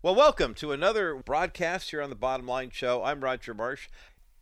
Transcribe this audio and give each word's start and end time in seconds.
Well, 0.00 0.14
welcome 0.14 0.54
to 0.54 0.70
another 0.70 1.16
broadcast 1.16 1.90
here 1.90 2.00
on 2.00 2.08
the 2.08 2.14
Bottom 2.14 2.46
Line 2.46 2.70
Show. 2.70 3.02
I'm 3.02 3.20
Roger 3.20 3.52
Marsh. 3.52 3.88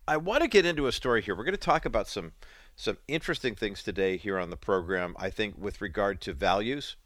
I 0.07 0.19
want 0.19 0.43
to 0.43 0.49
get 0.49 0.67
into 0.67 0.87
a 0.87 0.93
story 0.93 1.23
here. 1.23 1.35
We're 1.35 1.45
going 1.45 1.55
to 1.55 1.57
talk 1.57 1.87
about 1.87 2.09
some 2.09 2.33
some 2.75 2.99
interesting 3.09 3.55
things 3.55 3.83
today 3.83 4.19
here 4.19 4.39
on 4.39 4.51
the 4.51 4.59
program. 4.59 5.17
I 5.19 5.31
think 5.31 5.55
with 5.57 5.81
regard 5.81 6.21
to 6.21 6.35
values, 6.35 6.97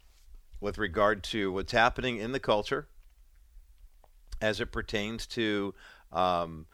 with 0.59 0.77
regard 0.77 1.23
to 1.23 1.49
what's 1.53 1.71
happening 1.71 2.17
in 2.17 2.33
the 2.33 2.41
culture 2.41 2.89
as 4.41 4.59
it 4.59 4.73
pertains 4.73 5.25
to 5.27 5.73
um, 6.11 6.65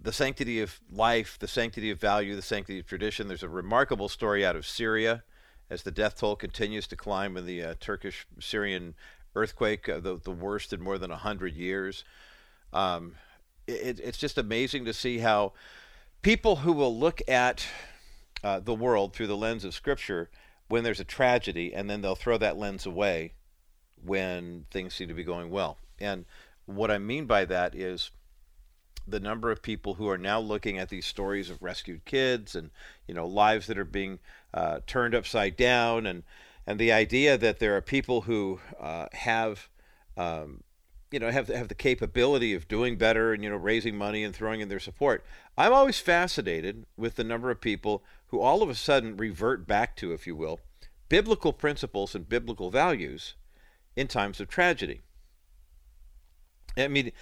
the 0.00 0.12
sanctity 0.12 0.60
of 0.60 0.78
life, 0.92 1.40
the 1.40 1.48
sanctity 1.48 1.90
of 1.90 1.98
value, 1.98 2.36
the 2.36 2.40
sanctity 2.40 2.78
of 2.78 2.86
tradition. 2.86 3.26
There's 3.26 3.42
a 3.42 3.48
remarkable 3.48 4.08
story 4.08 4.46
out 4.46 4.54
of 4.54 4.64
Syria 4.64 5.24
as 5.68 5.82
the 5.82 5.90
death 5.90 6.20
toll 6.20 6.36
continues 6.36 6.86
to 6.86 6.94
climb 6.94 7.36
in 7.36 7.46
the 7.46 7.64
uh, 7.64 7.74
Turkish 7.80 8.28
Syrian 8.38 8.94
earthquake, 9.36 9.88
uh, 9.88 10.00
the, 10.00 10.18
the 10.22 10.30
worst 10.30 10.72
in 10.72 10.80
more 10.80 10.98
than 10.98 11.10
100 11.10 11.54
years. 11.54 12.04
Um, 12.72 13.14
it, 13.66 14.00
it's 14.02 14.18
just 14.18 14.38
amazing 14.38 14.84
to 14.86 14.92
see 14.92 15.18
how 15.18 15.52
people 16.22 16.56
who 16.56 16.72
will 16.72 16.96
look 16.96 17.20
at 17.28 17.66
uh, 18.42 18.60
the 18.60 18.74
world 18.74 19.12
through 19.12 19.26
the 19.28 19.36
lens 19.36 19.64
of 19.64 19.74
Scripture 19.74 20.30
when 20.68 20.82
there's 20.82 21.00
a 21.00 21.04
tragedy, 21.04 21.72
and 21.72 21.88
then 21.88 22.00
they'll 22.00 22.16
throw 22.16 22.38
that 22.38 22.56
lens 22.56 22.86
away 22.86 23.32
when 24.04 24.66
things 24.70 24.94
seem 24.94 25.08
to 25.08 25.14
be 25.14 25.22
going 25.22 25.50
well. 25.50 25.78
And 26.00 26.24
what 26.64 26.90
I 26.90 26.98
mean 26.98 27.26
by 27.26 27.44
that 27.44 27.74
is 27.74 28.10
the 29.06 29.20
number 29.20 29.50
of 29.50 29.62
people 29.62 29.94
who 29.94 30.08
are 30.08 30.18
now 30.18 30.40
looking 30.40 30.78
at 30.78 30.88
these 30.88 31.06
stories 31.06 31.48
of 31.48 31.62
rescued 31.62 32.04
kids 32.04 32.56
and 32.56 32.70
you 33.06 33.14
know 33.14 33.26
lives 33.26 33.68
that 33.68 33.78
are 33.78 33.84
being 33.84 34.18
uh, 34.52 34.80
turned 34.86 35.14
upside 35.14 35.56
down 35.56 36.06
and 36.06 36.24
and 36.66 36.78
the 36.78 36.92
idea 36.92 37.38
that 37.38 37.58
there 37.58 37.76
are 37.76 37.80
people 37.80 38.22
who 38.22 38.60
uh, 38.80 39.06
have 39.12 39.68
um, 40.16 40.62
you 41.10 41.18
know 41.18 41.30
have 41.30 41.48
have 41.48 41.68
the 41.68 41.74
capability 41.74 42.54
of 42.54 42.68
doing 42.68 42.96
better 42.96 43.32
and 43.32 43.44
you 43.44 43.50
know 43.50 43.56
raising 43.56 43.96
money 43.96 44.24
and 44.24 44.34
throwing 44.34 44.60
in 44.60 44.68
their 44.68 44.80
support. 44.80 45.24
I'm 45.56 45.72
always 45.72 46.00
fascinated 46.00 46.84
with 46.96 47.14
the 47.14 47.24
number 47.24 47.50
of 47.50 47.60
people 47.60 48.02
who 48.28 48.40
all 48.40 48.62
of 48.62 48.68
a 48.68 48.74
sudden 48.74 49.16
revert 49.16 49.66
back 49.66 49.96
to, 49.96 50.12
if 50.12 50.26
you 50.26 50.34
will, 50.34 50.60
biblical 51.08 51.52
principles 51.52 52.14
and 52.14 52.28
biblical 52.28 52.70
values 52.70 53.34
in 53.94 54.08
times 54.08 54.40
of 54.40 54.48
tragedy. 54.48 55.02
I 56.78 56.88
mean, 56.88 57.12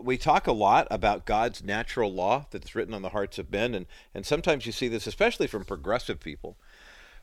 we 0.00 0.16
talk 0.16 0.46
a 0.46 0.52
lot 0.52 0.86
about 0.88 1.26
God's 1.26 1.64
natural 1.64 2.12
law 2.12 2.46
that's 2.50 2.76
written 2.76 2.94
on 2.94 3.02
the 3.02 3.08
hearts 3.08 3.38
of 3.38 3.50
men, 3.50 3.74
and, 3.74 3.86
and 4.14 4.24
sometimes 4.24 4.66
you 4.66 4.72
see 4.72 4.86
this, 4.86 5.06
especially 5.06 5.48
from 5.48 5.64
progressive 5.64 6.20
people, 6.20 6.56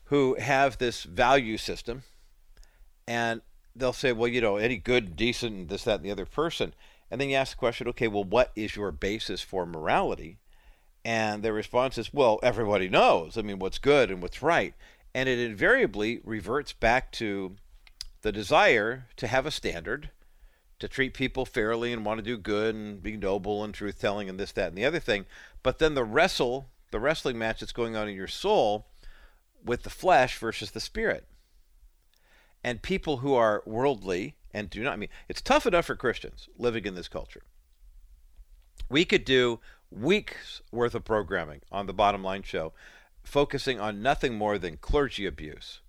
who 0.08 0.36
have 0.38 0.78
this 0.78 1.02
value 1.02 1.58
system, 1.58 2.02
and 3.06 3.42
they'll 3.76 3.92
say, 3.92 4.12
well, 4.12 4.28
you 4.28 4.40
know, 4.40 4.56
any 4.56 4.76
good, 4.76 5.16
decent, 5.16 5.68
this, 5.68 5.84
that, 5.84 5.96
and 5.96 6.04
the 6.04 6.10
other 6.10 6.26
person. 6.26 6.74
And 7.10 7.20
then 7.20 7.28
you 7.28 7.36
ask 7.36 7.52
the 7.52 7.58
question, 7.58 7.88
okay, 7.88 8.08
well, 8.08 8.24
what 8.24 8.52
is 8.56 8.74
your 8.74 8.90
basis 8.90 9.42
for 9.42 9.66
morality? 9.66 10.38
And 11.04 11.42
their 11.42 11.52
response 11.52 11.96
is, 11.96 12.12
well, 12.12 12.40
everybody 12.42 12.88
knows. 12.88 13.38
I 13.38 13.42
mean, 13.42 13.58
what's 13.58 13.78
good 13.78 14.10
and 14.10 14.20
what's 14.22 14.42
right. 14.42 14.74
And 15.14 15.28
it 15.28 15.38
invariably 15.38 16.20
reverts 16.24 16.72
back 16.72 17.12
to 17.12 17.56
the 18.22 18.32
desire 18.32 19.06
to 19.16 19.26
have 19.26 19.46
a 19.46 19.50
standard, 19.50 20.10
to 20.78 20.88
treat 20.88 21.14
people 21.14 21.44
fairly 21.44 21.92
and 21.92 22.04
want 22.04 22.18
to 22.18 22.24
do 22.24 22.36
good 22.36 22.74
and 22.74 23.02
be 23.02 23.16
noble 23.16 23.62
and 23.62 23.74
truth 23.74 24.00
telling 24.00 24.28
and 24.28 24.40
this, 24.40 24.52
that, 24.52 24.68
and 24.68 24.76
the 24.76 24.84
other 24.84 25.00
thing. 25.00 25.26
But 25.62 25.78
then 25.78 25.94
the 25.94 26.04
wrestle, 26.04 26.70
the 26.92 27.00
wrestling 27.00 27.38
match 27.38 27.60
that's 27.60 27.72
going 27.72 27.94
on 27.94 28.08
in 28.08 28.16
your 28.16 28.26
soul 28.26 28.86
with 29.64 29.82
the 29.82 29.90
flesh 29.90 30.38
versus 30.38 30.70
the 30.70 30.80
spirit. 30.80 31.26
And 32.64 32.82
people 32.82 33.18
who 33.18 33.34
are 33.34 33.62
worldly 33.66 34.36
and 34.52 34.70
do 34.70 34.82
not 34.82 34.94
I 34.94 34.96
mean 34.96 35.10
it's 35.28 35.40
tough 35.40 35.66
enough 35.66 35.86
for 35.86 35.96
Christians 35.96 36.48
living 36.56 36.84
in 36.84 36.94
this 36.94 37.08
culture. 37.08 37.42
We 38.88 39.04
could 39.04 39.24
do 39.24 39.60
weeks 39.90 40.62
worth 40.72 40.94
of 40.94 41.04
programming 41.04 41.60
on 41.70 41.86
the 41.86 41.92
bottom 41.92 42.22
line 42.22 42.42
show 42.42 42.72
focusing 43.22 43.78
on 43.78 44.02
nothing 44.02 44.34
more 44.34 44.58
than 44.58 44.78
clergy 44.78 45.26
abuse. 45.26 45.80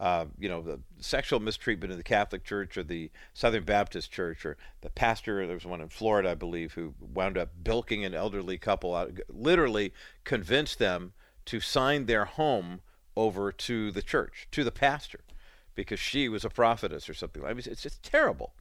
Uh, 0.00 0.26
you 0.38 0.48
know, 0.48 0.62
the 0.62 0.78
sexual 1.00 1.40
mistreatment 1.40 1.90
in 1.90 1.98
the 1.98 2.04
Catholic 2.04 2.44
Church 2.44 2.78
or 2.78 2.84
the 2.84 3.10
Southern 3.34 3.64
Baptist 3.64 4.12
Church 4.12 4.46
or 4.46 4.56
the 4.80 4.90
pastor, 4.90 5.44
there 5.44 5.56
was 5.56 5.66
one 5.66 5.80
in 5.80 5.88
Florida, 5.88 6.30
I 6.30 6.34
believe, 6.36 6.74
who 6.74 6.94
wound 7.00 7.36
up 7.36 7.50
bilking 7.64 8.04
an 8.04 8.14
elderly 8.14 8.58
couple 8.58 8.94
out, 8.94 9.10
literally 9.28 9.92
convinced 10.22 10.78
them 10.78 11.14
to 11.46 11.58
sign 11.58 12.06
their 12.06 12.26
home 12.26 12.80
over 13.18 13.50
to 13.50 13.90
the 13.90 14.02
church, 14.02 14.46
to 14.52 14.62
the 14.62 14.70
pastor, 14.70 15.20
because 15.74 15.98
she 15.98 16.28
was 16.28 16.44
a 16.44 16.50
prophetess 16.50 17.08
or 17.08 17.14
something. 17.14 17.44
I 17.44 17.48
mean, 17.48 17.64
it's 17.66 17.82
just 17.82 18.02
terrible. 18.02 18.54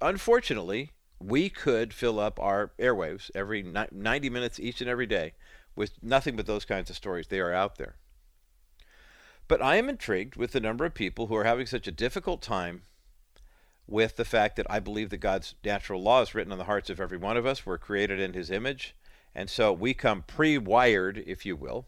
Unfortunately, 0.00 0.92
we 1.20 1.50
could 1.50 1.92
fill 1.92 2.18
up 2.18 2.40
our 2.40 2.72
airwaves 2.78 3.30
every 3.34 3.62
90 3.62 4.30
minutes 4.30 4.58
each 4.58 4.80
and 4.80 4.88
every 4.88 5.06
day 5.06 5.34
with 5.76 6.02
nothing 6.02 6.34
but 6.34 6.46
those 6.46 6.64
kinds 6.64 6.88
of 6.88 6.96
stories. 6.96 7.28
They 7.28 7.40
are 7.40 7.52
out 7.52 7.76
there. 7.76 7.96
But 9.48 9.60
I 9.60 9.76
am 9.76 9.90
intrigued 9.90 10.36
with 10.36 10.52
the 10.52 10.60
number 10.60 10.86
of 10.86 10.94
people 10.94 11.26
who 11.26 11.36
are 11.36 11.44
having 11.44 11.66
such 11.66 11.86
a 11.86 11.92
difficult 11.92 12.40
time 12.40 12.82
with 13.86 14.16
the 14.16 14.24
fact 14.24 14.56
that 14.56 14.66
I 14.70 14.80
believe 14.80 15.10
that 15.10 15.18
God's 15.18 15.54
natural 15.62 16.02
law 16.02 16.22
is 16.22 16.34
written 16.34 16.52
on 16.52 16.58
the 16.58 16.64
hearts 16.64 16.88
of 16.88 17.00
every 17.00 17.18
one 17.18 17.36
of 17.36 17.44
us. 17.44 17.66
We're 17.66 17.76
created 17.76 18.18
in 18.18 18.32
His 18.32 18.50
image. 18.50 18.96
And 19.34 19.50
so 19.50 19.72
we 19.72 19.92
come 19.92 20.22
pre 20.22 20.56
wired, 20.56 21.22
if 21.26 21.44
you 21.44 21.56
will, 21.56 21.86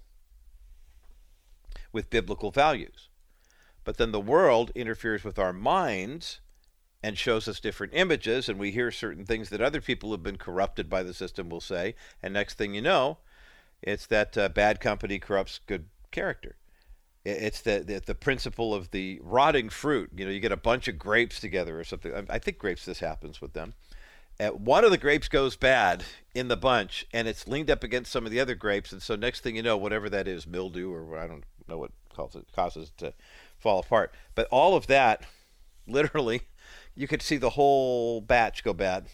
with 1.92 2.10
biblical 2.10 2.50
values. 2.50 3.08
But 3.84 3.98
then 3.98 4.12
the 4.12 4.20
world 4.20 4.72
interferes 4.74 5.24
with 5.24 5.38
our 5.38 5.52
minds 5.52 6.40
and 7.02 7.16
shows 7.16 7.46
us 7.46 7.60
different 7.60 7.94
images, 7.94 8.48
and 8.48 8.58
we 8.58 8.72
hear 8.72 8.90
certain 8.90 9.24
things 9.24 9.48
that 9.50 9.60
other 9.60 9.80
people 9.80 10.08
who 10.08 10.14
have 10.14 10.22
been 10.22 10.38
corrupted 10.38 10.90
by 10.90 11.02
the 11.02 11.14
system 11.14 11.48
will 11.48 11.60
say. 11.60 11.94
And 12.22 12.34
next 12.34 12.54
thing 12.54 12.74
you 12.74 12.82
know, 12.82 13.18
it's 13.82 14.06
that 14.06 14.36
uh, 14.36 14.48
bad 14.48 14.80
company 14.80 15.18
corrupts 15.18 15.60
good 15.66 15.86
character. 16.10 16.56
It's 17.24 17.60
the, 17.60 17.84
the, 17.86 18.00
the 18.04 18.14
principle 18.14 18.74
of 18.74 18.90
the 18.90 19.20
rotting 19.22 19.68
fruit. 19.68 20.10
You 20.16 20.24
know, 20.24 20.30
you 20.30 20.40
get 20.40 20.52
a 20.52 20.56
bunch 20.56 20.88
of 20.88 20.98
grapes 20.98 21.40
together 21.40 21.78
or 21.78 21.84
something. 21.84 22.12
I 22.30 22.38
think 22.38 22.58
grapes. 22.58 22.84
This 22.84 23.00
happens 23.00 23.40
with 23.40 23.52
them. 23.52 23.74
Uh, 24.38 24.48
one 24.48 24.84
of 24.84 24.90
the 24.90 24.98
grapes 24.98 25.28
goes 25.28 25.56
bad 25.56 26.04
in 26.34 26.48
the 26.48 26.56
bunch, 26.56 27.06
and 27.12 27.26
it's 27.26 27.48
leaned 27.48 27.70
up 27.70 27.82
against 27.82 28.12
some 28.12 28.26
of 28.26 28.30
the 28.30 28.40
other 28.40 28.54
grapes, 28.54 28.92
and 28.92 29.00
so 29.00 29.16
next 29.16 29.40
thing 29.40 29.56
you 29.56 29.62
know, 29.62 29.76
whatever 29.76 30.10
that 30.10 30.28
is, 30.28 30.46
mildew 30.46 30.92
or 30.92 31.16
I 31.16 31.26
don't 31.26 31.44
know 31.68 31.78
what 31.78 31.92
causes 32.14 32.42
it, 32.42 32.52
causes 32.54 32.92
to 32.98 33.12
fall 33.58 33.80
apart. 33.80 34.14
But 34.34 34.48
all 34.50 34.76
of 34.76 34.86
that, 34.86 35.22
literally, 35.86 36.42
you 36.94 37.06
could 37.06 37.22
see 37.22 37.36
the 37.36 37.50
whole 37.50 38.20
batch 38.20 38.64
go 38.64 38.72
bad. 38.72 39.06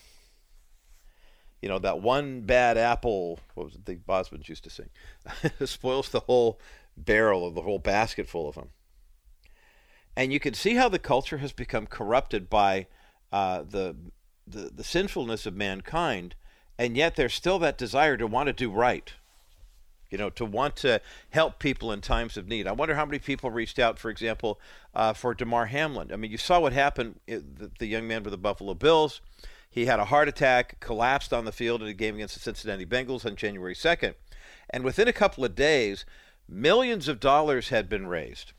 You 1.60 1.68
know, 1.68 1.78
that 1.78 2.00
one 2.00 2.40
bad 2.40 2.76
apple, 2.76 3.38
what 3.54 3.64
was 3.64 3.78
the 3.84 3.96
Osmonds 3.96 4.48
used 4.48 4.64
to 4.64 4.70
sing, 4.70 4.90
spoils 5.64 6.08
the 6.08 6.20
whole 6.20 6.60
barrel 6.96 7.46
of 7.46 7.54
the 7.54 7.62
whole 7.62 7.78
basket 7.78 8.28
full 8.28 8.48
of 8.48 8.56
them. 8.56 8.70
And 10.16 10.32
you 10.32 10.40
can 10.40 10.54
see 10.54 10.74
how 10.74 10.88
the 10.88 10.98
culture 10.98 11.38
has 11.38 11.52
become 11.52 11.86
corrupted 11.86 12.50
by 12.50 12.88
uh, 13.30 13.62
the, 13.62 13.96
the, 14.46 14.70
the 14.74 14.84
sinfulness 14.84 15.46
of 15.46 15.54
mankind, 15.54 16.34
and 16.78 16.96
yet 16.96 17.16
there's 17.16 17.32
still 17.32 17.58
that 17.60 17.78
desire 17.78 18.16
to 18.16 18.26
want 18.26 18.48
to 18.48 18.52
do 18.52 18.70
right 18.70 19.14
you 20.12 20.18
know, 20.18 20.28
to 20.30 20.44
want 20.44 20.76
to 20.76 21.00
help 21.30 21.58
people 21.58 21.90
in 21.90 22.02
times 22.02 22.36
of 22.36 22.46
need. 22.46 22.68
I 22.68 22.72
wonder 22.72 22.94
how 22.94 23.06
many 23.06 23.18
people 23.18 23.50
reached 23.50 23.78
out, 23.78 23.98
for 23.98 24.10
example, 24.10 24.60
uh, 24.94 25.14
for 25.14 25.32
Damar 25.32 25.66
Hamlin. 25.66 26.12
I 26.12 26.16
mean, 26.16 26.30
you 26.30 26.36
saw 26.36 26.60
what 26.60 26.74
happened, 26.74 27.18
the, 27.26 27.70
the 27.78 27.86
young 27.86 28.06
man 28.06 28.22
with 28.22 28.32
the 28.32 28.38
Buffalo 28.38 28.74
Bills. 28.74 29.22
He 29.70 29.86
had 29.86 29.98
a 29.98 30.04
heart 30.04 30.28
attack, 30.28 30.78
collapsed 30.80 31.32
on 31.32 31.46
the 31.46 31.50
field 31.50 31.80
in 31.80 31.88
a 31.88 31.94
game 31.94 32.16
against 32.16 32.34
the 32.34 32.40
Cincinnati 32.40 32.84
Bengals 32.84 33.24
on 33.24 33.36
January 33.36 33.74
2nd. 33.74 34.14
And 34.68 34.84
within 34.84 35.08
a 35.08 35.14
couple 35.14 35.46
of 35.46 35.54
days, 35.54 36.04
millions 36.46 37.08
of 37.08 37.18
dollars 37.18 37.70
had 37.70 37.88
been 37.88 38.06
raised. 38.06 38.52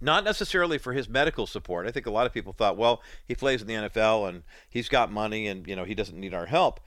Not 0.00 0.24
necessarily 0.24 0.76
for 0.76 0.92
his 0.92 1.08
medical 1.08 1.46
support. 1.46 1.86
I 1.86 1.92
think 1.92 2.06
a 2.06 2.10
lot 2.10 2.26
of 2.26 2.32
people 2.32 2.52
thought, 2.52 2.76
well, 2.76 3.00
he 3.24 3.36
plays 3.36 3.62
in 3.62 3.68
the 3.68 3.74
NFL 3.74 4.28
and 4.28 4.42
he's 4.68 4.88
got 4.88 5.12
money 5.12 5.46
and, 5.46 5.68
you 5.68 5.76
know, 5.76 5.84
he 5.84 5.94
doesn't 5.94 6.18
need 6.18 6.34
our 6.34 6.46
help. 6.46 6.80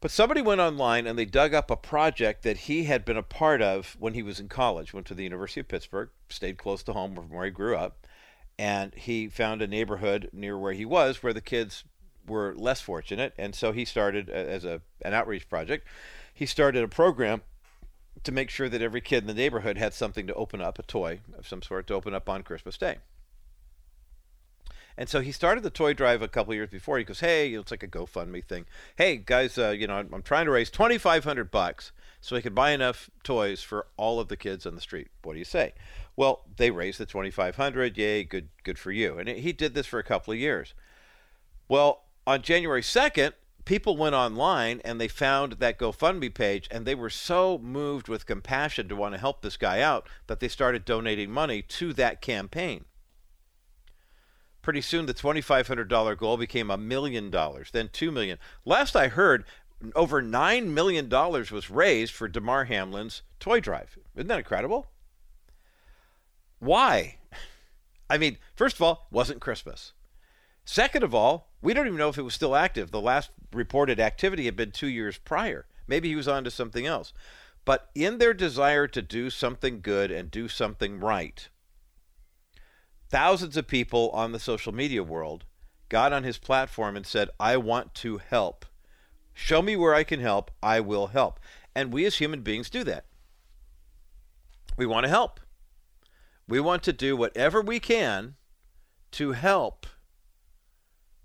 But 0.00 0.10
somebody 0.10 0.42
went 0.42 0.60
online 0.60 1.06
and 1.06 1.18
they 1.18 1.24
dug 1.24 1.54
up 1.54 1.70
a 1.70 1.76
project 1.76 2.42
that 2.42 2.58
he 2.58 2.84
had 2.84 3.04
been 3.04 3.16
a 3.16 3.22
part 3.22 3.62
of 3.62 3.96
when 3.98 4.14
he 4.14 4.22
was 4.22 4.38
in 4.38 4.48
college. 4.48 4.92
Went 4.92 5.06
to 5.06 5.14
the 5.14 5.24
University 5.24 5.60
of 5.60 5.68
Pittsburgh, 5.68 6.10
stayed 6.28 6.58
close 6.58 6.82
to 6.84 6.92
home 6.92 7.16
where 7.16 7.46
he 7.46 7.50
grew 7.50 7.76
up, 7.76 8.06
and 8.58 8.94
he 8.94 9.28
found 9.28 9.62
a 9.62 9.66
neighborhood 9.66 10.28
near 10.32 10.58
where 10.58 10.74
he 10.74 10.84
was 10.84 11.22
where 11.22 11.32
the 11.32 11.40
kids 11.40 11.84
were 12.26 12.54
less 12.56 12.80
fortunate, 12.80 13.32
and 13.38 13.54
so 13.54 13.72
he 13.72 13.84
started 13.84 14.28
as 14.28 14.64
a 14.64 14.82
an 15.02 15.14
outreach 15.14 15.48
project. 15.48 15.86
He 16.34 16.44
started 16.44 16.82
a 16.82 16.88
program 16.88 17.42
to 18.24 18.32
make 18.32 18.50
sure 18.50 18.68
that 18.68 18.82
every 18.82 19.00
kid 19.00 19.22
in 19.22 19.26
the 19.28 19.34
neighborhood 19.34 19.78
had 19.78 19.94
something 19.94 20.26
to 20.26 20.34
open 20.34 20.60
up, 20.60 20.78
a 20.78 20.82
toy 20.82 21.20
of 21.38 21.46
some 21.46 21.62
sort 21.62 21.86
to 21.86 21.94
open 21.94 22.14
up 22.14 22.28
on 22.28 22.42
Christmas 22.42 22.76
Day. 22.76 22.98
And 24.98 25.08
so 25.08 25.20
he 25.20 25.32
started 25.32 25.62
the 25.62 25.70
toy 25.70 25.92
drive 25.92 26.22
a 26.22 26.28
couple 26.28 26.54
years 26.54 26.70
before. 26.70 26.98
He 26.98 27.04
goes, 27.04 27.20
"Hey, 27.20 27.52
it's 27.52 27.70
like 27.70 27.82
a 27.82 27.88
GoFundMe 27.88 28.44
thing. 28.44 28.66
Hey 28.96 29.16
guys, 29.16 29.58
uh, 29.58 29.70
you 29.70 29.86
know, 29.86 29.96
I'm, 29.96 30.12
I'm 30.12 30.22
trying 30.22 30.46
to 30.46 30.50
raise 30.50 30.70
2,500 30.70 31.50
bucks 31.50 31.92
so 32.20 32.34
I 32.34 32.40
could 32.40 32.54
buy 32.54 32.70
enough 32.70 33.10
toys 33.22 33.62
for 33.62 33.86
all 33.96 34.20
of 34.20 34.28
the 34.28 34.36
kids 34.36 34.64
on 34.66 34.74
the 34.74 34.80
street. 34.80 35.08
What 35.22 35.34
do 35.34 35.38
you 35.38 35.44
say?" 35.44 35.74
Well, 36.16 36.44
they 36.56 36.70
raised 36.70 36.98
the 36.98 37.06
2,500. 37.06 37.98
Yay, 37.98 38.24
good, 38.24 38.48
good 38.64 38.78
for 38.78 38.90
you. 38.90 39.18
And 39.18 39.28
he 39.28 39.52
did 39.52 39.74
this 39.74 39.86
for 39.86 39.98
a 39.98 40.04
couple 40.04 40.32
of 40.32 40.38
years. 40.38 40.72
Well, 41.68 42.04
on 42.26 42.42
January 42.42 42.80
2nd, 42.80 43.32
people 43.66 43.96
went 43.96 44.14
online 44.14 44.80
and 44.84 44.98
they 44.98 45.08
found 45.08 45.54
that 45.54 45.78
GoFundMe 45.78 46.32
page 46.32 46.68
and 46.70 46.86
they 46.86 46.94
were 46.94 47.10
so 47.10 47.58
moved 47.58 48.08
with 48.08 48.24
compassion 48.24 48.88
to 48.88 48.96
want 48.96 49.14
to 49.14 49.20
help 49.20 49.42
this 49.42 49.56
guy 49.58 49.82
out 49.82 50.08
that 50.26 50.40
they 50.40 50.48
started 50.48 50.84
donating 50.84 51.30
money 51.30 51.60
to 51.60 51.92
that 51.92 52.22
campaign. 52.22 52.86
Pretty 54.66 54.80
soon 54.80 55.06
the 55.06 55.14
$2500 55.14 56.18
goal 56.18 56.36
became 56.36 56.72
a 56.72 56.76
million 56.76 57.30
dollars, 57.30 57.70
then 57.70 57.88
2 57.92 58.10
million. 58.10 58.36
Last 58.64 58.96
I 58.96 59.06
heard, 59.06 59.44
over 59.94 60.20
9 60.20 60.74
million 60.74 61.08
dollars 61.08 61.52
was 61.52 61.70
raised 61.70 62.12
for 62.12 62.26
Damar 62.26 62.64
Hamlin's 62.64 63.22
toy 63.38 63.60
drive. 63.60 63.96
Isn't 64.16 64.26
that 64.26 64.40
incredible? 64.40 64.88
Why? 66.58 67.18
I 68.10 68.18
mean, 68.18 68.38
first 68.56 68.74
of 68.74 68.82
all, 68.82 69.06
wasn't 69.12 69.40
Christmas. 69.40 69.92
Second 70.64 71.04
of 71.04 71.14
all, 71.14 71.52
we 71.62 71.72
don't 71.72 71.86
even 71.86 71.98
know 71.98 72.08
if 72.08 72.18
it 72.18 72.22
was 72.22 72.34
still 72.34 72.56
active. 72.56 72.90
The 72.90 73.00
last 73.00 73.30
reported 73.52 74.00
activity 74.00 74.46
had 74.46 74.56
been 74.56 74.72
two 74.72 74.88
years 74.88 75.16
prior. 75.16 75.66
Maybe 75.86 76.08
he 76.08 76.16
was 76.16 76.26
on 76.26 76.42
to 76.42 76.50
something 76.50 76.86
else. 76.86 77.12
But 77.64 77.88
in 77.94 78.18
their 78.18 78.34
desire 78.34 78.88
to 78.88 79.00
do 79.00 79.30
something 79.30 79.80
good 79.80 80.10
and 80.10 80.28
do 80.28 80.48
something 80.48 80.98
right, 80.98 81.50
thousands 83.08 83.56
of 83.56 83.66
people 83.66 84.10
on 84.10 84.32
the 84.32 84.38
social 84.38 84.72
media 84.72 85.02
world 85.02 85.44
got 85.88 86.12
on 86.12 86.24
his 86.24 86.38
platform 86.38 86.96
and 86.96 87.06
said, 87.06 87.30
I 87.38 87.56
want 87.56 87.94
to 87.96 88.18
help. 88.18 88.66
Show 89.32 89.62
me 89.62 89.76
where 89.76 89.94
I 89.94 90.04
can 90.04 90.20
help. 90.20 90.50
I 90.62 90.80
will 90.80 91.08
help. 91.08 91.38
And 91.74 91.92
we 91.92 92.04
as 92.06 92.16
human 92.16 92.42
beings 92.42 92.70
do 92.70 92.84
that. 92.84 93.04
We 94.76 94.86
want 94.86 95.04
to 95.04 95.10
help. 95.10 95.40
We 96.48 96.60
want 96.60 96.82
to 96.84 96.92
do 96.92 97.16
whatever 97.16 97.60
we 97.60 97.80
can 97.80 98.36
to 99.12 99.32
help 99.32 99.86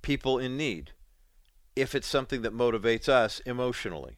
people 0.02 0.38
in 0.38 0.58
need 0.58 0.92
if 1.76 1.96
it's 1.96 2.08
something 2.08 2.42
that 2.42 2.54
motivates 2.54 3.08
us 3.08 3.40
emotionally. 3.46 4.18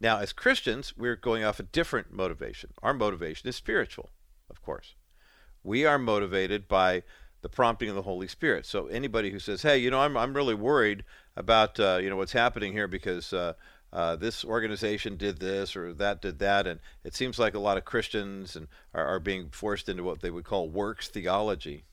Now, 0.00 0.18
as 0.18 0.32
Christians, 0.32 0.94
we're 0.96 1.16
going 1.16 1.44
off 1.44 1.60
a 1.60 1.64
different 1.64 2.12
motivation. 2.12 2.70
Our 2.82 2.92
motivation 2.92 3.48
is 3.48 3.56
spiritual, 3.56 4.10
of 4.50 4.60
course. 4.60 4.94
We 5.62 5.84
are 5.84 5.98
motivated 5.98 6.68
by 6.68 7.02
the 7.40 7.48
prompting 7.48 7.88
of 7.88 7.94
the 7.94 8.02
Holy 8.02 8.28
Spirit. 8.28 8.66
So 8.66 8.86
anybody 8.86 9.30
who 9.30 9.38
says, 9.38 9.62
"Hey, 9.62 9.78
you 9.78 9.90
know, 9.90 10.00
I'm 10.00 10.16
I'm 10.16 10.34
really 10.34 10.54
worried 10.54 11.04
about 11.36 11.78
uh, 11.80 11.98
you 12.02 12.10
know 12.10 12.16
what's 12.16 12.32
happening 12.32 12.72
here 12.72 12.88
because 12.88 13.32
uh, 13.32 13.54
uh, 13.92 14.16
this 14.16 14.44
organization 14.44 15.16
did 15.16 15.38
this 15.38 15.76
or 15.76 15.92
that 15.94 16.22
did 16.22 16.38
that," 16.40 16.66
and 16.66 16.80
it 17.04 17.14
seems 17.14 17.38
like 17.38 17.54
a 17.54 17.58
lot 17.58 17.76
of 17.76 17.84
Christians 17.84 18.56
and 18.56 18.68
are, 18.94 19.06
are 19.06 19.20
being 19.20 19.50
forced 19.50 19.88
into 19.88 20.02
what 20.02 20.20
they 20.20 20.30
would 20.30 20.44
call 20.44 20.68
works 20.68 21.08
theology 21.08 21.84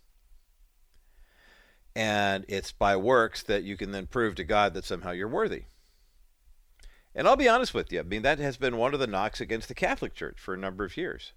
and 1.95 2.45
it's 2.47 2.71
by 2.71 2.95
works 2.95 3.43
that 3.43 3.63
you 3.63 3.75
can 3.75 3.91
then 3.91 4.07
prove 4.07 4.35
to 4.35 4.43
God 4.43 4.73
that 4.73 4.85
somehow 4.85 5.11
you're 5.11 5.27
worthy. 5.27 5.63
And 7.15 7.27
I'll 7.27 7.35
be 7.35 7.49
honest 7.49 7.73
with 7.73 7.91
you, 7.91 7.99
I 7.99 8.03
mean, 8.03 8.21
that 8.21 8.39
has 8.39 8.55
been 8.55 8.77
one 8.77 8.93
of 8.93 9.01
the 9.01 9.07
knocks 9.07 9.41
against 9.41 9.67
the 9.67 9.73
Catholic 9.73 10.13
Church 10.13 10.39
for 10.39 10.53
a 10.53 10.57
number 10.57 10.85
of 10.85 10.95
years, 10.95 11.33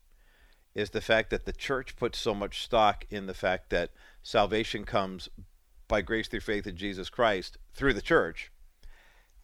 is 0.75 0.91
the 0.91 1.01
fact 1.01 1.31
that 1.31 1.45
the 1.45 1.53
church 1.53 1.97
puts 1.97 2.19
so 2.19 2.35
much 2.35 2.63
stock 2.63 3.05
in 3.11 3.27
the 3.27 3.35
fact 3.35 3.71
that 3.71 3.91
salvation 4.23 4.85
comes 4.85 5.29
by 5.89 6.01
grace 6.01 6.29
through 6.29 6.41
faith 6.41 6.67
in 6.67 6.77
Jesus 6.77 7.11
Christ 7.11 7.59
through 7.75 7.93
the 7.93 8.03
church, 8.03 8.51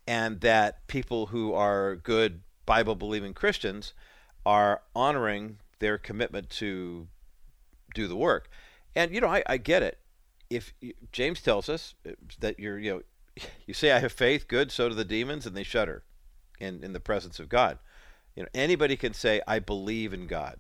and 0.07 0.41
that 0.41 0.87
people 0.87 1.27
who 1.27 1.53
are 1.53 1.97
good 1.97 2.41
Bible 2.65 2.95
believing 2.95 3.35
Christians 3.35 3.93
are 4.47 4.83
honoring 4.95 5.59
their 5.79 5.99
commitment 5.99 6.49
to 6.51 7.09
do 7.95 8.09
the 8.09 8.17
work. 8.17 8.49
And, 8.95 9.15
you 9.15 9.21
know, 9.21 9.29
I, 9.29 9.43
I 9.47 9.57
get 9.59 9.83
it 9.83 9.99
if 10.51 10.73
James 11.13 11.43
tells 11.43 11.69
us 11.69 11.95
uh, 12.07 12.13
that 12.41 12.59
you're, 12.59 12.79
you 12.79 12.91
know, 12.91 13.03
you 13.67 13.75
say 13.75 13.93
I 13.93 13.99
have 13.99 14.13
faith, 14.13 14.49
good, 14.49 14.73
so 14.73 14.89
do 14.89 14.95
the 14.95 15.05
demons, 15.05 15.47
and 15.47 15.57
they 15.57 15.63
shudder 15.63 16.03
in, 16.59 16.83
in 16.83 16.93
the 16.93 17.01
presence 17.01 17.39
of 17.39 17.49
God. 17.49 17.79
You 18.35 18.45
know, 18.45 18.49
anybody 18.55 18.97
can 18.97 19.15
say, 19.15 19.41
I 19.47 19.59
believe 19.59 20.13
in 20.13 20.27
God. 20.27 20.59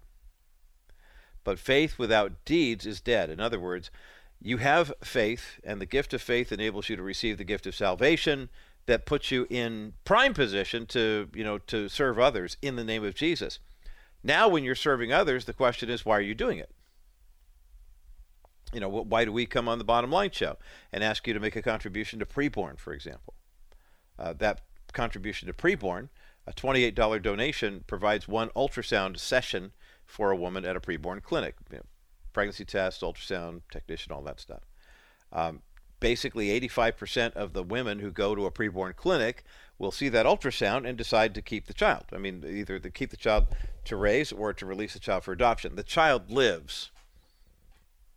But 1.44 1.58
faith 1.58 1.98
without 1.98 2.44
deeds 2.44 2.86
is 2.86 3.00
dead. 3.00 3.30
In 3.30 3.40
other 3.40 3.60
words, 3.60 3.90
you 4.40 4.58
have 4.58 4.92
faith, 5.02 5.58
and 5.64 5.80
the 5.80 5.86
gift 5.86 6.14
of 6.14 6.22
faith 6.22 6.52
enables 6.52 6.88
you 6.88 6.96
to 6.96 7.02
receive 7.02 7.38
the 7.38 7.44
gift 7.44 7.66
of 7.66 7.74
salvation 7.74 8.48
that 8.86 9.06
puts 9.06 9.30
you 9.30 9.46
in 9.50 9.94
prime 10.04 10.32
position 10.32 10.86
to, 10.86 11.28
you 11.34 11.44
know, 11.44 11.58
to 11.58 11.88
serve 11.88 12.18
others 12.18 12.56
in 12.62 12.76
the 12.76 12.84
name 12.84 13.04
of 13.04 13.14
Jesus. 13.14 13.58
Now, 14.22 14.48
when 14.48 14.64
you're 14.64 14.74
serving 14.74 15.12
others, 15.12 15.44
the 15.44 15.52
question 15.52 15.90
is, 15.90 16.04
why 16.04 16.16
are 16.16 16.22
you 16.22 16.34
doing 16.34 16.58
it? 16.58 16.70
you 18.72 18.80
know, 18.80 18.88
why 18.88 19.24
do 19.24 19.32
we 19.32 19.46
come 19.46 19.68
on 19.68 19.78
the 19.78 19.84
bottom 19.84 20.10
line 20.10 20.30
show 20.30 20.56
and 20.92 21.02
ask 21.02 21.26
you 21.26 21.34
to 21.34 21.40
make 21.40 21.56
a 21.56 21.62
contribution 21.62 22.18
to 22.18 22.26
preborn, 22.26 22.78
for 22.78 22.92
example? 22.92 23.34
Uh, 24.18 24.34
that 24.34 24.60
contribution 24.92 25.46
to 25.46 25.54
preborn, 25.54 26.08
a 26.46 26.52
$28 26.52 27.22
donation, 27.22 27.84
provides 27.86 28.28
one 28.28 28.48
ultrasound 28.50 29.18
session 29.18 29.72
for 30.08 30.32
a 30.32 30.36
woman 30.36 30.64
at 30.64 30.74
a 30.74 30.80
preborn 30.80 31.22
clinic. 31.22 31.54
You 31.70 31.76
know, 31.76 31.84
pregnancy 32.32 32.64
test, 32.64 33.02
ultrasound 33.02 33.60
technician, 33.70 34.12
all 34.12 34.22
that 34.22 34.40
stuff. 34.40 34.62
Um, 35.32 35.62
basically, 36.00 36.58
85% 36.60 37.34
of 37.34 37.52
the 37.52 37.62
women 37.62 38.00
who 38.00 38.10
go 38.10 38.34
to 38.34 38.46
a 38.46 38.50
preborn 38.50 38.96
clinic 38.96 39.44
will 39.78 39.92
see 39.92 40.08
that 40.08 40.26
ultrasound 40.26 40.88
and 40.88 40.98
decide 40.98 41.34
to 41.34 41.42
keep 41.42 41.66
the 41.66 41.74
child. 41.74 42.04
I 42.12 42.18
mean, 42.18 42.44
either 42.44 42.78
to 42.78 42.90
keep 42.90 43.10
the 43.10 43.16
child 43.16 43.46
to 43.84 43.96
raise 43.96 44.32
or 44.32 44.52
to 44.52 44.66
release 44.66 44.94
the 44.94 44.98
child 44.98 45.22
for 45.24 45.32
adoption. 45.32 45.76
The 45.76 45.82
child 45.82 46.30
lives 46.30 46.90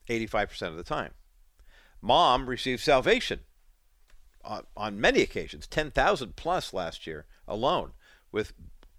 85% 0.09 0.69
of 0.69 0.77
the 0.77 0.83
time. 0.83 1.11
Mom 2.01 2.47
received 2.49 2.81
salvation 2.81 3.41
on, 4.43 4.63
on 4.75 4.99
many 4.99 5.21
occasions, 5.21 5.67
10,000 5.67 6.35
plus 6.35 6.73
last 6.73 7.05
year 7.05 7.25
alone, 7.47 7.91
with 8.31 8.53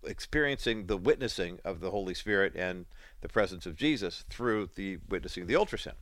experiencing 0.04 0.87
the 0.87 0.96
witnessing 0.96 1.60
of 1.64 1.81
the 1.81 1.90
Holy 1.90 2.14
Spirit 2.14 2.54
and 2.56 2.87
the 3.20 3.28
presence 3.28 3.66
of 3.66 3.76
Jesus 3.76 4.25
through 4.28 4.70
the 4.75 4.99
witnessing 5.08 5.43
of 5.43 5.49
the 5.49 5.54
ultrasound. 5.54 5.94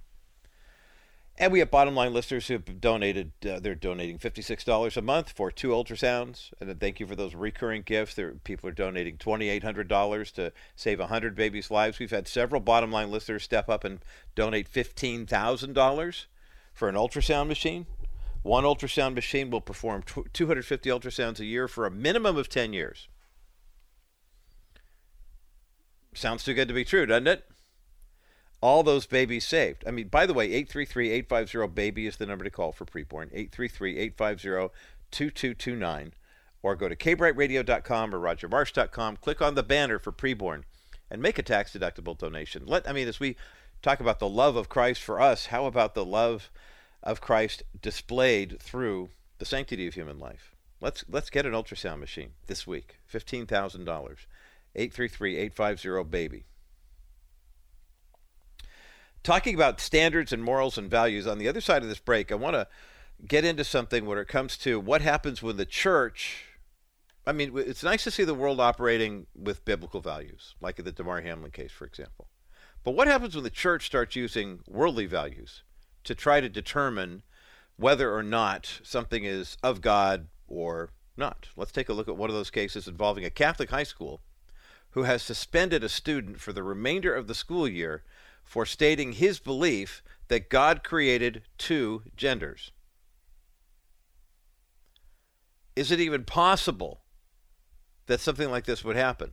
And 1.40 1.52
we 1.52 1.60
have 1.60 1.70
bottom 1.70 1.94
line 1.94 2.12
listeners 2.12 2.48
who 2.48 2.54
have 2.54 2.80
donated, 2.82 3.32
uh, 3.48 3.60
they're 3.60 3.74
donating 3.74 4.18
$56 4.18 4.96
a 4.96 5.00
month 5.00 5.32
for 5.32 5.50
two 5.50 5.68
ultrasounds. 5.68 6.50
And 6.60 6.78
thank 6.78 7.00
you 7.00 7.06
for 7.06 7.16
those 7.16 7.34
recurring 7.34 7.80
gifts. 7.80 8.14
There, 8.14 8.32
people 8.44 8.68
are 8.68 8.72
donating 8.72 9.16
$2,800 9.16 10.32
to 10.34 10.52
save 10.76 10.98
100 10.98 11.34
babies' 11.34 11.70
lives. 11.70 11.98
We've 11.98 12.10
had 12.10 12.28
several 12.28 12.60
bottom 12.60 12.92
line 12.92 13.10
listeners 13.10 13.42
step 13.42 13.70
up 13.70 13.84
and 13.84 14.00
donate 14.34 14.70
$15,000 14.70 16.26
for 16.74 16.88
an 16.90 16.94
ultrasound 16.94 17.48
machine. 17.48 17.86
One 18.42 18.64
ultrasound 18.64 19.14
machine 19.14 19.48
will 19.48 19.62
perform 19.62 20.02
250 20.02 20.90
ultrasounds 20.90 21.40
a 21.40 21.46
year 21.46 21.68
for 21.68 21.86
a 21.86 21.90
minimum 21.90 22.36
of 22.36 22.50
10 22.50 22.74
years. 22.74 23.08
Sounds 26.14 26.44
too 26.44 26.54
good 26.54 26.68
to 26.68 26.74
be 26.74 26.84
true, 26.84 27.06
doesn't 27.06 27.26
it? 27.26 27.44
all 28.60 28.82
those 28.82 29.06
babies 29.06 29.46
saved. 29.46 29.84
I 29.86 29.90
mean, 29.90 30.08
by 30.08 30.26
the 30.26 30.34
way, 30.34 30.46
833 30.46 31.10
850 31.10 31.74
BABY 31.74 32.06
is 32.06 32.16
the 32.16 32.26
number 32.26 32.44
to 32.44 32.50
call 32.50 32.72
for 32.72 32.84
preborn. 32.84 33.28
833 33.32 33.98
850 33.98 34.74
2229. 35.10 36.12
Or 36.62 36.76
go 36.76 36.88
to 36.88 36.96
kbrightradio.com 36.96 38.14
or 38.14 38.18
rogermarsh.com, 38.18 39.16
click 39.16 39.40
on 39.40 39.54
the 39.54 39.62
banner 39.62 39.98
for 39.98 40.12
preborn, 40.12 40.64
and 41.10 41.22
make 41.22 41.38
a 41.38 41.42
tax 41.42 41.72
deductible 41.72 42.18
donation. 42.18 42.64
Let 42.66 42.88
I 42.88 42.92
mean, 42.92 43.08
as 43.08 43.18
we 43.18 43.36
talk 43.80 44.00
about 44.00 44.18
the 44.18 44.28
love 44.28 44.56
of 44.56 44.68
Christ 44.68 45.02
for 45.02 45.20
us, 45.20 45.46
how 45.46 45.64
about 45.64 45.94
the 45.94 46.04
love 46.04 46.50
of 47.02 47.22
Christ 47.22 47.62
displayed 47.80 48.60
through 48.60 49.08
the 49.38 49.46
sanctity 49.46 49.86
of 49.86 49.94
human 49.94 50.18
life? 50.18 50.54
Let's 50.82 51.02
let's 51.08 51.30
get 51.30 51.46
an 51.46 51.52
ultrasound 51.52 51.98
machine 51.98 52.32
this 52.46 52.66
week. 52.66 52.96
Fifteen 53.06 53.46
thousand 53.46 53.86
dollars. 53.86 54.26
833 54.74 55.36
850 55.36 56.10
BABY 56.10 56.44
talking 59.22 59.54
about 59.54 59.80
standards 59.80 60.32
and 60.32 60.42
morals 60.42 60.78
and 60.78 60.90
values, 60.90 61.26
on 61.26 61.38
the 61.38 61.48
other 61.48 61.60
side 61.60 61.82
of 61.82 61.88
this 61.88 61.98
break, 61.98 62.32
I 62.32 62.36
want 62.36 62.54
to 62.54 62.66
get 63.26 63.44
into 63.44 63.64
something 63.64 64.06
when 64.06 64.18
it 64.18 64.28
comes 64.28 64.56
to 64.58 64.80
what 64.80 65.02
happens 65.02 65.42
when 65.42 65.56
the 65.56 65.66
church. 65.66 66.44
I 67.26 67.32
mean, 67.32 67.52
it's 67.56 67.82
nice 67.82 68.04
to 68.04 68.10
see 68.10 68.24
the 68.24 68.34
world 68.34 68.60
operating 68.60 69.26
with 69.34 69.64
biblical 69.64 70.00
values, 70.00 70.54
like 70.60 70.78
in 70.78 70.84
the 70.84 70.92
Damar 70.92 71.20
Hamlin 71.20 71.50
case, 71.50 71.72
for 71.72 71.84
example. 71.84 72.28
But 72.82 72.92
what 72.92 73.08
happens 73.08 73.34
when 73.34 73.44
the 73.44 73.50
church 73.50 73.86
starts 73.86 74.16
using 74.16 74.60
worldly 74.66 75.04
values 75.04 75.62
to 76.04 76.14
try 76.14 76.40
to 76.40 76.48
determine 76.48 77.22
whether 77.76 78.14
or 78.14 78.22
not 78.22 78.80
something 78.82 79.24
is 79.24 79.58
of 79.62 79.82
God 79.82 80.28
or 80.48 80.90
not? 81.14 81.48
Let's 81.56 81.72
take 81.72 81.90
a 81.90 81.92
look 81.92 82.08
at 82.08 82.16
one 82.16 82.30
of 82.30 82.36
those 82.36 82.50
cases 82.50 82.88
involving 82.88 83.26
a 83.26 83.30
Catholic 83.30 83.68
high 83.68 83.82
school 83.84 84.22
who 84.92 85.04
has 85.04 85.22
suspended 85.22 85.84
a 85.84 85.88
student 85.88 86.40
for 86.40 86.52
the 86.52 86.62
remainder 86.62 87.14
of 87.14 87.26
the 87.26 87.34
school 87.34 87.68
year 87.68 88.02
for 88.44 88.66
stating 88.66 89.12
his 89.12 89.38
belief 89.38 90.02
that 90.28 90.50
God 90.50 90.82
created 90.82 91.42
two 91.58 92.02
genders. 92.16 92.72
Is 95.76 95.90
it 95.90 96.00
even 96.00 96.24
possible 96.24 97.00
that 98.06 98.20
something 98.20 98.50
like 98.50 98.64
this 98.64 98.84
would 98.84 98.96
happen? 98.96 99.32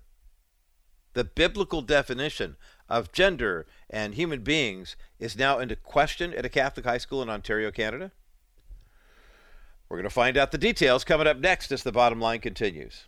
The 1.14 1.24
biblical 1.24 1.82
definition 1.82 2.58
of 2.88 3.12
gender 3.12 3.66
and 3.90 4.14
human 4.14 4.42
beings 4.42 4.96
is 5.20 5.36
now 5.36 5.60
into 5.60 5.76
question 5.76 6.34
at 6.34 6.46
a 6.46 6.50
Catholic 6.50 6.86
high 6.86 7.00
school 7.00 7.24
in 7.24 7.30
Ontario, 7.30 7.72
Canada? 7.72 8.12
We're 9.90 9.98
going 9.98 10.04
to 10.04 10.10
find 10.10 10.38
out 10.38 10.52
the 10.52 10.58
details 10.58 11.04
coming 11.04 11.28
up 11.28 11.40
next 11.40 11.72
as 11.72 11.84
the 11.84 11.92
bottom 11.92 12.20
line 12.22 12.40
continues. 12.40 13.08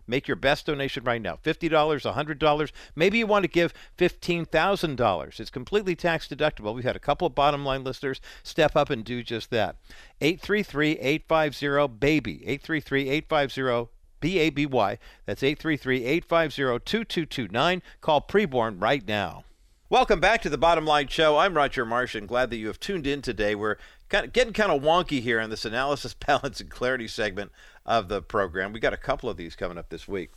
Make 0.11 0.27
your 0.27 0.35
best 0.35 0.65
donation 0.65 1.05
right 1.05 1.21
now 1.21 1.37
$50, 1.37 1.69
$100. 1.71 2.71
Maybe 2.97 3.19
you 3.19 3.25
want 3.25 3.43
to 3.43 3.49
give 3.49 3.73
$15,000. 3.97 5.39
It's 5.39 5.49
completely 5.49 5.95
tax 5.95 6.27
deductible. 6.27 6.75
We've 6.75 6.83
had 6.83 6.97
a 6.97 6.99
couple 6.99 7.25
of 7.25 7.33
bottom 7.33 7.63
line 7.63 7.85
listeners 7.85 8.19
step 8.43 8.75
up 8.75 8.89
and 8.89 9.05
do 9.05 9.23
just 9.23 9.51
that. 9.51 9.77
833 10.19 10.99
850 10.99 11.87
BABY. 11.97 12.43
833 12.45 13.09
850 13.09 13.91
B 14.19 14.37
A 14.39 14.49
B 14.49 14.65
Y. 14.65 14.99
That's 15.25 15.43
833 15.43 16.03
850 16.03 16.85
2229. 16.85 17.81
Call 18.01 18.21
Preborn 18.21 18.81
right 18.81 19.07
now. 19.07 19.45
Welcome 19.89 20.19
back 20.19 20.41
to 20.41 20.49
the 20.49 20.57
Bottom 20.57 20.85
Line 20.85 21.07
Show. 21.07 21.37
I'm 21.37 21.53
Roger 21.53 21.85
Marsh, 21.85 22.15
and 22.15 22.27
glad 22.27 22.49
that 22.49 22.57
you 22.57 22.67
have 22.67 22.79
tuned 22.79 23.07
in 23.07 23.21
today. 23.21 23.55
We're 23.55 23.77
kind 24.11 24.25
of 24.25 24.33
getting 24.33 24.53
kind 24.53 24.71
of 24.71 24.81
wonky 24.81 25.21
here 25.21 25.39
in 25.39 25.49
this 25.49 25.65
analysis, 25.65 26.13
balance, 26.27 26.59
and 26.59 26.69
clarity 26.69 27.07
segment 27.07 27.51
of 27.85 28.09
the 28.09 28.21
program. 28.21 28.73
We 28.73 28.79
got 28.79 28.93
a 28.93 28.97
couple 28.97 29.29
of 29.29 29.37
these 29.37 29.55
coming 29.55 29.77
up 29.77 29.89
this 29.89 30.07
week. 30.07 30.31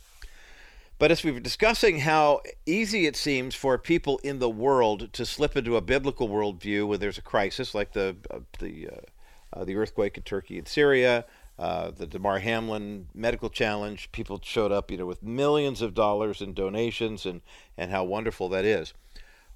But 0.97 1.11
as 1.11 1.25
we 1.25 1.31
were 1.33 1.41
discussing 1.41 1.99
how 1.99 2.41
easy 2.65 3.05
it 3.05 3.17
seems 3.17 3.53
for 3.53 3.77
people 3.77 4.17
in 4.19 4.39
the 4.39 4.49
world 4.49 5.11
to 5.11 5.25
slip 5.25 5.57
into 5.57 5.75
a 5.75 5.81
biblical 5.81 6.29
worldview 6.29 6.87
when 6.87 7.01
there's 7.01 7.17
a 7.17 7.21
crisis, 7.21 7.75
like 7.75 7.91
the 7.91 8.15
uh, 8.31 8.39
the 8.59 8.87
uh, 8.87 9.59
uh, 9.59 9.65
the 9.65 9.75
earthquake 9.75 10.15
in 10.15 10.23
Turkey 10.23 10.57
and 10.57 10.65
Syria, 10.65 11.25
uh, 11.59 11.91
the 11.91 12.07
Damar 12.07 12.39
Hamlin 12.39 13.07
medical 13.13 13.49
challenge, 13.49 14.09
people 14.13 14.39
showed 14.41 14.71
up, 14.71 14.89
you 14.89 14.95
know, 14.95 15.05
with 15.05 15.21
millions 15.21 15.81
of 15.81 15.93
dollars 15.93 16.41
in 16.41 16.53
donations, 16.53 17.25
and 17.25 17.41
and 17.77 17.91
how 17.91 18.05
wonderful 18.05 18.47
that 18.49 18.63
is. 18.63 18.93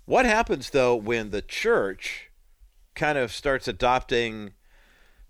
What 0.04 0.26
happens 0.26 0.72
though 0.72 0.98
when 0.98 1.30
the 1.30 1.42
church 1.42 2.29
kind 2.96 3.18
of 3.18 3.32
starts 3.32 3.68
adopting 3.68 4.54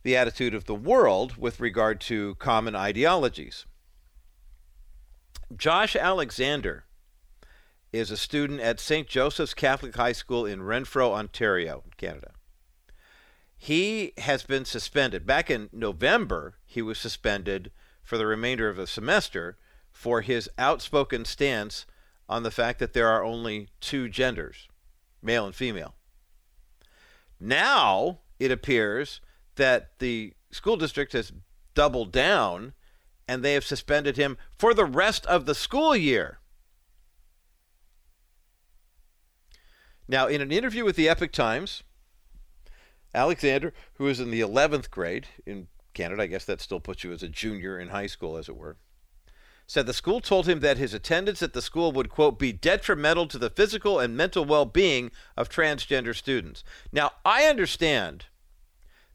the 0.04 0.16
attitude 0.16 0.54
of 0.54 0.66
the 0.66 0.75
world 0.75 1.38
with 1.38 1.60
regard 1.60 2.00
to 2.01 2.36
common 2.36 2.75
ideologies. 2.75 3.66
Josh 5.56 5.96
Alexander 5.96 6.86
is 7.92 8.12
a 8.12 8.18
student 8.18 8.60
at 8.60 8.80
St. 8.80 9.08
Joseph's 9.08 9.54
Catholic 9.54 9.96
High 9.96 10.12
School 10.12 10.46
in 10.46 10.63
Renfrew, 10.63 11.12
Ontario, 11.12 11.84
Canada. 11.98 12.32
He 13.58 14.13
has 14.20 14.44
been 14.44 14.63
suspended. 14.63 15.25
Back 15.25 15.50
in 15.50 15.70
November, 15.74 16.56
he 16.66 16.82
was 16.82 16.98
suspended 16.98 17.72
for 18.04 18.18
the 18.18 18.25
remainder 18.25 18.70
of 18.70 18.78
the 18.78 18.88
semester 18.88 19.58
for 19.92 20.22
his 20.22 20.50
outspoken 20.58 21.25
stance 21.25 21.86
on 22.30 22.44
the 22.44 22.51
fact 22.51 22.80
that 22.80 22.94
there 22.94 23.08
are 23.08 23.24
only 23.24 23.70
two 23.82 24.08
genders, 24.08 24.70
male 25.22 25.46
and 25.46 25.56
female. 25.56 25.96
Now 27.39 28.19
it 28.39 28.51
appears 28.51 29.22
that 29.55 30.00
the 30.00 30.34
school 30.51 30.77
district 30.77 31.13
has 31.13 31.31
doubled 31.74 32.12
down 32.12 32.74
and 33.27 33.43
they 33.43 33.53
have 33.53 33.63
suspended 33.63 34.17
him 34.17 34.38
for 34.58 34.74
the 34.74 34.86
rest 34.86 35.25
of 35.27 35.46
the 35.46 35.55
school 35.55 35.96
year. 35.96 36.39
Now, 40.08 40.25
in 40.25 40.41
an 40.41 40.51
interview 40.51 40.84
with 40.84 40.96
the 40.96 41.08
Epoch 41.08 41.31
Times, 41.31 41.84
Alexander, 43.13 43.74
who 43.93 44.08
is 44.08 44.19
in 44.19 44.31
the 44.31 44.41
11th 44.41 44.89
grade 44.89 45.27
in 45.46 45.67
Canada, 45.93 46.24
I 46.24 46.25
guess 46.25 46.46
that 46.46 46.62
still 46.62 46.79
puts 46.79 47.03
you 47.03 47.12
as 47.12 47.22
a 47.22 47.29
junior 47.29 47.79
in 47.79 47.89
high 47.89 48.08
school, 48.08 48.36
as 48.36 48.50
it 48.50 48.58
were, 48.58 48.77
said 49.69 49.85
the 49.85 49.93
school 49.93 50.19
told 50.19 50.49
him 50.49 50.61
that 50.61 50.79
his 50.79 50.95
attendance 50.95 51.43
at 51.43 51.53
the 51.53 51.61
school 51.61 51.91
would, 51.91 52.09
quote, 52.09 52.39
be 52.39 52.51
detrimental 52.51 53.27
to 53.27 53.38
the 53.38 53.51
physical 53.51 53.99
and 53.99 54.17
mental 54.17 54.43
well 54.43 54.65
being 54.65 55.11
of 55.38 55.47
transgender 55.47 56.15
students. 56.15 56.63
Now, 56.91 57.11
I 57.23 57.43
understand 57.43 58.25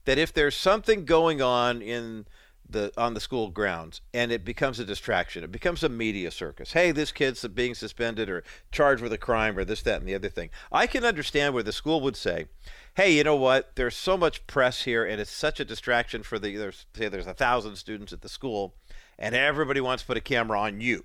that 0.04 0.16
if 0.16 0.32
there's 0.32 0.54
something 0.54 1.04
going 1.04 1.42
on 1.42 1.82
in 1.82 2.26
the 2.70 2.92
on 2.96 3.14
the 3.14 3.20
school 3.20 3.50
grounds 3.50 4.00
and 4.14 4.30
it 4.30 4.44
becomes 4.44 4.78
a 4.78 4.84
distraction, 4.84 5.42
it 5.42 5.50
becomes 5.50 5.82
a 5.82 5.88
media 5.88 6.30
circus. 6.30 6.73
Hey, 6.73 6.92
this 6.92 7.11
kid's 7.11 7.44
being 7.49 7.75
suspended 7.75 8.30
or 8.30 8.44
charged 8.70 9.02
with 9.02 9.12
a 9.12 9.18
crime 9.18 9.58
or 9.58 9.64
this, 9.64 9.82
that, 9.82 9.99
and 9.99 10.08
the 10.08 10.14
other 10.14 10.28
thing. 10.28 10.50
I 10.70 10.87
can 10.87 11.04
understand 11.04 11.54
where 11.54 11.64
the 11.64 11.73
school 11.73 12.00
would 12.02 12.16
say, 12.16 12.46
hey, 12.94 13.12
you 13.12 13.25
know 13.25 13.34
what? 13.34 13.75
There's 13.75 13.96
so 13.96 14.16
much 14.16 14.46
press 14.46 14.82
here 14.82 15.04
and 15.04 15.20
it's 15.20 15.32
such 15.32 15.58
a 15.58 15.64
distraction 15.64 16.23
for 16.23 16.38
the 16.38 16.56
there's 16.56 16.87
say 16.94 17.08
there's 17.08 17.26
a 17.26 17.34
thousand 17.34 17.75
students 17.75 18.12
at 18.12 18.23
the 18.23 18.28
school 18.28 18.76
and 19.18 19.35
everybody 19.35 19.80
wants 19.80 20.02
to 20.02 20.06
put 20.06 20.16
a 20.16 20.21
camera 20.21 20.61
on 20.61 20.80
you. 20.80 21.04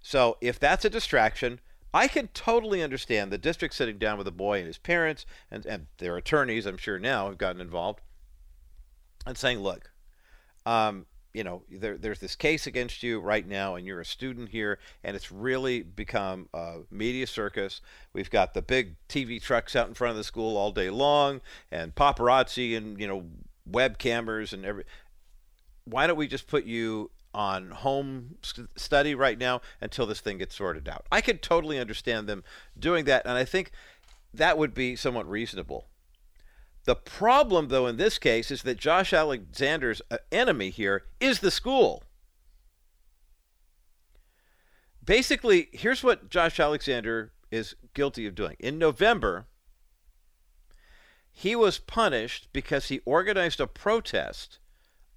So 0.00 0.36
if 0.40 0.58
that's 0.58 0.84
a 0.84 0.90
distraction, 0.90 1.60
I 1.94 2.08
can 2.08 2.28
totally 2.28 2.82
understand 2.82 3.30
the 3.30 3.38
district 3.38 3.74
sitting 3.74 3.98
down 3.98 4.18
with 4.18 4.24
the 4.24 4.32
boy 4.32 4.58
and 4.58 4.66
his 4.66 4.78
parents 4.78 5.26
and, 5.50 5.64
and 5.66 5.86
their 5.98 6.16
attorneys, 6.16 6.66
I'm 6.66 6.78
sure 6.78 6.98
now, 6.98 7.26
have 7.26 7.38
gotten 7.38 7.60
involved 7.60 8.00
and 9.26 9.36
saying, 9.36 9.60
look, 9.60 9.90
um, 10.66 11.06
you 11.34 11.44
know, 11.44 11.62
there, 11.70 11.96
there's 11.96 12.18
this 12.18 12.36
case 12.36 12.66
against 12.66 13.02
you 13.02 13.18
right 13.18 13.46
now, 13.46 13.74
and 13.74 13.86
you're 13.86 14.00
a 14.00 14.04
student 14.04 14.50
here, 14.50 14.78
and 15.02 15.16
it's 15.16 15.32
really 15.32 15.82
become 15.82 16.48
a 16.52 16.80
media 16.90 17.26
circus. 17.26 17.80
We've 18.12 18.30
got 18.30 18.52
the 18.52 18.62
big 18.62 18.96
TV 19.08 19.40
trucks 19.40 19.74
out 19.74 19.88
in 19.88 19.94
front 19.94 20.10
of 20.10 20.16
the 20.16 20.24
school 20.24 20.56
all 20.56 20.72
day 20.72 20.90
long, 20.90 21.40
and 21.70 21.94
paparazzi, 21.94 22.76
and 22.76 23.00
you 23.00 23.08
know, 23.08 23.24
web 23.66 23.98
cameras, 23.98 24.52
and 24.52 24.64
every. 24.66 24.84
Why 25.84 26.06
don't 26.06 26.16
we 26.16 26.28
just 26.28 26.46
put 26.46 26.64
you 26.64 27.10
on 27.34 27.70
home 27.70 28.36
study 28.76 29.14
right 29.14 29.38
now 29.38 29.60
until 29.80 30.06
this 30.06 30.20
thing 30.20 30.38
gets 30.38 30.56
sorted 30.56 30.88
out. 30.88 31.06
I 31.10 31.20
could 31.20 31.42
totally 31.42 31.78
understand 31.78 32.28
them 32.28 32.44
doing 32.78 33.04
that, 33.06 33.24
and 33.24 33.34
I 33.34 33.44
think 33.44 33.70
that 34.34 34.58
would 34.58 34.74
be 34.74 34.96
somewhat 34.96 35.28
reasonable. 35.28 35.86
The 36.84 36.96
problem, 36.96 37.68
though, 37.68 37.86
in 37.86 37.96
this 37.96 38.18
case, 38.18 38.50
is 38.50 38.62
that 38.62 38.76
Josh 38.76 39.12
Alexander's 39.12 40.02
uh, 40.10 40.18
enemy 40.30 40.70
here 40.70 41.04
is 41.20 41.38
the 41.38 41.50
school. 41.50 42.02
Basically, 45.04 45.68
here's 45.72 46.02
what 46.02 46.28
Josh 46.28 46.58
Alexander 46.58 47.32
is 47.50 47.76
guilty 47.94 48.26
of 48.26 48.34
doing. 48.34 48.56
In 48.58 48.78
November, 48.78 49.46
he 51.30 51.54
was 51.54 51.78
punished 51.78 52.48
because 52.52 52.88
he 52.88 53.00
organized 53.04 53.60
a 53.60 53.66
protest 53.66 54.58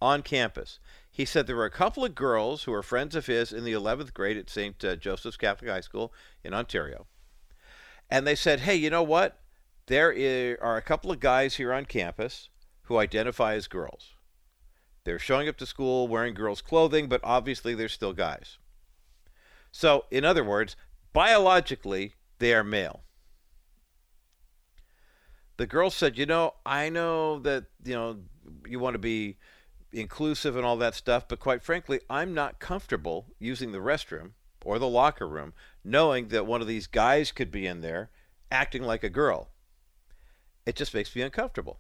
on 0.02 0.22
campus. 0.22 0.80
He 1.10 1.26
said 1.26 1.48
there 1.48 1.56
were 1.56 1.66
a 1.66 1.72
couple 1.72 2.04
of 2.04 2.16
girls 2.16 2.64
who 2.64 2.72
were 2.72 2.84
friends 2.84 3.16
of 3.16 3.26
his 3.26 3.54
in 3.54 3.64
the 3.64 3.74
11th 3.74 4.14
grade 4.14 4.38
at 4.38 4.50
St. 4.50 4.84
Uh, 4.84 4.96
Joseph's 4.96 5.38
Catholic 5.38 5.72
High 5.72 5.82
School 5.82 6.14
in 6.44 6.54
Ontario. 6.54 7.08
And 8.10 8.28
they 8.28 8.36
said, 8.36 8.62
hey, 8.62 8.76
you 8.76 8.90
know 8.90 9.04
what? 9.04 9.40
There 9.88 10.58
are 10.62 10.78
a 10.78 10.82
couple 10.82 11.12
of 11.12 11.20
guys 11.20 11.56
here 11.56 11.72
on 11.72 11.86
campus 11.86 12.50
who 12.84 12.98
identify 12.98 13.54
as 13.54 13.68
girls. 13.68 14.14
They're 15.04 15.20
showing 15.20 15.48
up 15.48 15.58
to 15.58 15.66
school 15.66 16.08
wearing 16.08 16.34
girls' 16.34 16.62
clothing, 16.62 17.08
but 17.08 17.22
obviously 17.24 17.76
they're 17.76 17.88
still 17.88 18.14
guys. 18.14 18.58
So, 19.72 20.06
in 20.10 20.26
other 20.26 20.44
words, 20.44 20.76
biologically, 21.14 22.14
they 22.40 22.54
are 22.54 22.64
male. 22.64 23.04
The 25.58 25.68
girl 25.68 25.90
said, 25.90 26.18
You 26.18 26.26
know, 26.26 26.56
I 26.66 26.90
know 26.90 27.40
that, 27.40 27.66
you 27.84 27.94
know, 27.94 28.18
you 28.68 28.80
want 28.80 28.96
to 28.96 29.00
be 29.00 29.38
inclusive 29.96 30.56
and 30.56 30.66
all 30.66 30.78
that 30.78 30.94
stuff, 30.94 31.28
but 31.28 31.40
quite 31.40 31.64
frankly, 31.64 32.00
I'm 32.10 32.34
not 32.34 32.60
comfortable 32.60 33.28
using 33.40 33.72
the 33.72 33.80
restroom 33.80 34.32
or 34.64 34.78
the 34.78 34.88
locker 34.88 35.28
room 35.28 35.54
knowing 35.84 36.28
that 36.30 36.46
one 36.46 36.62
of 36.62 36.68
these 36.68 36.88
guys 36.88 37.32
could 37.32 37.52
be 37.52 37.66
in 37.66 37.82
there 37.82 38.10
acting 38.52 38.84
like 38.84 39.04
a 39.04 39.10
girl. 39.10 39.50
It 40.66 40.76
just 40.76 40.94
makes 40.94 41.16
me 41.16 41.22
uncomfortable. 41.22 41.80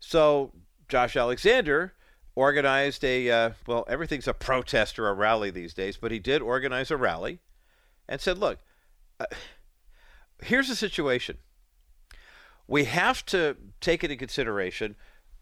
So 0.00 0.52
Josh 0.88 1.16
Alexander 1.16 1.94
organized 2.34 3.04
a 3.04 3.30
uh, 3.30 3.50
well, 3.66 3.84
everything's 3.88 4.28
a 4.28 4.34
protest 4.34 4.98
or 4.98 5.08
a 5.08 5.14
rally 5.14 5.50
these 5.50 5.74
days, 5.74 5.96
but 5.96 6.12
he 6.12 6.18
did 6.18 6.42
organize 6.42 6.90
a 6.90 6.96
rally 6.96 7.40
and 8.08 8.20
said, 8.20 8.38
"Look, 8.38 8.58
uh, 9.20 9.26
here's 10.42 10.68
the 10.68 10.76
situation. 10.76 11.38
We 12.68 12.84
have 12.84 13.24
to 13.26 13.56
take 13.80 14.04
into 14.04 14.16
consideration 14.16 14.96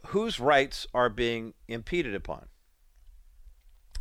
whose 0.07 0.41
rights 0.41 0.87
are 0.95 1.09
being 1.09 1.55
impeded 1.69 2.15
upon." 2.15 2.49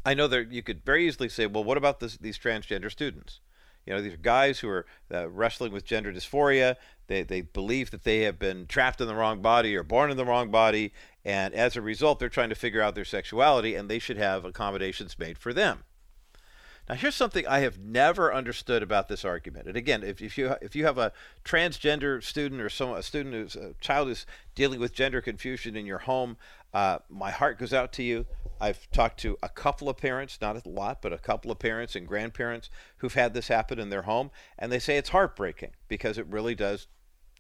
I 0.06 0.14
know 0.14 0.28
that 0.28 0.52
you 0.52 0.62
could 0.62 0.84
very 0.84 1.08
easily 1.08 1.30
say, 1.30 1.46
"Well, 1.46 1.64
what 1.64 1.78
about 1.78 2.00
this, 2.00 2.18
these 2.18 2.38
transgender 2.38 2.92
students?" 2.92 3.40
You 3.86 3.94
know, 3.94 4.02
these 4.02 4.14
are 4.14 4.18
guys 4.18 4.60
who 4.60 4.70
are 4.70 4.86
uh, 5.14 5.30
wrestling 5.30 5.74
with 5.74 5.86
gender 5.86 6.14
dysphoria. 6.14 6.78
They, 7.08 7.24
they 7.24 7.42
believe 7.42 7.92
that 7.92 8.04
they 8.04 8.22
have 8.22 8.40
been 8.40 8.66
trapped 8.66 9.02
in 9.02 9.08
the 9.08 9.16
wrong 9.16 9.42
body 9.42 9.76
or 9.76 9.84
born 9.84 10.10
in 10.10 10.18
the 10.18 10.26
wrong 10.26 10.52
body, 10.52 10.94
and 11.26 11.54
as 11.54 11.76
a 11.76 11.82
result, 11.82 12.20
they're 12.20 12.30
trying 12.30 12.50
to 12.50 12.56
figure 12.56 12.82
out 12.82 12.96
their 12.96 13.06
sexuality, 13.06 13.76
and 13.76 13.90
they 13.90 14.00
should 14.00 14.18
have 14.18 14.46
accommodations 14.46 15.20
made 15.20 15.38
for 15.38 15.54
them. 15.54 15.84
Now, 16.90 16.96
here's 16.96 17.16
something 17.16 17.48
I 17.48 17.60
have 17.60 17.80
never 17.80 18.34
understood 18.34 18.84
about 18.84 19.08
this 19.08 19.24
argument. 19.24 19.68
And 19.68 19.78
again, 19.78 20.04
if, 20.04 20.22
if 20.22 20.38
you 20.38 20.56
if 20.62 20.76
you 20.76 20.86
have 20.86 20.98
a 20.98 21.14
transgender 21.46 22.22
student 22.22 22.62
or 22.62 22.70
some 22.70 22.92
a 22.92 23.02
student 23.02 23.36
who's 23.36 23.56
a 23.56 23.74
child 23.80 24.10
who's 24.10 24.26
dealing 24.54 24.80
with 24.80 24.94
gender 24.94 25.22
confusion 25.22 25.78
in 25.78 25.86
your 25.86 26.00
home, 26.00 26.36
uh, 26.74 27.00
my 27.10 27.32
heart 27.32 27.58
goes 27.58 27.74
out 27.74 27.94
to 27.94 28.04
you. 28.04 28.26
I've 28.60 28.90
talked 28.92 29.20
to 29.22 29.38
a 29.42 29.50
couple 29.50 29.90
of 29.90 29.98
parents, 29.98 30.40
not 30.42 30.66
a 30.66 30.70
lot, 30.70 31.02
but 31.02 31.14
a 31.14 31.18
couple 31.18 31.52
of 31.52 31.60
parents 31.60 31.96
and 31.96 32.08
grandparents 32.08 32.70
who've 32.98 33.14
had 33.14 33.34
this 33.34 33.48
happen 33.48 33.80
in 33.80 33.90
their 33.90 34.04
home, 34.04 34.32
and 34.60 34.72
they 34.72 34.80
say 34.80 34.98
it's 34.98 35.10
heartbreaking 35.10 35.72
because 35.88 36.18
it 36.18 36.28
really 36.28 36.56
does 36.56 36.88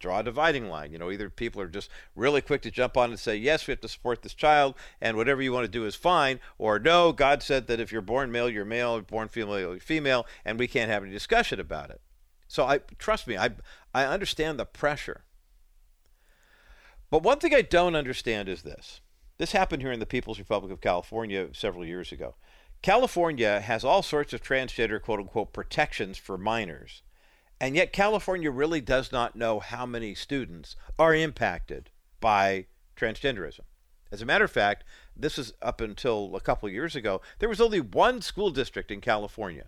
draw 0.03 0.19
a 0.19 0.23
dividing 0.23 0.69
line. 0.69 0.91
You 0.91 0.99
know, 0.99 1.09
either 1.09 1.29
people 1.29 1.61
are 1.61 1.67
just 1.67 1.89
really 2.15 2.41
quick 2.41 2.61
to 2.63 2.71
jump 2.71 2.97
on 2.97 3.09
and 3.09 3.19
say, 3.19 3.35
yes, 3.35 3.65
we 3.65 3.71
have 3.71 3.81
to 3.81 3.87
support 3.87 4.21
this 4.21 4.33
child, 4.33 4.75
and 5.01 5.17
whatever 5.17 5.41
you 5.41 5.53
want 5.53 5.63
to 5.63 5.71
do 5.71 5.85
is 5.85 5.95
fine, 5.95 6.39
or 6.57 6.77
no, 6.77 7.13
God 7.13 7.41
said 7.41 7.67
that 7.67 7.79
if 7.79 7.91
you're 7.91 8.01
born 8.01 8.31
male, 8.31 8.49
you're 8.49 8.65
male, 8.65 8.99
born 9.01 9.29
female, 9.29 9.59
you're 9.59 9.79
female, 9.79 10.27
and 10.43 10.59
we 10.59 10.67
can't 10.67 10.91
have 10.91 11.03
any 11.03 11.11
discussion 11.11 11.59
about 11.59 11.89
it. 11.89 12.01
So 12.49 12.65
I 12.65 12.79
trust 12.99 13.25
me, 13.27 13.37
I 13.37 13.51
I 13.95 14.03
understand 14.03 14.59
the 14.59 14.65
pressure. 14.65 15.23
But 17.09 17.23
one 17.23 17.39
thing 17.39 17.55
I 17.55 17.61
don't 17.61 17.95
understand 17.95 18.49
is 18.49 18.63
this. 18.63 19.01
This 19.37 19.53
happened 19.53 19.81
here 19.81 19.91
in 19.91 19.99
the 19.99 20.05
People's 20.05 20.39
Republic 20.39 20.71
of 20.71 20.81
California 20.81 21.47
several 21.53 21.85
years 21.85 22.11
ago. 22.11 22.35
California 22.81 23.61
has 23.61 23.83
all 23.85 24.03
sorts 24.03 24.33
of 24.33 24.43
transgender 24.43 25.01
quote 25.01 25.19
unquote 25.19 25.53
protections 25.53 26.17
for 26.17 26.37
minors. 26.37 27.01
And 27.59 27.75
yet, 27.75 27.93
California 27.93 28.51
really 28.51 28.81
does 28.81 29.11
not 29.11 29.35
know 29.35 29.59
how 29.59 29.85
many 29.85 30.15
students 30.15 30.75
are 30.99 31.15
impacted 31.15 31.89
by 32.19 32.65
transgenderism. 32.95 33.61
As 34.11 34.21
a 34.21 34.25
matter 34.25 34.45
of 34.45 34.51
fact, 34.51 34.83
this 35.15 35.39
is 35.39 35.53
up 35.61 35.81
until 35.81 36.35
a 36.35 36.41
couple 36.41 36.69
years 36.69 36.95
ago, 36.95 37.21
there 37.39 37.49
was 37.49 37.61
only 37.61 37.81
one 37.81 38.21
school 38.21 38.51
district 38.51 38.91
in 38.91 39.01
California. 39.01 39.67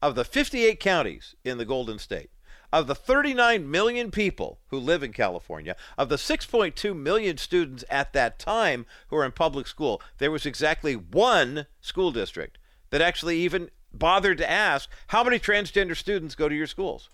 Of 0.00 0.14
the 0.14 0.24
58 0.24 0.78
counties 0.78 1.34
in 1.44 1.58
the 1.58 1.64
Golden 1.64 1.98
State, 1.98 2.30
of 2.72 2.86
the 2.86 2.94
39 2.94 3.70
million 3.70 4.10
people 4.10 4.60
who 4.68 4.78
live 4.78 5.02
in 5.02 5.12
California, 5.12 5.76
of 5.96 6.08
the 6.08 6.16
6.2 6.16 6.96
million 6.96 7.36
students 7.38 7.84
at 7.88 8.12
that 8.12 8.38
time 8.38 8.86
who 9.08 9.16
were 9.16 9.24
in 9.24 9.32
public 9.32 9.66
school, 9.66 10.02
there 10.18 10.30
was 10.30 10.44
exactly 10.44 10.94
one 10.94 11.66
school 11.80 12.12
district 12.12 12.58
that 12.90 13.00
actually 13.00 13.38
even 13.38 13.70
bothered 13.98 14.38
to 14.38 14.50
ask 14.50 14.88
how 15.08 15.24
many 15.24 15.38
transgender 15.38 15.96
students 15.96 16.34
go 16.34 16.48
to 16.48 16.54
your 16.54 16.66
schools. 16.66 17.10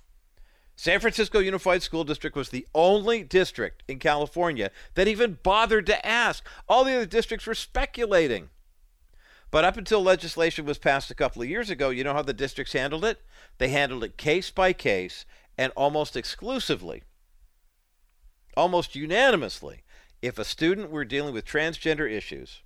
San 0.77 0.99
Francisco 0.99 1.41
Unified 1.41 1.83
School 1.83 2.05
District 2.05 2.35
was 2.35 2.49
the 2.49 2.67
only 2.75 3.23
district 3.23 3.83
in 3.87 3.99
California 3.99 4.71
that 4.95 5.09
even 5.09 5.39
bothered 5.43 5.85
to 5.87 6.07
ask. 6.07 6.47
All 6.69 6.85
the 6.85 6.95
other 6.95 7.07
districts 7.07 7.47
were 7.47 7.55
speculating. 7.55 8.49
But 9.51 9.65
up 9.65 9.77
until 9.77 10.03
legislation 10.03 10.65
was 10.65 10.79
passed 10.79 11.11
a 11.11 11.15
couple 11.15 11.43
of 11.43 11.49
years 11.51 11.69
ago, 11.71 11.91
you 11.91 12.03
know 12.03 12.15
how 12.15 12.23
the 12.23 12.33
districts 12.33 12.73
handled 12.73 13.05
it? 13.05 13.21
They 13.59 13.69
handled 13.69 14.05
it 14.05 14.17
case 14.17 14.51
by 14.51 14.73
case 14.73 15.27
and 15.59 15.71
almost 15.77 16.17
exclusively, 16.17 17.03
almost 18.57 18.97
unanimously. 18.97 19.83
If 20.23 20.39
a 20.39 20.45
student 20.45 20.91
were 20.91 21.05
dealing 21.05 21.35
with 21.35 21.45
transgender 21.45 22.11
issues 22.11 22.63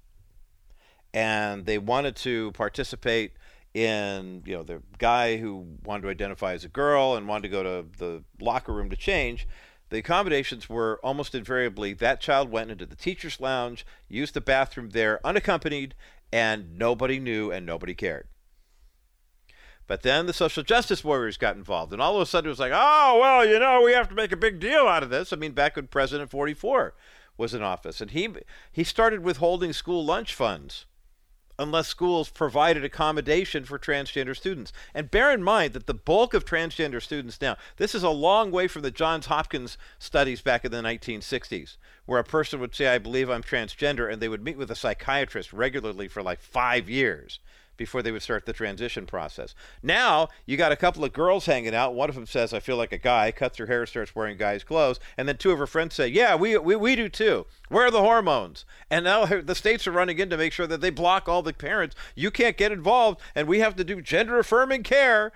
and 1.12 1.66
they 1.66 1.78
wanted 1.78 2.16
to 2.16 2.52
participate 2.52 3.32
in 3.74 4.42
you 4.46 4.54
know 4.54 4.62
the 4.62 4.80
guy 4.98 5.37
who 5.37 5.66
wanted 5.84 6.02
to 6.02 6.08
identify 6.08 6.52
as 6.52 6.64
a 6.64 6.68
girl 6.68 7.16
and 7.16 7.26
wanted 7.26 7.42
to 7.42 7.48
go 7.48 7.62
to 7.62 7.88
the 7.98 8.22
locker 8.40 8.72
room 8.72 8.88
to 8.88 8.96
change 8.96 9.48
the 9.90 9.98
accommodations 9.98 10.68
were 10.68 11.00
almost 11.02 11.34
invariably 11.34 11.92
that 11.92 12.20
child 12.20 12.50
went 12.50 12.70
into 12.70 12.87
the 12.87 12.96
teacher's 12.96 13.40
lounge 13.40 13.84
used 14.08 14.34
the 14.34 14.40
bathroom 14.40 14.90
there 14.90 15.20
unaccompanied 15.24 15.94
and 16.32 16.76
nobody 16.76 17.20
knew 17.20 17.52
and 17.52 17.64
nobody 17.64 17.94
cared. 17.94 18.26
But 19.87 20.02
then 20.02 20.26
the 20.26 20.32
social 20.32 20.64
justice 20.64 21.04
warriors 21.04 21.37
got 21.37 21.56
involved 21.56 21.92
and 21.92 22.02
all 22.02 22.16
of 22.16 22.22
a 22.22 22.26
sudden 22.26 22.48
it 22.48 22.50
was 22.50 22.58
like 22.58 22.72
oh 22.74 23.18
well 23.20 23.46
you 23.46 23.58
know 23.58 23.82
we 23.82 23.92
have 23.92 24.08
to 24.08 24.14
make 24.14 24.32
a 24.32 24.37
big 24.37 24.58
deal 24.58 24.88
out 24.88 25.02
of 25.02 25.10
this. 25.10 25.32
I 25.32 25.37
mean 25.37 25.52
back 25.52 25.76
when 25.76 25.87
president 25.87 26.30
44 26.30 26.94
was 27.37 27.54
in 27.54 27.62
office 27.62 28.00
and 28.00 28.10
he 28.10 28.28
he 28.72 28.82
started 28.82 29.22
withholding 29.22 29.72
school 29.72 30.04
lunch 30.04 30.34
funds 30.34 30.87
unless 31.58 31.88
schools 31.88 32.30
provided 32.30 32.84
accommodation 32.84 33.64
for 33.64 33.78
transgender 33.78 34.36
students. 34.36 34.72
And 34.94 35.10
bear 35.10 35.32
in 35.32 35.42
mind 35.42 35.72
that 35.74 35.86
the 35.86 35.94
bulk 35.94 36.34
of 36.34 36.44
transgender 36.44 37.02
students 37.02 37.40
now, 37.40 37.56
this 37.76 37.94
is 37.94 38.02
a 38.02 38.10
long 38.10 38.50
way 38.50 38.68
from 38.68 38.82
the 38.82 38.90
Johns 38.90 39.26
Hopkins 39.26 39.78
studies 39.98 40.40
back 40.40 40.64
in 40.64 40.72
the 40.72 40.82
1960s, 40.82 41.76
where 42.06 42.20
a 42.20 42.24
person 42.24 42.60
would 42.60 42.74
say, 42.74 42.88
I 42.88 42.98
believe 42.98 43.30
I'm 43.30 43.42
transgender, 43.42 44.12
and 44.12 44.20
they 44.20 44.28
would 44.28 44.44
meet 44.44 44.58
with 44.58 44.70
a 44.70 44.76
psychiatrist 44.76 45.52
regularly 45.52 46.08
for 46.08 46.22
like 46.22 46.40
five 46.40 46.88
years 46.88 47.38
before 47.76 48.02
they 48.02 48.12
would 48.12 48.22
start 48.22 48.46
the 48.46 48.52
transition 48.52 49.06
process. 49.06 49.54
Now, 49.82 50.28
you 50.46 50.56
got 50.56 50.72
a 50.72 50.76
couple 50.76 51.04
of 51.04 51.12
girls 51.12 51.46
hanging 51.46 51.74
out. 51.74 51.94
One 51.94 52.08
of 52.08 52.14
them 52.14 52.26
says, 52.26 52.52
I 52.52 52.60
feel 52.60 52.76
like 52.76 52.92
a 52.92 52.98
guy, 52.98 53.30
cuts 53.32 53.58
her 53.58 53.66
hair, 53.66 53.87
starts 53.87 54.14
wearing 54.14 54.37
guy's 54.37 54.64
clothes. 54.64 55.00
And 55.16 55.28
then 55.28 55.37
two 55.37 55.50
of 55.50 55.58
her 55.58 55.66
friends 55.66 55.94
say, 55.94 56.08
Yeah, 56.08 56.34
we, 56.37 56.56
we, 56.58 56.76
we 56.76 56.96
do 56.96 57.08
too. 57.08 57.46
Where 57.68 57.87
are 57.87 57.90
the 57.90 58.00
hormones? 58.00 58.64
And 58.90 59.04
now 59.04 59.26
the 59.26 59.54
states 59.54 59.87
are 59.87 59.92
running 59.92 60.18
in 60.18 60.30
to 60.30 60.37
make 60.37 60.52
sure 60.52 60.66
that 60.66 60.80
they 60.80 60.90
block 60.90 61.28
all 61.28 61.42
the 61.42 61.52
parents. 61.52 61.96
You 62.14 62.30
can't 62.30 62.56
get 62.56 62.72
involved, 62.72 63.20
and 63.34 63.48
we 63.48 63.60
have 63.60 63.76
to 63.76 63.84
do 63.84 64.00
gender 64.00 64.38
affirming 64.38 64.82
care. 64.82 65.32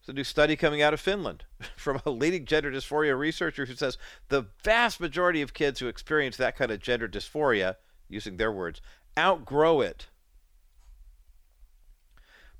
It's 0.00 0.08
a 0.08 0.12
new 0.12 0.24
study 0.24 0.56
coming 0.56 0.82
out 0.82 0.92
of 0.92 1.00
Finland 1.00 1.44
from 1.76 2.00
a 2.04 2.10
leading 2.10 2.44
gender 2.44 2.72
dysphoria 2.72 3.16
researcher 3.16 3.66
who 3.66 3.74
says 3.76 3.98
the 4.30 4.46
vast 4.64 4.98
majority 4.98 5.42
of 5.42 5.54
kids 5.54 5.78
who 5.78 5.86
experience 5.86 6.36
that 6.36 6.56
kind 6.56 6.72
of 6.72 6.80
gender 6.80 7.06
dysphoria, 7.06 7.76
using 8.08 8.36
their 8.36 8.50
words, 8.50 8.80
outgrow 9.16 9.80
it 9.80 10.08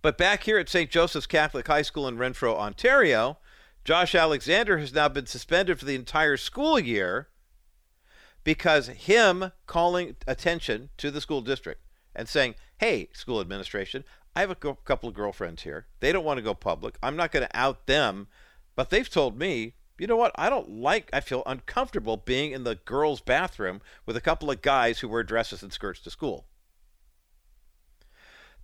but 0.03 0.19
back 0.19 0.45
here 0.45 0.59
at 0.59 0.69
St. 0.69 0.91
Joseph's 0.91 1.27
Catholic 1.27 1.67
High 1.67 1.83
School 1.83 2.09
in 2.09 2.19
Renfrew, 2.19 2.55
Ontario, 2.55 3.39
Josh 3.85 4.15
Alexander 4.15 4.79
has 4.79 4.93
now 4.93 5.09
been 5.09 5.27
suspended 5.27 5.79
for 5.79 5.85
the 5.85 5.95
entire 5.95 6.37
school 6.37 6.79
year 6.79 7.29
because 8.45 8.89
him 8.89 9.53
calling 9.67 10.17
attention 10.27 10.91
to 10.97 11.11
the 11.11 11.21
school 11.21 11.41
district 11.41 11.81
and 12.15 12.29
saying, 12.29 12.57
hey, 12.79 13.09
school 13.13 13.41
administration, 13.41 14.05
I 14.35 14.41
have 14.41 14.51
a 14.51 14.57
couple 14.57 15.09
of 15.09 15.15
girlfriends 15.15 15.63
here. 15.63 15.87
They 16.01 16.13
don't 16.13 16.25
want 16.25 16.39
to 16.39 16.43
go 16.43 16.55
public. 16.55 16.97
I'm 17.03 17.17
not 17.17 17.33
going 17.33 17.47
to 17.47 17.57
out 17.57 17.87
them, 17.87 18.29
but 18.75 18.91
they've 18.91 19.09
told 19.09 19.39
me, 19.39 19.75
you 19.99 20.07
know 20.07 20.17
what? 20.17 20.33
I 20.35 20.51
don't 20.51 20.71
like, 20.71 21.11
I 21.13 21.21
feel 21.21 21.43
uncomfortable 21.47 22.17
being 22.17 22.51
in 22.51 22.65
the 22.65 22.75
girls' 22.75 23.21
bathroom 23.21 23.81
with 24.05 24.17
a 24.17 24.21
couple 24.21 24.51
of 24.51 24.63
guys 24.63 24.99
who 24.99 25.09
wear 25.09 25.23
dresses 25.23 25.63
and 25.63 25.73
skirts 25.73 26.01
to 26.01 26.11
school. 26.11 26.47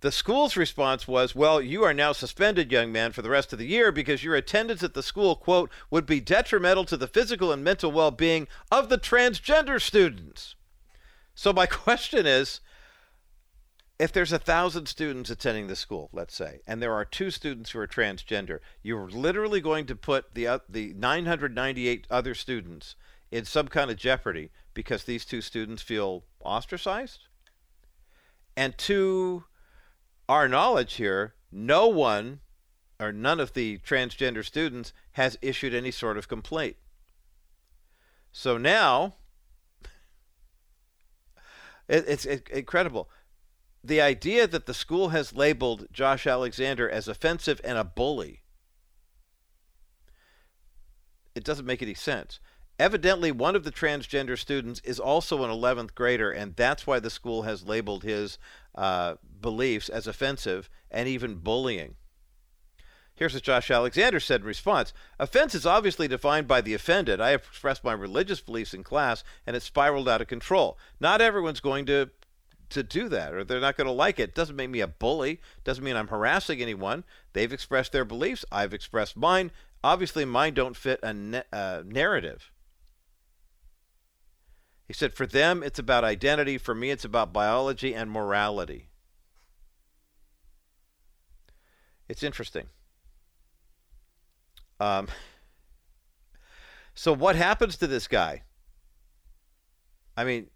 The 0.01 0.11
school's 0.11 0.55
response 0.55 1.07
was, 1.07 1.35
Well, 1.35 1.61
you 1.61 1.83
are 1.83 1.93
now 1.93 2.13
suspended, 2.13 2.71
young 2.71 2.91
man, 2.91 3.11
for 3.11 3.21
the 3.21 3.29
rest 3.29 3.51
of 3.51 3.59
the 3.59 3.67
year 3.67 3.91
because 3.91 4.23
your 4.23 4.35
attendance 4.35 4.81
at 4.81 4.93
the 4.93 5.03
school, 5.03 5.35
quote, 5.35 5.69
would 5.91 6.05
be 6.05 6.21
detrimental 6.21 6.85
to 6.85 6.97
the 6.97 7.07
physical 7.07 7.51
and 7.51 7.63
mental 7.63 7.91
well 7.91 8.11
being 8.11 8.47
of 8.71 8.89
the 8.89 8.97
transgender 8.97 9.81
students. 9.81 10.55
So, 11.35 11.51
my 11.51 11.65
question 11.67 12.25
is 12.25 12.61
if 13.99 14.13
there's 14.13 14.31
a 14.31 14.39
thousand 14.39 14.87
students 14.87 15.29
attending 15.29 15.67
the 15.67 15.75
school, 15.75 16.09
let's 16.13 16.33
say, 16.33 16.61
and 16.65 16.81
there 16.81 16.93
are 16.93 17.03
two 17.03 17.29
students 17.29 17.71
who 17.71 17.79
are 17.79 17.87
transgender, 17.87 18.59
you're 18.81 19.09
literally 19.09 19.59
going 19.59 19.85
to 19.87 19.95
put 19.95 20.33
the, 20.33 20.47
uh, 20.47 20.59
the 20.69 20.93
998 20.93 22.07
other 22.09 22.33
students 22.33 22.95
in 23.29 23.43
some 23.43 23.67
kind 23.67 23.91
of 23.91 23.97
jeopardy 23.97 24.51
because 24.73 25.03
these 25.03 25.25
two 25.25 25.41
students 25.41 25.81
feel 25.81 26.23
ostracized? 26.39 27.27
And 28.55 28.77
two 28.77 29.43
our 30.29 30.47
knowledge 30.47 30.93
here, 30.93 31.33
no 31.51 31.87
one 31.87 32.39
or 32.99 33.11
none 33.11 33.39
of 33.39 33.53
the 33.53 33.79
transgender 33.79 34.45
students 34.45 34.93
has 35.13 35.39
issued 35.41 35.73
any 35.73 35.89
sort 35.89 36.17
of 36.17 36.27
complaint. 36.27 36.75
So 38.31 38.57
now, 38.57 39.15
it, 41.87 42.05
it's 42.07 42.25
it, 42.25 42.47
incredible. 42.49 43.09
The 43.83 44.01
idea 44.01 44.45
that 44.45 44.67
the 44.67 44.73
school 44.73 45.09
has 45.09 45.33
labeled 45.33 45.87
Josh 45.91 46.27
Alexander 46.27 46.87
as 46.87 47.07
offensive 47.07 47.59
and 47.63 47.77
a 47.77 47.83
bully, 47.83 48.43
it 51.33 51.43
doesn't 51.43 51.65
make 51.65 51.81
any 51.81 51.95
sense. 51.95 52.39
Evidently, 52.79 53.29
one 53.29 53.57
of 53.57 53.65
the 53.65 53.73
transgender 53.73 54.39
students 54.39 54.79
is 54.85 55.01
also 55.01 55.43
an 55.43 55.51
11th 55.51 55.93
grader, 55.93 56.31
and 56.31 56.55
that's 56.55 56.87
why 56.87 56.97
the 56.97 57.09
school 57.09 57.41
has 57.41 57.67
labeled 57.67 58.03
his 58.03 58.39
uh, 58.73 59.15
beliefs 59.41 59.89
as 59.89 60.07
offensive 60.07 60.69
and 60.89 61.09
even 61.09 61.35
bullying. 61.35 61.95
Here's 63.15 63.33
what 63.33 63.43
Josh 63.43 63.69
Alexander 63.69 64.21
said 64.21 64.41
in 64.41 64.47
response 64.47 64.93
Offense 65.19 65.53
is 65.53 65.65
obviously 65.65 66.07
defined 66.07 66.47
by 66.47 66.61
the 66.61 66.73
offended. 66.73 67.19
I 67.19 67.31
have 67.31 67.41
expressed 67.41 67.83
my 67.83 67.91
religious 67.91 68.39
beliefs 68.39 68.73
in 68.73 68.81
class, 68.81 69.25
and 69.45 69.57
it 69.57 69.61
spiraled 69.61 70.07
out 70.07 70.21
of 70.21 70.27
control. 70.27 70.77
Not 71.01 71.19
everyone's 71.19 71.59
going 71.59 71.85
to 71.87 72.11
to 72.69 72.83
do 72.83 73.09
that 73.09 73.33
or 73.33 73.43
they're 73.43 73.59
not 73.59 73.75
going 73.75 73.87
to 73.87 73.91
like 73.91 74.19
it. 74.19 74.35
Doesn't 74.35 74.55
make 74.55 74.69
me 74.69 74.79
a 74.79 74.87
bully. 74.87 75.41
Doesn't 75.63 75.83
mean 75.83 75.95
I'm 75.95 76.07
harassing 76.07 76.61
anyone. 76.61 77.03
They've 77.33 77.51
expressed 77.51 77.91
their 77.91 78.05
beliefs. 78.05 78.45
I've 78.51 78.75
expressed 78.75 79.17
mine. 79.17 79.51
Obviously, 79.83 80.23
mine 80.23 80.53
don't 80.53 80.77
fit 80.77 80.99
a 81.01 81.43
uh, 81.51 81.83
narrative. 81.83 82.51
He 84.89 84.93
said, 84.93 85.13
for 85.13 85.27
them, 85.27 85.61
it's 85.61 85.77
about 85.77 86.03
identity. 86.03 86.57
For 86.57 86.73
me, 86.73 86.89
it's 86.89 87.05
about 87.05 87.31
biology 87.31 87.93
and 87.93 88.09
morality. 88.09 88.89
It's 92.07 92.23
interesting. 92.23 92.65
Um, 94.79 95.07
so, 96.95 97.13
what 97.13 97.35
happens 97.35 97.77
to 97.77 97.85
this 97.85 98.07
guy? 98.07 98.41
I 100.17 100.23
mean, 100.23 100.47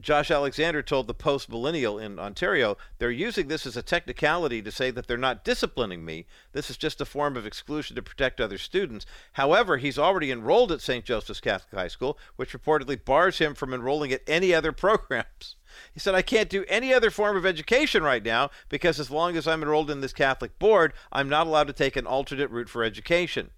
Josh 0.00 0.30
Alexander 0.30 0.82
told 0.82 1.06
the 1.06 1.14
Post 1.14 1.48
Millennial 1.48 2.00
in 2.00 2.18
Ontario, 2.18 2.76
they're 2.98 3.12
using 3.12 3.46
this 3.46 3.64
as 3.64 3.76
a 3.76 3.82
technicality 3.82 4.60
to 4.60 4.72
say 4.72 4.90
that 4.90 5.06
they're 5.06 5.16
not 5.16 5.44
disciplining 5.44 6.04
me. 6.04 6.26
This 6.52 6.68
is 6.68 6.76
just 6.76 7.00
a 7.00 7.04
form 7.04 7.36
of 7.36 7.46
exclusion 7.46 7.94
to 7.94 8.02
protect 8.02 8.40
other 8.40 8.58
students. 8.58 9.06
However, 9.34 9.76
he's 9.76 9.98
already 9.98 10.32
enrolled 10.32 10.72
at 10.72 10.80
St. 10.80 11.04
Joseph's 11.04 11.40
Catholic 11.40 11.72
High 11.72 11.88
School, 11.88 12.18
which 12.34 12.52
reportedly 12.52 13.02
bars 13.02 13.38
him 13.38 13.54
from 13.54 13.72
enrolling 13.72 14.12
at 14.12 14.22
any 14.26 14.52
other 14.52 14.72
programs. 14.72 15.56
He 15.92 15.98
said, 15.98 16.14
I 16.14 16.22
can't 16.22 16.48
do 16.48 16.64
any 16.68 16.94
other 16.94 17.10
form 17.10 17.36
of 17.36 17.44
education 17.44 18.04
right 18.04 18.22
now 18.22 18.50
because 18.68 19.00
as 19.00 19.10
long 19.10 19.36
as 19.36 19.48
I'm 19.48 19.60
enrolled 19.60 19.90
in 19.90 20.02
this 20.02 20.12
Catholic 20.12 20.56
board, 20.60 20.92
I'm 21.10 21.28
not 21.28 21.48
allowed 21.48 21.66
to 21.66 21.72
take 21.72 21.96
an 21.96 22.06
alternate 22.06 22.48
route 22.50 22.68
for 22.68 22.84
education. 22.84 23.50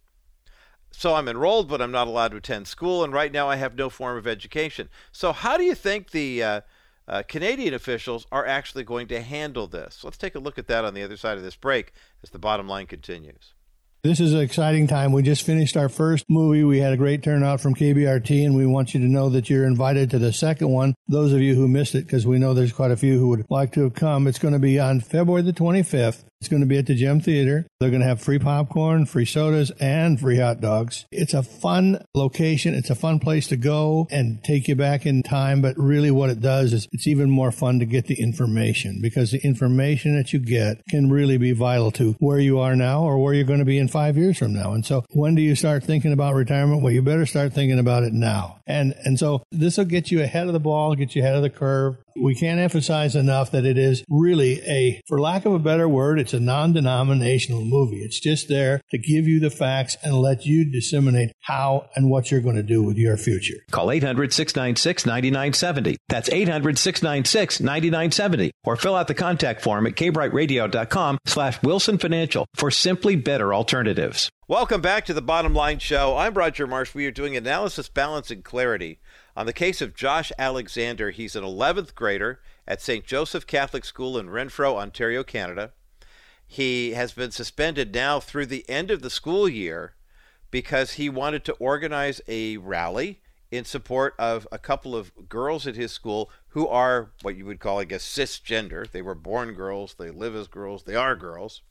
So 0.98 1.14
I'm 1.14 1.28
enrolled, 1.28 1.68
but 1.68 1.82
I'm 1.82 1.90
not 1.90 2.09
allowed 2.09 2.28
to 2.28 2.38
attend 2.38 2.66
school, 2.66 3.04
and 3.04 3.12
right 3.12 3.30
now 3.30 3.50
I 3.50 3.56
have 3.56 3.74
no 3.74 3.90
form 3.90 4.16
of 4.16 4.26
education. 4.26 4.88
So, 5.12 5.30
how 5.30 5.59
do 5.59 5.62
you 5.62 5.74
think 5.74 6.11
the 6.11 6.42
uh, 6.42 6.61
uh, 7.06 7.22
Canadian 7.28 7.74
officials 7.74 8.26
are 8.32 8.46
actually 8.46 8.82
going 8.82 9.06
to 9.09 9.20
handle 9.20 9.66
this? 9.66 10.02
Let's 10.02 10.16
take 10.16 10.35
a 10.35 10.38
look 10.38 10.56
at 10.56 10.68
that 10.68 10.87
on 10.87 10.94
the 10.94 11.02
other 11.02 11.18
side 11.18 11.37
of 11.37 11.44
this 11.44 11.54
break 11.54 11.92
as 12.22 12.30
the 12.30 12.38
bottom 12.38 12.66
line 12.66 12.87
continues. 12.87 13.52
This 14.04 14.20
is 14.20 14.32
an 14.32 14.40
exciting 14.40 14.87
time. 14.87 15.12
We 15.12 15.22
just 15.22 15.42
finished 15.42 15.76
our 15.76 15.90
first 15.90 16.24
movie. 16.30 16.64
We 16.64 16.78
had 16.78 16.94
a 16.94 16.96
great 16.96 17.22
turnout 17.22 17.61
from 17.61 17.74
KBRT, 17.74 18.46
and 18.46 18.56
we 18.56 18.64
want 18.64 18.94
you 18.94 19.00
to 19.00 19.06
know 19.06 19.28
that 19.28 19.50
you're 19.50 19.66
invited 19.66 20.11
to 20.12 20.18
the 20.18 20.32
second 20.32 20.70
one. 20.70 20.94
Those 21.09 21.35
of 21.35 21.42
you 21.42 21.56
who 21.56 21.68
missed 21.68 21.94
it, 21.94 22.06
because 22.06 22.26
we 22.26 22.38
know 22.38 22.54
there's 22.54 22.72
quite 22.72 22.90
a 22.90 22.96
few 22.96 23.18
who 23.18 23.28
would 23.28 23.44
like 23.50 23.72
to 23.72 23.82
have 23.82 23.94
come, 23.94 24.26
it's 24.26 24.38
going 24.38 24.54
to 24.54 24.61
be 24.61 24.80
on 24.80 25.00
February 25.00 25.42
the 25.42 25.52
25th 25.52 26.24
it's 26.40 26.49
going 26.49 26.61
to 26.61 26.66
be 26.66 26.79
at 26.79 26.87
the 26.87 26.94
Gem 26.94 27.20
Theater. 27.20 27.66
They're 27.81 27.90
going 27.90 28.03
to 28.03 28.07
have 28.07 28.20
free 28.20 28.38
popcorn, 28.38 29.07
free 29.07 29.25
sodas, 29.25 29.70
and 29.81 30.20
free 30.20 30.38
hot 30.38 30.61
dogs. 30.61 31.07
It's 31.11 31.35
a 31.35 31.42
fun 31.42 32.05
location. 32.14 32.75
It's 32.75 32.90
a 32.90 32.94
fun 32.94 33.18
place 33.18 33.49
to 33.49 33.57
go 33.57 34.07
and 34.11 34.42
take 34.44 34.68
you 34.68 34.77
back 34.77 35.07
in 35.07 35.22
time. 35.22 35.62
But 35.62 35.77
really, 35.79 36.11
what 36.11 36.31
it 36.31 36.40
does 36.40 36.72
is 36.72 36.88
it's 36.92 37.07
even 37.07 37.31
more 37.31 37.51
fun 37.51 37.79
to 37.79 37.87
get 37.87 38.07
the 38.07 38.20
information 38.20 39.01
because 39.01 39.31
the 39.31 39.44
information 39.44 40.16
that 40.16 40.33
you 40.33 40.38
get 40.38 40.83
can 40.88 41.11
really 41.11 41.38
be 41.38 41.53
vital 41.53 41.90
to 41.92 42.14
where 42.18 42.38
you 42.38 42.59
are 42.59 42.77
now 42.77 43.03
or 43.03 43.18
where 43.18 43.35
you're 43.35 43.44
going 43.44 43.59
to 43.59 43.64
be 43.64 43.79
in 43.79 43.88
five 43.88 44.16
years 44.16 44.38
from 44.38 44.53
now. 44.53 44.72
And 44.72 44.85
so, 44.85 45.05
when 45.11 45.35
do 45.35 45.42
you 45.42 45.55
start 45.55 45.85
thinking 45.85 46.12
about 46.12 46.35
retirement? 46.35 46.83
Well, 46.83 46.92
you 46.92 47.03
better 47.03 47.27
start 47.27 47.53
thinking 47.53 47.79
about 47.79 48.03
it 48.03 48.12
now. 48.12 48.61
And 48.66 48.94
and 49.05 49.18
so 49.18 49.42
this 49.51 49.79
will 49.79 49.85
get 49.85 50.11
you 50.11 50.22
ahead 50.22 50.46
of 50.46 50.53
the 50.53 50.61
ball, 50.61 50.94
get 50.94 51.14
you 51.14 51.22
ahead 51.22 51.37
of 51.37 51.42
the 51.42 51.51
curve. 51.51 51.96
We 52.18 52.35
can't 52.35 52.61
emphasize 52.61 53.14
enough 53.14 53.50
that 53.50 53.66
it 53.66 53.76
is 53.76 54.05
really 54.09 54.61
a, 54.62 55.02
for 55.07 55.20
lack 55.20 55.44
of 55.44 55.52
a 55.52 55.59
better 55.59 55.88
word, 55.88 56.18
it's 56.18 56.33
a 56.33 56.40
non 56.40 56.72
denominational 56.72 57.64
movie. 57.64 57.98
It's 57.98 58.18
just 58.18 58.48
there 58.48 58.81
to 58.90 58.98
give 58.98 59.26
you 59.26 59.38
the 59.38 59.50
facts 59.50 59.96
and 60.02 60.14
let 60.14 60.46
you 60.46 60.70
disseminate 60.70 61.33
how 61.42 61.88
and 61.94 62.11
what 62.11 62.31
you're 62.31 62.40
going 62.40 62.57
to 62.57 62.62
do 62.62 62.83
with 62.83 62.96
your 62.96 63.16
future. 63.16 63.57
Call 63.70 63.90
800 63.90 64.33
696 64.33 65.07
9970. 65.07 65.96
That's 66.09 66.29
800 66.31 66.79
696 66.79 67.61
9970. 67.61 68.52
Or 68.64 68.76
fill 68.76 68.94
out 68.94 69.09
the 69.09 69.14
contact 69.14 69.62
form 69.62 69.87
at 69.87 69.94
kbrightradio.com 69.94 71.18
slash 71.26 71.62
Wilson 71.62 71.98
Financial 71.98 72.46
for 72.55 72.70
simply 72.70 73.16
better 73.16 73.52
alternatives. 73.52 74.31
Welcome 74.48 74.81
back 74.81 75.05
to 75.07 75.12
the 75.12 75.22
Bottom 75.22 75.55
Line 75.55 75.81
Show. 75.81 76.16
I'm 76.16 76.35
Roger 76.35 76.68
Marsh. 76.68 76.94
We 76.94 77.05
are 77.07 77.11
doing 77.11 77.37
analysis, 77.37 77.88
balance, 77.88 78.31
and 78.31 78.44
clarity 78.44 79.00
on 79.37 79.46
the 79.46 79.53
case 79.53 79.83
of 79.83 79.94
Josh 79.94 80.33
Alexander. 80.38 81.11
He's 81.11 81.37
an 81.37 81.44
11th 81.44 81.94
grader 81.94 82.40
at 82.66 82.81
St. 82.81 83.05
Joseph 83.05 83.46
Catholic 83.46 83.85
School 83.85 84.18
in 84.18 84.31
Renfrew, 84.31 84.75
Ontario, 84.75 85.22
Canada. 85.22 85.72
He 86.46 86.92
has 86.92 87.12
been 87.12 87.31
suspended 87.31 87.94
now 87.94 88.20
through 88.20 88.46
the 88.46 88.68
end 88.68 88.90
of 88.90 89.03
the 89.03 89.11
school 89.11 89.49
year 89.49 89.94
because 90.51 90.92
he 90.92 91.09
wanted 91.09 91.44
to 91.44 91.53
organize 91.55 92.20
a 92.29 92.57
rally 92.57 93.20
in 93.51 93.64
support 93.64 94.14
of 94.18 94.49
a 94.51 94.59
couple 94.59 94.96
of 94.96 95.29
girls 95.29 95.66
at 95.66 95.77
his 95.77 95.92
school 95.92 96.31
who 96.49 96.66
are 96.66 97.11
what 97.22 97.37
you 97.37 97.44
would 97.46 97.61
call, 97.61 97.79
I 97.79 97.85
guess, 97.85 98.05
cisgender. 98.05 98.90
They 98.90 99.03
were 99.03 99.14
born 99.14 99.55
girls, 99.55 99.94
they 99.99 100.11
live 100.11 100.35
as 100.35 100.49
girls, 100.49 100.85
they 100.85 100.94
are 100.94 101.14
girls 101.14 101.62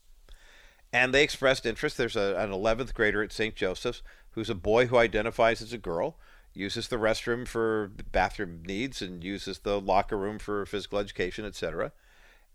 and 0.95 1.13
they 1.13 1.23
expressed 1.23 1.65
interest. 1.65 1.97
There's 1.97 2.15
a, 2.15 2.36
an 2.38 2.51
11th 2.51 2.93
grader 2.93 3.21
at 3.21 3.34
St. 3.34 3.54
Joseph's 3.54 4.01
who's 4.32 4.49
a 4.49 4.56
boy 4.56 4.88
who 4.88 4.97
identifies 4.97 5.62
as 5.62 5.73
a 5.73 5.78
girl, 5.78 6.17
uses 6.56 6.88
the 6.88 6.98
restroom 6.98 7.48
for 7.48 7.91
bathroom 8.12 8.63
needs, 8.65 9.02
and 9.02 9.24
uses 9.24 9.60
the 9.60 9.80
locker 9.80 10.18
room 10.18 10.39
for 10.39 10.65
physical 10.65 11.00
education, 11.00 11.46
etc. 11.46 11.91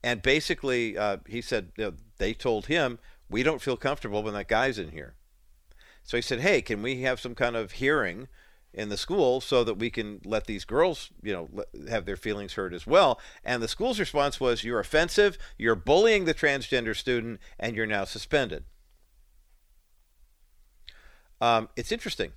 And 0.03 0.23
basically, 0.23 0.97
uh, 0.97 1.19
he 1.27 1.41
said 1.41 1.73
you 1.77 1.85
know, 1.85 1.93
they 2.19 2.35
told 2.35 2.67
him, 2.67 2.99
"We 3.29 3.43
don't 3.43 3.63
feel 3.63 3.77
comfortable 3.77 4.23
when 4.23 4.35
that 4.35 4.49
guy's 4.49 4.79
in 4.79 4.91
here." 4.91 5.15
So 6.03 6.17
he 6.17 6.23
said, 6.23 6.41
"Hey, 6.41 6.63
can 6.63 6.83
we 6.83 7.03
have 7.03 7.21
some 7.21 7.35
kind 7.35 7.57
of 7.57 7.73
hearing 7.73 8.29
in 8.73 8.89
the 8.89 8.97
school 8.97 9.41
so 9.41 9.65
that 9.65 9.75
we 9.75 9.91
can 9.91 10.21
let 10.25 10.47
these 10.47 10.65
girls, 10.65 11.11
you 11.23 11.33
know, 11.33 11.65
have 11.89 12.07
their 12.07 12.17
feelings 12.17 12.55
heard 12.55 12.73
as 12.73 12.87
well. 12.87 13.21
And 13.45 13.63
the 13.63 13.69
school's 13.69 13.99
response 13.99 14.39
was, 14.39 14.63
"You're 14.63 14.81
offensive. 14.81 15.37
You're 15.59 15.75
bullying 15.75 16.25
the 16.25 16.35
transgender 16.35 16.97
student, 16.97 17.41
and 17.59 17.75
you're 17.75 17.87
now 17.87 18.05
suspended." 18.05 18.65
Um, 21.41 21.69
it's 21.75 21.91
interesting. 21.91 22.33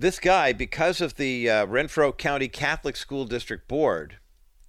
This 0.00 0.20
guy, 0.20 0.52
because 0.52 1.00
of 1.00 1.16
the 1.16 1.50
uh, 1.50 1.66
Renfrew 1.66 2.12
County 2.12 2.46
Catholic 2.46 2.94
School 2.94 3.24
District 3.24 3.66
Board, 3.66 4.18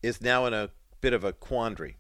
is 0.01 0.21
now 0.21 0.47
in 0.47 0.55
a 0.55 0.71
bit 1.01 1.13
of 1.13 1.23
a 1.23 1.33
quandary 1.33 1.97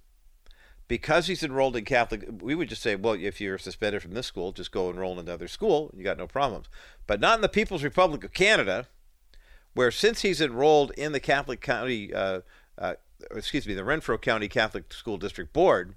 because 0.87 1.27
he's 1.27 1.43
enrolled 1.43 1.75
in 1.75 1.85
Catholic, 1.85 2.27
we 2.41 2.55
would 2.55 2.69
just 2.69 2.81
say, 2.81 2.95
well, 2.95 3.13
if 3.13 3.39
you're 3.39 3.59
suspended 3.59 4.01
from 4.01 4.15
this 4.15 4.25
school, 4.25 4.51
just 4.51 4.71
go 4.71 4.89
enroll 4.89 5.13
in 5.13 5.19
another 5.19 5.47
school. 5.47 5.93
You 5.95 6.03
got 6.03 6.17
no 6.17 6.25
problems. 6.25 6.69
But 7.05 7.19
not 7.19 7.35
in 7.35 7.41
the 7.41 7.49
People's 7.49 7.83
Republic 7.83 8.23
of 8.23 8.33
Canada, 8.33 8.87
where 9.75 9.91
since 9.91 10.23
he's 10.23 10.41
enrolled 10.41 10.91
in 10.97 11.11
the 11.11 11.19
Catholic 11.19 11.61
County, 11.61 12.11
uh, 12.11 12.41
uh, 12.79 12.95
excuse 13.29 13.67
me, 13.67 13.75
the 13.75 13.83
Renfrew 13.83 14.17
County 14.17 14.47
Catholic 14.47 14.91
School 14.91 15.17
District 15.17 15.53
Board, 15.53 15.93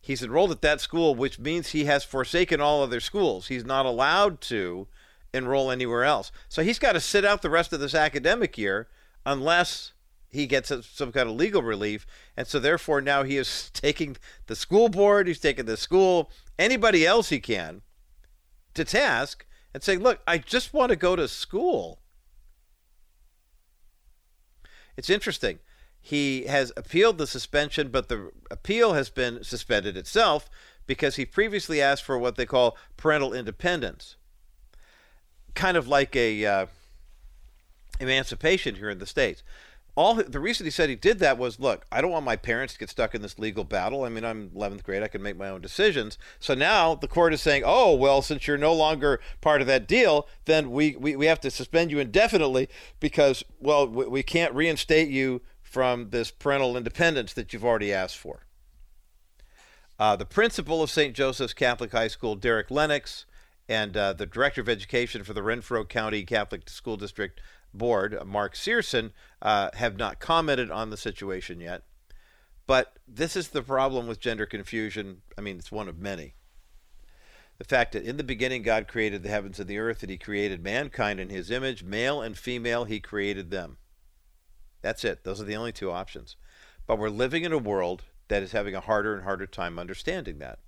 he's 0.00 0.22
enrolled 0.22 0.52
at 0.52 0.62
that 0.62 0.80
school, 0.80 1.16
which 1.16 1.40
means 1.40 1.70
he 1.70 1.86
has 1.86 2.04
forsaken 2.04 2.60
all 2.60 2.84
other 2.84 3.00
schools. 3.00 3.48
He's 3.48 3.64
not 3.64 3.84
allowed 3.84 4.40
to 4.42 4.86
enroll 5.36 5.70
anywhere 5.70 6.04
else. 6.04 6.32
So 6.48 6.62
he's 6.62 6.78
got 6.78 6.92
to 6.92 7.00
sit 7.00 7.24
out 7.24 7.42
the 7.42 7.50
rest 7.50 7.72
of 7.72 7.80
this 7.80 7.94
academic 7.94 8.56
year 8.56 8.88
unless 9.24 9.92
he 10.28 10.46
gets 10.46 10.72
some 10.92 11.12
kind 11.12 11.28
of 11.28 11.36
legal 11.36 11.62
relief. 11.62 12.06
And 12.36 12.46
so, 12.46 12.58
therefore, 12.58 13.00
now 13.00 13.22
he 13.22 13.36
is 13.36 13.70
taking 13.74 14.16
the 14.46 14.56
school 14.56 14.88
board, 14.88 15.26
he's 15.26 15.40
taking 15.40 15.66
the 15.66 15.76
school, 15.76 16.30
anybody 16.58 17.06
else 17.06 17.28
he 17.28 17.40
can 17.40 17.82
to 18.74 18.84
task 18.84 19.46
and 19.72 19.82
saying, 19.82 20.00
Look, 20.00 20.20
I 20.26 20.38
just 20.38 20.72
want 20.72 20.90
to 20.90 20.96
go 20.96 21.16
to 21.16 21.28
school. 21.28 22.00
It's 24.96 25.10
interesting. 25.10 25.58
He 26.00 26.44
has 26.44 26.72
appealed 26.76 27.18
the 27.18 27.26
suspension, 27.26 27.88
but 27.88 28.08
the 28.08 28.30
appeal 28.50 28.94
has 28.94 29.10
been 29.10 29.42
suspended 29.42 29.96
itself 29.96 30.48
because 30.86 31.16
he 31.16 31.26
previously 31.26 31.82
asked 31.82 32.04
for 32.04 32.16
what 32.16 32.36
they 32.36 32.46
call 32.46 32.78
parental 32.96 33.34
independence. 33.34 34.16
Kind 35.56 35.76
of 35.76 35.88
like 35.88 36.14
a 36.14 36.46
uh, 36.46 36.66
emancipation 37.98 38.76
here 38.76 38.90
in 38.90 38.98
the 38.98 39.06
States. 39.06 39.42
All 39.94 40.14
the 40.14 40.40
reason 40.40 40.66
he 40.66 40.70
said 40.70 40.90
he 40.90 40.94
did 40.94 41.20
that 41.20 41.38
was 41.38 41.58
look 41.58 41.86
i 41.90 42.02
don't 42.02 42.10
want 42.10 42.26
my 42.26 42.36
parents 42.36 42.74
to 42.74 42.78
get 42.78 42.90
stuck 42.90 43.14
in 43.14 43.22
this 43.22 43.38
legal 43.38 43.64
battle. 43.64 44.04
I 44.04 44.10
mean 44.10 44.24
i'm 44.24 44.50
11th 44.50 44.82
grade. 44.82 45.02
I 45.02 45.08
can 45.08 45.22
make 45.22 45.38
my 45.38 45.48
own 45.48 45.62
decisions. 45.62 46.18
So 46.38 46.54
now 46.54 46.94
the 46.94 47.08
court 47.08 47.32
is 47.32 47.40
saying 47.40 47.62
oh 47.64 47.94
well 47.94 48.20
since 48.20 48.46
you're 48.46 48.58
no 48.58 48.74
longer 48.74 49.20
part 49.40 49.62
of 49.62 49.66
that 49.68 49.88
deal 49.88 50.28
then 50.44 50.70
we 50.70 50.96
we, 50.96 51.16
we 51.16 51.26
have 51.26 51.40
to 51.40 51.50
suspend 51.50 51.90
you 51.90 51.98
indefinitely 51.98 52.68
because 53.00 53.42
well 53.58 53.88
we, 53.88 54.06
we 54.06 54.22
can't 54.22 54.54
reinstate 54.54 55.08
you 55.08 55.40
from 55.62 56.10
this 56.10 56.30
parental 56.30 56.76
independence 56.76 57.32
that 57.32 57.52
you've 57.52 57.64
already 57.64 57.92
asked 57.92 58.18
for. 58.18 58.46
Uh, 59.98 60.14
the 60.14 60.26
principal 60.26 60.82
of 60.82 60.90
st 60.90 61.16
joseph's 61.16 61.54
catholic 61.54 61.92
high 61.92 62.08
school 62.08 62.36
derek 62.36 62.70
lennox 62.70 63.24
And 63.68 63.96
uh, 63.96 64.12
the 64.12 64.26
director 64.26 64.60
of 64.60 64.68
education 64.68 65.24
for 65.24 65.32
the 65.32 65.42
Renfrew 65.42 65.84
County 65.86 66.24
Catholic 66.24 66.68
School 66.68 66.96
District 66.96 67.40
Board, 67.74 68.16
Mark 68.24 68.54
Searson, 68.54 69.12
uh, 69.42 69.70
have 69.74 69.96
not 69.96 70.20
commented 70.20 70.70
on 70.70 70.90
the 70.90 70.96
situation 70.96 71.60
yet. 71.60 71.82
But 72.66 72.98
this 73.06 73.36
is 73.36 73.48
the 73.48 73.62
problem 73.62 74.06
with 74.06 74.20
gender 74.20 74.46
confusion. 74.46 75.22
I 75.36 75.40
mean, 75.40 75.58
it's 75.58 75.72
one 75.72 75.88
of 75.88 75.98
many. 75.98 76.34
The 77.58 77.64
fact 77.64 77.92
that 77.92 78.04
in 78.04 78.16
the 78.18 78.24
beginning 78.24 78.62
God 78.62 78.86
created 78.86 79.22
the 79.22 79.30
heavens 79.30 79.58
and 79.58 79.68
the 79.68 79.78
earth, 79.78 80.02
and 80.02 80.10
He 80.10 80.18
created 80.18 80.62
mankind 80.62 81.20
in 81.20 81.30
His 81.30 81.50
image, 81.50 81.82
male 81.82 82.20
and 82.20 82.36
female, 82.36 82.84
He 82.84 83.00
created 83.00 83.50
them. 83.50 83.78
That's 84.82 85.04
it. 85.04 85.24
Those 85.24 85.40
are 85.40 85.44
the 85.44 85.56
only 85.56 85.72
two 85.72 85.90
options. 85.90 86.36
But 86.86 86.98
we're 86.98 87.08
living 87.08 87.44
in 87.44 87.52
a 87.52 87.58
world 87.58 88.04
that 88.28 88.42
is 88.42 88.52
having 88.52 88.74
a 88.74 88.80
harder 88.80 89.14
and 89.14 89.24
harder 89.24 89.46
time 89.46 89.78
understanding 89.78 90.38
that. 90.38 90.58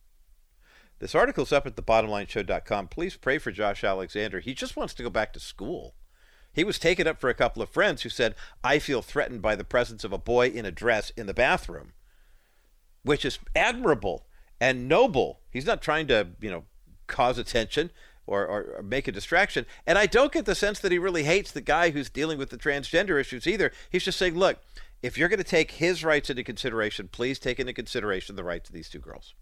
This 0.99 1.15
article's 1.15 1.53
up 1.53 1.67
at 1.67 1.77
thebottomlineshow.com. 1.77 2.89
Please 2.89 3.17
pray 3.17 3.39
for 3.39 3.53
Josh 3.53 3.85
Alexander. 3.85 4.41
He 4.41 4.55
just 4.55 4.77
wants 4.77 4.95
to 4.95 5.03
go 5.03 5.11
back 5.11 5.33
to 5.33 5.41
school. 5.41 5.95
He 6.53 6.65
was 6.65 6.79
taken 6.79 7.07
up 7.07 7.21
for 7.21 7.31
a 7.31 7.35
couple 7.35 7.63
of 7.63 7.69
friends 7.69 8.03
who 8.03 8.09
said, 8.09 8.35
I 8.65 8.79
feel 8.81 9.03
threatened 9.03 9.43
by 9.43 9.55
the 9.55 9.65
presence 9.65 10.03
of 10.03 10.13
a 10.13 10.19
boy 10.19 10.49
in 10.49 10.67
a 10.67 10.73
dress 10.73 11.11
in 11.11 11.27
the 11.27 11.35
bathroom, 11.35 11.93
which 13.05 13.25
is 13.25 13.39
admirable 13.55 14.27
and 14.61 14.89
noble. 14.89 15.41
He's 15.53 15.67
not 15.67 15.83
trying 15.83 16.09
to, 16.09 16.29
you 16.41 16.51
know, 16.51 16.65
cause 17.07 17.39
attention 17.39 17.93
or, 18.27 18.45
or, 18.45 18.63
or, 18.79 18.83
make 18.83 19.07
a 19.07 19.13
distraction. 19.13 19.67
And 19.87 19.97
I 19.97 20.07
don't 20.07 20.33
get 20.33 20.47
the 20.47 20.55
sense 20.55 20.81
that 20.81 20.93
he 20.93 20.99
really 20.99 21.23
hates 21.23 21.53
the 21.53 21.61
guy 21.61 21.91
who's 21.91 22.11
dealing 22.11 22.39
with 22.39 22.51
the 22.51 22.59
transgender 22.59 23.21
issues 23.21 23.47
either. 23.47 23.73
He's 23.89 24.05
just 24.05 24.19
saying, 24.19 24.37
look, 24.37 24.59
if 25.03 25.17
you're 25.17 25.29
going 25.29 25.39
to 25.39 25.45
take 25.45 25.73
his 25.73 26.05
rights 26.05 26.29
into 26.29 26.43
consideration, 26.43 27.09
please 27.09 27.39
take 27.39 27.61
into 27.61 27.73
consideration 27.73 28.37
the 28.37 28.45
rights 28.45 28.69
of 28.69 28.75
these 28.75 28.89
two 28.89 28.99
girls. 28.99 29.35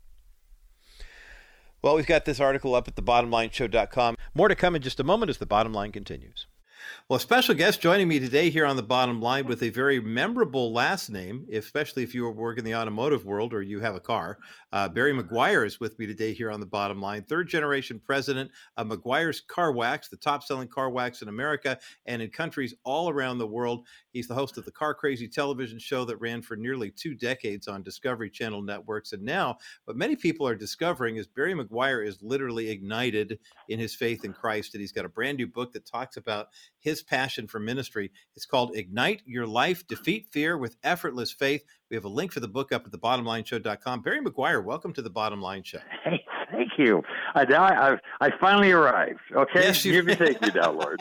Well, 1.86 1.94
we've 1.94 2.04
got 2.04 2.24
this 2.24 2.40
article 2.40 2.74
up 2.74 2.88
at 2.88 2.96
thebottomlineshow.com. 2.96 4.16
More 4.34 4.48
to 4.48 4.56
come 4.56 4.74
in 4.74 4.82
just 4.82 4.98
a 4.98 5.04
moment 5.04 5.30
as 5.30 5.38
the 5.38 5.46
bottom 5.46 5.72
line 5.72 5.92
continues. 5.92 6.48
Well, 7.08 7.18
a 7.18 7.20
special 7.20 7.54
guest 7.54 7.80
joining 7.80 8.08
me 8.08 8.18
today 8.18 8.50
here 8.50 8.66
on 8.66 8.74
the 8.74 8.82
bottom 8.82 9.20
line 9.20 9.46
with 9.46 9.62
a 9.62 9.68
very 9.68 10.00
memorable 10.00 10.72
last 10.72 11.10
name, 11.10 11.46
especially 11.52 12.02
if 12.02 12.14
you 12.14 12.28
work 12.28 12.58
in 12.58 12.64
the 12.64 12.74
automotive 12.74 13.24
world 13.24 13.54
or 13.54 13.62
you 13.62 13.78
have 13.80 13.94
a 13.94 14.00
car. 14.00 14.38
Uh, 14.72 14.88
Barry 14.88 15.12
Meguiar 15.12 15.64
is 15.64 15.78
with 15.78 15.96
me 15.98 16.06
today 16.06 16.32
here 16.32 16.50
on 16.50 16.58
the 16.58 16.66
bottom 16.66 17.00
line, 17.00 17.22
third 17.22 17.48
generation 17.48 18.00
president 18.04 18.50
of 18.76 18.88
Meguiar's 18.88 19.40
Car 19.40 19.72
Wax, 19.72 20.08
the 20.08 20.16
top 20.16 20.42
selling 20.42 20.68
car 20.68 20.90
wax 20.90 21.22
in 21.22 21.28
America 21.28 21.78
and 22.06 22.20
in 22.20 22.30
countries 22.30 22.74
all 22.84 23.08
around 23.08 23.38
the 23.38 23.46
world. 23.46 23.86
He's 24.16 24.28
the 24.28 24.34
host 24.34 24.56
of 24.56 24.64
the 24.64 24.72
Car 24.72 24.94
Crazy 24.94 25.28
television 25.28 25.78
show 25.78 26.06
that 26.06 26.16
ran 26.16 26.40
for 26.40 26.56
nearly 26.56 26.90
two 26.90 27.14
decades 27.14 27.68
on 27.68 27.82
Discovery 27.82 28.30
Channel 28.30 28.62
networks. 28.62 29.12
And 29.12 29.22
now, 29.22 29.58
what 29.84 29.98
many 29.98 30.16
people 30.16 30.48
are 30.48 30.54
discovering 30.54 31.16
is 31.16 31.26
Barry 31.26 31.52
Meguiar 31.52 32.02
is 32.02 32.22
literally 32.22 32.70
ignited 32.70 33.38
in 33.68 33.78
his 33.78 33.94
faith 33.94 34.24
in 34.24 34.32
Christ. 34.32 34.72
And 34.72 34.80
he's 34.80 34.90
got 34.90 35.04
a 35.04 35.10
brand 35.10 35.36
new 35.36 35.46
book 35.46 35.70
that 35.74 35.84
talks 35.84 36.16
about 36.16 36.46
his 36.78 37.02
passion 37.02 37.46
for 37.46 37.60
ministry. 37.60 38.10
It's 38.34 38.46
called 38.46 38.74
Ignite 38.74 39.20
Your 39.26 39.46
Life 39.46 39.86
Defeat 39.86 40.28
Fear 40.32 40.56
with 40.56 40.78
Effortless 40.82 41.30
Faith. 41.30 41.66
We 41.90 41.94
have 41.94 42.06
a 42.06 42.08
link 42.08 42.32
for 42.32 42.40
the 42.40 42.48
book 42.48 42.72
up 42.72 42.86
at 42.86 42.92
thebottomlineshow.com. 42.92 44.00
Barry 44.00 44.22
Meguiar, 44.22 44.64
welcome 44.64 44.94
to 44.94 45.02
the 45.02 45.10
Bottom 45.10 45.42
Line 45.42 45.62
Show. 45.62 45.80
Hey, 46.04 46.24
you. 46.78 47.02
I, 47.34 47.42
I, 47.42 47.98
I 48.20 48.30
finally 48.38 48.72
arrived. 48.72 49.20
Okay, 49.34 49.62
yes, 49.62 49.84
you 49.84 49.92
give 49.92 50.06
me 50.06 50.14
take 50.16 50.40
me 50.40 50.50
now, 50.54 50.72
Lord. 50.72 51.00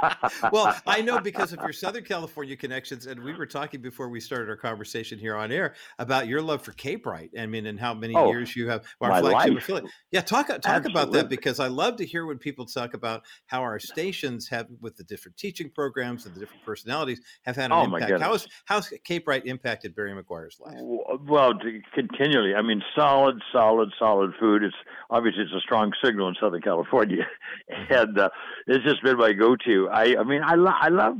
well, 0.52 0.76
I 0.86 1.00
know 1.02 1.20
because 1.20 1.52
of 1.52 1.60
your 1.60 1.72
Southern 1.72 2.04
California 2.04 2.56
connections, 2.56 3.06
and 3.06 3.22
we 3.22 3.34
were 3.34 3.46
talking 3.46 3.80
before 3.80 4.08
we 4.08 4.20
started 4.20 4.48
our 4.48 4.56
conversation 4.56 5.18
here 5.18 5.36
on 5.36 5.52
air 5.52 5.74
about 5.98 6.28
your 6.28 6.42
love 6.42 6.62
for 6.62 6.72
K-Bright. 6.72 7.30
I 7.38 7.46
mean, 7.46 7.66
and 7.66 7.78
how 7.78 7.94
many 7.94 8.14
oh, 8.14 8.30
years 8.30 8.54
you 8.56 8.68
have 8.68 8.84
our 9.00 9.20
flagship 9.20 9.58
affiliate. 9.58 9.90
Yeah, 10.10 10.20
talk 10.20 10.48
talk 10.48 10.60
Absolutely. 10.64 10.90
about 10.92 11.12
that 11.12 11.28
because 11.28 11.60
I 11.60 11.68
love 11.68 11.96
to 11.96 12.06
hear 12.06 12.26
when 12.26 12.38
people 12.38 12.66
talk 12.66 12.94
about 12.94 13.22
how 13.46 13.62
our 13.62 13.78
stations 13.78 14.48
have, 14.48 14.66
with 14.80 14.96
the 14.96 15.04
different 15.04 15.36
teaching 15.36 15.70
programs 15.70 16.26
and 16.26 16.34
the 16.34 16.40
different 16.40 16.64
personalities, 16.64 17.20
have 17.42 17.56
had 17.56 17.66
an 17.66 17.72
oh, 17.72 17.84
impact. 17.84 18.20
How 18.20 18.32
has 18.32 18.46
how's 18.64 18.92
K-Bright 19.04 19.46
impacted 19.46 19.94
Barry 19.94 20.12
Meguiar's 20.12 20.60
life? 20.60 20.78
Well, 20.78 21.54
continually. 21.94 22.54
I 22.54 22.62
mean, 22.62 22.82
solid, 22.94 23.40
solid, 23.52 23.90
solid 23.98 24.32
food. 24.38 24.62
It's 24.62 24.74
obviously 25.12 25.42
it's 25.42 25.52
a 25.52 25.60
strong 25.60 25.92
signal 26.02 26.28
in 26.28 26.34
Southern 26.40 26.62
California, 26.62 27.26
and 27.90 28.18
uh, 28.18 28.30
it's 28.66 28.84
just 28.84 29.02
been 29.02 29.18
my 29.18 29.32
go-to. 29.32 29.88
I, 29.90 30.16
I 30.18 30.24
mean, 30.24 30.42
I, 30.42 30.54
lo- 30.54 30.74
I 30.80 30.88
love. 30.88 31.18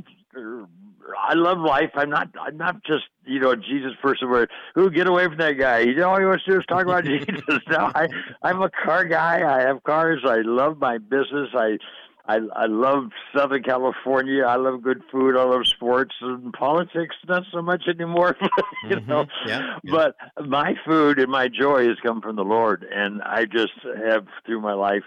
I 1.29 1.33
love 1.33 1.59
life. 1.59 1.91
I'm 1.95 2.09
not. 2.09 2.29
I'm 2.39 2.57
not 2.57 2.83
just 2.83 3.03
you 3.25 3.39
know 3.39 3.55
Jesus 3.55 3.91
person. 4.01 4.29
Where 4.29 4.47
who 4.73 4.89
get 4.89 5.05
away 5.05 5.25
from 5.25 5.37
that 5.37 5.53
guy? 5.53 5.79
You 5.79 5.95
know 5.95 6.09
all 6.09 6.19
he 6.19 6.25
wants 6.25 6.45
to 6.45 6.51
do 6.51 6.59
is 6.59 6.65
talk 6.65 6.83
about 6.83 7.03
Jesus. 7.05 7.59
No, 7.69 7.91
I 7.93 8.07
I'm 8.41 8.61
a 8.61 8.69
car 8.69 9.05
guy. 9.05 9.41
I 9.45 9.61
have 9.61 9.83
cars. 9.83 10.21
I 10.25 10.37
love 10.43 10.79
my 10.79 10.97
business. 10.97 11.49
I 11.53 11.77
I 12.25 12.39
I 12.55 12.65
love 12.67 13.09
Southern 13.35 13.63
California. 13.63 14.43
I 14.45 14.55
love 14.55 14.81
good 14.81 15.01
food. 15.11 15.35
I 15.37 15.43
love 15.43 15.67
sports 15.67 16.15
and 16.21 16.53
politics. 16.53 17.15
Not 17.27 17.43
so 17.51 17.61
much 17.61 17.83
anymore, 17.87 18.35
you 18.89 18.95
Mhm. 18.97 19.07
know. 19.07 19.25
Yeah, 19.45 19.61
yeah. 19.83 19.91
But 19.91 20.15
my 20.47 20.75
food 20.85 21.19
and 21.19 21.29
my 21.31 21.47
joy 21.49 21.87
has 21.87 21.97
come 22.01 22.21
from 22.21 22.35
the 22.37 22.45
Lord, 22.45 22.83
and 22.91 23.21
I 23.23 23.45
just 23.45 23.73
have 24.07 24.25
through 24.45 24.61
my 24.61 24.73
life 24.73 25.03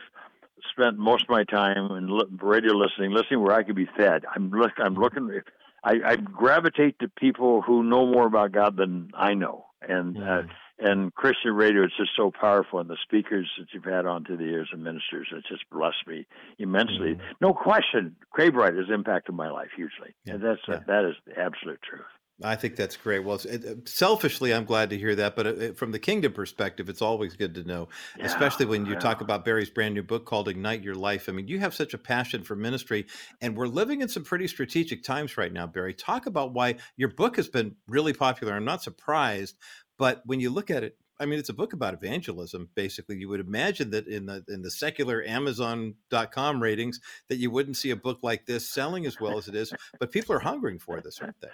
spent 0.70 0.98
most 0.98 1.22
of 1.24 1.30
my 1.30 1.44
time 1.44 1.90
in 1.92 2.08
radio 2.42 2.74
listening, 2.74 3.12
listening 3.12 3.40
where 3.42 3.54
I 3.54 3.62
could 3.62 3.76
be 3.76 3.88
fed. 3.96 4.24
I'm 4.34 4.50
look. 4.50 4.72
I'm 4.78 4.94
looking. 4.94 5.40
I, 5.84 6.00
I 6.04 6.16
gravitate 6.16 6.98
to 6.98 7.08
people 7.08 7.62
who 7.62 7.82
know 7.84 8.04
more 8.06 8.26
about 8.26 8.52
God 8.52 8.76
than 8.76 9.10
I 9.14 9.34
know, 9.34 9.66
and 9.80 10.16
uh, 10.18 10.20
Mm. 10.42 10.48
And 10.78 11.14
Christian 11.14 11.52
radio 11.54 11.84
is 11.84 11.92
just 11.96 12.10
so 12.16 12.30
powerful, 12.30 12.80
and 12.80 12.90
the 12.90 12.98
speakers 13.02 13.50
that 13.58 13.68
you've 13.72 13.84
had 13.84 14.04
on 14.04 14.24
to 14.24 14.36
the 14.36 14.44
years 14.44 14.68
and 14.72 14.84
ministers, 14.84 15.28
it's 15.32 15.48
just 15.48 15.64
blessed 15.70 16.06
me 16.06 16.26
immensely. 16.58 17.14
Mhm. 17.14 17.20
No 17.40 17.54
question, 17.54 18.16
K-Bright 18.36 18.74
has 18.74 18.90
impacted 18.90 19.34
my 19.34 19.48
life 19.50 19.70
hugely, 19.74 20.14
Yeah, 20.24 20.34
and 20.34 20.42
that's 20.42 20.60
yeah. 20.68 20.80
that 20.86 21.04
is 21.06 21.16
the 21.26 21.38
absolute 21.38 21.80
truth. 21.82 22.04
I 22.44 22.54
think 22.54 22.76
that's 22.76 22.98
great. 22.98 23.20
Well, 23.20 23.40
it, 23.46 23.88
selfishly, 23.88 24.52
I'm 24.52 24.66
glad 24.66 24.90
to 24.90 24.98
hear 24.98 25.14
that. 25.14 25.36
But 25.36 25.46
it, 25.46 25.78
from 25.78 25.92
the 25.92 25.98
kingdom 25.98 26.34
perspective, 26.34 26.90
it's 26.90 27.00
always 27.00 27.34
good 27.34 27.54
to 27.54 27.64
know, 27.64 27.88
Yeah, 28.18 28.26
especially 28.26 28.66
when 28.66 28.84
you 28.84 28.92
yeah. 28.92 28.98
talk 28.98 29.22
about 29.22 29.42
Barry's 29.46 29.70
brand 29.70 29.94
new 29.94 30.02
book 30.02 30.26
called 30.26 30.46
Ignite 30.46 30.82
Your 30.82 30.96
Life. 30.96 31.30
I 31.30 31.32
mean, 31.32 31.48
you 31.48 31.58
have 31.60 31.72
such 31.74 31.94
a 31.94 31.98
passion 31.98 32.42
for 32.44 32.54
ministry, 32.54 33.06
and 33.40 33.56
we're 33.56 33.68
living 33.68 34.02
in 34.02 34.08
some 34.08 34.22
pretty 34.22 34.48
strategic 34.48 35.02
times 35.02 35.38
right 35.38 35.50
now, 35.50 35.66
Barry. 35.66 35.94
Talk 35.94 36.26
about 36.26 36.52
why 36.52 36.74
your 36.98 37.08
book 37.08 37.36
has 37.36 37.48
been 37.48 37.76
really 37.88 38.12
popular. 38.12 38.52
I'm 38.52 38.66
not 38.66 38.82
surprised, 38.82 39.56
but 39.98 40.22
when 40.26 40.40
you 40.40 40.50
look 40.50 40.70
at 40.70 40.82
it, 40.84 40.96
I 41.18 41.24
mean, 41.24 41.38
it's 41.38 41.48
a 41.48 41.54
book 41.54 41.72
about 41.72 41.94
evangelism. 41.94 42.68
Basically, 42.74 43.16
you 43.16 43.28
would 43.30 43.40
imagine 43.40 43.90
that 43.92 44.06
in 44.06 44.26
the 44.26 44.44
in 44.48 44.60
the 44.60 44.70
secular 44.70 45.24
Amazon.com 45.24 46.62
ratings, 46.62 47.00
that 47.28 47.36
you 47.36 47.50
wouldn't 47.50 47.78
see 47.78 47.90
a 47.90 47.96
book 47.96 48.18
like 48.22 48.44
this 48.46 48.68
selling 48.68 49.06
as 49.06 49.18
well 49.18 49.38
as 49.38 49.48
it 49.48 49.54
is. 49.54 49.72
But 49.98 50.12
people 50.12 50.34
are 50.36 50.40
hungering 50.40 50.78
for 50.78 51.00
this, 51.00 51.18
aren't 51.20 51.40
they? 51.40 51.48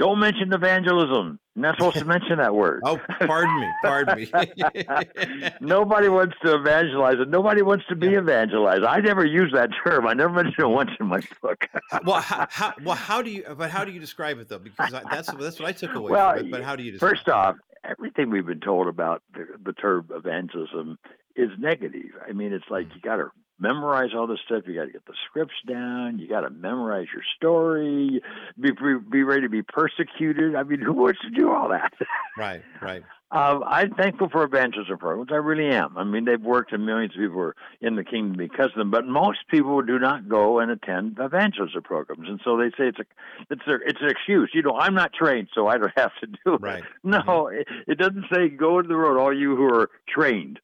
Don't 0.00 0.18
mention 0.18 0.52
evangelism. 0.52 1.38
You're 1.54 1.62
not 1.62 1.76
supposed 1.76 1.98
to 1.98 2.04
mention 2.04 2.38
that 2.38 2.52
word. 2.52 2.82
Oh, 2.84 2.98
pardon 3.20 3.60
me, 3.60 3.68
pardon 3.84 4.16
me. 4.18 4.28
Nobody 5.60 6.08
wants 6.08 6.34
to 6.42 6.56
evangelize, 6.56 7.16
and 7.20 7.30
nobody 7.30 7.62
wants 7.62 7.84
to 7.88 7.94
be 7.94 8.08
Yeah. 8.08 8.18
evangelized. 8.18 8.82
I 8.82 8.98
never 8.98 9.24
use 9.24 9.52
that 9.52 9.70
term. 9.84 10.06
I 10.08 10.14
never 10.14 10.32
mentioned 10.32 10.58
it 10.58 10.68
once 10.68 10.90
in 10.98 11.06
my 11.06 11.20
book. 11.40 11.68
well, 12.04 12.20
how, 12.20 12.46
how, 12.50 12.74
well, 12.82 12.96
how 12.96 13.22
do 13.22 13.30
you? 13.30 13.44
But 13.56 13.70
how 13.70 13.84
do 13.84 13.92
you 13.92 14.00
describe 14.00 14.38
it 14.40 14.48
though? 14.48 14.58
Because 14.58 14.92
I, 14.92 15.02
that's 15.10 15.32
that's 15.34 15.60
what 15.60 15.68
I 15.68 15.72
took 15.72 15.94
away 15.94 16.10
Well, 16.10 16.36
from 16.36 16.46
it. 16.46 16.50
But 16.50 16.62
how 16.64 16.74
do 16.74 16.82
you 16.82 16.90
describe 16.92 17.10
First 17.12 17.28
off, 17.28 17.54
everything 17.88 18.30
we've 18.30 18.46
been 18.46 18.60
told 18.60 18.88
about 18.88 19.22
the, 19.34 19.46
the 19.64 19.72
term 19.72 20.08
evangelism 20.10 20.98
is 21.34 21.50
negative. 21.58 22.12
I 22.28 22.32
mean, 22.32 22.52
it's 22.52 22.64
like 22.70 22.86
Mm. 22.88 22.94
you 22.96 23.00
got 23.00 23.16
to 23.16 23.30
memorize 23.58 24.10
all 24.14 24.26
this 24.26 24.38
stuff. 24.44 24.64
You 24.66 24.74
got 24.74 24.84
to 24.86 24.92
get 24.92 25.06
the 25.06 25.14
scripts 25.28 25.54
down. 25.66 26.18
You 26.18 26.28
got 26.28 26.42
to 26.42 26.50
memorize 26.50 27.06
your 27.12 27.22
story. 27.36 28.20
Be, 28.60 28.70
be 28.70 28.94
be 29.10 29.22
ready 29.22 29.42
to 29.42 29.48
be 29.48 29.62
persecuted. 29.62 30.54
I 30.54 30.62
mean, 30.62 30.80
who 30.80 30.92
wants 30.92 31.20
to 31.22 31.30
do 31.30 31.50
all 31.50 31.68
that? 31.70 31.92
Right, 32.36 32.62
right. 32.82 33.02
Um, 33.32 33.64
I'm 33.66 33.90
thankful 33.94 34.28
for 34.28 34.44
evangelism 34.44 34.98
programs. 34.98 35.30
I 35.32 35.36
really 35.36 35.74
am. 35.74 35.98
I 35.98 36.04
mean, 36.04 36.26
they've 36.26 36.40
worked 36.40 36.72
and 36.72 36.86
millions 36.86 37.12
of 37.14 37.20
people 37.20 37.40
are 37.40 37.56
in 37.80 37.96
the 37.96 38.04
kingdom 38.04 38.36
because 38.36 38.66
of 38.66 38.76
them. 38.76 38.92
But 38.92 39.04
most 39.06 39.40
people 39.50 39.82
do 39.82 39.98
not 39.98 40.28
go 40.28 40.60
and 40.60 40.70
attend 40.70 41.18
evangelism 41.20 41.82
programs, 41.82 42.28
and 42.28 42.40
so 42.44 42.56
they 42.56 42.70
say 42.70 42.88
it's 42.88 43.00
a 43.00 43.04
it's 43.50 43.66
a, 43.66 43.74
it's 43.84 43.98
an 44.00 44.10
excuse. 44.10 44.50
You 44.54 44.62
know, 44.62 44.76
I'm 44.78 44.94
not 44.94 45.12
trained, 45.12 45.48
so 45.54 45.66
I 45.66 45.76
don't 45.76 45.92
have 45.96 46.12
to 46.20 46.26
do 46.26 46.54
it. 46.54 46.60
Right. 46.60 46.84
No, 47.02 47.48
it, 47.52 47.66
it 47.88 47.98
doesn't 47.98 48.26
say 48.32 48.48
go 48.48 48.80
to 48.80 48.86
the 48.86 48.96
road. 48.96 49.18
All 49.18 49.36
you 49.36 49.56
who 49.56 49.64
are 49.74 49.90
trained, 50.08 50.60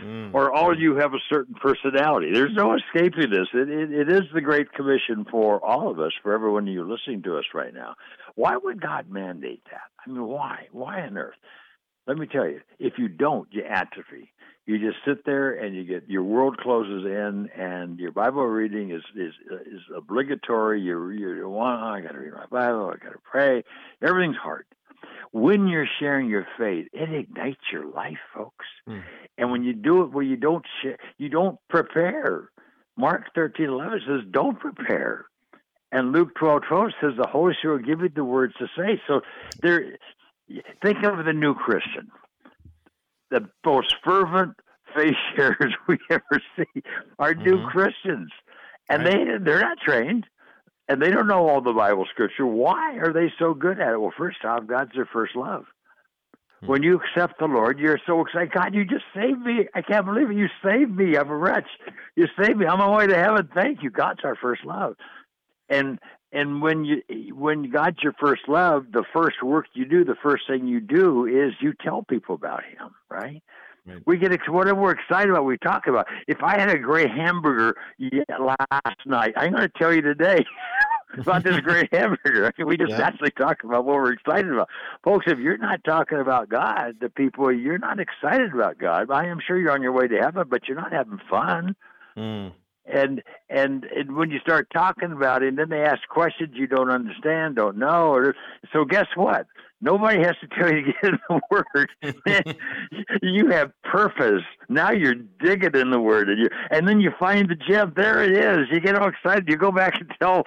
Mm. 0.00 0.30
or 0.34 0.52
all 0.52 0.78
you 0.78 0.96
have 0.96 1.12
a 1.14 1.18
certain 1.30 1.54
personality. 1.54 2.32
There's 2.32 2.54
no 2.54 2.74
escaping 2.76 3.30
this. 3.30 3.48
It, 3.52 3.68
it, 3.68 3.92
it 3.92 4.10
is 4.10 4.22
the 4.32 4.40
Great 4.40 4.72
Commission 4.72 5.26
for 5.30 5.64
all 5.64 5.90
of 5.90 5.98
us, 6.00 6.12
for 6.22 6.32
everyone 6.32 6.66
you 6.66 6.82
listening 6.88 7.22
to 7.24 7.36
us 7.36 7.44
right 7.52 7.74
now. 7.74 7.94
Why 8.36 8.56
would 8.56 8.80
God 8.80 9.10
mandate 9.10 9.62
that? 9.70 9.82
I 10.06 10.10
mean, 10.10 10.26
why? 10.26 10.68
Why 10.72 11.00
on 11.02 11.18
earth? 11.18 11.34
Let 12.06 12.18
me 12.18 12.26
tell 12.26 12.46
you, 12.46 12.60
if 12.78 12.94
you 12.98 13.08
don't, 13.08 13.48
you 13.52 13.64
atrophy. 13.64 14.30
You 14.66 14.78
just 14.78 14.98
sit 15.06 15.24
there 15.26 15.52
and 15.52 15.74
you 15.76 15.84
get 15.84 16.08
your 16.08 16.22
world 16.22 16.56
closes 16.58 17.04
in, 17.04 17.50
and 17.58 17.98
your 17.98 18.12
Bible 18.12 18.46
reading 18.46 18.90
is 18.92 19.02
is 19.14 19.34
is 19.66 19.80
obligatory. 19.94 20.80
You 20.80 21.10
you 21.10 21.48
want, 21.48 21.82
oh, 21.82 21.86
I 21.86 22.00
got 22.00 22.12
to 22.12 22.18
read 22.18 22.32
my 22.32 22.46
Bible, 22.46 22.86
I 22.94 22.96
got 23.04 23.12
to 23.12 23.18
pray. 23.22 23.62
Everything's 24.02 24.36
hard. 24.36 24.64
when 25.32 25.66
you're 25.68 25.88
sharing 25.98 26.28
your 26.28 26.46
faith, 26.58 26.86
it 26.92 27.12
ignites 27.12 27.60
your 27.72 27.86
life, 27.86 28.18
folks. 28.34 28.66
Mm. 28.88 29.02
And 29.36 29.50
when 29.50 29.64
you 29.64 29.72
do 29.74 30.02
it 30.02 30.12
where 30.12 30.24
you 30.24 30.36
don't 30.36 30.64
share, 30.82 30.98
you 31.18 31.28
don't 31.28 31.58
prepare. 31.68 32.50
Mark 32.96 33.34
thirteen 33.34 33.66
eleven 33.66 34.00
says, 34.06 34.20
"Don't 34.30 34.58
prepare." 34.58 35.26
And 35.92 36.12
Luke 36.12 36.34
twelve 36.36 36.62
twelve 36.68 36.92
says, 37.00 37.12
"The 37.16 37.26
Holy 37.28 37.54
Spirit 37.58 37.80
will 37.80 37.86
give 37.86 38.00
you 38.00 38.08
the 38.08 38.24
words 38.24 38.54
to 38.58 38.68
say." 38.76 39.00
So, 39.06 39.20
there. 39.60 39.98
Think 40.82 41.02
of 41.04 41.24
the 41.24 41.32
new 41.32 41.54
Christian, 41.54 42.10
the 43.30 43.48
most 43.64 43.94
fervent 44.04 44.54
faith 44.94 45.14
sharers 45.36 45.74
we 45.88 45.98
ever 46.10 46.42
see 46.56 46.82
are 47.18 47.34
mm-hmm. 47.34 47.44
new 47.44 47.66
Christians, 47.68 48.30
and 48.88 49.04
right. 49.04 49.12
they 49.12 49.44
they're 49.44 49.60
not 49.60 49.78
trained 49.78 50.26
and 50.88 51.00
they 51.00 51.10
don't 51.10 51.26
know 51.26 51.48
all 51.48 51.60
the 51.60 51.72
Bible 51.72 52.06
scripture. 52.10 52.46
Why 52.46 52.98
are 52.98 53.12
they 53.12 53.32
so 53.38 53.54
good 53.54 53.80
at 53.80 53.92
it? 53.92 54.00
Well, 54.00 54.12
first 54.16 54.44
off, 54.44 54.66
God's 54.66 54.92
their 54.94 55.08
first 55.10 55.34
love. 55.34 55.64
Hmm. 56.60 56.66
When 56.66 56.82
you 56.82 57.00
accept 57.00 57.38
the 57.38 57.46
Lord, 57.46 57.78
you're 57.78 58.00
so 58.06 58.20
excited. 58.20 58.52
God, 58.52 58.74
you 58.74 58.84
just 58.84 59.04
saved 59.14 59.40
me. 59.40 59.66
I 59.74 59.82
can't 59.82 60.04
believe 60.04 60.30
it. 60.30 60.36
You 60.36 60.48
saved 60.62 60.94
me. 60.94 61.16
I'm 61.16 61.30
a 61.30 61.36
wretch. 61.36 61.68
You 62.16 62.26
saved 62.38 62.58
me. 62.58 62.66
I'm 62.66 62.80
on 62.80 62.90
my 62.90 62.98
way 62.98 63.06
to 63.06 63.16
heaven. 63.16 63.48
Thank 63.54 63.82
you. 63.82 63.90
God's 63.90 64.20
our 64.24 64.36
first 64.36 64.64
love. 64.64 64.96
And 65.70 65.98
and 66.34 66.60
when 66.60 66.84
you 66.84 67.02
when 67.34 67.70
God's 67.70 68.02
your 68.02 68.14
first 68.20 68.42
love, 68.48 68.86
the 68.92 69.04
first 69.12 69.42
work 69.42 69.66
you 69.72 69.86
do, 69.86 70.04
the 70.04 70.16
first 70.22 70.44
thing 70.48 70.66
you 70.66 70.80
do 70.80 71.26
is 71.26 71.54
you 71.60 71.72
tell 71.82 72.02
people 72.02 72.34
about 72.34 72.64
Him, 72.64 72.90
right? 73.08 73.42
Right. 73.86 74.02
We 74.06 74.16
get 74.16 74.32
whatever 74.48 74.80
we're 74.80 74.92
excited 74.92 75.30
about. 75.30 75.44
We 75.44 75.58
talk 75.58 75.86
about. 75.86 76.06
If 76.26 76.42
I 76.42 76.58
had 76.58 76.70
a 76.70 76.78
great 76.78 77.10
hamburger 77.10 77.76
last 78.00 78.96
night, 79.04 79.34
I'm 79.36 79.52
going 79.52 79.68
to 79.68 79.72
tell 79.78 79.92
you 79.92 80.00
today 80.00 80.42
about 81.18 81.44
this 81.44 81.60
great 81.60 81.92
hamburger. 81.92 82.50
we 82.64 82.78
just 82.78 82.92
yeah. 82.92 82.98
naturally 82.98 83.30
talk 83.32 83.62
about 83.62 83.84
what 83.84 83.96
we're 83.96 84.12
excited 84.12 84.50
about, 84.50 84.70
folks. 85.04 85.26
If 85.28 85.38
you're 85.38 85.58
not 85.58 85.84
talking 85.84 86.18
about 86.18 86.48
God, 86.48 86.96
the 87.00 87.10
people 87.10 87.52
you're 87.52 87.78
not 87.78 88.00
excited 88.00 88.54
about 88.54 88.78
God. 88.78 89.10
I 89.10 89.26
am 89.26 89.38
sure 89.46 89.58
you're 89.58 89.72
on 89.72 89.82
your 89.82 89.92
way 89.92 90.08
to 90.08 90.16
heaven, 90.16 90.46
but 90.48 90.66
you're 90.66 90.80
not 90.80 90.92
having 90.92 91.20
fun. 91.28 91.76
Mm. 92.16 92.52
And, 92.86 93.22
and 93.48 93.84
and 93.84 94.14
when 94.14 94.30
you 94.30 94.38
start 94.40 94.68
talking 94.72 95.12
about 95.12 95.42
it, 95.42 95.48
and 95.48 95.58
then 95.58 95.70
they 95.70 95.82
ask 95.82 96.06
questions 96.08 96.50
you 96.54 96.66
don't 96.66 96.90
understand, 96.90 97.56
don't 97.56 97.78
know. 97.78 98.12
Or, 98.12 98.34
so 98.72 98.84
guess 98.84 99.06
what? 99.14 99.46
Nobody 99.80 100.20
has 100.20 100.34
to 100.40 100.48
tell 100.48 100.72
you 100.72 100.82
to 100.82 100.92
get 100.92 101.04
in 101.04 101.18
the 101.28 101.40
Word. 101.50 102.60
you 103.22 103.50
have 103.50 103.70
purpose. 103.84 104.42
Now 104.68 104.90
you're 104.90 105.14
digging 105.14 105.74
in 105.74 105.90
the 105.90 106.00
Word, 106.00 106.28
and 106.28 106.38
you 106.38 106.48
and 106.70 106.86
then 106.86 107.00
you 107.00 107.10
find 107.18 107.48
the 107.48 107.54
gem. 107.54 107.92
There 107.96 108.22
it 108.22 108.32
is. 108.32 108.68
You 108.70 108.80
get 108.80 108.96
all 108.96 109.08
excited. 109.08 109.48
You 109.48 109.56
go 109.56 109.72
back 109.72 110.00
and 110.00 110.10
tell 110.20 110.44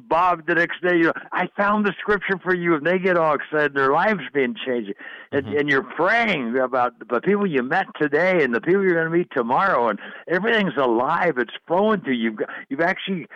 Bob 0.00 0.46
the 0.46 0.54
next 0.54 0.82
day. 0.82 0.96
You 0.96 1.04
know, 1.04 1.12
I 1.32 1.48
found 1.56 1.86
the 1.86 1.94
Scripture 2.00 2.38
for 2.42 2.54
you, 2.54 2.74
and 2.74 2.86
they 2.86 2.98
get 2.98 3.16
all 3.16 3.34
excited. 3.34 3.74
Their 3.74 3.92
lives 3.92 4.20
being 4.32 4.54
changed, 4.66 4.92
and, 5.32 5.46
mm-hmm. 5.46 5.56
and 5.58 5.68
you're 5.68 5.82
praying 5.82 6.56
about 6.56 6.92
the 6.98 7.20
people 7.20 7.46
you 7.46 7.62
met 7.62 7.86
today 8.00 8.42
and 8.42 8.54
the 8.54 8.60
people 8.60 8.82
you're 8.82 8.94
going 8.94 9.10
to 9.10 9.18
meet 9.18 9.28
tomorrow, 9.34 9.88
and 9.88 9.98
everything's 10.28 10.76
alive. 10.76 11.38
It's 11.38 11.54
flowing 11.66 12.00
through 12.00 12.14
you. 12.14 12.24
You've, 12.24 12.38
you've 12.70 12.80
actually 12.80 13.26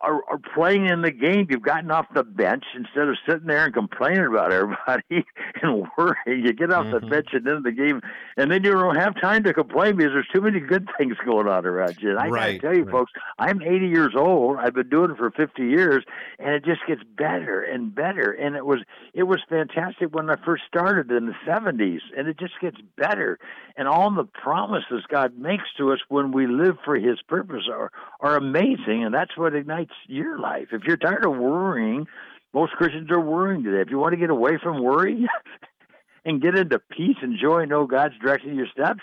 are, 0.00 0.22
are 0.28 0.40
playing 0.54 0.86
in 0.86 1.02
the 1.02 1.10
game. 1.10 1.46
You've 1.48 1.62
gotten 1.62 1.90
off 1.90 2.06
the 2.14 2.22
bench 2.22 2.64
instead 2.76 3.08
of 3.08 3.16
sitting 3.28 3.46
there 3.46 3.64
and 3.64 3.74
complaining 3.74 4.26
about 4.26 4.52
everybody 4.52 5.24
and 5.62 5.86
worrying. 5.96 6.44
You 6.44 6.52
get 6.52 6.70
off 6.70 6.86
mm-hmm. 6.86 7.04
the 7.04 7.10
bench 7.10 7.28
and 7.32 7.46
into 7.46 7.60
the 7.62 7.72
game, 7.72 8.00
and 8.36 8.50
then 8.50 8.62
you 8.62 8.72
don't 8.72 8.96
have 8.96 9.18
time 9.20 9.42
to 9.44 9.54
complain 9.54 9.96
because 9.96 10.12
there's 10.12 10.28
too 10.34 10.42
many 10.42 10.60
good 10.60 10.88
things 10.98 11.16
going 11.24 11.48
on 11.48 11.64
around 11.64 11.96
you. 12.00 12.10
And 12.10 12.18
I 12.18 12.28
right, 12.28 12.60
gotta 12.60 12.74
tell 12.74 12.78
you, 12.78 12.84
right. 12.84 12.92
folks, 12.92 13.12
I'm 13.38 13.62
80 13.62 13.88
years 13.88 14.14
old. 14.16 14.58
I've 14.58 14.74
been 14.74 14.88
doing 14.88 15.10
it 15.10 15.16
for 15.16 15.30
50 15.30 15.62
years, 15.62 16.04
and 16.38 16.50
it 16.50 16.64
just 16.64 16.80
gets 16.86 17.02
better 17.16 17.62
and 17.62 17.94
better. 17.94 18.32
And 18.32 18.56
it 18.56 18.66
was 18.66 18.80
it 19.14 19.24
was 19.24 19.40
fantastic 19.48 20.14
when 20.14 20.28
I 20.28 20.36
first 20.44 20.64
started 20.68 21.10
in 21.10 21.26
the 21.26 21.34
70s, 21.46 22.00
and 22.16 22.28
it 22.28 22.38
just 22.38 22.54
gets 22.60 22.76
better. 22.96 23.38
And 23.76 23.88
all 23.88 24.10
the 24.10 24.24
promises 24.24 25.04
God 25.08 25.38
makes 25.38 25.64
to 25.78 25.92
us 25.92 25.98
when 26.08 26.32
we 26.32 26.46
live 26.46 26.76
for 26.84 26.96
His 26.96 27.20
purpose 27.22 27.68
are 27.72 27.90
are 28.20 28.36
amazing, 28.36 29.04
and 29.04 29.14
that's 29.14 29.36
what 29.36 29.54
ignites 29.54 29.85
your 30.06 30.38
life. 30.38 30.68
If 30.72 30.84
you're 30.84 30.96
tired 30.96 31.24
of 31.24 31.36
worrying, 31.36 32.06
most 32.52 32.72
Christians 32.72 33.10
are 33.10 33.20
worrying 33.20 33.62
today. 33.62 33.80
If 33.80 33.90
you 33.90 33.98
want 33.98 34.12
to 34.12 34.18
get 34.18 34.30
away 34.30 34.58
from 34.62 34.82
worry 34.82 35.26
and 36.24 36.40
get 36.40 36.56
into 36.56 36.78
peace 36.78 37.16
and 37.22 37.38
joy 37.40 37.60
and 37.60 37.70
know 37.70 37.86
God's 37.86 38.14
directing 38.20 38.54
your 38.54 38.66
steps, 38.66 39.02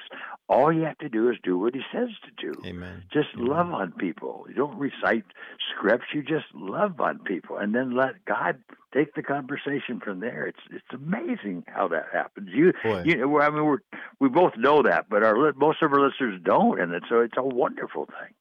all 0.50 0.74
you 0.74 0.82
have 0.84 0.98
to 1.00 1.10
do 1.10 1.30
is 1.30 1.38
do 1.44 1.58
what 1.58 1.74
He 1.74 1.82
says 1.94 2.10
to 2.26 2.52
do. 2.52 2.68
Amen. 2.68 3.04
Just 3.12 3.30
Amen. 3.36 3.48
love 3.48 3.74
on 3.74 3.92
people. 3.94 4.46
You 4.50 4.56
don't 4.56 4.78
recite 4.78 5.24
scripts. 5.72 6.08
You 6.14 6.22
just 6.22 6.46
love 6.54 7.00
on 7.00 7.20
people, 7.20 7.58
and 7.58 7.74
then 7.74 7.96
let 7.96 8.26
God 8.26 8.58
take 8.94 9.16
the 9.16 9.24
conversation 9.24 10.00
from 10.04 10.20
there. 10.20 10.46
It's 10.48 10.60
it's 10.72 10.94
amazing 10.94 11.64
how 11.68 11.88
that 11.90 12.06
happens. 12.12 12.50
You 12.54 12.74
Boy. 12.84 13.04
you 13.06 13.18
know, 13.18 13.40
I 13.40 13.50
mean, 13.50 13.66
we're 13.66 13.80
we 14.20 14.30
both 14.30 14.54
know 14.58 14.82
that, 14.84 15.06
but 15.10 15.24
our 15.24 15.54
most 15.54 15.82
of 15.82 15.94
our 15.94 16.00
listeners 16.00 16.42
don't, 16.44 16.80
and 16.80 16.94
it's 16.94 17.06
so 17.10 17.22
it's 17.22 17.38
a 17.38 17.44
wonderful 17.44 18.06
thing. 18.06 18.34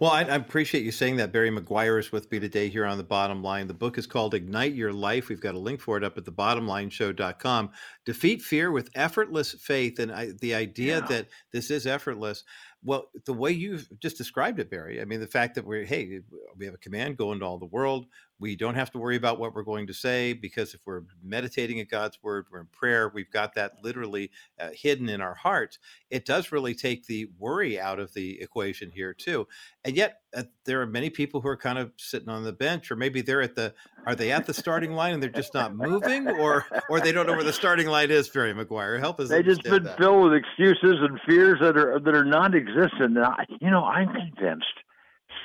Well, 0.00 0.12
I, 0.12 0.22
I, 0.22 0.36
appreciate 0.36 0.84
you 0.84 0.92
saying 0.92 1.16
that. 1.16 1.32
Barry 1.32 1.50
Meguiar 1.50 1.98
is 1.98 2.12
with 2.12 2.30
me 2.30 2.38
today 2.38 2.68
here 2.68 2.86
on 2.86 2.98
the 2.98 3.04
bottom 3.04 3.42
line. 3.42 3.66
The 3.66 3.74
book 3.74 3.98
is 3.98 4.06
called 4.06 4.32
Ignite 4.32 4.74
Your 4.74 4.92
Life. 4.92 5.28
We've 5.28 5.40
got 5.40 5.56
a 5.56 5.58
link 5.58 5.80
for 5.80 5.96
it 5.96 6.04
up 6.04 6.16
at 6.16 6.24
thebottomlineshow.com. 6.24 7.70
Defeat 8.04 8.42
fear 8.42 8.70
with 8.70 8.90
effortless 8.94 9.54
faith. 9.54 9.98
And 9.98 10.12
I, 10.12 10.30
the 10.40 10.54
idea 10.54 11.00
yeah. 11.00 11.06
that 11.06 11.26
this 11.52 11.72
is 11.72 11.84
effortless, 11.84 12.44
well, 12.84 13.10
the 13.26 13.32
way 13.32 13.50
you've 13.50 13.88
just 13.98 14.16
described 14.16 14.60
it, 14.60 14.70
Barry, 14.70 15.00
I 15.00 15.04
mean, 15.04 15.18
the 15.18 15.26
fact 15.26 15.56
that 15.56 15.64
we're, 15.64 15.84
hey, 15.84 16.20
we 16.56 16.64
have 16.64 16.74
a 16.74 16.78
command 16.78 17.16
go 17.16 17.32
into 17.32 17.44
all 17.44 17.58
the 17.58 17.66
world. 17.66 18.06
We 18.40 18.54
don't 18.54 18.74
have 18.74 18.90
to 18.92 18.98
worry 18.98 19.16
about 19.16 19.40
what 19.40 19.54
we're 19.54 19.62
going 19.62 19.86
to 19.88 19.94
say 19.94 20.32
because 20.32 20.74
if 20.74 20.80
we're 20.86 21.02
meditating 21.22 21.80
at 21.80 21.88
God's 21.88 22.18
word, 22.22 22.46
we're 22.50 22.60
in 22.60 22.66
prayer, 22.66 23.10
we've 23.12 23.30
got 23.30 23.54
that 23.54 23.72
literally 23.82 24.30
uh, 24.60 24.68
hidden 24.72 25.08
in 25.08 25.20
our 25.20 25.34
hearts. 25.34 25.78
It 26.10 26.24
does 26.24 26.52
really 26.52 26.74
take 26.74 27.06
the 27.06 27.28
worry 27.38 27.80
out 27.80 27.98
of 27.98 28.14
the 28.14 28.40
equation 28.40 28.90
here, 28.90 29.12
too. 29.12 29.48
And 29.84 29.96
yet, 29.96 30.20
uh, 30.36 30.44
there 30.64 30.80
are 30.80 30.86
many 30.86 31.10
people 31.10 31.40
who 31.40 31.48
are 31.48 31.56
kind 31.56 31.78
of 31.78 31.92
sitting 31.96 32.28
on 32.28 32.44
the 32.44 32.52
bench, 32.52 32.90
or 32.90 32.96
maybe 32.96 33.22
they're 33.22 33.42
at 33.42 33.54
the, 33.54 33.74
are 34.06 34.14
they 34.14 34.30
at 34.30 34.46
the 34.46 34.54
starting 34.54 34.92
line 34.92 35.14
and 35.14 35.22
they're 35.22 35.30
just 35.30 35.54
not 35.54 35.74
moving, 35.74 36.28
or 36.28 36.66
or 36.88 37.00
they 37.00 37.12
don't 37.12 37.26
know 37.26 37.32
where 37.32 37.44
the 37.44 37.52
starting 37.52 37.86
line 37.86 38.10
is, 38.10 38.28
Barry 38.28 38.52
Meguiar? 38.52 38.98
Help 39.00 39.20
us. 39.20 39.28
They 39.28 39.42
just 39.42 39.62
been 39.62 39.84
that. 39.84 39.98
filled 39.98 40.30
with 40.30 40.34
excuses 40.34 40.96
and 41.00 41.18
fears 41.26 41.58
that 41.60 41.76
are 41.76 41.98
that 41.98 42.14
are 42.14 42.24
non-existent. 42.24 43.16
And 43.16 43.24
I, 43.24 43.46
you 43.60 43.70
know, 43.70 43.84
I'm 43.84 44.08
convinced 44.08 44.66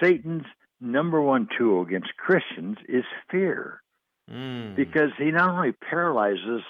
Satan's 0.01 0.43
number 0.83 1.21
one 1.21 1.47
tool 1.57 1.81
against 1.81 2.15
Christians 2.17 2.77
is 2.87 3.05
fear. 3.31 3.81
Mm. 4.29 4.75
Because 4.75 5.11
he 5.17 5.31
not 5.31 5.49
only 5.49 5.71
paralyzes, 5.71 6.61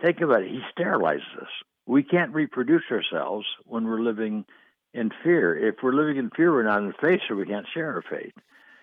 think 0.00 0.20
about 0.20 0.42
it, 0.42 0.50
he 0.50 0.60
sterilizes 0.76 1.40
us. 1.40 1.48
We 1.86 2.02
can't 2.02 2.34
reproduce 2.34 2.82
ourselves 2.90 3.46
when 3.64 3.84
we're 3.84 4.00
living 4.00 4.44
in 4.94 5.10
fear. 5.22 5.56
If 5.68 5.76
we're 5.82 5.92
living 5.92 6.16
in 6.16 6.30
fear, 6.30 6.52
we're 6.52 6.64
not 6.64 6.82
in 6.82 6.92
faith, 7.00 7.20
so 7.28 7.34
we 7.34 7.46
can't 7.46 7.66
share 7.72 7.94
our 7.94 8.02
faith. 8.02 8.32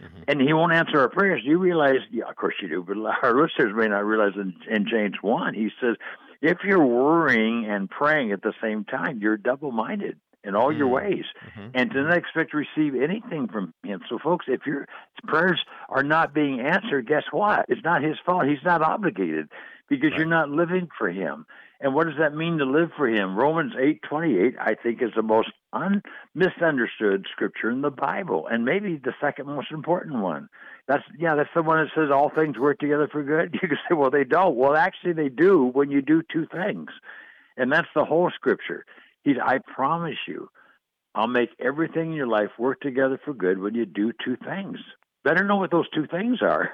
Mm-hmm. 0.02 0.24
And 0.28 0.42
he 0.42 0.54
won't 0.54 0.74
answer 0.74 1.00
our 1.00 1.10
prayers. 1.10 1.42
Do 1.44 1.50
you 1.50 1.58
realize? 1.58 2.00
Yeah, 2.12 2.26
of 2.30 2.36
course 2.36 2.56
you 2.62 2.70
do, 2.70 2.84
but 2.84 2.98
our 3.24 3.34
listeners 3.36 3.74
may 3.76 3.88
not 3.88 4.06
realize 4.06 4.34
in, 4.36 4.54
in 4.70 4.86
James 4.90 5.16
1, 5.22 5.54
he 5.54 5.70
says, 5.82 5.96
if 6.42 6.58
you're 6.64 6.86
worrying 6.86 7.66
and 7.70 7.90
praying 7.90 8.32
at 8.34 8.42
the 8.42 8.54
same 8.62 8.84
time, 8.84 9.20
you're 9.20 9.38
double 9.38 9.72
minded 9.72 10.18
in 10.44 10.56
all 10.56 10.70
mm-hmm. 10.70 10.80
your 10.80 10.88
ways 10.88 11.26
mm-hmm. 11.46 11.70
and 11.74 11.92
to 11.92 12.04
not 12.04 12.18
expect 12.18 12.52
to 12.52 12.58
receive 12.58 13.02
anything 13.02 13.48
from 13.48 13.74
him. 13.84 14.02
So, 14.10 14.20
folks, 14.24 14.46
if 14.48 14.62
your 14.66 14.88
prayers 15.26 15.62
are 15.90 16.04
not 16.04 16.34
being 16.34 16.60
answered, 16.60 17.08
guess 17.08 17.24
what? 17.32 17.66
It's 17.70 17.84
not 17.84 18.04
his 18.04 18.18
fault. 18.26 18.46
He's 18.46 18.64
not 18.64 18.82
obligated 18.82 19.50
because 19.90 20.12
right. 20.12 20.20
you're 20.20 20.28
not 20.28 20.50
living 20.50 20.90
for 20.98 21.10
him. 21.10 21.46
And 21.80 21.94
what 21.94 22.08
does 22.08 22.18
that 22.18 22.34
mean 22.34 22.60
to 22.60 22.66
live 22.66 22.92
for 22.96 23.10
him? 23.10 23.36
Romans 23.36 23.74
8:28 23.76 24.56
I 24.58 24.76
think 24.76 25.02
is 25.02 25.12
the 25.16 25.22
most 25.22 25.52
un- 25.74 26.02
misunderstood 26.34 27.26
scripture 27.30 27.70
in 27.70 27.82
the 27.82 27.92
Bible 27.92 28.48
and 28.48 28.64
maybe 28.64 28.96
the 28.96 29.14
second 29.20 29.48
most 29.48 29.70
important 29.70 30.22
one. 30.22 30.48
That's 30.88 31.04
yeah, 31.20 31.36
that's 31.36 31.50
the 31.54 31.62
one 31.62 31.84
that 31.84 31.92
says 31.94 32.10
all 32.10 32.30
things 32.30 32.58
work 32.58 32.80
together 32.80 33.10
for 33.12 33.22
good. 33.22 33.54
You 33.62 33.68
can 33.68 33.78
say, 33.90 33.96
well, 33.96 34.12
they 34.12 34.24
don't. 34.24 34.56
Well, 34.56 34.76
actually, 34.76 35.14
they 35.14 35.30
do 35.30 35.72
when 35.74 35.92
you 35.92 36.02
do 36.02 36.22
two 36.32 36.48
things, 36.48 36.90
and 37.58 37.72
that's 37.72 37.88
the 37.94 38.06
whole 38.06 38.32
scripture. 38.34 38.86
He's, 39.24 39.38
I 39.44 39.60
promise 39.60 40.18
you, 40.28 40.50
I'll 41.16 41.28
make 41.28 41.50
everything 41.60 42.12
in 42.12 42.18
your 42.18 42.28
life 42.28 42.50
work 42.58 42.82
together 42.82 43.20
for 43.24 43.34
good 43.34 43.60
when 43.60 43.76
you 43.76 43.86
do 43.86 44.12
two 44.24 44.38
things. 44.38 44.78
Better 45.24 45.44
know 45.44 45.58
what 45.58 45.72
those 45.72 45.90
two 45.90 46.08
things 46.08 46.40
are. 46.42 46.72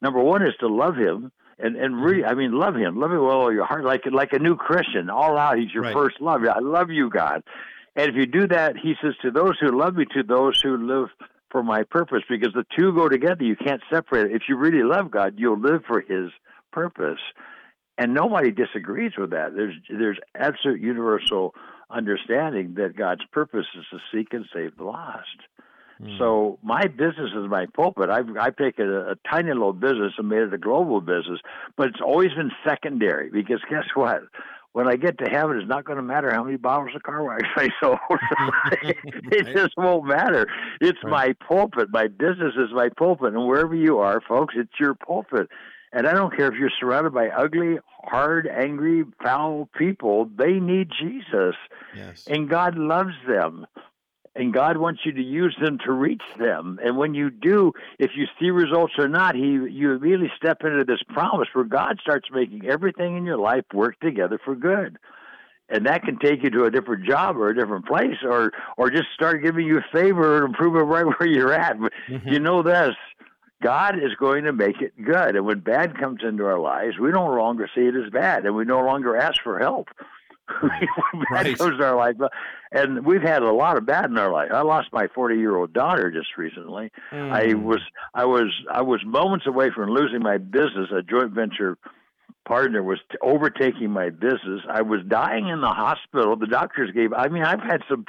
Number 0.00 0.20
one 0.20 0.42
is 0.42 0.54
to 0.60 0.66
love 0.66 0.96
Him 0.96 1.30
and 1.58 1.76
and 1.76 2.02
really, 2.02 2.22
mm-hmm. 2.22 2.30
I 2.30 2.34
mean, 2.34 2.52
love 2.52 2.74
Him, 2.74 2.98
love 2.98 3.12
Him 3.12 3.20
with 3.22 3.32
all 3.32 3.52
your 3.52 3.64
heart, 3.64 3.84
like 3.84 4.02
like 4.10 4.32
a 4.32 4.38
new 4.38 4.56
Christian, 4.56 5.08
all 5.08 5.38
out. 5.38 5.58
He's 5.58 5.72
your 5.72 5.84
right. 5.84 5.94
first 5.94 6.20
love. 6.20 6.42
I 6.44 6.58
love 6.58 6.90
you, 6.90 7.08
God. 7.08 7.42
And 7.94 8.08
if 8.08 8.16
you 8.16 8.26
do 8.26 8.48
that, 8.48 8.76
He 8.76 8.94
says, 9.02 9.14
to 9.22 9.30
those 9.30 9.58
who 9.60 9.68
love 9.68 9.94
me, 9.94 10.04
to 10.14 10.22
those 10.22 10.60
who 10.60 10.76
live 10.76 11.08
for 11.50 11.62
my 11.62 11.82
purpose, 11.84 12.22
because 12.28 12.52
the 12.54 12.64
two 12.76 12.92
go 12.94 13.08
together. 13.08 13.44
You 13.44 13.56
can't 13.56 13.82
separate 13.92 14.30
it. 14.30 14.36
If 14.36 14.42
you 14.48 14.56
really 14.56 14.82
love 14.82 15.10
God, 15.10 15.34
you'll 15.36 15.60
live 15.60 15.82
for 15.86 16.00
His 16.00 16.30
purpose, 16.72 17.20
and 17.98 18.14
nobody 18.14 18.50
disagrees 18.50 19.12
with 19.16 19.30
that. 19.30 19.54
There's 19.54 19.74
there's 19.88 20.18
absolute 20.34 20.80
universal 20.80 21.54
understanding 21.92 22.74
that 22.76 22.96
God's 22.96 23.24
purpose 23.32 23.66
is 23.78 23.84
to 23.90 23.98
seek 24.12 24.32
and 24.32 24.44
save 24.52 24.76
the 24.76 24.84
lost. 24.84 25.26
Mm. 26.00 26.18
So 26.18 26.58
my 26.62 26.86
business 26.86 27.30
is 27.36 27.48
my 27.48 27.66
pulpit. 27.74 28.10
I've 28.10 28.36
I've 28.38 28.56
taken 28.56 28.88
a, 28.88 29.12
a 29.12 29.14
tiny 29.30 29.48
little 29.52 29.72
business 29.72 30.12
and 30.18 30.28
made 30.28 30.42
it 30.42 30.54
a 30.54 30.58
global 30.58 31.00
business, 31.00 31.40
but 31.76 31.88
it's 31.88 32.00
always 32.04 32.30
been 32.30 32.50
secondary 32.64 33.30
because 33.30 33.60
guess 33.68 33.84
what? 33.94 34.22
when 34.72 34.88
I 34.88 34.96
get 34.96 35.18
to 35.18 35.30
heaven, 35.30 35.58
it's 35.58 35.68
not 35.68 35.84
going 35.84 35.96
to 35.96 36.02
matter 36.02 36.32
how 36.32 36.42
many 36.44 36.56
bottles 36.56 36.96
of 36.96 37.02
car 37.02 37.22
wax 37.22 37.42
I 37.56 37.68
sold. 37.80 37.98
it 39.30 39.54
just 39.54 39.76
won't 39.76 40.06
matter. 40.06 40.46
It's 40.80 40.98
right. 41.04 41.36
my 41.38 41.46
pulpit. 41.46 41.88
My 41.92 42.08
business 42.08 42.54
is 42.56 42.70
my 42.72 42.88
pulpit, 42.96 43.34
and 43.34 43.46
wherever 43.46 43.74
you 43.74 43.98
are, 43.98 44.20
folks, 44.26 44.54
it's 44.56 44.72
your 44.80 44.94
pulpit. 44.94 45.48
And 45.92 46.06
I 46.06 46.12
don't 46.12 46.34
care 46.34 46.46
if 46.46 46.54
you're 46.58 46.70
surrounded 46.80 47.12
by 47.12 47.28
ugly, 47.28 47.78
hard, 48.02 48.48
angry, 48.48 49.04
foul 49.22 49.68
people, 49.76 50.28
they 50.36 50.52
need 50.54 50.90
Jesus. 50.98 51.54
Yes. 51.94 52.26
And 52.26 52.48
God 52.48 52.76
loves 52.76 53.14
them. 53.28 53.66
And 54.34 54.54
God 54.54 54.78
wants 54.78 55.02
you 55.04 55.12
to 55.12 55.22
use 55.22 55.54
them 55.62 55.76
to 55.84 55.92
reach 55.92 56.22
them. 56.38 56.80
And 56.82 56.96
when 56.96 57.12
you 57.12 57.28
do, 57.28 57.72
if 57.98 58.12
you 58.16 58.24
see 58.40 58.48
results 58.48 58.94
or 58.96 59.06
not, 59.06 59.34
He 59.34 59.42
you 59.42 59.92
immediately 59.92 60.32
step 60.34 60.62
into 60.64 60.84
this 60.84 61.02
promise 61.06 61.48
where 61.52 61.66
God 61.66 61.98
starts 62.00 62.28
making 62.32 62.66
everything 62.66 63.18
in 63.18 63.26
your 63.26 63.36
life 63.36 63.64
work 63.74 64.00
together 64.00 64.40
for 64.42 64.54
good. 64.54 64.96
And 65.68 65.84
that 65.84 66.04
can 66.04 66.18
take 66.18 66.42
you 66.42 66.48
to 66.48 66.64
a 66.64 66.70
different 66.70 67.04
job 67.04 67.36
or 67.36 67.50
a 67.50 67.54
different 67.54 67.84
place 67.86 68.16
or 68.22 68.52
or 68.78 68.90
just 68.90 69.08
start 69.14 69.42
giving 69.42 69.66
you 69.66 69.82
favor 69.92 70.38
or 70.38 70.44
improvement 70.46 70.86
right 70.86 71.04
where 71.18 71.28
you're 71.28 71.52
at. 71.52 71.78
But 71.78 71.92
mm-hmm. 72.08 72.26
you 72.26 72.40
know 72.40 72.62
this 72.62 72.94
God 73.62 73.96
is 73.96 74.14
going 74.18 74.44
to 74.44 74.52
make 74.52 74.80
it 74.80 74.92
good. 75.02 75.36
And 75.36 75.46
when 75.46 75.60
bad 75.60 75.98
comes 75.98 76.20
into 76.22 76.44
our 76.44 76.58
lives, 76.58 76.98
we 76.98 77.10
no 77.10 77.26
longer 77.26 77.68
see 77.74 77.82
it 77.82 77.94
as 77.94 78.10
bad 78.10 78.44
and 78.44 78.54
we 78.54 78.64
no 78.64 78.80
longer 78.80 79.16
ask 79.16 79.42
for 79.42 79.58
help. 79.58 79.88
bad 80.62 80.88
right. 81.30 81.58
comes 81.58 81.80
our 81.80 81.96
life. 81.96 82.16
And 82.72 83.06
we've 83.06 83.22
had 83.22 83.42
a 83.42 83.52
lot 83.52 83.76
of 83.76 83.86
bad 83.86 84.06
in 84.06 84.18
our 84.18 84.32
life. 84.32 84.50
I 84.52 84.62
lost 84.62 84.88
my 84.92 85.06
40 85.14 85.36
year 85.36 85.56
old 85.56 85.72
daughter 85.72 86.10
just 86.10 86.36
recently. 86.36 86.90
Mm. 87.10 87.32
I 87.32 87.54
was, 87.54 87.80
I 88.14 88.24
was, 88.24 88.52
I 88.70 88.82
was 88.82 89.00
moments 89.04 89.46
away 89.46 89.70
from 89.74 89.90
losing 89.90 90.22
my 90.22 90.38
business. 90.38 90.90
A 90.94 91.02
joint 91.02 91.32
venture 91.32 91.78
partner 92.46 92.82
was 92.82 92.98
t- 93.10 93.18
overtaking 93.22 93.90
my 93.90 94.10
business. 94.10 94.62
I 94.68 94.82
was 94.82 95.00
dying 95.06 95.48
in 95.48 95.60
the 95.60 95.68
hospital. 95.68 96.36
The 96.36 96.46
doctors 96.46 96.90
gave, 96.92 97.12
I 97.12 97.28
mean, 97.28 97.44
I've 97.44 97.60
had 97.62 97.82
some, 97.88 98.04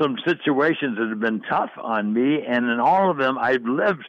some 0.00 0.16
situations 0.26 0.98
that 0.98 1.08
have 1.08 1.20
been 1.20 1.40
tough 1.48 1.70
on 1.76 2.12
me. 2.12 2.42
And 2.46 2.68
in 2.68 2.80
all 2.80 3.10
of 3.10 3.18
them, 3.18 3.38
I've 3.38 3.64
lived 3.64 4.08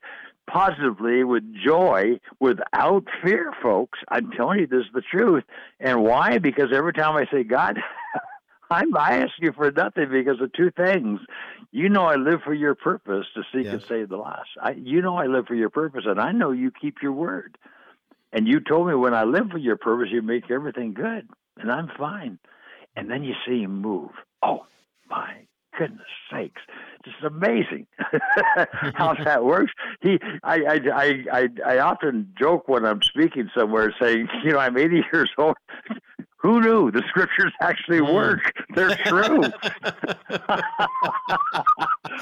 positively 0.49 1.23
with 1.23 1.43
joy 1.65 2.19
without 2.39 3.05
fear, 3.23 3.53
folks. 3.61 3.99
I'm 4.09 4.31
telling 4.31 4.59
you, 4.59 4.67
this 4.67 4.85
is 4.85 4.93
the 4.93 5.01
truth. 5.01 5.43
And 5.79 6.03
why? 6.03 6.37
Because 6.37 6.71
every 6.73 6.93
time 6.93 7.15
I 7.15 7.25
say, 7.31 7.43
God, 7.43 7.79
I'm, 8.69 8.95
I 8.95 9.19
ask 9.19 9.31
you 9.39 9.51
for 9.53 9.71
nothing 9.71 10.09
because 10.09 10.39
of 10.41 10.53
two 10.53 10.71
things. 10.71 11.19
You 11.71 11.89
know, 11.89 12.05
I 12.05 12.15
live 12.15 12.41
for 12.43 12.53
your 12.53 12.75
purpose 12.75 13.25
to 13.35 13.43
seek 13.53 13.65
yes. 13.65 13.73
and 13.73 13.83
save 13.87 14.09
the 14.09 14.17
lost. 14.17 14.49
I, 14.61 14.71
you 14.71 15.01
know, 15.01 15.17
I 15.17 15.27
live 15.27 15.47
for 15.47 15.55
your 15.55 15.69
purpose, 15.69 16.03
and 16.05 16.19
I 16.19 16.31
know 16.31 16.51
you 16.51 16.71
keep 16.71 17.01
your 17.01 17.13
word. 17.13 17.57
And 18.33 18.47
you 18.47 18.61
told 18.61 18.87
me 18.87 18.95
when 18.95 19.13
I 19.13 19.23
live 19.23 19.49
for 19.51 19.57
your 19.57 19.75
purpose, 19.75 20.07
you 20.11 20.21
make 20.21 20.49
everything 20.49 20.93
good, 20.93 21.27
and 21.57 21.71
I'm 21.71 21.89
fine. 21.97 22.39
And 22.95 23.09
then 23.09 23.23
you 23.23 23.33
see 23.45 23.61
him 23.61 23.81
move. 23.81 24.11
Oh, 24.41 24.65
my 25.09 25.47
goodness 25.77 26.07
sakes 26.31 26.61
just 27.03 27.23
amazing 27.23 27.87
how 28.95 29.13
that 29.23 29.43
works. 29.43 29.71
He, 30.01 30.19
I, 30.43 30.55
I, 30.55 30.79
I, 30.93 31.25
I, 31.31 31.49
I 31.65 31.79
often 31.79 32.33
joke 32.39 32.67
when 32.67 32.85
I'm 32.85 33.01
speaking 33.01 33.49
somewhere, 33.55 33.93
saying, 34.01 34.27
you 34.43 34.51
know, 34.51 34.59
I'm 34.59 34.77
80 34.77 35.03
years 35.13 35.31
old. 35.37 35.55
Who 36.37 36.59
knew 36.59 36.89
the 36.89 37.03
scriptures 37.07 37.53
actually 37.61 37.99
hmm. 37.99 38.13
work? 38.13 38.51
They're 38.73 38.95
true. 39.05 39.43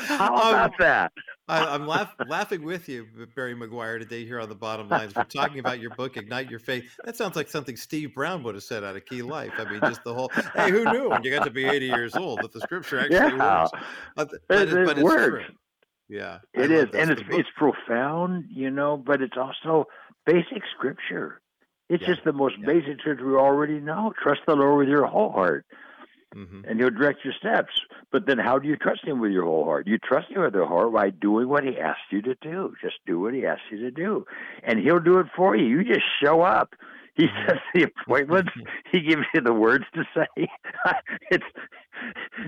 how 0.07 0.35
um, 0.35 0.49
about 0.49 0.73
that? 0.79 1.13
I, 1.49 1.73
am 1.73 1.87
laugh, 1.87 2.13
laughing 2.27 2.63
with 2.63 2.87
you, 2.87 3.07
Barry 3.35 3.55
Meguiar, 3.55 3.97
today 3.97 4.23
here 4.23 4.39
on 4.39 4.49
the 4.49 4.55
bottom 4.55 4.87
lines. 4.87 5.15
We're 5.15 5.23
talking 5.23 5.57
about 5.57 5.79
your 5.79 5.89
book, 5.91 6.15
Ignite 6.15 6.47
Your 6.47 6.59
Faith. 6.59 6.95
That 7.03 7.17
sounds 7.17 7.35
like 7.35 7.49
something 7.49 7.75
Steve 7.75 8.13
Brown 8.13 8.43
would 8.43 8.53
have 8.53 8.63
said 8.63 8.83
out 8.83 8.95
of 8.95 9.03
Key 9.05 9.23
Life. 9.23 9.53
I 9.57 9.63
mean, 9.63 9.79
just 9.81 10.03
the 10.03 10.13
whole, 10.13 10.29
hey, 10.55 10.69
who 10.69 10.85
knew 10.85 11.09
when 11.09 11.23
you 11.23 11.31
got 11.31 11.45
to 11.45 11.49
be 11.49 11.65
80 11.65 11.87
years 11.87 12.15
old 12.15 12.41
that 12.43 12.53
the 12.53 12.61
scripture 12.61 12.99
actually 12.99 13.17
yeah. 13.17 13.67
works? 14.15 14.41
It, 14.49 14.68
it, 14.73 14.85
but 14.85 14.97
it's 14.97 15.03
works. 15.03 15.45
Yeah. 16.07 16.39
It 16.53 16.71
is. 16.71 16.87
And 16.93 17.11
it's, 17.11 17.21
it's 17.29 17.49
profound, 17.55 18.45
you 18.49 18.71
know, 18.71 18.97
but 18.97 19.21
it's 19.21 19.37
also 19.37 19.85
basic 20.25 20.63
scripture. 20.75 21.41
It's 21.89 22.01
yeah. 22.01 22.09
just 22.09 22.23
the 22.23 22.33
most 22.33 22.55
yeah. 22.59 22.65
basic 22.65 22.99
scripture 22.99 23.27
we 23.27 23.35
already 23.35 23.79
know. 23.79 24.13
Trust 24.21 24.41
the 24.47 24.55
Lord 24.55 24.79
with 24.79 24.89
your 24.89 25.05
whole 25.05 25.31
heart 25.31 25.65
mm-hmm. 26.35 26.61
and 26.67 26.79
he'll 26.79 26.89
direct 26.89 27.23
your 27.23 27.33
steps. 27.33 27.81
But 28.11 28.25
then 28.25 28.37
how 28.37 28.59
do 28.59 28.67
you 28.67 28.75
trust 28.75 29.03
him 29.03 29.19
with 29.19 29.31
your 29.31 29.45
whole 29.45 29.65
heart? 29.65 29.87
You 29.87 29.97
trust 29.97 30.29
him 30.29 30.41
with 30.41 30.53
your 30.53 30.67
heart 30.67 30.93
by 30.93 31.09
doing 31.09 31.47
what 31.47 31.63
he 31.63 31.77
asks 31.77 32.01
you 32.11 32.21
to 32.23 32.35
do. 32.41 32.73
Just 32.81 32.95
do 33.05 33.19
what 33.19 33.33
he 33.33 33.45
asks 33.45 33.63
you 33.71 33.79
to 33.79 33.91
do. 33.91 34.25
And 34.63 34.79
he'll 34.79 34.99
do 34.99 35.19
it 35.19 35.27
for 35.35 35.55
you. 35.55 35.65
You 35.65 35.83
just 35.83 36.05
show 36.23 36.41
up. 36.41 36.73
He 37.19 37.27
sets 37.45 37.59
the 37.73 37.83
appointments. 37.83 38.51
he 38.93 39.01
gives 39.01 39.23
you 39.33 39.41
the 39.41 39.53
words 39.53 39.83
to 39.93 40.03
say. 40.15 40.47
it's 41.31 41.43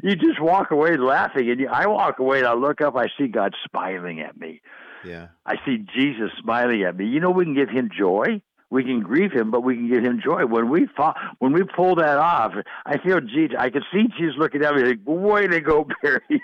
you 0.02 0.16
just 0.16 0.40
walk 0.40 0.72
away 0.72 0.96
laughing, 0.96 1.50
and 1.50 1.60
you, 1.60 1.68
I 1.68 1.88
walk 1.88 2.20
away 2.20 2.38
and 2.38 2.48
I 2.48 2.54
look 2.54 2.80
up. 2.80 2.96
I 2.96 3.08
see 3.18 3.28
God 3.28 3.54
smiling 3.70 4.22
at 4.22 4.40
me. 4.40 4.62
Yeah, 5.06 5.28
I 5.46 5.56
see 5.66 5.80
Jesus 5.94 6.32
smiling 6.42 6.84
at 6.84 6.96
me. 6.96 7.06
You 7.06 7.20
know, 7.20 7.32
we 7.32 7.44
can 7.44 7.54
give 7.54 7.68
Him 7.68 7.90
joy 7.96 8.42
we 8.72 8.84
can 8.84 9.02
grieve 9.02 9.32
him, 9.32 9.52
but 9.52 9.62
we 9.62 9.76
can 9.76 9.90
give 9.90 10.04
him 10.04 10.20
joy. 10.24 10.46
When 10.46 10.70
we 10.70 10.88
fall, 10.98 11.14
when 11.40 11.52
we 11.52 11.64
pull 11.64 11.96
that 11.96 12.18
off, 12.18 12.54
I 12.86 12.98
feel 12.98 13.20
Jesus. 13.20 13.58
I 13.60 13.70
can 13.70 13.84
see 13.94 14.06
Jesus 14.18 14.36
looking 14.38 14.64
at 14.64 14.74
me 14.74 14.84
like, 14.84 15.00
"Way 15.06 15.48
to 15.48 15.60
go, 15.60 15.86
Barry! 16.02 16.42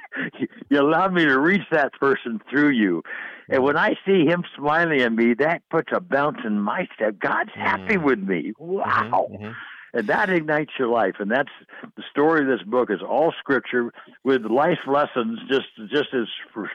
you 0.69 0.79
allowed 0.79 1.13
me 1.13 1.23
to 1.25 1.39
reach 1.39 1.63
that 1.71 1.93
person 1.93 2.39
through 2.49 2.71
you." 2.71 3.01
And 3.49 3.63
when 3.63 3.77
I 3.77 3.95
see 4.05 4.25
him 4.25 4.43
smiling 4.57 5.01
at 5.01 5.13
me, 5.13 5.33
that 5.35 5.61
puts 5.71 5.89
a 5.93 6.01
bounce 6.01 6.39
in 6.45 6.59
my 6.59 6.87
step. 6.93 7.17
God's 7.17 7.51
happy 7.55 7.95
mm-hmm. 7.95 8.03
with 8.03 8.19
me. 8.19 8.53
Wow. 8.59 9.29
Mm-hmm, 9.31 9.45
mm-hmm 9.45 9.51
and 9.93 10.07
that 10.07 10.29
ignites 10.29 10.71
your 10.77 10.87
life. 10.87 11.15
And 11.19 11.31
that's 11.31 11.49
the 11.95 12.03
story 12.11 12.41
of 12.41 12.47
this 12.47 12.65
book 12.67 12.89
is 12.89 13.01
all 13.01 13.33
scripture 13.39 13.91
with 14.23 14.43
life 14.45 14.79
lessons, 14.87 15.39
just 15.49 15.67
just 15.91 16.13
as 16.13 16.27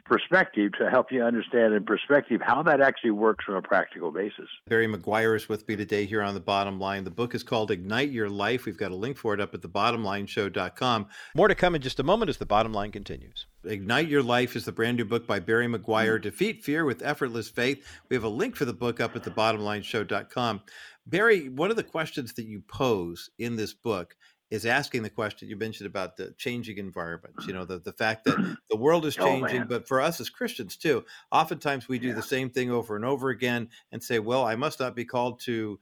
perspective 0.04 0.72
to 0.78 0.90
help 0.90 1.12
you 1.12 1.22
understand 1.22 1.74
in 1.74 1.84
perspective 1.84 2.40
how 2.44 2.62
that 2.62 2.80
actually 2.80 3.10
works 3.10 3.44
on 3.48 3.56
a 3.56 3.62
practical 3.62 4.10
basis. 4.10 4.48
Barry 4.68 4.86
Meguiar 4.86 5.36
is 5.36 5.48
with 5.48 5.66
me 5.68 5.76
today 5.76 6.04
here 6.04 6.22
on 6.22 6.34
the 6.34 6.40
Bottom 6.40 6.78
Line. 6.78 7.04
The 7.04 7.10
book 7.10 7.34
is 7.34 7.42
called 7.42 7.70
Ignite 7.70 8.10
Your 8.10 8.28
Life. 8.28 8.64
We've 8.64 8.76
got 8.76 8.90
a 8.90 8.96
link 8.96 9.16
for 9.16 9.34
it 9.34 9.40
up 9.40 9.54
at 9.54 9.62
the 9.62 9.68
thebottomlineshow.com. 9.68 11.06
More 11.34 11.48
to 11.48 11.54
come 11.54 11.74
in 11.74 11.82
just 11.82 12.00
a 12.00 12.04
moment 12.04 12.28
as 12.28 12.36
the 12.38 12.46
Bottom 12.46 12.72
Line 12.72 12.92
continues. 12.92 13.46
Ignite 13.64 14.08
Your 14.08 14.22
Life 14.22 14.56
is 14.56 14.64
the 14.64 14.72
brand 14.72 14.96
new 14.96 15.04
book 15.04 15.26
by 15.26 15.38
Barry 15.38 15.66
Meguiar. 15.66 16.18
Mm. 16.18 16.22
Defeat 16.22 16.64
Fear 16.64 16.84
with 16.84 17.02
Effortless 17.02 17.48
Faith. 17.48 17.86
We 18.08 18.16
have 18.16 18.24
a 18.24 18.28
link 18.28 18.56
for 18.56 18.64
the 18.64 18.72
book 18.72 19.00
up 19.00 19.14
at 19.14 19.22
the 19.22 19.30
thebottomlineshow.com. 19.30 20.62
Barry, 21.06 21.48
one 21.48 21.70
of 21.70 21.76
the 21.76 21.82
questions 21.82 22.34
that 22.34 22.46
you 22.46 22.60
pose 22.60 23.30
in 23.38 23.56
this 23.56 23.74
book 23.74 24.16
is 24.52 24.66
asking 24.66 25.02
the 25.02 25.08
question 25.08 25.48
you 25.48 25.56
mentioned 25.56 25.86
about 25.86 26.18
the 26.18 26.34
changing 26.36 26.76
environments. 26.76 27.46
You 27.46 27.54
mm-hmm. 27.54 27.60
know, 27.60 27.64
the, 27.64 27.78
the 27.78 27.92
fact 27.92 28.24
that 28.24 28.56
the 28.70 28.76
world 28.76 29.06
is 29.06 29.16
oh, 29.18 29.24
changing, 29.24 29.62
oh, 29.62 29.66
but 29.66 29.88
for 29.88 30.00
us 30.00 30.20
as 30.20 30.28
Christians 30.28 30.76
too, 30.76 31.04
oftentimes 31.32 31.88
we 31.88 31.98
do 31.98 32.08
yeah. 32.08 32.14
the 32.14 32.22
same 32.22 32.50
thing 32.50 32.70
over 32.70 32.94
and 32.94 33.04
over 33.04 33.30
again 33.30 33.70
and 33.90 34.02
say, 34.02 34.18
well, 34.18 34.44
I 34.44 34.56
must 34.56 34.78
not 34.78 34.94
be 34.94 35.06
called 35.06 35.40
to 35.44 35.80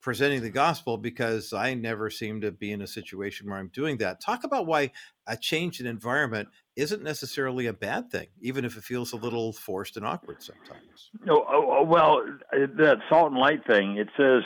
presenting 0.00 0.42
the 0.42 0.50
gospel 0.50 0.96
because 0.96 1.52
I 1.52 1.74
never 1.74 2.10
seem 2.10 2.40
to 2.42 2.52
be 2.52 2.72
in 2.72 2.82
a 2.82 2.86
situation 2.86 3.48
where 3.48 3.58
I'm 3.58 3.70
doing 3.72 3.98
that. 3.98 4.20
Talk 4.20 4.44
about 4.44 4.66
why 4.66 4.92
a 5.26 5.36
change 5.36 5.80
in 5.80 5.86
environment 5.86 6.48
isn't 6.76 7.02
necessarily 7.02 7.66
a 7.66 7.72
bad 7.72 8.10
thing, 8.10 8.28
even 8.40 8.64
if 8.64 8.76
it 8.76 8.84
feels 8.84 9.12
a 9.12 9.16
little 9.16 9.52
forced 9.52 9.96
and 9.96 10.06
awkward 10.06 10.42
sometimes. 10.42 11.10
No, 11.24 11.44
oh, 11.48 11.78
oh, 11.78 11.84
well, 11.84 12.22
uh, 12.52 12.66
that 12.78 12.98
salt 13.08 13.32
and 13.32 13.40
light 13.40 13.66
thing, 13.66 13.98
it 13.98 14.08
says 14.16 14.42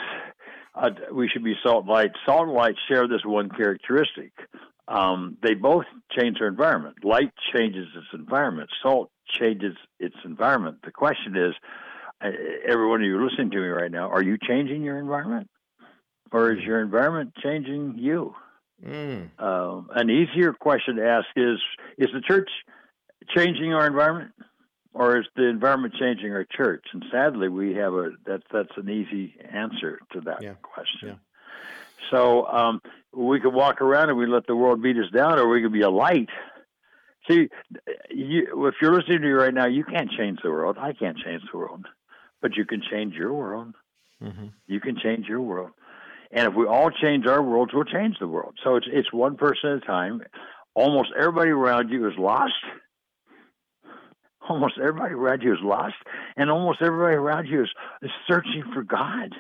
uh, 0.74 0.90
we 1.12 1.28
should 1.28 1.44
be 1.44 1.54
salt 1.62 1.84
and 1.84 1.92
light. 1.92 2.10
Salt 2.24 2.48
and 2.48 2.52
light 2.52 2.74
share 2.88 3.06
this 3.06 3.24
one 3.24 3.50
characteristic. 3.50 4.32
Um, 4.88 5.36
they 5.42 5.54
both 5.54 5.84
change 6.18 6.38
their 6.38 6.48
environment. 6.48 7.04
Light 7.04 7.32
changes 7.54 7.86
its 7.94 8.08
environment. 8.14 8.70
Salt 8.82 9.10
changes 9.28 9.76
its 10.00 10.16
environment. 10.24 10.78
The 10.84 10.90
question 10.90 11.36
is, 11.36 11.54
everyone 12.66 13.00
of 13.00 13.06
you 13.06 13.24
listening 13.24 13.50
to 13.50 13.56
me 13.58 13.68
right 13.68 13.90
now, 13.90 14.10
are 14.10 14.22
you 14.22 14.38
changing 14.38 14.82
your 14.82 14.98
environment, 14.98 15.48
or 16.30 16.52
is 16.52 16.62
your 16.62 16.80
environment 16.80 17.32
changing 17.42 17.94
you? 17.98 18.34
Mm. 18.84 19.40
Um, 19.40 19.88
an 19.94 20.10
easier 20.10 20.52
question 20.52 20.96
to 20.96 21.06
ask 21.06 21.26
is: 21.36 21.58
Is 21.98 22.10
the 22.12 22.20
church 22.20 22.50
changing 23.34 23.72
our 23.72 23.86
environment, 23.86 24.32
or 24.92 25.18
is 25.18 25.26
the 25.36 25.46
environment 25.48 25.94
changing 25.98 26.32
our 26.32 26.44
church? 26.44 26.84
And 26.92 27.04
sadly, 27.10 27.48
we 27.48 27.74
have 27.74 27.94
a 27.94 28.10
that's 28.26 28.44
that's 28.52 28.76
an 28.76 28.88
easy 28.88 29.34
answer 29.52 30.00
to 30.12 30.20
that 30.22 30.42
yeah. 30.42 30.54
question. 30.62 31.08
Yeah. 31.08 31.14
So 32.10 32.46
um, 32.46 32.82
we 33.12 33.40
could 33.40 33.54
walk 33.54 33.80
around 33.80 34.10
and 34.10 34.18
we 34.18 34.26
let 34.26 34.46
the 34.46 34.56
world 34.56 34.82
beat 34.82 34.96
us 34.96 35.10
down, 35.14 35.38
or 35.38 35.48
we 35.48 35.62
could 35.62 35.72
be 35.72 35.82
a 35.82 35.90
light. 35.90 36.28
See, 37.28 37.48
you, 38.10 38.66
if 38.66 38.74
you're 38.82 38.92
listening 38.92 39.20
to 39.20 39.26
me 39.26 39.30
right 39.32 39.54
now, 39.54 39.66
you 39.66 39.84
can't 39.84 40.10
change 40.10 40.40
the 40.42 40.50
world. 40.50 40.76
I 40.78 40.92
can't 40.92 41.16
change 41.16 41.42
the 41.52 41.58
world, 41.58 41.86
but 42.42 42.56
you 42.56 42.66
can 42.66 42.82
change 42.90 43.14
your 43.14 43.32
world. 43.32 43.74
Mm-hmm. 44.22 44.46
You 44.66 44.80
can 44.80 44.98
change 45.02 45.26
your 45.26 45.40
world. 45.40 45.70
And 46.30 46.48
if 46.48 46.54
we 46.54 46.66
all 46.66 46.90
change 46.90 47.26
our 47.26 47.42
worlds, 47.42 47.72
we'll 47.74 47.84
change 47.84 48.16
the 48.18 48.28
world. 48.28 48.54
So 48.64 48.76
it's 48.76 48.86
it's 48.90 49.12
one 49.12 49.36
person 49.36 49.70
at 49.70 49.76
a 49.78 49.86
time. 49.86 50.22
Almost 50.74 51.10
everybody 51.18 51.50
around 51.50 51.90
you 51.90 52.06
is 52.08 52.14
lost. 52.18 52.52
almost 54.48 54.74
everybody 54.78 55.14
around 55.14 55.42
you 55.42 55.52
is 55.52 55.60
lost, 55.62 55.94
and 56.36 56.50
almost 56.50 56.78
everybody 56.82 57.14
around 57.14 57.46
you 57.46 57.62
is, 57.62 57.70
is 58.02 58.10
searching 58.28 58.64
for 58.72 58.82
God. 58.82 59.34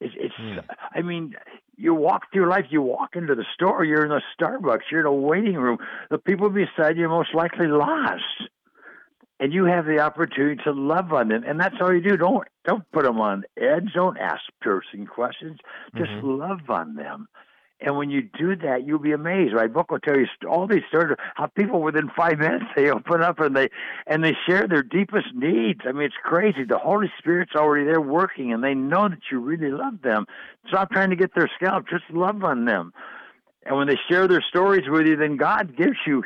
It's, 0.00 0.14
it's 0.16 0.34
mm. 0.34 0.62
I 0.94 1.02
mean, 1.02 1.34
you 1.76 1.94
walk 1.94 2.24
through 2.32 2.48
life, 2.50 2.66
you 2.70 2.82
walk 2.82 3.16
into 3.16 3.34
the 3.34 3.44
store, 3.54 3.84
you're 3.84 4.04
in 4.04 4.12
a 4.12 4.20
Starbucks, 4.38 4.90
you're 4.90 5.00
in 5.00 5.06
a 5.06 5.12
waiting 5.12 5.56
room. 5.56 5.78
The 6.10 6.18
people 6.18 6.50
beside 6.50 6.96
you 6.96 7.06
are 7.06 7.08
most 7.08 7.34
likely 7.34 7.66
lost. 7.66 8.22
And 9.38 9.52
you 9.52 9.64
have 9.64 9.84
the 9.84 9.98
opportunity 9.98 10.62
to 10.64 10.72
love 10.72 11.12
on 11.12 11.28
them. 11.28 11.44
And 11.46 11.60
that's 11.60 11.76
all 11.80 11.92
you 11.92 12.00
do. 12.00 12.16
Don't 12.16 12.48
don't 12.66 12.90
put 12.92 13.04
them 13.04 13.20
on 13.20 13.44
edge. 13.58 13.92
Don't 13.94 14.16
ask 14.18 14.40
piercing 14.62 15.06
questions. 15.06 15.58
Just 15.94 16.10
mm-hmm. 16.10 16.40
love 16.40 16.60
on 16.68 16.94
them. 16.94 17.28
And 17.80 17.96
when 17.96 18.08
you 18.08 18.22
do 18.22 18.56
that, 18.56 18.86
you'll 18.86 18.98
be 18.98 19.12
amazed. 19.12 19.54
My 19.54 19.66
book 19.66 19.90
will 19.90 19.98
tell 19.98 20.16
you 20.16 20.26
all 20.48 20.66
these 20.66 20.82
stories 20.88 21.16
how 21.34 21.46
people 21.46 21.82
within 21.82 22.10
five 22.16 22.38
minutes 22.38 22.64
they 22.74 22.90
open 22.90 23.22
up 23.22 23.38
and 23.38 23.54
they 23.54 23.68
and 24.06 24.24
they 24.24 24.32
share 24.48 24.66
their 24.66 24.82
deepest 24.82 25.34
needs. 25.34 25.80
I 25.86 25.92
mean, 25.92 26.04
it's 26.04 26.14
crazy. 26.22 26.64
The 26.64 26.78
Holy 26.78 27.12
Spirit's 27.18 27.52
already 27.54 27.84
there 27.84 28.00
working, 28.00 28.52
and 28.52 28.64
they 28.64 28.74
know 28.74 29.10
that 29.10 29.18
you 29.30 29.40
really 29.40 29.70
love 29.70 30.00
them. 30.02 30.24
Stop 30.68 30.90
trying 30.90 31.10
to 31.10 31.16
get 31.16 31.34
their 31.34 31.50
scalp. 31.54 31.86
Just 31.88 32.04
love 32.10 32.42
on 32.44 32.64
them. 32.64 32.94
And 33.66 33.76
when 33.76 33.88
they 33.88 33.98
share 34.08 34.28
their 34.28 34.44
stories 34.48 34.84
with 34.88 35.06
you, 35.06 35.16
then 35.16 35.36
God 35.36 35.76
gives 35.76 35.96
you 36.06 36.22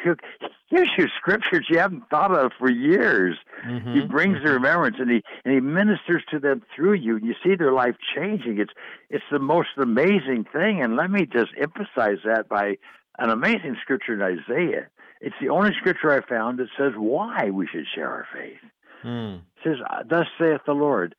gives 0.71 0.91
you 0.99 1.07
scriptures 1.17 1.67
you 1.71 1.79
haven't 1.79 2.09
thought 2.11 2.33
of 2.33 2.53
for 2.59 2.71
years. 2.71 3.37
Mm-hmm. 3.67 3.95
He 3.95 4.01
brings 4.03 4.37
mm-hmm. 4.37 4.47
the 4.47 4.53
remembrance 4.53 4.97
and 4.99 5.11
he 5.11 5.23
and 5.45 5.55
he 5.55 5.61
ministers 5.61 6.23
to 6.31 6.39
them 6.39 6.63
through 6.75 6.95
you. 6.95 7.17
And 7.17 7.25
you 7.25 7.35
see 7.43 7.55
their 7.57 7.73
life 7.73 7.97
changing. 8.15 8.59
It's 8.59 8.73
it's 9.09 9.25
the 9.33 9.39
most 9.39 9.71
amazing 9.79 10.45
thing. 10.53 10.83
And 10.83 10.97
let 10.97 11.11
me 11.11 11.25
just 11.25 11.53
emphasize 11.59 12.19
that 12.27 12.49
by 12.49 12.77
an 13.19 13.31
amazing 13.31 13.77
scripture 13.81 14.13
in 14.13 14.21
Isaiah. 14.21 14.89
It's 15.23 15.37
the 15.41 15.49
only 15.49 15.71
scripture 15.79 16.13
I 16.13 16.27
found 16.27 16.59
that 16.59 16.69
says 16.79 16.93
why 16.97 17.51
we 17.51 17.67
should 17.67 17.87
share 17.95 18.09
our 18.09 18.27
faith. 18.35 18.61
Mm. 19.03 19.39
It 19.39 19.43
says, 19.65 19.77
"Thus 20.09 20.27
saith 20.39 20.61
the 20.67 20.73
Lord, 20.73 21.15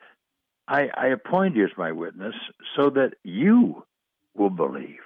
I, 0.68 0.90
I 0.96 1.08
appoint 1.08 1.56
you 1.56 1.66
as 1.66 1.72
my 1.78 1.92
witness, 1.92 2.36
so 2.76 2.92
that 2.92 3.14
you 3.24 3.84
will 4.36 4.52
believe." 4.52 5.00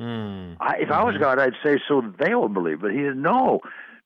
Mm. 0.00 0.56
I, 0.60 0.76
if 0.76 0.88
mm-hmm. 0.88 0.92
I 0.92 1.04
was 1.04 1.14
mm-hmm. 1.14 1.22
God, 1.22 1.38
I'd 1.38 1.54
say 1.64 1.78
so 1.88 2.02
they 2.18 2.34
will 2.34 2.48
believe. 2.48 2.80
But 2.80 2.92
he 2.92 2.98
said 2.98 3.16
no, 3.16 3.60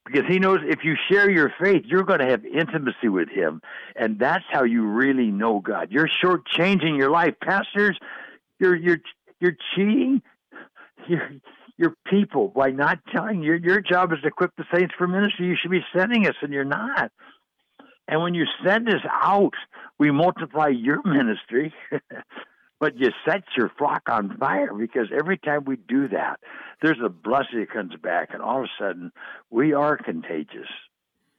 because 0.06 0.24
he 0.28 0.38
knows 0.38 0.60
if 0.64 0.84
you 0.84 0.94
share 1.10 1.30
your 1.30 1.52
faith, 1.60 1.82
you're 1.84 2.04
going 2.04 2.20
to 2.20 2.26
have 2.26 2.44
intimacy 2.44 3.08
with 3.08 3.28
him, 3.28 3.60
and 3.96 4.18
that's 4.18 4.44
how 4.50 4.64
you 4.64 4.86
really 4.86 5.30
know 5.30 5.60
God. 5.60 5.88
You're 5.90 6.08
shortchanging 6.22 6.96
your 6.96 7.10
life, 7.10 7.34
pastors. 7.42 7.98
You're 8.58 8.76
you're 8.76 9.00
you're 9.40 9.56
cheating. 9.74 10.22
You're 11.08 11.30
your 11.76 11.94
people 12.06 12.48
by 12.48 12.70
not 12.70 12.98
telling 13.10 13.42
your 13.42 13.56
your 13.56 13.80
job 13.80 14.12
is 14.12 14.20
to 14.20 14.28
equip 14.28 14.54
the 14.56 14.64
saints 14.72 14.94
for 14.96 15.08
ministry. 15.08 15.46
You 15.46 15.56
should 15.60 15.70
be 15.70 15.84
sending 15.96 16.26
us, 16.26 16.36
and 16.42 16.52
you're 16.52 16.64
not. 16.64 17.10
And 18.06 18.22
when 18.22 18.34
you 18.34 18.44
send 18.64 18.88
us 18.88 19.02
out, 19.10 19.54
we 19.98 20.10
multiply 20.10 20.68
your 20.68 21.00
ministry. 21.04 21.72
But 22.80 22.98
you 22.98 23.10
set 23.28 23.44
your 23.56 23.70
flock 23.78 24.08
on 24.08 24.36
fire 24.38 24.72
because 24.74 25.08
every 25.16 25.36
time 25.38 25.64
we 25.66 25.76
do 25.76 26.08
that, 26.08 26.40
there's 26.82 26.98
a 27.04 27.10
blessing 27.10 27.60
that 27.60 27.70
comes 27.70 27.94
back, 28.02 28.30
and 28.32 28.42
all 28.42 28.58
of 28.58 28.64
a 28.64 28.82
sudden, 28.82 29.12
we 29.50 29.74
are 29.74 29.98
contagious. 29.98 30.68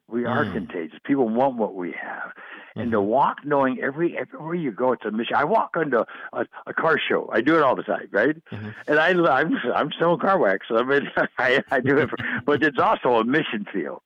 We 0.07 0.25
are 0.25 0.45
mm. 0.45 0.53
contagious. 0.53 0.99
People 1.03 1.27
want 1.27 1.55
what 1.55 1.73
we 1.73 1.93
have, 1.93 2.29
mm-hmm. 2.29 2.81
and 2.81 2.91
to 2.91 2.97
mm-hmm. 2.97 3.07
walk 3.07 3.37
knowing 3.43 3.81
every 3.81 4.17
everywhere 4.17 4.55
you 4.55 4.71
go, 4.71 4.91
it's 4.91 5.05
a 5.05 5.11
mission. 5.11 5.35
I 5.35 5.45
walk 5.45 5.71
into 5.81 6.05
a, 6.33 6.45
a 6.67 6.73
car 6.73 6.99
show. 6.99 7.29
I 7.31 7.41
do 7.41 7.55
it 7.55 7.63
all 7.63 7.75
the 7.75 7.83
time, 7.83 8.09
right? 8.11 8.35
Mm-hmm. 8.51 8.69
And 8.87 8.99
I, 8.99 9.09
I'm 9.39 9.55
I'm 9.73 9.91
still 9.93 10.17
car 10.17 10.37
wax. 10.37 10.67
I 10.69 10.83
mean, 10.83 11.09
I, 11.39 11.63
I 11.71 11.79
do 11.79 11.97
it, 11.97 12.09
for, 12.09 12.17
but 12.45 12.61
it's 12.61 12.77
also 12.77 13.15
a 13.15 13.23
mission 13.23 13.65
field. 13.73 14.01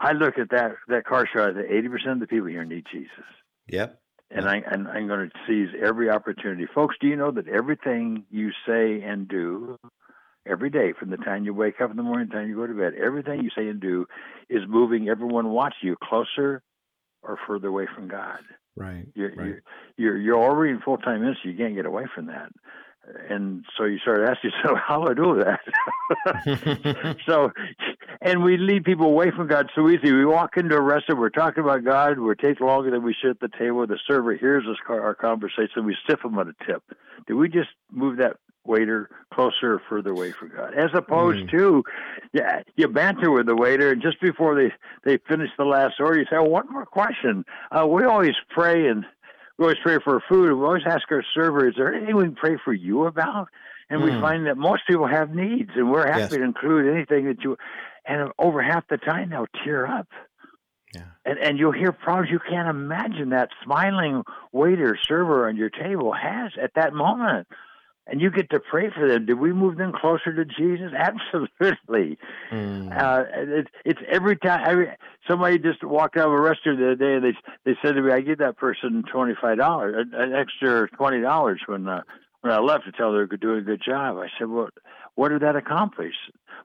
I 0.00 0.12
look 0.12 0.38
at 0.38 0.50
that 0.50 0.76
that 0.88 1.04
car 1.04 1.28
show. 1.30 1.50
I 1.50 1.52
say 1.54 1.68
eighty 1.68 1.88
percent 1.88 2.12
of 2.12 2.20
the 2.20 2.26
people 2.28 2.46
here 2.46 2.64
need 2.64 2.86
Jesus. 2.90 3.26
Yep 3.66 4.01
and 4.34 4.48
I 4.48 4.62
and 4.70 4.88
I'm 4.88 5.06
going 5.06 5.30
to 5.30 5.36
seize 5.46 5.74
every 5.80 6.10
opportunity. 6.10 6.66
Folks, 6.74 6.96
do 7.00 7.06
you 7.06 7.16
know 7.16 7.30
that 7.30 7.48
everything 7.48 8.24
you 8.30 8.50
say 8.66 9.02
and 9.02 9.28
do 9.28 9.78
every 10.46 10.70
day, 10.70 10.92
from 10.98 11.10
the 11.10 11.16
time 11.18 11.44
you 11.44 11.54
wake 11.54 11.80
up 11.80 11.90
in 11.90 11.96
the 11.96 12.02
morning 12.02 12.28
to 12.28 12.32
the 12.32 12.38
time 12.38 12.48
you 12.48 12.56
go 12.56 12.66
to 12.66 12.74
bed, 12.74 12.94
everything 13.00 13.42
you 13.42 13.50
say 13.56 13.68
and 13.68 13.80
do 13.80 14.06
is 14.48 14.62
moving 14.66 15.08
everyone 15.08 15.50
watching 15.50 15.88
you 15.88 15.96
closer 16.02 16.62
or 17.22 17.38
further 17.46 17.68
away 17.68 17.86
from 17.94 18.08
God. 18.08 18.40
Right. 18.74 19.06
You're 19.14 19.34
right. 19.34 19.46
You're, 19.46 19.62
you're, 19.96 20.16
you're 20.16 20.42
already 20.42 20.72
in 20.72 20.80
full 20.80 20.98
time 20.98 21.20
ministry. 21.20 21.52
You 21.52 21.58
can't 21.58 21.74
get 21.74 21.86
away 21.86 22.04
from 22.14 22.26
that 22.26 22.50
and 23.28 23.64
so 23.76 23.84
you 23.84 23.98
start 23.98 24.28
asking 24.28 24.50
yourself, 24.56 24.78
how 24.86 25.04
do 25.04 25.10
I 25.10 25.14
do 25.14 25.44
that? 25.44 27.16
so, 27.26 27.50
and 28.20 28.42
we 28.42 28.56
lead 28.56 28.84
people 28.84 29.06
away 29.06 29.30
from 29.30 29.48
God 29.48 29.70
so 29.74 29.88
easy. 29.88 30.12
We 30.12 30.24
walk 30.24 30.56
into 30.56 30.76
a 30.76 30.80
restaurant, 30.80 31.20
we're 31.20 31.30
talking 31.30 31.62
about 31.62 31.84
God, 31.84 32.18
we 32.18 32.34
take 32.36 32.60
longer 32.60 32.90
than 32.90 33.02
we 33.02 33.14
should 33.14 33.30
at 33.30 33.40
the 33.40 33.50
table. 33.58 33.86
The 33.86 33.98
server 34.06 34.34
hears 34.34 34.64
us, 34.68 34.76
our 34.88 35.14
conversation, 35.14 35.84
we 35.84 35.96
stiff 36.04 36.22
them 36.22 36.38
on 36.38 36.48
a 36.48 36.64
tip. 36.64 36.82
Do 37.26 37.36
we 37.36 37.48
just 37.48 37.70
move 37.90 38.18
that 38.18 38.36
waiter 38.64 39.10
closer 39.34 39.74
or 39.74 39.82
further 39.88 40.10
away 40.10 40.32
from 40.32 40.50
God? 40.56 40.74
As 40.74 40.90
opposed 40.94 41.46
mm. 41.46 41.50
to, 41.50 41.84
yeah, 42.32 42.62
you 42.76 42.88
banter 42.88 43.30
with 43.30 43.46
the 43.46 43.56
waiter, 43.56 43.90
and 43.90 44.02
just 44.02 44.20
before 44.20 44.54
they 44.54 44.72
they 45.04 45.18
finish 45.28 45.50
the 45.58 45.64
last 45.64 45.94
order, 46.00 46.18
you 46.18 46.26
say, 46.26 46.36
oh, 46.36 46.44
"One 46.44 46.70
more 46.70 46.86
question." 46.86 47.44
Uh, 47.70 47.86
we 47.86 48.04
always 48.04 48.34
pray 48.50 48.86
and 48.88 49.04
we 49.58 49.64
always 49.64 49.78
pray 49.82 49.98
for 50.02 50.22
food. 50.28 50.52
We 50.52 50.64
always 50.64 50.82
ask 50.86 51.10
our 51.10 51.24
server, 51.34 51.68
is 51.68 51.74
there 51.76 51.92
anything 51.92 52.16
we 52.16 52.24
can 52.24 52.34
pray 52.34 52.56
for 52.64 52.72
you 52.72 53.06
about? 53.06 53.48
And 53.90 54.00
mm. 54.00 54.04
we 54.04 54.12
hmm. 54.12 54.20
find 54.20 54.46
that 54.46 54.56
most 54.56 54.82
people 54.88 55.06
have 55.06 55.34
needs, 55.34 55.70
and 55.74 55.90
we're 55.90 56.06
happy 56.06 56.20
yes. 56.20 56.30
to 56.30 56.42
include 56.42 56.94
anything 56.94 57.26
that 57.26 57.42
you. 57.42 57.56
And 58.06 58.32
over 58.38 58.62
half 58.62 58.88
the 58.88 58.96
time, 58.96 59.30
they'll 59.30 59.46
tear 59.64 59.86
up. 59.86 60.08
Yeah. 60.94 61.02
And 61.24 61.38
and 61.38 61.58
you'll 61.58 61.72
hear 61.72 61.92
problems 61.92 62.30
you 62.30 62.38
can't 62.38 62.68
imagine 62.68 63.30
that 63.30 63.50
smiling 63.64 64.22
waiter 64.52 64.98
server 65.06 65.48
on 65.48 65.56
your 65.56 65.70
table 65.70 66.12
has 66.12 66.52
at 66.60 66.72
that 66.74 66.92
moment 66.92 67.46
and 68.06 68.20
you 68.20 68.30
get 68.30 68.50
to 68.50 68.60
pray 68.60 68.90
for 68.90 69.08
them. 69.08 69.26
Did 69.26 69.38
we 69.38 69.52
move 69.52 69.76
them 69.76 69.92
closer 69.92 70.32
to 70.32 70.44
Jesus? 70.44 70.92
Absolutely. 70.96 72.18
Mm. 72.50 72.96
Uh, 72.96 73.24
it, 73.34 73.68
it's 73.84 74.00
every 74.10 74.36
time. 74.36 74.64
Every, 74.66 74.88
somebody 75.28 75.58
just 75.58 75.84
walked 75.84 76.16
out 76.16 76.26
of 76.26 76.32
a 76.32 76.40
restaurant 76.40 76.78
the 76.78 76.86
other 76.86 76.96
day, 76.96 77.14
and 77.14 77.24
they 77.24 77.34
they 77.64 77.78
said 77.82 77.92
to 77.92 78.02
me, 78.02 78.12
"I 78.12 78.20
give 78.20 78.38
that 78.38 78.56
person 78.56 79.04
twenty 79.10 79.34
five 79.40 79.58
dollars, 79.58 80.06
an 80.12 80.34
extra 80.34 80.88
twenty 80.90 81.20
dollars 81.20 81.60
when 81.66 81.86
uh, 81.88 82.02
when 82.40 82.52
I 82.52 82.58
left 82.58 82.84
to 82.86 82.92
tell 82.92 83.12
they're 83.12 83.26
doing 83.26 83.58
a 83.58 83.62
good 83.62 83.82
job." 83.84 84.16
I 84.18 84.28
said, 84.38 84.48
"Well, 84.48 84.68
what 85.14 85.30
did 85.30 85.42
that 85.42 85.56
accomplish?" 85.56 86.14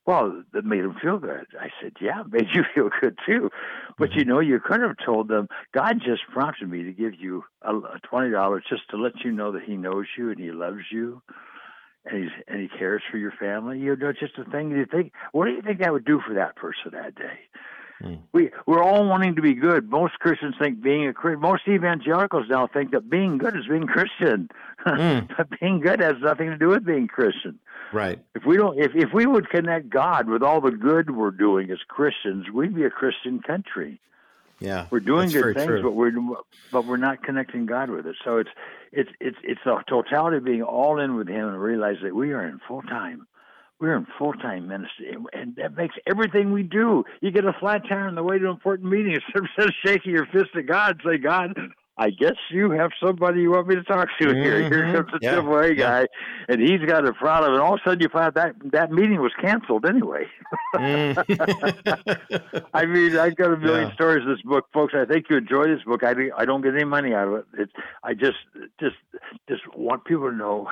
Well, 0.06 0.44
it 0.54 0.64
made 0.66 0.84
them 0.84 0.96
feel 1.02 1.18
good. 1.18 1.48
I 1.60 1.70
said, 1.82 1.94
"Yeah, 2.00 2.22
it 2.22 2.32
made 2.32 2.48
you 2.54 2.64
feel 2.74 2.90
good 3.02 3.18
too." 3.26 3.50
But 3.98 4.12
mm-hmm. 4.12 4.20
you 4.20 4.26
know, 4.26 4.40
you 4.40 4.60
could 4.60 4.82
have 4.82 4.96
told 5.06 5.28
them, 5.28 5.48
"God 5.74 6.02
just 6.04 6.22
prompted 6.32 6.70
me 6.70 6.84
to 6.84 6.92
give 6.92 7.14
you 7.16 7.44
a, 7.62 7.76
a 7.76 8.00
twenty 8.04 8.32
dollars 8.32 8.64
just 8.70 8.90
to 8.92 8.98
let 8.98 9.24
you 9.24 9.32
know 9.32 9.52
that 9.52 9.64
He 9.64 9.76
knows 9.76 10.06
you 10.18 10.30
and 10.30 10.40
He 10.40 10.52
loves 10.52 10.92
you." 10.92 11.22
And 12.06 12.24
he's 12.24 12.32
and 12.48 12.62
he 12.62 12.70
cares 12.70 13.02
for 13.12 13.18
your 13.18 13.34
family. 13.34 13.80
You 13.80 13.96
know, 13.98 14.14
just 14.14 14.38
a 14.38 14.50
thing 14.50 14.72
you 14.72 14.86
think. 14.86 15.12
What 15.34 15.46
do 15.46 15.52
you 15.52 15.62
think 15.62 15.80
that 15.80 15.92
would 15.92 16.06
do 16.06 16.22
for 16.26 16.34
that 16.36 16.56
person 16.56 16.92
that 16.94 17.16
day? 17.16 17.40
Mm. 18.02 18.20
We 18.32 18.52
we're 18.66 18.84
all 18.84 19.08
wanting 19.08 19.36
to 19.36 19.42
be 19.42 19.54
good. 19.54 19.90
Most 19.90 20.20
Christians 20.20 20.56
think 20.60 20.82
being 20.82 21.08
a 21.08 21.14
Christian. 21.14 21.42
Most 21.42 21.68
evangelicals 21.68 22.46
now 22.50 22.68
think 22.68 22.92
that 22.92 23.10
being 23.10 23.38
good 23.38 23.56
is 23.56 23.66
being 23.68 23.88
Christian. 23.88 24.50
Mm. 24.86 25.28
but 25.38 25.48
being 25.60 25.80
good 25.80 26.00
has 26.00 26.16
nothing 26.22 26.50
to 26.50 26.58
do 26.58 26.70
with 26.70 26.86
being 26.86 27.08
Christian. 27.08 27.60
Right. 27.92 28.20
If 28.36 28.46
we 28.46 28.58
don't, 28.58 28.78
if 28.78 28.92
if 28.94 29.14
we 29.14 29.26
would 29.26 29.50
connect 29.50 29.90
God 29.90 30.30
with 30.30 30.44
all 30.44 30.62
the 30.62 30.72
good 30.72 31.16
we're 31.16 31.32
doing 31.32 31.72
as 31.72 31.80
Christians, 31.88 32.50
we'd 32.54 32.76
be 32.76 32.84
a 32.84 32.90
Christian 32.92 33.40
country. 33.40 34.00
Yeah, 34.60 34.88
we're 34.90 35.00
doing 35.00 35.30
good 35.30 35.56
things, 35.56 35.68
true. 35.68 35.84
but 35.84 35.92
we're 35.92 36.12
but 36.72 36.86
we're 36.86 36.98
not 36.98 37.24
connecting 37.24 37.66
God 37.66 37.90
with 37.90 38.06
it. 38.08 38.16
So 38.24 38.38
it's 38.38 38.50
it's 38.92 39.10
it's 39.20 39.38
it's 39.44 39.62
the 39.64 39.84
totality 39.88 40.38
of 40.38 40.44
being 40.44 40.64
all 40.64 41.00
in 41.00 41.16
with 41.16 41.28
Him 41.28 41.48
and 41.48 41.60
realize 41.60 41.98
that 42.04 42.16
we 42.16 42.34
are 42.34 42.44
in 42.44 42.60
full 42.68 42.82
time 42.82 43.28
we're 43.80 43.96
in 43.96 44.08
full 44.18 44.34
time 44.34 44.68
ministry, 44.68 45.16
and 45.34 45.56
that 45.56 45.76
makes 45.76 45.96
everything 46.08 46.52
we 46.52 46.64
do. 46.64 47.04
You 47.22 47.32
get 47.32 47.46
a 47.46 47.54
flat 47.54 47.84
tire 47.88 48.08
on 48.08 48.16
the 48.16 48.24
way 48.24 48.40
to 48.40 48.46
an 48.46 48.52
important 48.52 48.90
meeting. 48.90 49.18
Instead 49.36 49.68
of 49.68 49.74
shaking 49.86 50.12
your 50.12 50.26
fist 50.28 50.50
at 50.56 50.66
God, 50.66 51.00
say, 51.06 51.18
God, 51.18 51.54
I 52.00 52.12
guess 52.12 52.36
you 52.52 52.70
have 52.72 52.92
somebody 53.04 53.42
you 53.42 53.52
want 53.52 53.68
me 53.68 53.76
to 53.76 53.84
talk 53.84 54.08
to 54.20 54.28
mm-hmm. 54.28 54.42
here. 54.42 54.70
Here 54.70 54.94
comes 54.94 55.12
the 55.12 55.20
yeah. 55.22 55.36
AAA 55.36 55.78
guy, 55.80 56.02
yeah. 56.02 56.06
and 56.50 56.62
he's 56.62 56.82
got 56.88 57.08
a 57.08 57.14
problem. 57.14 57.54
And 57.54 57.62
all 57.62 57.74
of 57.74 57.80
a 57.84 57.90
sudden, 57.90 58.02
you 58.02 58.10
find 58.10 58.34
that 58.36 58.54
that 58.72 58.92
meeting 58.92 59.20
was 59.20 59.32
canceled 59.42 59.86
anyway. 59.86 60.26
mm. 60.76 62.66
I 62.74 62.86
mean, 62.86 63.18
I've 63.18 63.36
got 63.36 63.52
a 63.52 63.58
million 63.58 63.90
yeah. 63.90 63.96
stories 63.96 64.24
in 64.24 64.30
this 64.30 64.42
book, 64.44 64.66
folks. 64.74 64.94
I 64.96 65.06
think 65.06 65.26
you 65.30 65.38
enjoy 65.38 65.66
this 65.68 65.82
book. 65.84 66.04
I 66.04 66.14
I 66.38 66.46
don't 66.46 66.62
get 66.62 66.76
any 66.76 66.84
money 66.84 67.14
out 67.14 67.30
of 67.30 67.34
it. 67.36 67.46
It's 67.58 67.74
I 68.04 68.14
just 68.14 68.38
just 68.80 68.98
just 69.50 69.62
want 69.76 70.06
people 70.06 70.30
to 70.30 70.36
know 70.36 70.68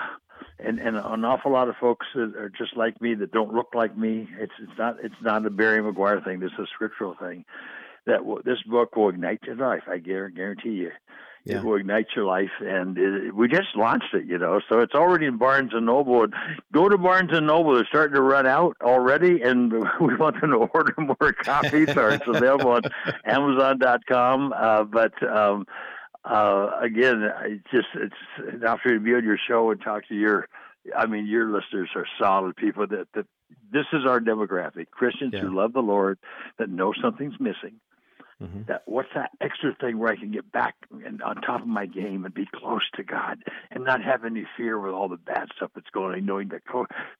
and 0.59 0.79
and 0.79 0.95
an 0.95 1.25
awful 1.25 1.51
lot 1.51 1.69
of 1.69 1.75
folks 1.77 2.05
that 2.15 2.35
are 2.35 2.51
just 2.57 2.75
like 2.77 3.01
me 3.01 3.13
that 3.15 3.31
don't 3.31 3.53
look 3.53 3.73
like 3.73 3.97
me. 3.97 4.27
It's 4.39 4.53
it's 4.59 4.77
not 4.77 4.97
it's 5.03 5.15
not 5.21 5.45
a 5.45 5.49
Barry 5.49 5.81
Meguiar 5.81 6.23
thing. 6.23 6.39
This 6.39 6.51
is 6.53 6.59
a 6.59 6.67
scriptural 6.73 7.15
thing. 7.19 7.45
That 8.05 8.17
w- 8.17 8.41
this 8.45 8.61
book 8.63 8.95
will 8.95 9.09
ignite 9.09 9.43
your 9.43 9.55
life. 9.55 9.83
I 9.87 9.97
guarantee 9.97 10.69
you. 10.69 10.91
Yeah. 11.45 11.57
It 11.57 11.63
will 11.63 11.75
ignite 11.75 12.07
your 12.15 12.25
life, 12.25 12.49
and 12.59 12.97
it, 12.97 13.35
we 13.35 13.47
just 13.47 13.75
launched 13.75 14.15
it, 14.15 14.25
you 14.25 14.39
know. 14.39 14.61
So 14.67 14.79
it's 14.79 14.95
already 14.95 15.27
in 15.27 15.37
Barnes 15.37 15.71
and 15.73 15.85
Noble. 15.85 16.23
And 16.23 16.33
go 16.73 16.89
to 16.89 16.97
Barnes 16.97 17.29
and 17.33 17.45
Noble; 17.45 17.75
they're 17.75 17.85
starting 17.85 18.15
to 18.15 18.21
run 18.23 18.47
out 18.47 18.75
already, 18.81 19.41
and 19.43 19.71
we 20.01 20.15
want 20.15 20.41
them 20.41 20.49
to 20.51 20.57
order 20.57 20.95
more 20.97 21.33
copies. 21.33 21.93
so 21.93 22.07
it's 22.07 22.27
available 22.27 22.71
on 22.71 22.81
Amazon.com. 23.25 24.53
Uh, 24.57 24.83
but 24.85 25.13
um, 25.21 25.67
uh, 26.25 26.79
again, 26.81 27.23
it's 27.45 27.63
just 27.71 27.87
it's 27.95 28.15
an 28.37 28.65
opportunity 28.65 28.99
to 28.99 29.05
be 29.05 29.15
on 29.15 29.23
your 29.23 29.37
show 29.47 29.71
and 29.71 29.81
talk 29.81 30.07
to 30.07 30.15
your. 30.15 30.47
I 30.95 31.07
mean, 31.07 31.25
your 31.25 31.49
listeners 31.49 31.89
are 31.95 32.05
solid 32.19 32.55
people. 32.55 32.87
That 32.87 33.07
that 33.13 33.25
this 33.71 33.85
is 33.93 34.05
our 34.07 34.19
demographic: 34.19 34.89
Christians 34.91 35.33
yeah. 35.33 35.41
who 35.41 35.55
love 35.55 35.73
the 35.73 35.81
Lord, 35.81 36.17
that 36.57 36.69
know 36.69 36.93
something's 37.01 37.39
missing, 37.39 37.79
Mm-hmm. 38.41 38.63
That 38.67 38.81
what's 38.85 39.09
that 39.15 39.31
extra 39.39 39.73
thing 39.79 39.97
where 39.97 40.11
I 40.11 40.17
can 40.17 40.31
get 40.31 40.51
back 40.51 40.75
and 41.05 41.21
on 41.21 41.37
top 41.37 41.61
of 41.61 41.67
my 41.67 41.85
game 41.85 42.25
and 42.25 42.33
be 42.33 42.45
close 42.53 42.81
to 42.95 43.03
God 43.03 43.37
and 43.71 43.85
not 43.85 44.03
have 44.03 44.25
any 44.25 44.45
fear 44.57 44.77
with 44.77 44.93
all 44.93 45.07
the 45.07 45.15
bad 45.15 45.47
stuff 45.55 45.71
that's 45.73 45.89
going 45.93 46.15
on, 46.15 46.25
knowing 46.25 46.49
that 46.49 46.63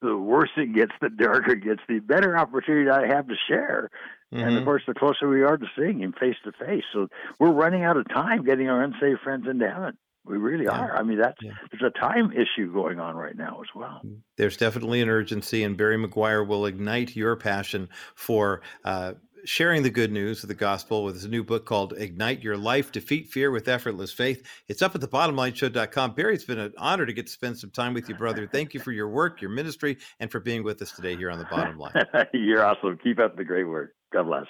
the 0.02 0.18
worse 0.18 0.50
it 0.58 0.76
gets, 0.76 0.92
the 1.02 1.10
darker 1.10 1.54
it 1.54 1.64
gets, 1.64 1.80
the 1.88 2.00
better 2.00 2.38
opportunity 2.38 2.90
I 2.90 3.08
have 3.08 3.28
to 3.28 3.36
share. 3.48 3.90
Mm-hmm. 4.34 4.44
And 4.44 4.50
of 4.50 4.56
mm-hmm. 4.56 4.66
course, 4.66 4.84
the 4.88 4.94
closer 4.94 5.30
we 5.30 5.44
are 5.44 5.58
to 5.58 5.66
seeing 5.78 6.02
Him 6.02 6.14
face 6.20 6.36
to 6.44 6.52
face. 6.52 6.84
So 6.94 7.08
we're 7.40 7.52
running 7.52 7.84
out 7.84 7.98
of 7.98 8.08
time 8.10 8.44
getting 8.44 8.70
our 8.70 8.82
unsaved 8.84 9.22
friends 9.22 9.46
into 9.50 9.70
heaven. 9.70 9.98
We 10.26 10.38
really 10.38 10.66
yeah. 10.66 10.72
are. 10.72 10.98
I 10.98 11.04
mean, 11.04 11.20
that's 11.20 11.38
yeah. 11.42 11.52
there's 11.72 11.94
a 11.96 12.00
time 12.00 12.32
issue 12.32 12.74
going 12.74 13.00
on 13.00 13.16
right 13.16 13.38
now 13.38 13.60
as 13.62 13.68
well. 13.76 14.02
There's 14.38 14.58
definitely 14.58 15.02
an 15.02 15.10
urgency, 15.10 15.64
and 15.64 15.78
Barry 15.78 15.98
Meguiar 15.98 16.48
will 16.48 16.66
ignite 16.66 17.16
your 17.16 17.36
passion 17.36 17.90
for 18.16 18.62
uh, 18.84 19.14
sharing 19.46 19.84
the 19.84 19.90
good 19.90 20.12
news 20.12 20.44
of 20.44 20.48
the 20.48 20.56
gospel 20.56 21.04
with 21.04 21.16
his 21.16 21.28
new 21.28 21.44
book 21.44 21.66
called 21.66 21.94
Ignite 21.96 22.42
Your 22.42 22.58
Life 22.58 22.92
Defeat 22.92 23.30
Fear 23.30 23.52
with 23.52 23.68
Effortless 23.68 24.12
Faith. 24.12 24.46
It's 24.68 24.82
up 24.82 24.96
at 24.96 25.02
the 25.02 25.08
bottomlineshow.com. 25.08 26.16
Barry, 26.16 26.34
it's 26.34 26.44
been 26.44 26.60
an 26.60 26.74
honor 26.78 27.06
to 27.06 27.14
get 27.14 27.28
to 27.28 27.32
spend 27.32 27.58
some 27.58 27.70
time 27.70 27.94
with 27.94 28.10
you, 28.10 28.16
brother. 28.16 28.48
Thank 28.48 28.74
you 28.74 28.80
for 28.80 28.92
your 28.92 29.10
work, 29.10 29.42
your 29.42 29.52
ministry, 29.52 29.98
and 30.20 30.32
for 30.32 30.40
being 30.40 30.64
with 30.64 30.82
us 30.82 30.92
today 30.92 31.16
here 31.16 31.30
on 31.30 31.40
the 31.40 31.46
bottom 31.46 31.78
line. 31.78 31.94
You're 32.34 32.66
awesome. 32.66 32.98
Keep 33.04 33.20
up 33.20 33.38
the 33.38 33.46
great 33.46 33.68
work. 33.68 33.94
God 34.16 34.28
bless. 34.28 34.46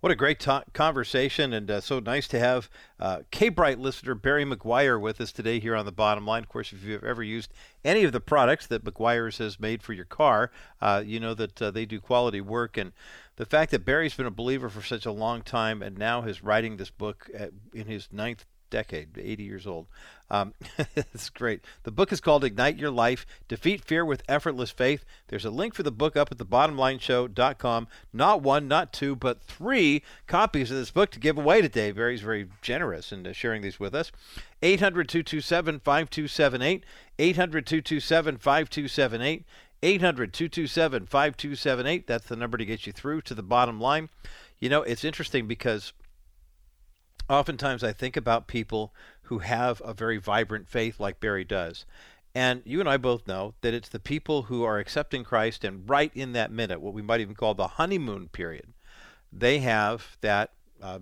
What 0.00 0.10
a 0.10 0.16
great 0.16 0.46
conversation, 0.72 1.52
and 1.52 1.70
uh, 1.70 1.80
so 1.82 1.98
nice 1.98 2.26
to 2.28 2.38
have 2.38 2.70
uh, 2.98 3.18
K-Bright 3.30 3.78
listener 3.78 4.14
Barry 4.14 4.46
Meguiar 4.46 4.98
with 4.98 5.20
us 5.20 5.32
today 5.32 5.60
here 5.60 5.76
on 5.76 5.84
the 5.84 5.92
bottom 5.92 6.24
line. 6.24 6.44
Of 6.44 6.48
course, 6.48 6.72
if 6.72 6.82
you've 6.82 7.04
ever 7.04 7.22
used 7.22 7.52
any 7.84 8.04
of 8.04 8.12
the 8.12 8.20
products 8.20 8.66
that 8.68 8.86
Meguiar's 8.86 9.36
has 9.36 9.60
made 9.60 9.82
for 9.82 9.92
your 9.92 10.06
car, 10.06 10.50
uh, 10.80 11.02
you 11.04 11.20
know 11.20 11.34
that 11.34 11.60
uh, 11.60 11.70
they 11.70 11.84
do 11.84 12.00
quality 12.00 12.40
work. 12.40 12.78
And 12.78 12.92
the 13.36 13.44
fact 13.44 13.70
that 13.72 13.84
Barry's 13.84 14.14
been 14.14 14.24
a 14.24 14.30
believer 14.30 14.70
for 14.70 14.80
such 14.80 15.04
a 15.04 15.12
long 15.12 15.42
time 15.42 15.82
and 15.82 15.98
now 15.98 16.22
is 16.22 16.42
writing 16.42 16.78
this 16.78 16.90
book 16.90 17.28
at, 17.34 17.50
in 17.74 17.86
his 17.86 18.08
ninth 18.10 18.46
decade, 18.70 19.18
80 19.18 19.42
years 19.42 19.66
old. 19.66 19.86
Um, 20.30 20.54
it's 20.96 21.30
great. 21.30 21.62
The 21.84 21.90
book 21.90 22.12
is 22.12 22.20
called 22.20 22.44
Ignite 22.44 22.78
Your 22.78 22.90
Life 22.90 23.26
Defeat 23.48 23.84
Fear 23.84 24.04
with 24.04 24.22
Effortless 24.28 24.70
Faith. 24.70 25.04
There's 25.28 25.44
a 25.44 25.50
link 25.50 25.74
for 25.74 25.82
the 25.82 25.90
book 25.90 26.16
up 26.16 26.30
at 26.30 26.38
thebottomlineshow.com. 26.38 27.88
Not 28.12 28.42
one, 28.42 28.68
not 28.68 28.92
two, 28.92 29.16
but 29.16 29.42
three 29.42 30.02
copies 30.26 30.70
of 30.70 30.76
this 30.76 30.90
book 30.90 31.10
to 31.12 31.20
give 31.20 31.38
away 31.38 31.62
today. 31.62 31.92
Barry's 31.92 32.20
very 32.20 32.48
generous 32.60 33.12
in 33.12 33.26
uh, 33.26 33.32
sharing 33.32 33.62
these 33.62 33.80
with 33.80 33.94
us. 33.94 34.12
800 34.62 35.08
227 35.08 35.80
5278. 35.80 36.84
800 37.18 37.66
227 37.66 38.36
5278. 38.36 39.44
800 39.82 40.32
227 40.32 41.06
5278. 41.06 42.06
That's 42.06 42.26
the 42.26 42.36
number 42.36 42.58
to 42.58 42.64
get 42.64 42.86
you 42.86 42.92
through 42.92 43.22
to 43.22 43.34
the 43.34 43.42
bottom 43.42 43.80
line. 43.80 44.08
You 44.58 44.68
know, 44.68 44.82
it's 44.82 45.04
interesting 45.04 45.46
because 45.46 45.92
oftentimes 47.28 47.84
I 47.84 47.92
think 47.92 48.16
about 48.16 48.46
people 48.46 48.92
who 49.22 49.38
have 49.40 49.82
a 49.84 49.92
very 49.92 50.18
vibrant 50.18 50.68
faith 50.68 50.98
like 50.98 51.20
Barry 51.20 51.44
does. 51.44 51.84
And 52.34 52.62
you 52.64 52.80
and 52.80 52.88
I 52.88 52.96
both 52.96 53.26
know 53.26 53.54
that 53.62 53.74
it's 53.74 53.88
the 53.88 53.98
people 53.98 54.44
who 54.44 54.62
are 54.62 54.78
accepting 54.78 55.24
Christ 55.24 55.64
and 55.64 55.88
right 55.88 56.12
in 56.14 56.32
that 56.32 56.52
minute, 56.52 56.80
what 56.80 56.94
we 56.94 57.02
might 57.02 57.20
even 57.20 57.34
call 57.34 57.54
the 57.54 57.66
honeymoon 57.66 58.28
period, 58.28 58.74
they 59.32 59.58
have 59.58 60.16
that 60.20 60.52
uh, 60.82 61.00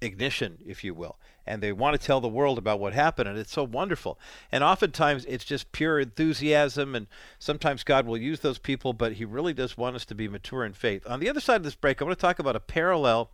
ignition, 0.00 0.58
if 0.64 0.82
you 0.82 0.94
will, 0.94 1.18
and 1.46 1.62
they 1.62 1.72
want 1.72 1.98
to 1.98 2.04
tell 2.04 2.20
the 2.20 2.28
world 2.28 2.58
about 2.58 2.80
what 2.80 2.92
happened, 2.92 3.28
and 3.28 3.38
it's 3.38 3.52
so 3.52 3.64
wonderful. 3.64 4.18
And 4.50 4.64
oftentimes 4.64 5.24
it's 5.26 5.44
just 5.44 5.72
pure 5.72 6.00
enthusiasm, 6.00 6.94
and 6.94 7.06
sometimes 7.38 7.84
God 7.84 8.06
will 8.06 8.16
use 8.16 8.40
those 8.40 8.58
people, 8.58 8.92
but 8.92 9.14
He 9.14 9.24
really 9.24 9.52
does 9.52 9.76
want 9.76 9.96
us 9.96 10.04
to 10.06 10.14
be 10.14 10.28
mature 10.28 10.64
in 10.64 10.72
faith. 10.72 11.06
On 11.06 11.20
the 11.20 11.28
other 11.28 11.40
side 11.40 11.56
of 11.56 11.64
this 11.64 11.74
break, 11.74 12.00
I 12.00 12.04
want 12.04 12.18
to 12.18 12.20
talk 12.20 12.38
about 12.38 12.56
a 12.56 12.60
parallel 12.60 13.30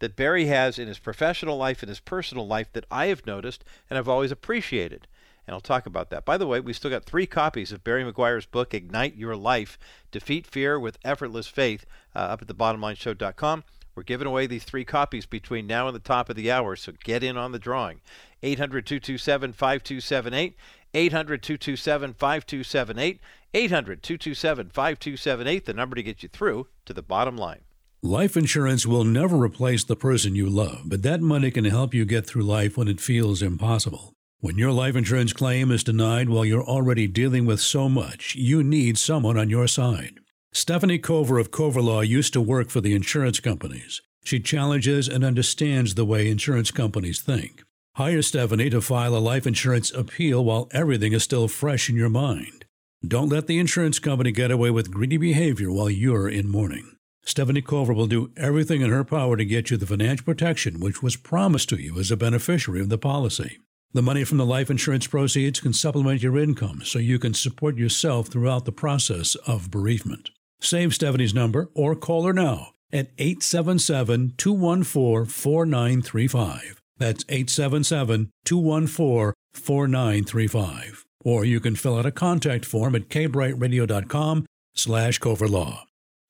that 0.00 0.16
Barry 0.16 0.46
has 0.46 0.78
in 0.78 0.88
his 0.88 0.98
professional 0.98 1.56
life 1.56 1.82
and 1.82 1.88
his 1.88 2.00
personal 2.00 2.46
life 2.46 2.72
that 2.72 2.84
I 2.90 3.06
have 3.06 3.26
noticed 3.26 3.64
and 3.88 3.98
I've 3.98 4.08
always 4.08 4.32
appreciated. 4.32 5.06
And 5.46 5.54
I'll 5.54 5.60
talk 5.60 5.86
about 5.86 6.10
that. 6.10 6.24
By 6.24 6.36
the 6.36 6.46
way, 6.46 6.60
we 6.60 6.72
still 6.72 6.90
got 6.90 7.04
three 7.04 7.26
copies 7.26 7.72
of 7.72 7.82
Barry 7.82 8.04
Meguiar's 8.04 8.46
book, 8.46 8.74
Ignite 8.74 9.16
Your 9.16 9.36
Life 9.36 9.78
Defeat 10.10 10.46
Fear 10.46 10.78
with 10.78 10.98
Effortless 11.04 11.48
Faith, 11.48 11.86
uh, 12.14 12.18
up 12.18 12.42
at 12.42 12.48
thebottomlineshow.com. 12.48 13.64
We're 13.94 14.02
giving 14.04 14.28
away 14.28 14.46
these 14.46 14.64
three 14.64 14.84
copies 14.84 15.26
between 15.26 15.66
now 15.66 15.88
and 15.88 15.94
the 15.94 16.00
top 16.00 16.30
of 16.30 16.36
the 16.36 16.50
hour, 16.50 16.76
so 16.76 16.92
get 17.02 17.24
in 17.24 17.36
on 17.36 17.52
the 17.52 17.58
drawing. 17.58 18.00
800 18.42 18.86
227 18.86 19.52
5278. 19.52 20.56
800 20.94 21.42
227 21.42 22.14
5278. 22.14 23.20
800 23.52 24.02
227 24.02 24.70
5278, 24.70 25.64
the 25.66 25.74
number 25.74 25.96
to 25.96 26.02
get 26.02 26.22
you 26.22 26.28
through 26.28 26.68
to 26.84 26.92
the 26.92 27.02
bottom 27.02 27.36
line. 27.36 27.62
Life 28.02 28.34
insurance 28.34 28.86
will 28.86 29.04
never 29.04 29.36
replace 29.36 29.84
the 29.84 29.94
person 29.94 30.34
you 30.34 30.48
love, 30.48 30.84
but 30.86 31.02
that 31.02 31.20
money 31.20 31.50
can 31.50 31.66
help 31.66 31.92
you 31.92 32.06
get 32.06 32.26
through 32.26 32.44
life 32.44 32.78
when 32.78 32.88
it 32.88 32.98
feels 32.98 33.42
impossible. 33.42 34.14
When 34.38 34.56
your 34.56 34.72
life 34.72 34.96
insurance 34.96 35.34
claim 35.34 35.70
is 35.70 35.84
denied 35.84 36.30
while 36.30 36.46
you're 36.46 36.64
already 36.64 37.06
dealing 37.06 37.44
with 37.44 37.60
so 37.60 37.90
much, 37.90 38.34
you 38.34 38.64
need 38.64 38.96
someone 38.96 39.36
on 39.36 39.50
your 39.50 39.68
side. 39.68 40.18
Stephanie 40.50 40.98
Cover 40.98 41.38
of 41.38 41.50
Cover 41.50 41.82
Law 41.82 42.00
used 42.00 42.32
to 42.32 42.40
work 42.40 42.70
for 42.70 42.80
the 42.80 42.94
insurance 42.94 43.38
companies. 43.38 44.00
She 44.24 44.40
challenges 44.40 45.06
and 45.06 45.22
understands 45.22 45.94
the 45.94 46.06
way 46.06 46.30
insurance 46.30 46.70
companies 46.70 47.20
think. 47.20 47.62
Hire 47.96 48.22
Stephanie 48.22 48.70
to 48.70 48.80
file 48.80 49.14
a 49.14 49.18
life 49.18 49.46
insurance 49.46 49.92
appeal 49.92 50.42
while 50.42 50.70
everything 50.72 51.12
is 51.12 51.22
still 51.22 51.48
fresh 51.48 51.90
in 51.90 51.96
your 51.96 52.08
mind. 52.08 52.64
Don't 53.06 53.28
let 53.28 53.46
the 53.46 53.58
insurance 53.58 53.98
company 53.98 54.32
get 54.32 54.50
away 54.50 54.70
with 54.70 54.90
greedy 54.90 55.18
behavior 55.18 55.70
while 55.70 55.90
you're 55.90 56.30
in 56.30 56.48
mourning. 56.48 56.96
Stephanie 57.22 57.62
Cover 57.62 57.92
will 57.92 58.06
do 58.06 58.30
everything 58.36 58.80
in 58.80 58.90
her 58.90 59.04
power 59.04 59.36
to 59.36 59.44
get 59.44 59.70
you 59.70 59.76
the 59.76 59.86
financial 59.86 60.24
protection 60.24 60.80
which 60.80 61.02
was 61.02 61.16
promised 61.16 61.68
to 61.68 61.76
you 61.76 61.98
as 61.98 62.10
a 62.10 62.16
beneficiary 62.16 62.80
of 62.80 62.88
the 62.88 62.98
policy. 62.98 63.58
The 63.92 64.02
money 64.02 64.24
from 64.24 64.38
the 64.38 64.46
life 64.46 64.70
insurance 64.70 65.06
proceeds 65.06 65.60
can 65.60 65.72
supplement 65.72 66.22
your 66.22 66.38
income 66.38 66.82
so 66.84 66.98
you 66.98 67.18
can 67.18 67.34
support 67.34 67.76
yourself 67.76 68.28
throughout 68.28 68.64
the 68.64 68.72
process 68.72 69.34
of 69.46 69.70
bereavement. 69.70 70.30
Save 70.60 70.94
Stephanie's 70.94 71.34
number 71.34 71.70
or 71.74 71.96
call 71.96 72.24
her 72.24 72.32
now 72.32 72.72
at 72.92 73.10
877 73.18 74.34
214 74.36 75.26
4935. 75.26 76.80
That's 76.98 77.24
877 77.28 78.30
214 78.44 79.32
4935. 79.52 81.04
Or 81.24 81.44
you 81.44 81.60
can 81.60 81.76
fill 81.76 81.98
out 81.98 82.06
a 82.06 82.12
contact 82.12 82.64
form 82.64 82.94
at 82.94 83.08
kbrightradio.com 83.08 84.46
slash 84.74 85.18
coverlaw. 85.18 85.80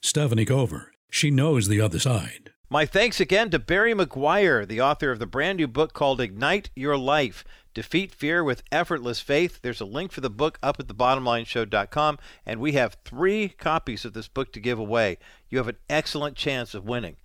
Stephanie 0.02 0.46
Cover. 0.46 0.92
She 1.10 1.30
knows 1.30 1.68
the 1.68 1.80
other 1.80 1.98
side. 1.98 2.52
My 2.70 2.86
thanks 2.86 3.20
again 3.20 3.50
to 3.50 3.58
Barry 3.58 3.92
Meguiar, 3.92 4.66
the 4.66 4.80
author 4.80 5.10
of 5.10 5.18
the 5.18 5.26
brand 5.26 5.58
new 5.58 5.68
book 5.68 5.92
called 5.92 6.20
Ignite 6.20 6.70
Your 6.74 6.96
Life 6.96 7.44
Defeat 7.74 8.14
Fear 8.14 8.42
with 8.42 8.62
Effortless 8.72 9.20
Faith. 9.20 9.60
There's 9.60 9.80
a 9.80 9.84
link 9.84 10.10
for 10.10 10.22
the 10.22 10.30
book 10.30 10.58
up 10.62 10.80
at 10.80 10.86
thebottomlineshow.com, 10.86 12.18
and 12.46 12.60
we 12.60 12.72
have 12.72 12.96
three 13.04 13.50
copies 13.50 14.04
of 14.06 14.14
this 14.14 14.26
book 14.26 14.52
to 14.54 14.60
give 14.60 14.78
away. 14.78 15.18
You 15.50 15.58
have 15.58 15.68
an 15.68 15.76
excellent 15.90 16.36
chance 16.36 16.74
of 16.74 16.86
winning. 16.86 17.16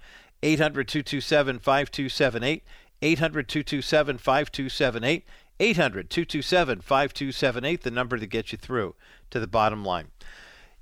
800 0.43 0.87
227 0.87 1.59
5278, 1.59 2.63
800 3.01 3.47
227 3.47 4.17
5278, 4.17 5.25
800 5.59 6.09
227 6.09 6.81
5278, 6.81 7.83
the 7.83 7.91
number 7.91 8.17
to 8.17 8.27
get 8.27 8.51
you 8.51 8.57
through 8.57 8.95
to 9.31 9.39
the 9.39 9.47
bottom 9.47 9.85
line. 9.85 10.07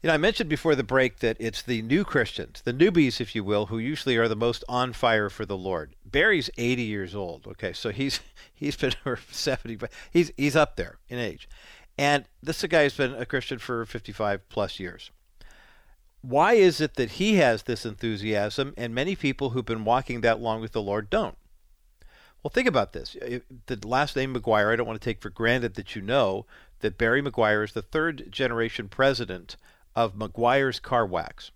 You 0.03 0.09
know, 0.09 0.15
I 0.15 0.17
mentioned 0.17 0.49
before 0.49 0.75
the 0.75 0.83
break 0.83 1.19
that 1.19 1.37
it's 1.39 1.61
the 1.61 1.81
new 1.81 2.03
Christians, 2.03 2.61
the 2.65 2.73
newbies, 2.73 3.21
if 3.21 3.33
you 3.33 3.41
will, 3.41 3.67
who 3.67 3.79
usually 3.79 4.17
are 4.17 4.27
the 4.27 4.35
most 4.35 4.61
on 4.67 4.91
fire 4.91 5.29
for 5.29 5.45
the 5.45 5.55
Lord. 5.55 5.95
Barry's 6.05 6.49
80 6.57 6.81
years 6.81 7.15
old. 7.15 7.47
Okay, 7.47 7.71
so 7.71 7.89
he's 7.89 8.19
he's 8.53 8.75
been 8.75 8.91
for 8.91 9.17
70, 9.31 9.77
but 9.77 9.93
he's 10.11 10.33
he's 10.35 10.57
up 10.57 10.75
there 10.75 10.97
in 11.07 11.19
age, 11.19 11.47
and 11.97 12.25
this 12.41 12.57
is 12.57 12.65
a 12.65 12.67
guy 12.67 12.83
who's 12.83 12.97
been 12.97 13.13
a 13.13 13.25
Christian 13.25 13.59
for 13.59 13.85
55 13.85 14.49
plus 14.49 14.77
years. 14.77 15.09
Why 16.19 16.55
is 16.55 16.81
it 16.81 16.95
that 16.95 17.11
he 17.11 17.35
has 17.35 17.63
this 17.63 17.85
enthusiasm, 17.85 18.73
and 18.75 18.93
many 18.93 19.15
people 19.15 19.51
who've 19.51 19.63
been 19.63 19.85
walking 19.85 20.19
that 20.19 20.41
long 20.41 20.59
with 20.59 20.73
the 20.73 20.81
Lord 20.81 21.09
don't? 21.09 21.37
Well, 22.43 22.51
think 22.51 22.67
about 22.67 22.91
this. 22.91 23.15
The 23.67 23.87
last 23.87 24.17
name 24.17 24.35
Meguiar, 24.35 24.73
I 24.73 24.75
don't 24.75 24.87
want 24.87 24.99
to 24.99 25.05
take 25.05 25.21
for 25.21 25.29
granted 25.29 25.75
that 25.75 25.95
you 25.95 26.01
know 26.01 26.45
that 26.81 26.97
Barry 26.97 27.21
Meguiar 27.21 27.63
is 27.63 27.71
the 27.71 27.81
third 27.81 28.29
generation 28.29 28.89
president 28.89 29.55
of 29.95 30.15
Meguiar's 30.15 30.79
Car 30.79 31.05
Wax. 31.05 31.51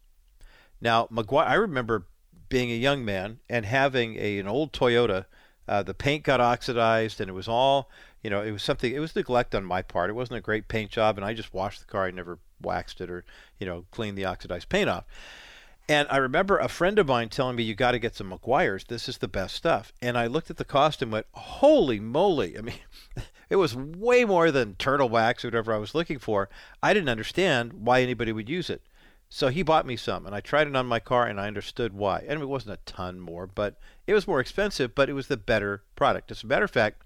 Now, 0.80 1.08
Meguiar, 1.12 1.48
I 1.48 1.56
remember 1.56 2.06
being 2.50 2.72
a 2.72 2.76
young 2.76 3.04
man 3.04 3.40
and 3.50 3.66
having 3.66 4.16
a, 4.18 4.40
an 4.40 4.48
old 4.48 4.72
Toyota 4.74 5.26
Uh, 5.68 5.84
the 5.84 5.94
paint 5.94 6.24
got 6.24 6.40
oxidized, 6.40 7.20
and 7.20 7.30
it 7.30 7.34
was 7.34 7.48
all, 7.50 7.90
you 8.24 8.30
know, 8.30 8.42
it 8.42 8.52
was 8.52 8.64
something. 8.64 8.94
It 8.94 9.00
was 9.00 9.14
neglect 9.16 9.54
on 9.54 9.66
my 9.66 9.82
part. 9.82 10.10
It 10.10 10.14
wasn't 10.14 10.38
a 10.38 10.42
great 10.42 10.70
paint 10.70 10.92
job, 10.92 11.18
and 11.18 11.26
I 11.26 11.34
just 11.34 11.54
washed 11.54 11.82
the 11.82 11.92
car. 11.92 12.06
I 12.06 12.12
never 12.12 12.40
waxed 12.62 13.02
it 13.02 13.10
or, 13.10 13.26
you 13.60 13.68
know, 13.68 13.84
cleaned 13.92 14.18
the 14.18 14.24
oxidized 14.24 14.70
paint 14.70 14.90
off. 14.90 15.04
And 15.90 16.08
I 16.10 16.18
remember 16.18 16.58
a 16.58 16.70
friend 16.70 16.98
of 17.00 17.08
mine 17.08 17.28
telling 17.30 17.58
me, 17.58 17.64
"You 17.64 17.76
got 17.76 17.92
to 17.92 18.00
get 18.00 18.16
some 18.16 18.30
Meguiar's. 18.30 18.86
This 18.86 19.10
is 19.10 19.18
the 19.18 19.28
best 19.28 19.56
stuff." 19.56 19.92
And 20.02 20.18
I 20.18 20.28
looked 20.28 20.50
at 20.50 20.56
the 20.58 20.64
cost 20.66 21.02
and 21.02 21.12
went, 21.12 21.26
"Holy 21.34 22.00
moly!" 22.00 22.58
I 22.58 22.62
mean, 22.62 22.80
it 23.50 23.56
was 23.56 23.76
way 23.76 24.26
more 24.26 24.52
than 24.52 24.76
turtle 24.76 25.10
wax 25.10 25.44
or 25.44 25.48
whatever 25.48 25.74
I 25.74 25.78
was 25.78 25.96
looking 25.96 26.20
for. 26.20 26.50
I 26.82 26.94
didn't 26.94 27.10
understand 27.10 27.74
why 27.74 28.02
anybody 28.02 28.32
would 28.32 28.50
use 28.50 28.70
it. 28.70 28.82
So 29.30 29.50
he 29.50 29.62
bought 29.62 29.86
me 29.86 29.98
some, 29.98 30.26
and 30.26 30.34
I 30.34 30.40
tried 30.40 30.68
it 30.68 30.76
on 30.76 30.86
my 30.86 31.00
car, 31.00 31.28
and 31.28 31.40
I 31.40 31.48
understood 31.48 31.94
why. 31.94 32.24
And 32.28 32.42
it 32.42 32.46
wasn't 32.46 32.80
a 32.80 32.92
ton 32.92 33.20
more, 33.20 33.46
but 33.46 33.78
it 34.06 34.14
was 34.14 34.28
more 34.28 34.40
expensive, 34.40 34.96
but 34.96 35.10
it 35.10 35.14
was 35.14 35.28
the 35.28 35.36
better 35.36 35.84
product. 35.96 36.32
As 36.32 36.44
a 36.44 36.48
matter 36.48 36.66
of 36.66 36.72
fact, 36.72 37.04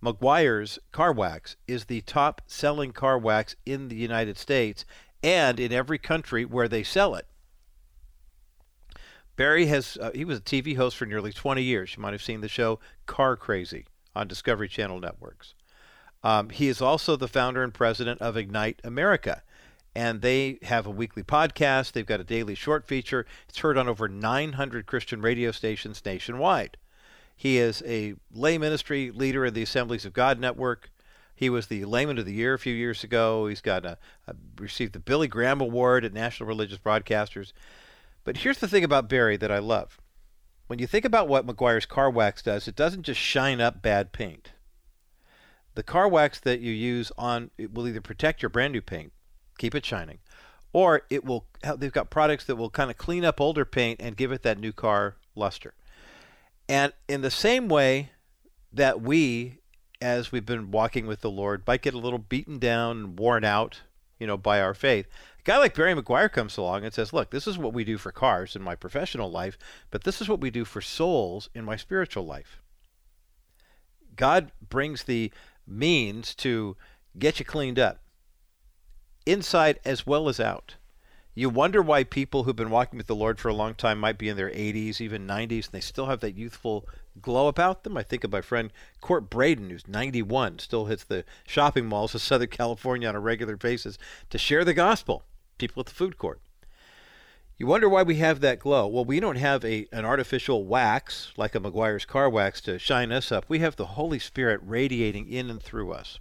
Meguiar's 0.00 0.78
car 0.92 1.12
wax 1.12 1.56
is 1.66 1.86
the 1.86 2.00
top 2.02 2.42
selling 2.46 2.92
car 2.92 3.18
wax 3.18 3.56
in 3.66 3.88
the 3.88 3.96
United 3.96 4.38
States 4.38 4.84
and 5.22 5.58
in 5.58 5.72
every 5.72 5.98
country 5.98 6.44
where 6.44 6.68
they 6.68 6.84
sell 6.84 7.16
it. 7.16 7.26
Barry 9.34 9.66
has 9.66 9.98
uh, 10.00 10.10
he 10.14 10.24
was 10.24 10.38
a 10.38 10.42
TV 10.42 10.76
host 10.76 10.96
for 10.96 11.06
nearly 11.06 11.32
20 11.32 11.62
years. 11.62 11.94
You 11.96 12.02
might 12.02 12.12
have 12.12 12.22
seen 12.22 12.40
the 12.40 12.48
show 12.48 12.78
Car 13.06 13.36
Crazy 13.36 13.86
on 14.14 14.28
Discovery 14.28 14.68
Channel 14.68 15.00
networks. 15.00 15.54
Um, 16.22 16.50
he 16.50 16.68
is 16.68 16.82
also 16.82 17.16
the 17.16 17.28
founder 17.28 17.62
and 17.62 17.72
president 17.72 18.20
of 18.20 18.36
Ignite 18.36 18.80
America, 18.84 19.42
and 19.94 20.20
they 20.20 20.58
have 20.62 20.86
a 20.86 20.90
weekly 20.90 21.22
podcast. 21.22 21.92
They've 21.92 22.04
got 22.04 22.20
a 22.20 22.24
daily 22.24 22.54
short 22.54 22.86
feature. 22.86 23.26
It's 23.48 23.58
heard 23.58 23.78
on 23.78 23.88
over 23.88 24.08
900 24.08 24.86
Christian 24.86 25.20
radio 25.20 25.52
stations 25.52 26.02
nationwide. 26.04 26.76
He 27.36 27.58
is 27.58 27.82
a 27.86 28.14
lay 28.32 28.58
ministry 28.58 29.12
leader 29.12 29.46
in 29.46 29.54
the 29.54 29.62
Assemblies 29.62 30.04
of 30.04 30.12
God 30.12 30.40
network. 30.40 30.90
He 31.36 31.48
was 31.48 31.68
the 31.68 31.84
Layman 31.84 32.18
of 32.18 32.26
the 32.26 32.32
Year 32.32 32.54
a 32.54 32.58
few 32.58 32.74
years 32.74 33.04
ago. 33.04 33.46
He's 33.46 33.60
got 33.60 33.84
a, 33.84 33.96
a 34.26 34.34
received 34.58 34.92
the 34.92 34.98
Billy 34.98 35.28
Graham 35.28 35.60
Award 35.60 36.04
at 36.04 36.12
National 36.12 36.48
Religious 36.48 36.78
Broadcasters. 36.78 37.52
But 38.24 38.38
here's 38.38 38.58
the 38.58 38.66
thing 38.66 38.82
about 38.82 39.08
Barry 39.08 39.36
that 39.36 39.52
I 39.52 39.60
love. 39.60 40.00
When 40.66 40.80
you 40.80 40.88
think 40.88 41.04
about 41.04 41.28
what 41.28 41.46
Meguiar's 41.46 41.86
car 41.86 42.10
wax 42.10 42.42
does, 42.42 42.66
it 42.66 42.74
doesn't 42.74 43.04
just 43.04 43.20
shine 43.20 43.60
up 43.60 43.80
bad 43.80 44.12
paint. 44.12 44.50
The 45.78 45.84
car 45.84 46.08
wax 46.08 46.40
that 46.40 46.58
you 46.58 46.72
use 46.72 47.12
on 47.16 47.52
it 47.56 47.72
will 47.72 47.86
either 47.86 48.00
protect 48.00 48.42
your 48.42 48.48
brand 48.48 48.72
new 48.72 48.80
paint, 48.80 49.12
keep 49.58 49.76
it 49.76 49.86
shining, 49.86 50.18
or 50.72 51.02
it 51.08 51.24
will 51.24 51.46
they've 51.76 51.92
got 51.92 52.10
products 52.10 52.44
that 52.46 52.56
will 52.56 52.68
kind 52.68 52.90
of 52.90 52.96
clean 52.96 53.24
up 53.24 53.40
older 53.40 53.64
paint 53.64 54.00
and 54.02 54.16
give 54.16 54.32
it 54.32 54.42
that 54.42 54.58
new 54.58 54.72
car 54.72 55.14
luster. 55.36 55.74
And 56.68 56.92
in 57.06 57.20
the 57.20 57.30
same 57.30 57.68
way 57.68 58.10
that 58.72 59.00
we 59.00 59.60
as 60.00 60.32
we've 60.32 60.44
been 60.44 60.72
walking 60.72 61.06
with 61.06 61.20
the 61.20 61.30
Lord 61.30 61.62
might 61.64 61.82
get 61.82 61.94
a 61.94 61.98
little 61.98 62.18
beaten 62.18 62.58
down 62.58 62.96
and 62.96 63.16
worn 63.16 63.44
out, 63.44 63.82
you 64.18 64.26
know, 64.26 64.36
by 64.36 64.60
our 64.60 64.74
faith 64.74 65.06
A 65.38 65.42
guy 65.44 65.58
like 65.58 65.76
Barry 65.76 65.94
Meguiar 65.94 66.28
comes 66.28 66.56
along 66.56 66.82
and 66.82 66.92
says, 66.92 67.12
Look, 67.12 67.30
this 67.30 67.46
is 67.46 67.56
what 67.56 67.72
we 67.72 67.84
do 67.84 67.98
for 67.98 68.10
cars 68.10 68.56
in 68.56 68.62
my 68.62 68.74
professional 68.74 69.30
life, 69.30 69.56
but 69.92 70.02
this 70.02 70.20
is 70.20 70.28
what 70.28 70.40
we 70.40 70.50
do 70.50 70.64
for 70.64 70.80
souls 70.80 71.48
in 71.54 71.64
my 71.64 71.76
spiritual 71.76 72.26
life. 72.26 72.60
God 74.16 74.50
brings 74.68 75.04
the 75.04 75.30
means 75.68 76.34
to 76.36 76.76
get 77.18 77.38
you 77.38 77.44
cleaned 77.44 77.78
up, 77.78 78.00
inside 79.26 79.78
as 79.84 80.06
well 80.06 80.28
as 80.28 80.40
out. 80.40 80.76
You 81.34 81.48
wonder 81.48 81.80
why 81.80 82.02
people 82.02 82.42
who've 82.42 82.56
been 82.56 82.70
walking 82.70 82.96
with 82.96 83.06
the 83.06 83.14
Lord 83.14 83.38
for 83.38 83.48
a 83.48 83.54
long 83.54 83.74
time 83.74 84.00
might 84.00 84.18
be 84.18 84.28
in 84.28 84.36
their 84.36 84.50
80s, 84.50 85.00
even 85.00 85.26
90s, 85.26 85.66
and 85.66 85.72
they 85.72 85.80
still 85.80 86.06
have 86.06 86.18
that 86.20 86.36
youthful 86.36 86.88
glow 87.22 87.46
about 87.46 87.84
them. 87.84 87.96
I 87.96 88.02
think 88.02 88.24
of 88.24 88.32
my 88.32 88.40
friend 88.40 88.72
Court 89.00 89.30
Braden, 89.30 89.70
who's 89.70 89.86
91, 89.86 90.58
still 90.58 90.86
hits 90.86 91.04
the 91.04 91.24
shopping 91.46 91.86
malls 91.86 92.14
of 92.14 92.22
Southern 92.22 92.48
California 92.48 93.08
on 93.08 93.14
a 93.14 93.20
regular 93.20 93.56
basis 93.56 93.98
to 94.30 94.38
share 94.38 94.64
the 94.64 94.74
gospel 94.74 95.24
people 95.58 95.80
at 95.80 95.86
the 95.86 95.94
food 95.94 96.18
court. 96.18 96.40
You 97.58 97.66
wonder 97.66 97.88
why 97.88 98.04
we 98.04 98.16
have 98.16 98.38
that 98.40 98.60
glow. 98.60 98.86
Well, 98.86 99.04
we 99.04 99.18
don't 99.18 99.34
have 99.34 99.64
a 99.64 99.88
an 99.90 100.04
artificial 100.04 100.64
wax 100.64 101.32
like 101.36 101.56
a 101.56 101.60
Meguiar's 101.60 102.04
car 102.04 102.30
wax 102.30 102.60
to 102.60 102.78
shine 102.78 103.10
us 103.10 103.32
up. 103.32 103.46
We 103.48 103.58
have 103.58 103.74
the 103.74 103.86
Holy 103.86 104.20
Spirit 104.20 104.60
radiating 104.62 105.28
in 105.28 105.50
and 105.50 105.60
through 105.60 105.90
us. 105.90 106.20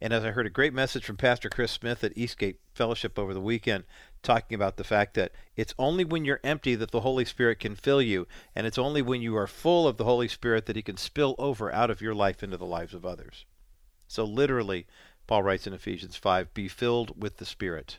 And 0.00 0.12
as 0.12 0.24
I 0.24 0.32
heard 0.32 0.46
a 0.46 0.50
great 0.50 0.74
message 0.74 1.04
from 1.04 1.16
Pastor 1.16 1.48
Chris 1.48 1.70
Smith 1.70 2.02
at 2.02 2.18
Eastgate 2.18 2.58
Fellowship 2.74 3.20
over 3.20 3.32
the 3.32 3.40
weekend, 3.40 3.84
talking 4.24 4.56
about 4.56 4.78
the 4.78 4.82
fact 4.82 5.14
that 5.14 5.30
it's 5.54 5.74
only 5.78 6.04
when 6.04 6.24
you're 6.24 6.40
empty 6.42 6.74
that 6.74 6.90
the 6.90 7.02
Holy 7.02 7.24
Spirit 7.24 7.60
can 7.60 7.76
fill 7.76 8.02
you, 8.02 8.26
and 8.52 8.66
it's 8.66 8.78
only 8.78 9.00
when 9.00 9.22
you 9.22 9.36
are 9.36 9.46
full 9.46 9.86
of 9.86 9.96
the 9.96 10.04
Holy 10.04 10.26
Spirit 10.26 10.66
that 10.66 10.74
He 10.74 10.82
can 10.82 10.96
spill 10.96 11.36
over 11.38 11.72
out 11.72 11.90
of 11.90 12.00
your 12.00 12.16
life 12.16 12.42
into 12.42 12.56
the 12.56 12.66
lives 12.66 12.94
of 12.94 13.06
others. 13.06 13.44
So, 14.08 14.24
literally, 14.24 14.88
Paul 15.28 15.44
writes 15.44 15.68
in 15.68 15.72
Ephesians 15.72 16.16
5 16.16 16.52
Be 16.52 16.66
filled 16.66 17.22
with 17.22 17.36
the 17.36 17.46
Spirit. 17.46 17.98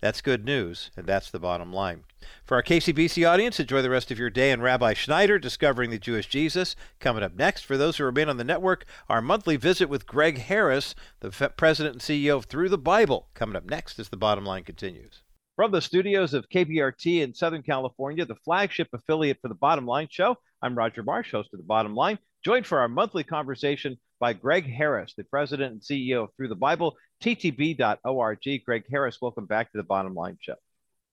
That's 0.00 0.22
good 0.22 0.46
news, 0.46 0.90
and 0.96 1.06
that's 1.06 1.30
the 1.30 1.38
bottom 1.38 1.74
line. 1.74 2.04
For 2.44 2.54
our 2.54 2.62
KCBC 2.62 3.28
audience, 3.28 3.60
enjoy 3.60 3.82
the 3.82 3.90
rest 3.90 4.10
of 4.10 4.18
your 4.18 4.30
day 4.30 4.50
And 4.50 4.62
Rabbi 4.62 4.94
Schneider, 4.94 5.38
Discovering 5.38 5.90
the 5.90 5.98
Jewish 5.98 6.26
Jesus. 6.26 6.74
Coming 7.00 7.22
up 7.22 7.34
next, 7.34 7.66
for 7.66 7.76
those 7.76 7.98
who 7.98 8.04
remain 8.04 8.30
on 8.30 8.38
the 8.38 8.44
network, 8.44 8.86
our 9.10 9.20
monthly 9.20 9.56
visit 9.56 9.90
with 9.90 10.06
Gregg 10.06 10.38
Harris, 10.38 10.94
the 11.20 11.30
president 11.56 11.96
and 11.96 12.02
CEO 12.02 12.36
of 12.36 12.46
Thru 12.46 12.70
the 12.70 12.78
Bible. 12.78 13.28
Coming 13.34 13.56
up 13.56 13.64
next 13.64 13.98
as 13.98 14.08
the 14.08 14.16
bottom 14.16 14.46
line 14.46 14.64
continues. 14.64 15.22
From 15.56 15.70
the 15.70 15.82
studios 15.82 16.32
of 16.32 16.48
KBRT 16.48 17.20
in 17.20 17.34
Southern 17.34 17.62
California, 17.62 18.24
the 18.24 18.36
flagship 18.36 18.88
affiliate 18.94 19.38
for 19.42 19.48
the 19.48 19.54
Bottom 19.54 19.84
Line 19.84 20.08
Show, 20.10 20.36
I'm 20.62 20.76
Roger 20.76 21.02
Marsh, 21.02 21.32
host 21.32 21.50
of 21.52 21.58
the 21.58 21.66
Bottom 21.66 21.94
Line, 21.94 22.18
joined 22.42 22.66
for 22.66 22.78
our 22.78 22.88
monthly 22.88 23.24
conversation 23.24 23.98
by 24.20 24.34
Gregg 24.34 24.70
Harris, 24.70 25.14
the 25.16 25.24
president 25.24 25.72
and 25.72 25.80
CEO 25.80 26.24
of 26.24 26.30
Thru 26.36 26.46
the 26.46 26.54
Bible, 26.54 26.96
ttb.org. 27.22 28.64
Gregg 28.64 28.84
Harris, 28.90 29.18
welcome 29.20 29.46
back 29.46 29.72
to 29.72 29.78
the 29.78 29.82
Bottom 29.82 30.14
Line 30.14 30.36
Show. 30.40 30.54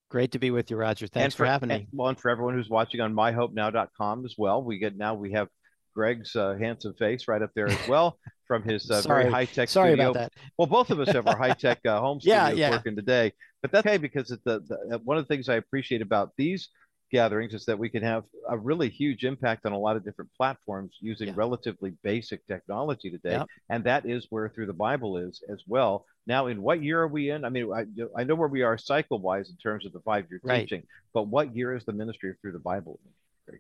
Great 0.10 0.34
to 0.34 0.40
be 0.40 0.52
with 0.52 0.70
you, 0.70 0.78
Roger. 0.78 1.08
Thanks 1.08 1.34
for, 1.34 1.40
for, 1.40 1.46
having 1.48 1.72
and, 1.72 1.84
me. 1.84 1.88
Well, 1.92 2.10
and 2.10 2.20
for 2.20 2.30
everyone 2.30 2.54
who's 2.54 2.70
watching 2.70 3.02
on 3.02 3.14
myhopenow.com 3.14 4.26
as 4.26 4.36
well, 4.38 4.62
we 4.62 4.78
get 4.78 4.98
now 4.98 5.16
we 5.16 5.32
have 5.32 5.48
Gregg's 5.96 6.36
uh, 6.36 6.56
handsome 6.60 6.94
face 6.94 7.28
right 7.28 7.42
up 7.42 7.50
there 7.56 7.68
as 7.68 7.88
well 7.88 8.20
from 8.48 8.64
his 8.64 8.90
uh, 8.92 9.02
very 9.02 9.30
high 9.30 9.46
tech. 9.46 9.68
Sorry 9.68 9.92
studio. 9.92 10.12
about 10.12 10.20
that. 10.20 10.34
Well, 10.58 10.68
both 10.68 10.92
of 10.92 11.00
us 11.00 11.10
have 11.10 11.28
our 11.28 11.38
high 11.38 11.54
tech 11.54 11.80
uh, 11.86 12.00
home 12.00 12.22
studios 12.22 12.38
yeah, 12.58 12.68
yeah. 12.68 12.70
working 12.72 12.96
today, 12.96 13.34
but 13.62 13.72
that's 13.72 13.86
okay 13.86 13.98
because 13.98 14.30
the, 14.30 14.40
the, 14.46 15.00
one 15.04 15.18
of 15.18 15.28
the 15.28 15.34
things 15.34 15.50
I 15.50 15.56
appreciate 15.56 16.02
about 16.02 16.32
these 16.38 16.70
gatherings 17.12 17.54
is 17.54 17.66
that 17.66 17.80
we 17.80 17.90
can 17.90 18.04
have 18.04 18.24
a 18.50 18.58
really 18.58 18.90
huge 18.90 19.24
impact 19.24 19.66
on 19.66 19.72
a 19.72 19.78
lot 19.78 19.96
of 19.96 20.04
different 20.04 20.32
platforms 20.36 20.96
using 21.00 21.30
yeah. 21.30 21.34
relatively 21.36 21.94
basic 22.04 22.46
technology 22.48 23.10
today. 23.10 23.32
Yep. 23.32 23.48
And 23.70 23.84
that 23.86 24.06
is 24.06 24.28
where 24.30 24.50
Thru 24.50 24.66
the 24.66 24.74
Bible 24.74 25.18
is 25.18 25.42
as 25.50 25.64
well. 25.68 26.06
Now, 26.26 26.48
in 26.48 26.62
what 26.62 26.84
year 26.84 27.02
are 27.02 27.08
we 27.08 27.30
in? 27.30 27.46
I 27.46 27.50
mean, 27.50 27.72
I, 27.72 27.86
I 28.16 28.24
know 28.24 28.36
where 28.36 28.48
we 28.50 28.62
are 28.62 28.78
cycle 28.78 29.20
wise 29.20 29.50
in 29.50 29.56
terms 29.58 29.86
of 29.86 29.94
the 29.94 30.02
five 30.02 30.26
year 30.30 30.42
right. 30.44 30.62
teaching, 30.62 30.84
but 31.14 31.28
what 31.28 31.56
year 31.56 31.76
is 31.76 31.86
the 31.86 31.94
ministry 31.94 32.30
of 32.30 32.36
Thru 32.42 32.52
the 32.52 32.60
Bible? 32.60 33.00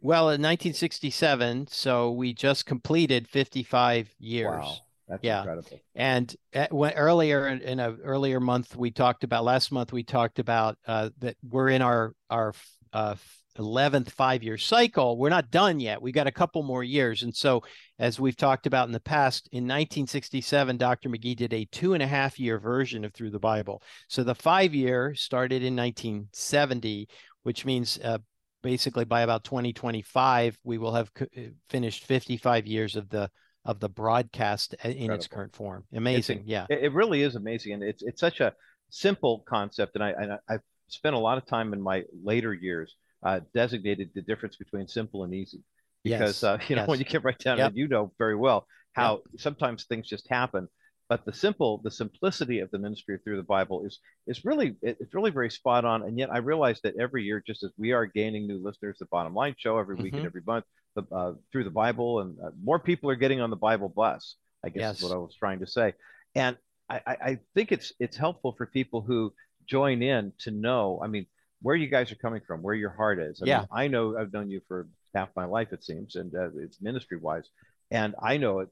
Well, 0.02 0.24
in 0.24 0.42
1967, 0.42 1.68
so 1.68 2.12
we 2.12 2.34
just 2.34 2.66
completed 2.66 3.28
55 3.28 4.14
years. 4.20 4.50
Wow. 4.50 4.76
That's 5.08 5.24
yeah. 5.24 5.40
incredible. 5.40 5.80
And 5.96 6.36
at, 6.52 6.74
when, 6.74 6.94
earlier 6.94 7.48
in, 7.48 7.62
in 7.62 7.80
an 7.80 8.00
earlier 8.04 8.42
month, 8.42 8.76
we 8.76 8.92
talked 8.92 9.24
about 9.24 9.46
last 9.46 9.72
month. 9.72 9.94
We 9.94 10.04
talked 10.04 10.40
about 10.40 10.78
uh, 10.86 11.12
that 11.20 11.38
we're 11.50 11.70
in 11.70 11.82
our 11.82 12.14
our 12.30 12.54
uh, 12.94 13.16
11th 13.58 14.12
five 14.12 14.44
year 14.44 14.58
cycle. 14.58 15.18
We're 15.18 15.30
not 15.30 15.52
done 15.52 15.80
yet. 15.80 16.02
We 16.02 16.12
got 16.12 16.28
a 16.28 16.32
couple 16.32 16.64
more 16.64 16.84
years. 16.84 17.24
And 17.24 17.36
so, 17.36 17.64
as 18.00 18.20
we've 18.20 18.36
talked 18.36 18.68
about 18.68 18.88
in 18.88 18.94
the 18.94 19.00
past, 19.00 19.48
in 19.52 19.64
1967, 19.64 20.78
Dr. 20.78 21.10
McGee 21.10 21.36
did 21.36 21.54
a 21.54 21.66
two 21.66 21.94
and 21.94 22.04
a 22.04 22.08
half 22.08 22.40
year 22.40 22.60
version 22.60 23.04
of 23.04 23.14
Thru 23.14 23.30
the 23.30 23.40
Bible. 23.40 23.82
So 24.08 24.24
the 24.24 24.36
five 24.36 24.74
year 24.74 25.16
started 25.16 25.64
in 25.64 25.76
1970, 25.76 27.08
which 27.44 27.66
means 27.66 28.00
uh, 28.04 28.20
basically 28.62 29.06
by 29.06 29.22
about 29.22 29.44
2025, 29.44 30.58
we 30.64 30.78
will 30.78 30.94
have 30.94 31.12
uh, 31.20 31.26
finished 31.70 32.06
55 32.06 32.68
years 32.68 32.96
of 32.96 33.10
the 33.10 33.30
of 33.66 33.82
the 33.82 33.90
broadcast 33.90 34.76
in 34.84 34.92
Incredible. 34.92 35.16
its 35.16 35.28
current 35.28 35.56
form. 35.56 35.84
Amazing, 35.94 36.40
it's, 36.40 36.48
yeah. 36.48 36.66
It 36.70 36.94
really 36.94 37.22
is 37.22 37.36
amazing, 37.36 37.74
and 37.74 37.84
it's 37.84 38.02
it's 38.02 38.22
such 38.22 38.40
a 38.40 38.54
simple 38.90 39.44
concept, 39.48 39.96
and 39.96 40.04
I 40.04 40.12
and 40.12 40.40
I've 40.48 40.62
spent 40.90 41.16
a 41.16 41.20
lot 41.20 41.38
of 41.38 41.46
time 41.46 41.74
in 41.74 41.82
my 41.82 42.04
later 42.24 42.54
years 42.54 42.96
uh, 43.24 43.42
designated 43.54 44.12
the 44.16 44.22
difference 44.22 44.56
between 44.56 44.88
simple 44.88 45.24
and 45.24 45.34
easy. 45.34 45.62
Because 46.04 46.42
yes. 46.42 46.44
uh, 46.44 46.58
you 46.68 46.76
know 46.76 46.84
yes. 46.84 46.90
when 46.90 47.00
you 47.00 47.06
get 47.06 47.24
right 47.24 47.38
down 47.38 47.58
yep. 47.58 47.70
and 47.70 47.78
you 47.78 47.88
know 47.88 48.12
very 48.18 48.36
well 48.36 48.66
how 48.94 49.22
yep. 49.32 49.40
sometimes 49.40 49.86
things 49.86 50.08
just 50.08 50.28
happen. 50.30 50.68
But 51.10 51.24
the 51.24 51.32
simple, 51.32 51.80
the 51.84 51.92
simplicity 51.92 52.60
of 52.60 52.70
the 52.72 52.80
ministry 52.80 53.18
through 53.24 53.38
the 53.38 53.44
Bible 53.44 53.86
is 53.86 54.00
is 54.28 54.44
really 54.44 54.76
it's 54.82 55.14
really 55.14 55.32
very 55.32 55.50
spot 55.50 55.86
on. 55.86 56.04
And 56.04 56.20
yet 56.20 56.30
I 56.32 56.40
realize 56.40 56.82
that 56.82 56.96
every 57.00 57.24
year, 57.24 57.42
just 57.46 57.64
as 57.64 57.72
we 57.78 57.94
are 57.94 58.06
gaining 58.06 58.46
new 58.46 58.62
listeners, 58.62 58.98
the 59.00 59.06
Bottom 59.06 59.34
Line 59.34 59.56
Show 59.58 59.78
every 59.78 59.96
week 59.96 60.08
mm-hmm. 60.08 60.18
and 60.18 60.26
every 60.26 60.42
month, 60.46 60.66
the, 60.96 61.04
uh, 61.14 61.34
Thru 61.52 61.64
the 61.64 61.70
Bible, 61.70 62.20
and 62.20 62.38
uh, 62.44 62.50
more 62.62 62.80
people 62.80 63.10
are 63.10 63.16
getting 63.16 63.40
on 63.40 63.50
the 63.50 63.56
Bible 63.56 63.88
bus. 63.88 64.36
I 64.66 64.70
guess 64.70 64.82
yes. 64.82 64.98
is 64.98 65.04
what 65.04 65.14
I 65.14 65.18
was 65.18 65.36
trying 65.36 65.60
to 65.60 65.68
say. 65.68 65.94
And 66.36 66.58
I, 66.90 67.02
I 67.06 67.40
think 67.54 67.72
it's 67.72 67.94
it's 68.00 68.18
helpful 68.18 68.54
for 68.58 68.66
people 68.66 69.02
who 69.02 69.34
join 69.68 70.02
in 70.02 70.34
to 70.40 70.52
know. 70.52 71.00
I 71.04 71.08
mean, 71.08 71.26
where 71.62 71.76
you 71.76 71.88
guys 71.88 72.12
are 72.12 72.16
coming 72.16 72.42
from, 72.46 72.62
where 72.62 72.76
your 72.76 72.90
heart 72.90 73.20
is. 73.20 73.42
I 73.42 73.46
yeah. 73.46 73.60
Mean, 73.60 73.68
I 73.72 73.88
know 73.88 74.18
I've 74.18 74.34
known 74.34 74.50
you 74.50 74.62
for 74.68 74.88
half 75.14 75.30
my 75.36 75.46
life, 75.46 75.74
it 75.74 75.84
seems, 75.84 76.16
and 76.16 76.34
uh, 76.36 76.50
it's 76.58 76.82
ministry 76.82 77.18
wise. 77.18 77.50
And 77.92 78.16
I 78.22 78.38
know 78.38 78.60
it 78.60 78.70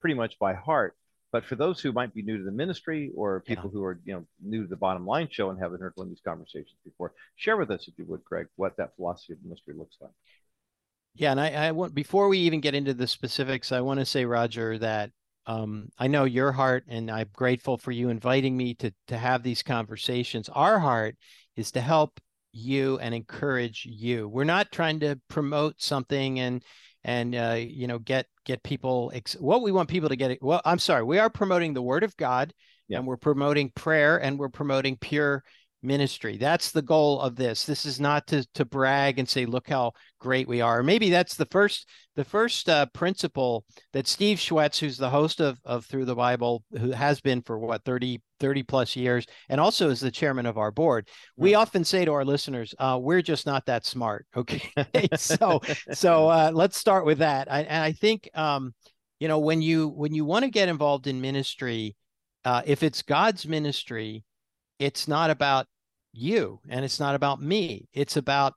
pretty 0.00 0.14
much 0.14 0.38
by 0.38 0.54
heart. 0.54 0.96
But 1.30 1.46
for 1.46 1.56
those 1.56 1.80
who 1.80 1.92
might 1.92 2.12
be 2.12 2.20
new 2.20 2.36
to 2.36 2.44
the 2.44 2.52
ministry 2.52 3.10
or 3.16 3.40
people 3.40 3.64
yeah. 3.64 3.70
who 3.70 3.84
are 3.84 3.98
you 4.04 4.12
know 4.12 4.26
new 4.42 4.64
to 4.64 4.68
the 4.68 4.76
bottom 4.76 5.06
line 5.06 5.28
show 5.30 5.48
and 5.48 5.58
haven't 5.58 5.80
heard 5.80 5.94
one 5.94 6.08
of 6.08 6.10
these 6.10 6.20
conversations 6.22 6.76
before, 6.84 7.14
share 7.36 7.56
with 7.56 7.70
us 7.70 7.88
if 7.88 7.94
you 7.96 8.04
would, 8.04 8.22
Craig, 8.24 8.48
what 8.56 8.76
that 8.76 8.94
philosophy 8.96 9.32
of 9.32 9.38
ministry 9.42 9.74
looks 9.74 9.96
like. 10.00 10.10
Yeah, 11.14 11.30
and 11.30 11.40
I, 11.40 11.68
I 11.68 11.72
want 11.72 11.94
before 11.94 12.28
we 12.28 12.38
even 12.40 12.60
get 12.60 12.74
into 12.74 12.92
the 12.92 13.06
specifics, 13.06 13.72
I 13.72 13.80
want 13.80 14.00
to 14.00 14.06
say, 14.06 14.26
Roger, 14.26 14.76
that 14.78 15.10
um, 15.46 15.88
I 15.98 16.06
know 16.06 16.24
your 16.24 16.52
heart, 16.52 16.84
and 16.88 17.10
I'm 17.10 17.28
grateful 17.32 17.76
for 17.76 17.90
you 17.90 18.08
inviting 18.08 18.56
me 18.56 18.74
to 18.74 18.92
to 19.08 19.16
have 19.16 19.42
these 19.42 19.62
conversations. 19.62 20.48
Our 20.48 20.78
heart 20.78 21.16
is 21.56 21.72
to 21.72 21.80
help 21.80 22.20
you 22.52 22.98
and 22.98 23.14
encourage 23.14 23.86
you. 23.86 24.28
We're 24.28 24.44
not 24.44 24.70
trying 24.70 25.00
to 25.00 25.18
promote 25.28 25.80
something 25.80 26.38
and 26.38 26.62
and 27.04 27.34
uh, 27.34 27.56
you 27.58 27.86
know 27.86 27.98
get 27.98 28.26
get 28.44 28.62
people 28.62 29.10
ex- 29.14 29.34
what 29.34 29.62
we 29.62 29.72
want 29.72 29.88
people 29.88 30.08
to 30.08 30.16
get 30.16 30.42
well 30.42 30.60
i'm 30.64 30.78
sorry 30.78 31.02
we 31.02 31.18
are 31.18 31.30
promoting 31.30 31.74
the 31.74 31.82
word 31.82 32.02
of 32.02 32.16
god 32.16 32.52
yeah. 32.88 32.98
and 32.98 33.06
we're 33.06 33.16
promoting 33.16 33.70
prayer 33.74 34.20
and 34.22 34.38
we're 34.38 34.48
promoting 34.48 34.96
pure 34.96 35.42
ministry. 35.82 36.36
That's 36.36 36.70
the 36.70 36.82
goal 36.82 37.20
of 37.20 37.36
this. 37.36 37.64
This 37.64 37.84
is 37.84 38.00
not 38.00 38.26
to 38.28 38.46
to 38.54 38.64
brag 38.64 39.18
and 39.18 39.28
say 39.28 39.46
look 39.46 39.68
how 39.68 39.92
great 40.18 40.46
we 40.48 40.60
are. 40.60 40.82
Maybe 40.82 41.10
that's 41.10 41.34
the 41.34 41.46
first 41.46 41.88
the 42.14 42.24
first 42.24 42.68
uh, 42.68 42.86
principle 42.92 43.64
that 43.92 44.06
steve 44.06 44.38
schwetz 44.38 44.78
who's 44.78 44.98
the 44.98 45.10
host 45.10 45.40
of 45.40 45.58
of 45.64 45.86
Thru 45.86 46.04
the 46.04 46.14
Bible 46.14 46.62
who 46.78 46.90
has 46.90 47.20
been 47.20 47.42
for 47.42 47.58
what 47.58 47.84
30 47.84 48.20
30 48.38 48.62
plus 48.64 48.96
years 48.96 49.26
and 49.48 49.60
also 49.60 49.88
is 49.88 50.00
the 50.00 50.10
chairman 50.10 50.46
of 50.46 50.58
our 50.58 50.70
board 50.70 51.08
we 51.36 51.54
often 51.54 51.84
say 51.84 52.04
to 52.04 52.12
our 52.12 52.24
listeners 52.24 52.74
uh, 52.78 52.98
we're 53.00 53.22
just 53.22 53.46
not 53.46 53.66
that 53.66 53.86
smart. 53.86 54.26
Okay. 54.36 54.62
So 55.16 55.60
so 55.92 56.28
uh, 56.28 56.50
let's 56.52 56.76
start 56.76 57.06
with 57.06 57.18
that. 57.18 57.50
I, 57.50 57.62
and 57.62 57.82
i 57.82 57.92
think 57.92 58.28
um, 58.34 58.74
you 59.20 59.28
know 59.28 59.38
when 59.38 59.62
you 59.62 59.88
when 59.88 60.14
you 60.14 60.24
want 60.24 60.44
to 60.44 60.50
get 60.50 60.68
involved 60.68 61.06
in 61.06 61.20
ministry 61.20 61.96
uh, 62.44 62.62
if 62.66 62.82
it's 62.82 63.02
god's 63.02 63.46
ministry 63.46 64.24
it's 64.78 65.06
not 65.06 65.30
about 65.30 65.66
you 66.12 66.60
and 66.68 66.84
it's 66.84 67.00
not 67.00 67.14
about 67.14 67.40
me. 67.40 67.88
It's 67.92 68.16
about 68.16 68.54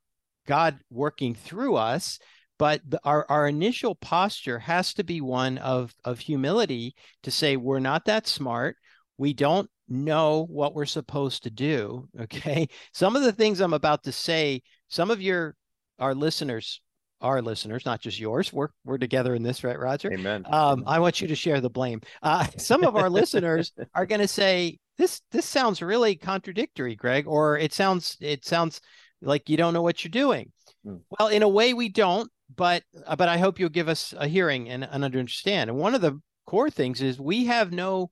God 0.48 0.80
working 0.90 1.36
through 1.36 1.76
us. 1.76 2.20
But 2.58 2.82
the, 2.88 3.00
our, 3.04 3.26
our 3.30 3.48
initial 3.48 3.96
posture 3.96 4.60
has 4.60 4.94
to 4.94 5.04
be 5.04 5.20
one 5.20 5.58
of, 5.58 5.94
of 6.06 6.20
humility 6.20 6.96
to 7.24 7.32
say, 7.32 7.58
we're 7.58 7.80
not 7.80 8.06
that 8.06 8.28
smart. 8.28 8.78
We 9.18 9.34
don't 9.34 9.70
know 9.90 10.46
what 10.50 10.74
we're 10.74 10.86
supposed 10.86 11.44
to 11.44 11.50
do. 11.50 12.08
Okay. 12.22 12.68
Some 12.94 13.16
of 13.16 13.24
the 13.24 13.34
things 13.34 13.60
I'm 13.60 13.74
about 13.74 14.04
to 14.04 14.12
say, 14.12 14.62
some 14.88 15.12
of 15.12 15.22
your 15.22 15.56
our 16.00 16.16
listeners 16.16 16.82
our 17.22 17.42
listeners, 17.42 17.86
not 17.86 18.02
just 18.02 18.20
yours. 18.20 18.52
We're 18.54 18.70
we're 18.84 18.98
together 18.98 19.34
in 19.36 19.42
this, 19.42 19.64
right, 19.64 19.80
Roger? 19.80 20.12
Amen. 20.14 20.46
Um, 20.50 20.84
I 20.86 21.00
want 21.00 21.22
you 21.22 21.28
to 21.28 21.36
share 21.36 21.62
the 21.62 21.70
blame. 21.70 22.02
Uh, 22.22 22.46
some 22.58 22.84
of 22.84 22.96
our 22.96 23.10
listeners 23.10 23.74
are 23.94 24.06
going 24.06 24.22
to 24.22 24.28
say 24.28 24.78
this 24.98 25.22
this 25.32 25.46
sounds 25.46 25.82
really 25.82 26.16
contradictory, 26.16 26.96
Gregg, 26.96 27.28
or 27.28 27.58
it 27.58 27.74
sounds 27.74 28.18
it 28.22 28.46
sounds 28.46 28.82
like 29.22 29.50
you 29.50 29.58
don't 29.58 29.74
know 29.74 29.82
what 29.82 30.04
you're 30.04 30.10
doing. 30.10 30.52
Mm. 30.86 31.02
Well, 31.18 31.30
in 31.30 31.44
a 31.44 31.50
way, 31.50 31.74
we 31.74 31.90
don't, 31.90 32.30
but 32.56 32.84
uh, 33.06 33.16
but 33.16 33.30
I 33.30 33.38
hope 33.38 33.60
you'll 33.60 33.70
give 33.70 33.90
us 33.90 34.14
a 34.18 34.28
hearing 34.28 34.70
and, 34.70 34.84
and 34.84 35.04
understand. 35.04 35.70
And 35.70 35.80
one 35.80 35.96
of 35.96 36.02
the 36.02 36.20
core 36.46 36.70
things 36.70 37.02
is 37.02 37.20
we 37.20 37.46
have 37.46 37.72
no 37.72 38.10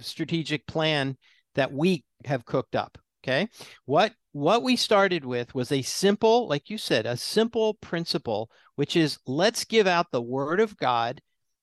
strategic 0.00 0.66
plan 0.66 1.16
that 1.54 1.72
we 1.72 2.04
have 2.24 2.44
cooked 2.44 2.76
up. 2.76 2.98
Okay. 3.22 3.48
What 3.84 4.12
what 4.32 4.62
we 4.62 4.76
started 4.76 5.24
with 5.24 5.54
was 5.54 5.72
a 5.72 5.82
simple, 5.82 6.48
like 6.48 6.70
you 6.70 6.78
said, 6.78 7.06
a 7.06 7.16
simple 7.16 7.74
principle, 7.74 8.50
which 8.76 8.96
is 8.96 9.18
let's 9.26 9.64
give 9.64 9.86
out 9.86 10.06
the 10.10 10.22
word 10.22 10.60
of 10.60 10.76
God 10.76 11.20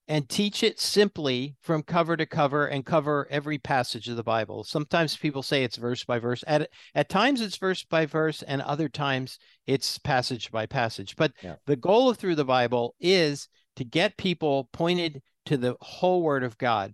and 0.07 0.29
teach 0.29 0.63
it 0.63 0.79
simply 0.79 1.55
from 1.61 1.83
cover 1.83 2.15
to 2.15 2.25
cover 2.25 2.67
and 2.67 2.85
cover 2.85 3.27
every 3.29 3.57
passage 3.57 4.07
of 4.07 4.15
the 4.15 4.23
Bible. 4.23 4.63
Sometimes 4.63 5.17
people 5.17 5.43
say 5.43 5.63
it's 5.63 5.75
verse 5.75 6.03
by 6.05 6.19
verse. 6.19 6.43
At 6.47 6.69
at 6.95 7.09
times 7.09 7.41
it's 7.41 7.57
verse 7.57 7.83
by 7.83 8.05
verse 8.05 8.41
and 8.43 8.61
other 8.61 8.87
times 8.87 9.37
it's 9.65 9.97
passage 9.97 10.51
by 10.51 10.65
passage. 10.65 11.15
But 11.15 11.33
yeah. 11.43 11.55
the 11.65 11.75
goal 11.75 12.09
of 12.09 12.17
Thru 12.17 12.35
the 12.35 12.45
Bible 12.45 12.95
is 12.99 13.49
to 13.75 13.83
get 13.83 14.17
people 14.17 14.69
pointed 14.71 15.21
to 15.45 15.57
the 15.57 15.75
whole 15.81 16.21
word 16.21 16.43
of 16.43 16.57
God. 16.57 16.93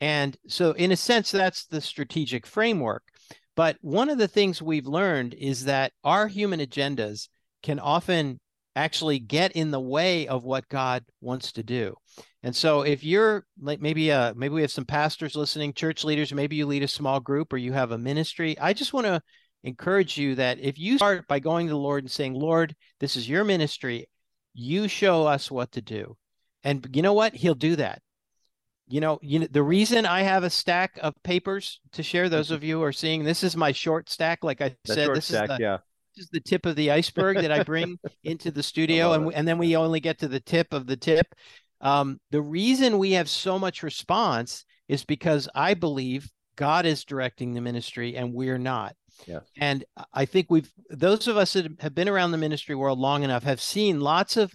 And 0.00 0.36
so 0.48 0.72
in 0.72 0.90
a 0.90 0.96
sense 0.96 1.30
that's 1.30 1.66
the 1.66 1.80
strategic 1.80 2.46
framework. 2.46 3.02
But 3.56 3.76
one 3.82 4.08
of 4.08 4.18
the 4.18 4.28
things 4.28 4.60
we've 4.60 4.86
learned 4.86 5.34
is 5.34 5.66
that 5.66 5.92
our 6.02 6.28
human 6.28 6.60
agendas 6.60 7.28
can 7.62 7.78
often 7.78 8.40
actually 8.76 9.18
get 9.18 9.52
in 9.52 9.70
the 9.70 9.80
way 9.80 10.26
of 10.26 10.44
what 10.44 10.68
God 10.68 11.04
wants 11.20 11.52
to 11.52 11.62
do. 11.62 11.94
And 12.42 12.54
so 12.54 12.82
if 12.82 13.04
you're 13.04 13.46
like 13.60 13.80
maybe 13.80 14.12
uh 14.12 14.34
maybe 14.36 14.54
we 14.54 14.60
have 14.62 14.70
some 14.70 14.84
pastors 14.84 15.36
listening, 15.36 15.72
church 15.72 16.04
leaders, 16.04 16.32
maybe 16.32 16.56
you 16.56 16.66
lead 16.66 16.82
a 16.82 16.88
small 16.88 17.20
group 17.20 17.52
or 17.52 17.56
you 17.56 17.72
have 17.72 17.92
a 17.92 17.98
ministry, 17.98 18.58
I 18.58 18.72
just 18.72 18.92
want 18.92 19.06
to 19.06 19.20
encourage 19.62 20.18
you 20.18 20.34
that 20.34 20.58
if 20.60 20.78
you 20.78 20.98
start 20.98 21.26
by 21.26 21.38
going 21.38 21.66
to 21.66 21.72
the 21.72 21.78
Lord 21.78 22.04
and 22.04 22.10
saying, 22.10 22.34
"Lord, 22.34 22.74
this 23.00 23.16
is 23.16 23.28
your 23.28 23.44
ministry, 23.44 24.08
you 24.52 24.88
show 24.88 25.26
us 25.26 25.50
what 25.50 25.72
to 25.72 25.80
do." 25.80 26.16
And 26.62 26.86
you 26.94 27.02
know 27.02 27.14
what? 27.14 27.34
He'll 27.34 27.54
do 27.54 27.76
that 27.76 28.02
you 28.86 29.00
know, 29.00 29.18
you 29.22 29.38
know, 29.40 29.46
the 29.50 29.62
reason 29.62 30.04
I 30.06 30.22
have 30.22 30.44
a 30.44 30.50
stack 30.50 30.98
of 31.02 31.14
papers 31.22 31.80
to 31.92 32.02
share, 32.02 32.28
those 32.28 32.50
of 32.50 32.62
you 32.62 32.78
who 32.78 32.82
are 32.84 32.92
seeing, 32.92 33.24
this 33.24 33.42
is 33.42 33.56
my 33.56 33.72
short 33.72 34.10
stack. 34.10 34.44
Like 34.44 34.60
I 34.60 34.76
said, 34.84 35.14
this 35.14 35.26
stack, 35.26 35.50
is 35.50 35.56
the, 35.56 35.62
yeah. 35.62 35.78
This 36.16 36.24
is 36.24 36.30
the 36.30 36.40
tip 36.40 36.66
of 36.66 36.76
the 36.76 36.90
iceberg 36.90 37.38
that 37.38 37.52
I 37.52 37.62
bring 37.62 37.98
into 38.24 38.50
the 38.50 38.62
studio, 38.62 39.12
and 39.12 39.32
and 39.34 39.46
then 39.46 39.58
we 39.58 39.76
only 39.76 40.00
get 40.00 40.18
to 40.20 40.28
the 40.28 40.40
tip 40.40 40.72
of 40.72 40.86
the 40.86 40.96
tip. 40.96 41.34
Um, 41.80 42.18
the 42.30 42.42
reason 42.42 42.98
we 42.98 43.12
have 43.12 43.28
so 43.28 43.58
much 43.58 43.82
response 43.82 44.64
is 44.88 45.04
because 45.04 45.48
I 45.54 45.74
believe 45.74 46.30
God 46.56 46.86
is 46.86 47.04
directing 47.04 47.54
the 47.54 47.60
ministry, 47.60 48.16
and 48.16 48.32
we're 48.32 48.58
not. 48.58 48.94
Yeah. 49.26 49.40
And 49.56 49.84
I 50.12 50.24
think 50.24 50.46
we've 50.50 50.70
those 50.90 51.28
of 51.28 51.36
us 51.36 51.52
that 51.54 51.66
have 51.80 51.94
been 51.94 52.08
around 52.08 52.32
the 52.32 52.38
ministry 52.38 52.74
world 52.74 52.98
long 52.98 53.22
enough 53.22 53.44
have 53.44 53.60
seen 53.60 54.00
lots 54.00 54.36
of 54.36 54.54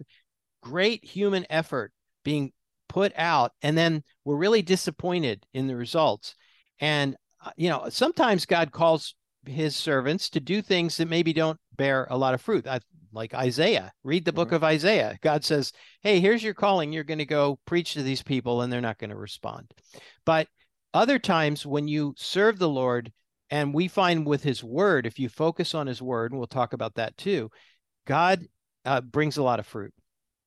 great 0.62 1.04
human 1.06 1.46
effort 1.50 1.92
being 2.24 2.52
put 2.90 3.14
out 3.16 3.52
and 3.62 3.78
then 3.78 4.04
we're 4.26 4.36
really 4.36 4.62
disappointed 4.62 5.46
in 5.54 5.68
the 5.68 5.76
results 5.76 6.36
and 6.80 7.16
uh, 7.46 7.52
you 7.56 7.70
know 7.70 7.86
sometimes 7.90 8.46
god 8.46 8.72
calls 8.72 9.16
his 9.46 9.76
servants 9.76 10.30
to 10.30 10.40
do 10.40 10.62
things 10.62 10.98
that 10.98 11.10
maybe 11.10 11.34
don't 11.34 11.60
bear 11.76 12.08
a 12.10 12.18
lot 12.18 12.34
of 12.34 12.42
fruit 12.42 12.68
I, 12.68 12.80
like 13.12 13.34
isaiah 13.34 13.92
read 14.04 14.26
the 14.26 14.34
book 14.34 14.50
mm-hmm. 14.50 14.56
of 14.56 14.64
isaiah 14.64 15.18
god 15.22 15.44
says 15.44 15.72
hey 16.02 16.20
here's 16.20 16.44
your 16.44 16.54
calling 16.54 16.92
you're 16.92 17.04
going 17.04 17.20
to 17.20 17.26
go 17.26 17.60
preach 17.66 17.94
to 17.94 18.04
these 18.04 18.22
people 18.22 18.62
and 18.62 18.72
they're 18.72 18.82
not 18.82 19.00
going 19.00 19.10
to 19.10 19.16
respond 19.16 19.72
but 20.26 20.48
other 20.94 21.20
times 21.20 21.66
when 21.66 21.88
you 21.88 22.14
serve 22.18 22.60
the 22.60 22.70
lord 22.70 23.12
and 23.50 23.74
we 23.74 23.88
find 23.88 24.28
with 24.28 24.44
his 24.44 24.64
word 24.64 25.06
if 25.06 25.18
you 25.18 25.30
focus 25.30 25.74
on 25.74 25.88
his 25.88 26.02
word 26.02 26.32
and 26.32 26.40
we'll 26.40 26.48
talk 26.48 26.74
about 26.74 26.96
that 26.96 27.18
too 27.18 27.50
god 28.06 28.46
uh, 28.86 29.02
brings 29.02 29.38
a 29.38 29.44
lot 29.44 29.60
of 29.60 29.66
fruit 29.66 29.94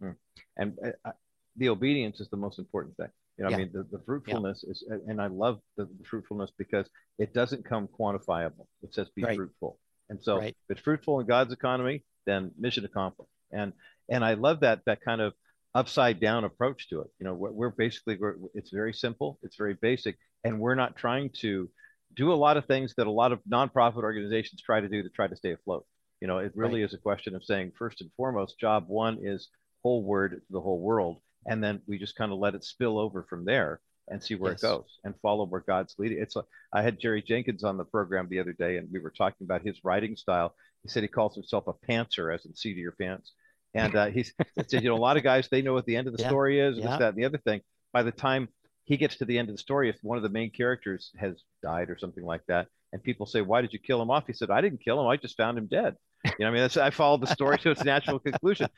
mm. 0.03 0.15
and 0.57 0.79
uh, 1.05 1.11
the 1.57 1.69
obedience 1.69 2.21
is 2.21 2.29
the 2.29 2.37
most 2.37 2.59
important 2.59 2.97
thing. 2.97 3.09
You 3.39 3.45
know, 3.45 3.51
yeah. 3.51 3.57
I 3.57 3.59
mean, 3.61 3.71
the, 3.73 3.87
the 3.91 4.03
fruitfulness 4.05 4.65
yeah. 4.65 4.71
is, 4.71 4.85
and 5.07 5.21
I 5.21 5.29
love 5.29 5.59
the, 5.77 5.85
the, 5.85 6.05
fruitfulness 6.05 6.51
because 6.59 6.87
it 7.19 7.33
doesn't 7.33 7.65
come 7.65 7.89
quantifiable. 7.89 8.67
It 8.83 8.95
says 8.95 9.09
be 9.17 9.23
right. 9.23 9.37
fruitful. 9.37 9.79
And 10.11 10.23
so 10.23 10.39
right. 10.39 10.49
if 10.49 10.77
it's 10.77 10.81
fruitful 10.81 11.21
in 11.21 11.27
God's 11.27 11.53
economy, 11.53 12.05
then 12.27 12.51
mission 12.59 12.85
accomplished. 12.85 13.31
And, 13.51 13.73
and 14.11 14.25
I 14.25 14.35
love 14.35 14.61
that, 14.61 14.81
that 14.87 15.01
kind 15.01 15.21
of 15.21 15.33
upside 15.75 16.21
down 16.21 16.45
approach 16.45 16.89
to 16.91 17.01
it. 17.01 17.09
You 17.19 17.25
know, 17.25 17.35
we're, 17.35 17.53
we're 17.53 17.71
basically, 17.71 18.17
we're, 18.21 18.37
it's 18.55 18.71
very 18.71 18.93
simple. 18.93 19.39
It's 19.43 19.57
very 19.57 19.75
basic. 19.81 20.19
And 20.45 20.61
we're 20.61 20.75
not 20.75 20.97
trying 20.97 21.31
to 21.41 21.71
do 22.15 22.33
a 22.33 22.35
lot 22.35 22.59
of 22.59 22.67
things 22.67 22.95
that 22.97 23.07
a 23.07 23.11
lot 23.11 23.33
of 23.33 23.41
nonprofit 23.51 24.03
organizations 24.03 24.61
try 24.61 24.81
to 24.81 24.89
do 24.89 25.03
to 25.03 25.09
try 25.09 25.27
to 25.27 25.37
stay 25.37 25.53
afloat. 25.53 25.87
You 26.21 26.29
know, 26.29 26.39
it 26.39 26.53
really 26.55 26.83
right. 26.83 26.91
is 26.91 26.95
a 26.95 26.99
question 26.99 27.35
of 27.35 27.43
saying 27.45 27.73
first 27.79 28.03
and 28.03 28.11
foremost, 28.17 28.59
job 28.59 28.85
one 28.89 29.19
is 29.23 29.49
whole 29.83 30.05
word 30.05 30.33
to 30.33 30.53
the 30.53 30.61
whole 30.61 30.81
world 30.81 31.19
and 31.47 31.63
then 31.63 31.81
we 31.87 31.99
just 31.99 32.17
kind 32.17 32.33
of 32.33 32.39
let 32.39 32.55
it 32.55 32.65
spill 32.65 32.99
over 32.99 33.25
from 33.29 33.45
there 33.45 33.81
and 34.09 34.23
see 34.23 34.35
where 34.35 34.53
yes. 34.53 34.63
it 34.63 34.67
goes 34.67 34.99
and 35.05 35.15
follow 35.23 35.47
where 35.47 35.61
God's 35.61 35.95
leading. 35.99 36.21
It's 36.21 36.37
like 36.37 36.45
I 36.73 36.83
had 36.83 36.99
Jerry 36.99 37.23
Jenkins 37.23 37.65
on 37.65 37.77
the 37.77 37.85
program 37.85 38.29
the 38.29 38.41
other 38.41 38.53
day, 38.53 38.77
and 38.77 38.89
we 38.93 38.99
were 38.99 39.11
talking 39.11 39.45
about 39.45 39.63
his 39.63 39.79
writing 39.85 40.17
style. 40.17 40.55
He 40.83 40.89
said 40.89 41.03
he 41.03 41.09
calls 41.09 41.35
himself 41.35 41.65
a 41.67 41.75
pantser, 41.75 42.35
as 42.35 42.45
in 42.45 42.55
seat 42.55 42.73
of 42.73 42.79
your 42.79 42.93
pants. 42.93 43.33
And 43.75 43.95
uh, 43.97 44.07
he's 44.07 44.35
said, 44.69 44.83
you 44.83 44.89
know, 44.91 44.97
a 44.97 44.99
lot 44.99 45.17
of 45.17 45.23
guys 45.23 45.49
they 45.49 45.63
know 45.63 45.73
what 45.73 45.87
the 45.87 45.97
end 45.97 46.09
of 46.09 46.17
the 46.17 46.23
yeah. 46.23 46.29
story 46.29 46.61
is, 46.61 46.77
yeah. 46.77 46.83
this, 46.83 46.99
that, 46.99 47.09
and 47.11 47.17
the 47.17 47.25
other 47.25 47.39
thing. 47.39 47.61
By 47.93 48.03
the 48.03 48.13
time 48.13 48.49
he 48.85 48.97
gets 48.97 49.17
to 49.17 49.25
the 49.25 49.39
end 49.39 49.49
of 49.49 49.55
the 49.55 49.63
story, 49.63 49.89
if 49.89 49.97
one 50.03 50.17
of 50.17 50.23
the 50.23 50.29
main 50.29 50.51
characters 50.51 51.11
has 51.19 51.43
died 51.63 51.89
or 51.89 51.99
something 51.99 52.25
like 52.25 52.43
that, 52.49 52.67
and 52.93 53.03
people 53.03 53.27
say, 53.27 53.41
"Why 53.41 53.63
did 53.63 53.73
you 53.73 53.79
kill 53.79 54.03
him 54.03 54.11
off?" 54.11 54.27
He 54.27 54.33
said, 54.33 54.51
"I 54.51 54.61
didn't 54.61 54.85
kill 54.85 55.01
him. 55.01 55.07
I 55.07 55.17
just 55.17 55.37
found 55.37 55.57
him 55.57 55.67
dead." 55.67 55.97
You 56.25 56.33
know, 56.41 56.49
I 56.49 56.51
mean, 56.51 56.61
that's, 56.63 56.77
I 56.77 56.91
followed 56.91 57.21
the 57.21 57.27
story 57.27 57.59
to 57.59 57.71
its 57.71 57.85
natural 57.85 58.19
conclusion. 58.19 58.69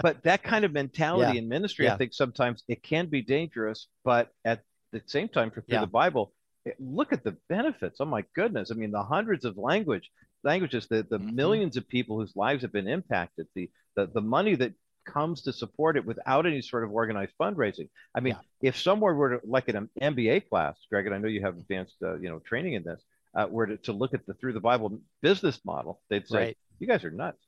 But 0.00 0.22
that 0.24 0.42
kind 0.42 0.64
of 0.64 0.72
mentality 0.72 1.34
yeah. 1.34 1.42
in 1.42 1.48
ministry, 1.48 1.84
yeah. 1.84 1.94
I 1.94 1.96
think 1.98 2.14
sometimes 2.14 2.62
it 2.68 2.82
can 2.82 3.06
be 3.06 3.22
dangerous. 3.22 3.88
But 4.04 4.30
at 4.44 4.62
the 4.92 5.02
same 5.06 5.28
time, 5.28 5.50
for 5.50 5.62
yeah. 5.66 5.80
the 5.80 5.86
Bible, 5.86 6.32
it, 6.64 6.76
look 6.80 7.12
at 7.12 7.22
the 7.22 7.36
benefits. 7.48 8.00
Oh 8.00 8.06
my 8.06 8.24
goodness! 8.34 8.70
I 8.70 8.74
mean, 8.74 8.90
the 8.90 9.02
hundreds 9.02 9.44
of 9.44 9.58
language 9.58 10.10
languages, 10.44 10.86
the, 10.86 11.02
the 11.08 11.18
Mhm. 11.18 11.32
millions 11.34 11.76
of 11.76 11.88
people 11.88 12.18
whose 12.20 12.36
lives 12.36 12.62
have 12.62 12.72
been 12.72 12.86
impacted, 12.88 13.46
the, 13.54 13.70
the, 13.96 14.06
the 14.06 14.20
money 14.20 14.54
that 14.54 14.74
comes 15.04 15.42
to 15.42 15.52
support 15.52 15.96
it 15.96 16.04
without 16.04 16.46
any 16.46 16.60
sort 16.62 16.84
of 16.84 16.92
organized 16.92 17.32
fundraising. 17.40 17.88
I 18.14 18.20
mean, 18.20 18.36
if 18.62 18.78
someone 18.78 19.16
were 19.16 19.38
to, 19.38 19.46
like 19.46 19.68
in 19.68 19.76
an 19.76 19.90
MBA 20.00 20.48
class, 20.48 20.76
Gregg, 20.90 21.06
and 21.06 21.14
I 21.14 21.18
know 21.18 21.28
you 21.28 21.42
have 21.42 21.56
advanced, 21.58 21.96
uh, 22.02 22.18
you 22.18 22.28
know, 22.28 22.38
training 22.38 22.74
in 22.74 22.84
this, 22.84 23.02
uh, 23.34 23.46
were 23.50 23.66
to, 23.66 23.76
to 23.78 23.92
look 23.92 24.14
at 24.14 24.26
the 24.26 24.34
Thru 24.34 24.52
the 24.52 24.60
Bible 24.60 25.00
business 25.20 25.60
model, 25.64 26.00
they'd 26.08 26.28
say, 26.28 26.38
Right. 26.38 26.58
You 26.84 26.92
guys 26.92 27.04
are 27.04 27.10
nuts. 27.10 27.38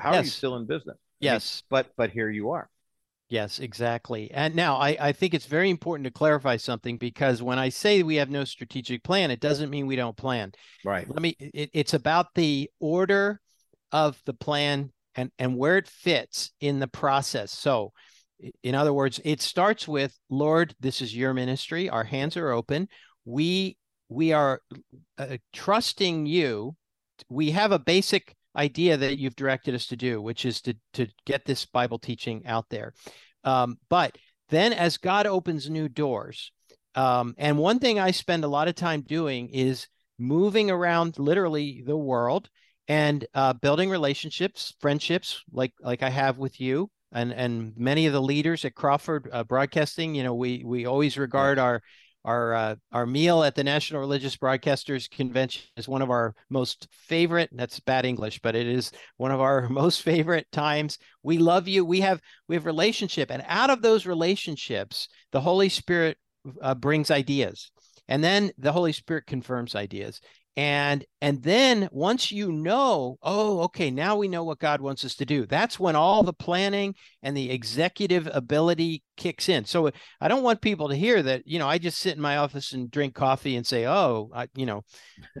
How 0.00 0.12
are 0.12 0.22
you 0.22 0.28
still 0.28 0.56
in 0.56 0.66
business? 0.66 0.96
I 0.96 1.24
mean, 1.24 1.32
Yes. 1.32 1.62
but 1.68 1.88
but 1.96 2.10
here 2.10 2.30
you 2.30 2.50
are. 2.50 2.68
Yes, 3.28 3.58
exactly. 3.58 4.30
And 4.30 4.54
now 4.54 4.76
I, 4.76 4.96
I 5.00 5.12
think 5.12 5.34
it's 5.34 5.46
very 5.46 5.70
important 5.70 6.04
to 6.04 6.12
clarify 6.12 6.56
something 6.56 6.98
because 6.98 7.42
when 7.42 7.58
I 7.58 7.70
say 7.70 8.02
we 8.02 8.16
have 8.16 8.30
no 8.30 8.44
strategic 8.44 9.02
plan, 9.02 9.30
it 9.30 9.40
doesn't 9.40 9.70
mean 9.70 9.86
we 9.86 9.96
don't 9.96 10.16
plan. 10.16 10.52
Right. 10.84 11.08
Let 11.08 11.22
me, 11.22 11.34
it, 11.40 11.70
it's 11.72 11.94
about 11.94 12.26
the 12.34 12.70
order 12.80 13.40
of 13.90 14.20
the 14.26 14.34
plan 14.34 14.92
and, 15.16 15.32
and 15.38 15.56
where 15.56 15.78
it 15.78 15.88
fits 15.88 16.52
in 16.60 16.78
the 16.78 16.86
process. 16.86 17.50
So, 17.50 17.92
in 18.62 18.74
other 18.74 18.92
words, 18.92 19.20
it 19.24 19.40
starts 19.40 19.88
with, 19.88 20.16
Lord, 20.28 20.74
this 20.78 21.00
is 21.00 21.16
your 21.16 21.32
ministry. 21.32 21.88
Our 21.88 22.04
hands 22.04 22.36
are 22.36 22.50
open. 22.50 22.88
We, 23.24 23.78
we 24.10 24.32
are 24.32 24.60
uh, 25.16 25.38
trusting 25.52 26.26
you. 26.26 26.76
We 27.30 27.52
have 27.52 27.72
a 27.72 27.78
basic 27.78 28.36
idea 28.56 28.96
that 28.96 29.18
you've 29.18 29.36
directed 29.36 29.74
us 29.74 29.86
to 29.88 29.96
do, 29.96 30.20
which 30.20 30.44
is 30.44 30.60
to, 30.62 30.74
to 30.94 31.06
get 31.26 31.44
this 31.44 31.66
Bible 31.66 31.98
teaching 31.98 32.46
out 32.46 32.66
there. 32.70 32.94
Um, 33.42 33.78
but 33.88 34.16
then 34.48 34.72
as 34.72 34.96
God 34.96 35.26
opens 35.26 35.68
new 35.68 35.88
doors, 35.88 36.52
um, 36.94 37.34
and 37.38 37.58
one 37.58 37.78
thing 37.78 37.98
I 37.98 38.12
spend 38.12 38.44
a 38.44 38.48
lot 38.48 38.68
of 38.68 38.74
time 38.74 39.02
doing 39.02 39.48
is 39.48 39.88
moving 40.18 40.70
around 40.70 41.18
literally 41.18 41.82
the 41.84 41.96
world 41.96 42.48
and 42.86 43.26
uh, 43.34 43.52
building 43.54 43.90
relationships, 43.90 44.74
friendships, 44.80 45.42
like 45.50 45.72
like 45.80 46.02
I 46.02 46.10
have 46.10 46.38
with 46.38 46.60
you 46.60 46.90
and 47.14 47.32
and 47.32 47.72
many 47.76 48.06
of 48.06 48.12
the 48.12 48.20
leaders 48.20 48.64
at 48.64 48.74
Crawford 48.74 49.28
uh, 49.32 49.44
Broadcasting. 49.44 50.14
You 50.14 50.24
know, 50.24 50.34
we 50.34 50.62
we 50.64 50.84
always 50.84 51.16
regard 51.16 51.58
our 51.58 51.80
our 52.24 52.54
uh, 52.54 52.76
our 52.92 53.06
meal 53.06 53.42
at 53.42 53.54
the 53.54 53.64
National 53.64 54.00
Religious 54.00 54.36
Broadcasters 54.36 55.10
Convention 55.10 55.62
is 55.76 55.88
one 55.88 56.02
of 56.02 56.10
our 56.10 56.34
most 56.50 56.88
favorite. 56.90 57.50
That's 57.52 57.80
bad 57.80 58.06
English, 58.06 58.40
but 58.42 58.56
it 58.56 58.66
is 58.66 58.90
one 59.16 59.30
of 59.30 59.40
our 59.40 59.68
most 59.70 60.02
favorite 60.02 60.46
times. 60.50 60.98
We 61.22 61.38
love 61.38 61.68
you. 61.68 61.84
We 61.84 62.00
have 62.00 62.20
we 62.48 62.56
have 62.56 62.66
relationship, 62.66 63.30
and 63.30 63.44
out 63.46 63.70
of 63.70 63.82
those 63.82 64.06
relationships, 64.06 65.08
the 65.32 65.40
Holy 65.40 65.68
Spirit 65.68 66.16
uh, 66.62 66.74
brings 66.74 67.10
ideas, 67.10 67.70
and 68.08 68.24
then 68.24 68.52
the 68.58 68.72
Holy 68.72 68.92
Spirit 68.92 69.26
confirms 69.26 69.74
ideas. 69.74 70.20
And 70.56 71.04
and 71.20 71.42
then 71.42 71.88
once 71.90 72.30
you 72.30 72.52
know, 72.52 73.18
oh, 73.22 73.62
okay, 73.62 73.90
now 73.90 74.16
we 74.16 74.28
know 74.28 74.44
what 74.44 74.60
God 74.60 74.80
wants 74.80 75.04
us 75.04 75.16
to 75.16 75.24
do. 75.24 75.46
That's 75.46 75.80
when 75.80 75.96
all 75.96 76.22
the 76.22 76.32
planning 76.32 76.94
and 77.24 77.36
the 77.36 77.50
executive 77.50 78.28
ability 78.32 79.02
kicks 79.16 79.48
in. 79.48 79.64
So 79.64 79.90
I 80.20 80.28
don't 80.28 80.44
want 80.44 80.60
people 80.60 80.88
to 80.90 80.94
hear 80.94 81.22
that, 81.24 81.42
you 81.46 81.58
know, 81.58 81.66
I 81.66 81.78
just 81.78 81.98
sit 81.98 82.14
in 82.14 82.22
my 82.22 82.36
office 82.36 82.72
and 82.72 82.88
drink 82.88 83.14
coffee 83.14 83.56
and 83.56 83.66
say, 83.66 83.86
oh, 83.86 84.30
I, 84.32 84.46
you 84.54 84.64
know, 84.66 84.82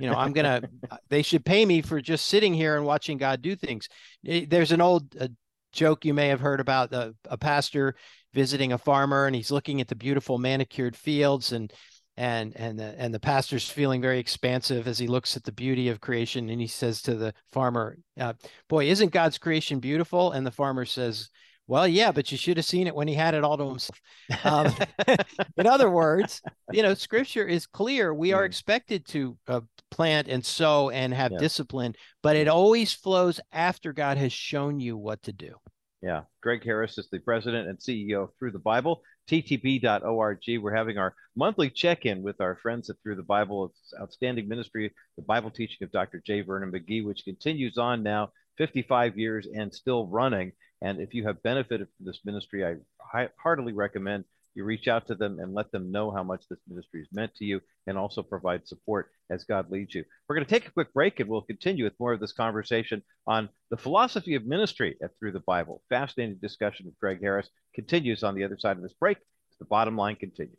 you 0.00 0.10
know, 0.10 0.16
I'm 0.16 0.32
gonna. 0.32 0.62
they 1.10 1.22
should 1.22 1.44
pay 1.44 1.64
me 1.64 1.80
for 1.80 2.00
just 2.00 2.26
sitting 2.26 2.52
here 2.52 2.76
and 2.76 2.84
watching 2.84 3.16
God 3.16 3.40
do 3.40 3.54
things. 3.54 3.88
Eh, 4.26 4.46
There's 4.48 4.72
an 4.72 4.80
old 4.80 5.14
uh, 5.20 5.28
joke 5.72 6.04
you 6.04 6.14
may 6.14 6.28
have 6.28 6.40
heard 6.40 6.58
about 6.58 6.92
uh, 6.92 7.12
a 7.26 7.38
pastor 7.38 7.94
visiting 8.32 8.72
a 8.72 8.78
farmer 8.78 9.26
and 9.26 9.36
he's 9.36 9.52
looking 9.52 9.80
at 9.80 9.86
the 9.86 9.94
beautiful 9.94 10.38
manicured 10.38 10.96
fields 10.96 11.52
and 11.52 11.72
and 12.16 12.54
and 12.56 12.78
the, 12.78 12.94
and 12.98 13.12
the 13.12 13.20
pastor's 13.20 13.68
feeling 13.68 14.00
very 14.00 14.18
expansive 14.18 14.86
as 14.86 14.98
he 14.98 15.06
looks 15.06 15.36
at 15.36 15.44
the 15.44 15.52
beauty 15.52 15.88
of 15.88 16.00
creation 16.00 16.48
and 16.48 16.60
he 16.60 16.66
says 16.66 17.02
to 17.02 17.14
the 17.14 17.34
farmer 17.52 17.96
uh, 18.20 18.32
boy 18.68 18.86
isn't 18.88 19.12
god's 19.12 19.38
creation 19.38 19.80
beautiful? 19.80 20.32
And 20.32 20.46
the 20.46 20.50
farmer 20.52 20.84
says 20.84 21.28
well 21.66 21.88
yeah 21.88 22.12
but 22.12 22.30
you 22.30 22.38
should 22.38 22.56
have 22.56 22.66
seen 22.66 22.86
it 22.86 22.94
when 22.94 23.08
he 23.08 23.14
had 23.14 23.34
it 23.34 23.42
all 23.42 23.56
to 23.58 23.66
himself. 23.68 24.00
Um, 24.44 24.72
in 25.56 25.66
other 25.66 25.90
words 25.90 26.40
you 26.72 26.82
know 26.82 26.94
scripture 26.94 27.46
is 27.46 27.66
clear. 27.66 28.14
We 28.14 28.32
are 28.32 28.44
expected 28.44 29.06
to 29.08 29.36
uh, 29.48 29.60
plant 29.90 30.28
and 30.28 30.44
sow 30.44 30.90
and 30.90 31.12
have 31.14 31.32
Yeah. 31.32 31.38
discipline 31.38 31.94
but 32.22 32.36
it 32.36 32.48
always 32.48 32.92
flows 32.92 33.40
after 33.52 33.92
god 33.92 34.18
has 34.18 34.32
shown 34.32 34.78
you 34.78 34.96
what 34.96 35.22
to 35.22 35.32
do. 35.32 35.54
Yeah. 36.02 36.24
Gregg 36.42 36.62
Harris 36.64 36.98
is 36.98 37.08
the 37.10 37.18
president 37.18 37.66
and 37.66 37.78
CEO 37.78 38.24
of 38.24 38.30
Thru 38.38 38.50
the 38.50 38.58
Bible, 38.58 39.00
ttb.org. 39.28 40.38
We're 40.60 40.74
having 40.74 40.98
our 40.98 41.14
monthly 41.36 41.70
check 41.70 42.06
in 42.06 42.22
with 42.22 42.40
our 42.40 42.56
friends 42.56 42.90
at 42.90 42.96
Thru 43.02 43.16
the 43.16 43.22
Bible. 43.22 43.66
It's 43.66 43.94
outstanding 44.00 44.48
ministry, 44.48 44.92
the 45.16 45.22
Bible 45.22 45.50
teaching 45.50 45.84
of 45.84 45.92
Dr. 45.92 46.22
J. 46.24 46.42
Vernon 46.42 46.72
McGee, 46.72 47.04
which 47.04 47.24
continues 47.24 47.78
on 47.78 48.02
now, 48.02 48.30
55 48.58 49.18
years 49.18 49.46
and 49.54 49.74
still 49.74 50.06
running. 50.06 50.52
And 50.82 51.00
if 51.00 51.14
you 51.14 51.26
have 51.26 51.42
benefited 51.42 51.88
from 51.96 52.06
this 52.06 52.20
ministry, 52.24 52.64
I 52.64 53.28
heartily 53.36 53.72
recommend 53.72 54.24
you 54.54 54.64
reach 54.64 54.88
out 54.88 55.06
to 55.08 55.14
them 55.14 55.38
and 55.40 55.54
let 55.54 55.70
them 55.72 55.90
know 55.90 56.10
how 56.10 56.22
much 56.22 56.44
this 56.48 56.60
ministry 56.68 57.00
has 57.00 57.08
meant 57.12 57.34
to 57.36 57.44
you 57.44 57.60
and 57.86 57.98
also 57.98 58.22
provide 58.22 58.66
support 58.66 59.10
as 59.30 59.44
God 59.44 59.70
leads 59.70 59.94
you. 59.94 60.04
We're 60.28 60.36
going 60.36 60.46
to 60.46 60.50
take 60.50 60.66
a 60.66 60.72
quick 60.72 60.92
break 60.92 61.20
and 61.20 61.28
we'll 61.28 61.42
continue 61.42 61.84
with 61.84 61.98
more 61.98 62.12
of 62.12 62.20
this 62.20 62.32
conversation 62.32 63.02
on 63.26 63.48
the 63.70 63.76
philosophy 63.76 64.34
of 64.34 64.46
ministry 64.46 64.96
at 65.02 65.10
Thru 65.18 65.32
the 65.32 65.40
Bible. 65.40 65.82
Fascinating 65.88 66.36
discussion 66.36 66.86
with 66.86 66.98
Gregg 66.98 67.20
Harris 67.20 67.48
continues 67.74 68.22
on 68.22 68.34
the 68.34 68.44
other 68.44 68.58
side 68.58 68.76
of 68.76 68.82
this 68.82 68.94
break. 68.94 69.18
The 69.58 69.64
bottom 69.66 69.96
line 69.96 70.16
continues. 70.16 70.58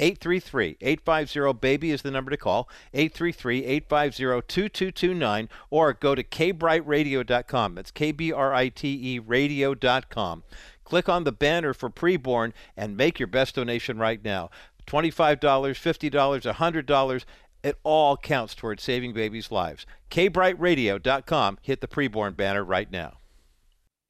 833 0.00 0.78
850 0.80 1.52
BABY 1.60 1.90
is 1.90 2.02
the 2.02 2.10
number 2.10 2.30
to 2.30 2.36
call. 2.36 2.68
833 2.94 3.64
850 3.64 4.46
2229 4.48 5.48
or 5.68 5.92
go 5.92 6.14
to 6.14 6.24
kbrightradio.com. 6.24 7.74
That's 7.74 7.90
K 7.90 8.10
B 8.10 8.32
R 8.32 8.54
I 8.54 8.70
T 8.70 9.14
E 9.14 9.18
radio.com. 9.18 10.42
Click 10.84 11.08
on 11.08 11.24
the 11.24 11.32
banner 11.32 11.72
for 11.72 11.90
preborn 11.90 12.52
and 12.76 12.96
make 12.96 13.20
your 13.20 13.28
best 13.28 13.54
donation 13.54 13.98
right 13.98 14.24
now. 14.24 14.50
$25, 14.86 15.38
$50, 15.38 16.52
$100. 16.52 17.24
It 17.62 17.78
all 17.84 18.16
counts 18.16 18.54
towards 18.54 18.82
saving 18.82 19.12
babies' 19.12 19.52
lives. 19.52 19.86
kbrightradio.com. 20.10 21.58
Hit 21.62 21.80
the 21.80 21.86
preborn 21.86 22.36
banner 22.36 22.64
right 22.64 22.90
now. 22.90 23.18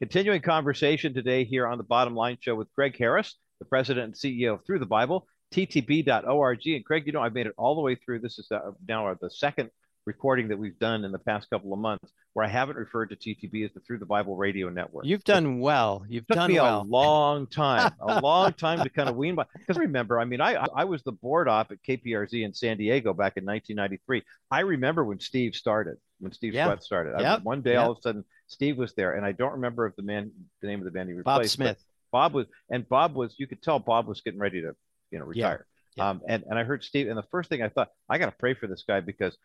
Continuing 0.01 0.41
conversation 0.41 1.13
today 1.13 1.45
here 1.45 1.67
on 1.67 1.77
the 1.77 1.85
Bottom 1.85 2.15
Line 2.15 2.39
Show 2.41 2.55
with 2.55 2.73
Gregg 2.75 2.97
Harris, 2.97 3.37
the 3.59 3.67
president 3.67 4.05
and 4.05 4.15
CEO 4.15 4.55
of 4.55 4.65
Thru 4.65 4.79
the 4.79 4.87
Bible, 4.87 5.27
ttb.org. 5.53 6.67
And 6.67 6.85
Craig, 6.85 7.05
you 7.07 7.13
know, 7.13 7.21
I've 7.21 7.35
made 7.35 7.47
it 7.47 7.55
all 7.57 7.75
the 7.75 7.81
way 7.81 7.95
through. 7.95 8.21
This 8.21 8.39
is 8.39 8.51
uh, 8.51 8.73
now 8.89 9.15
the 9.21 9.31
second 9.31 9.71
recording 10.07 10.49
that 10.49 10.59
we've 10.59 10.79
done 10.79 11.05
in 11.05 11.13
the 11.13 11.19
past 11.19 11.51
couple 11.51 11.73
of 11.73 11.79
months 11.79 12.11
where 12.33 12.45
I 12.47 12.49
haven't 12.49 12.77
referred 12.77 13.11
to 13.11 13.17
TTB 13.17 13.65
as 13.67 13.73
the 13.75 13.81
Thru 13.81 13.99
the 13.99 14.07
Bible 14.07 14.37
Radio 14.37 14.69
Network. 14.71 15.05
you've 15.05 15.25
done 15.25 15.61
well 15.61 16.05
you've 16.09 16.23
It 16.25 16.29
took 16.29 16.37
done 16.37 16.49
me 16.53 16.61
well 16.61 16.81
a 16.81 16.85
long 16.85 17.47
time, 17.49 17.93
a 18.01 18.21
long 18.23 18.53
time 18.55 18.83
to 18.83 18.89
kind 18.89 19.09
of 19.09 19.17
wean 19.17 19.35
by. 19.35 19.45
Because 19.59 19.77
remember, 19.79 20.19
I 20.19 20.25
mean, 20.25 20.41
I 20.41 20.55
I 20.75 20.85
was 20.85 21.03
the 21.03 21.13
board 21.13 21.49
op 21.49 21.71
at 21.73 21.79
KPRZ 21.83 22.45
in 22.45 22.55
San 22.55 22.79
Diego 22.79 23.13
back 23.13 23.37
in 23.37 23.45
1993. 23.45 24.23
I 24.51 24.61
remember 24.61 25.05
when 25.05 25.21
Steve 25.21 25.55
started, 25.55 25.97
when 26.21 26.33
Steve 26.33 26.55
Yeah. 26.55 26.67
Sweat 26.67 26.83
started. 26.83 27.15
I- 27.17 27.21
Yep. 27.35 27.43
one 27.43 27.61
day, 27.63 27.73
Yep. 27.73 27.85
all 27.85 27.91
of 27.93 27.99
a 27.99 28.03
sudden, 28.03 28.25
Steve 28.47 28.79
was 28.79 28.95
there, 28.95 29.15
and 29.17 29.27
I 29.27 29.33
don't 29.33 29.53
remember 29.53 29.87
if 29.87 29.97
the 29.97 30.03
man, 30.03 30.31
the 30.63 30.69
name 30.69 30.79
of 30.79 30.85
the 30.87 30.91
band 30.93 31.09
he 31.09 31.15
replaced. 31.15 31.59
bob 31.59 31.67
smith 31.67 31.85
Bob 32.13 32.33
was, 32.33 32.47
and 32.71 32.89
Bob 32.89 33.15
was. 33.15 33.35
You 33.39 33.47
could 33.47 33.63
tell 33.63 33.79
Bob 33.79 34.07
was 34.09 34.21
getting 34.23 34.41
ready 34.41 34.63
to, 34.63 34.75
you 35.11 35.19
know, 35.19 35.31
Yeah. 35.33 35.47
retire. 35.49 35.67
Yeah. 35.97 36.11
Um, 36.11 36.21
and 36.29 36.45
and 36.49 36.59
I 36.59 36.65
heard 36.65 36.85
Steve, 36.85 37.09
and 37.09 37.19
the 37.19 37.25
first 37.31 37.49
thing 37.49 37.63
I 37.63 37.69
thought, 37.69 37.89
I 38.09 38.19
got 38.19 38.27
to 38.27 38.37
pray 38.39 38.55
for 38.55 38.67
this 38.69 38.85
guy 38.87 39.01
because 39.01 39.37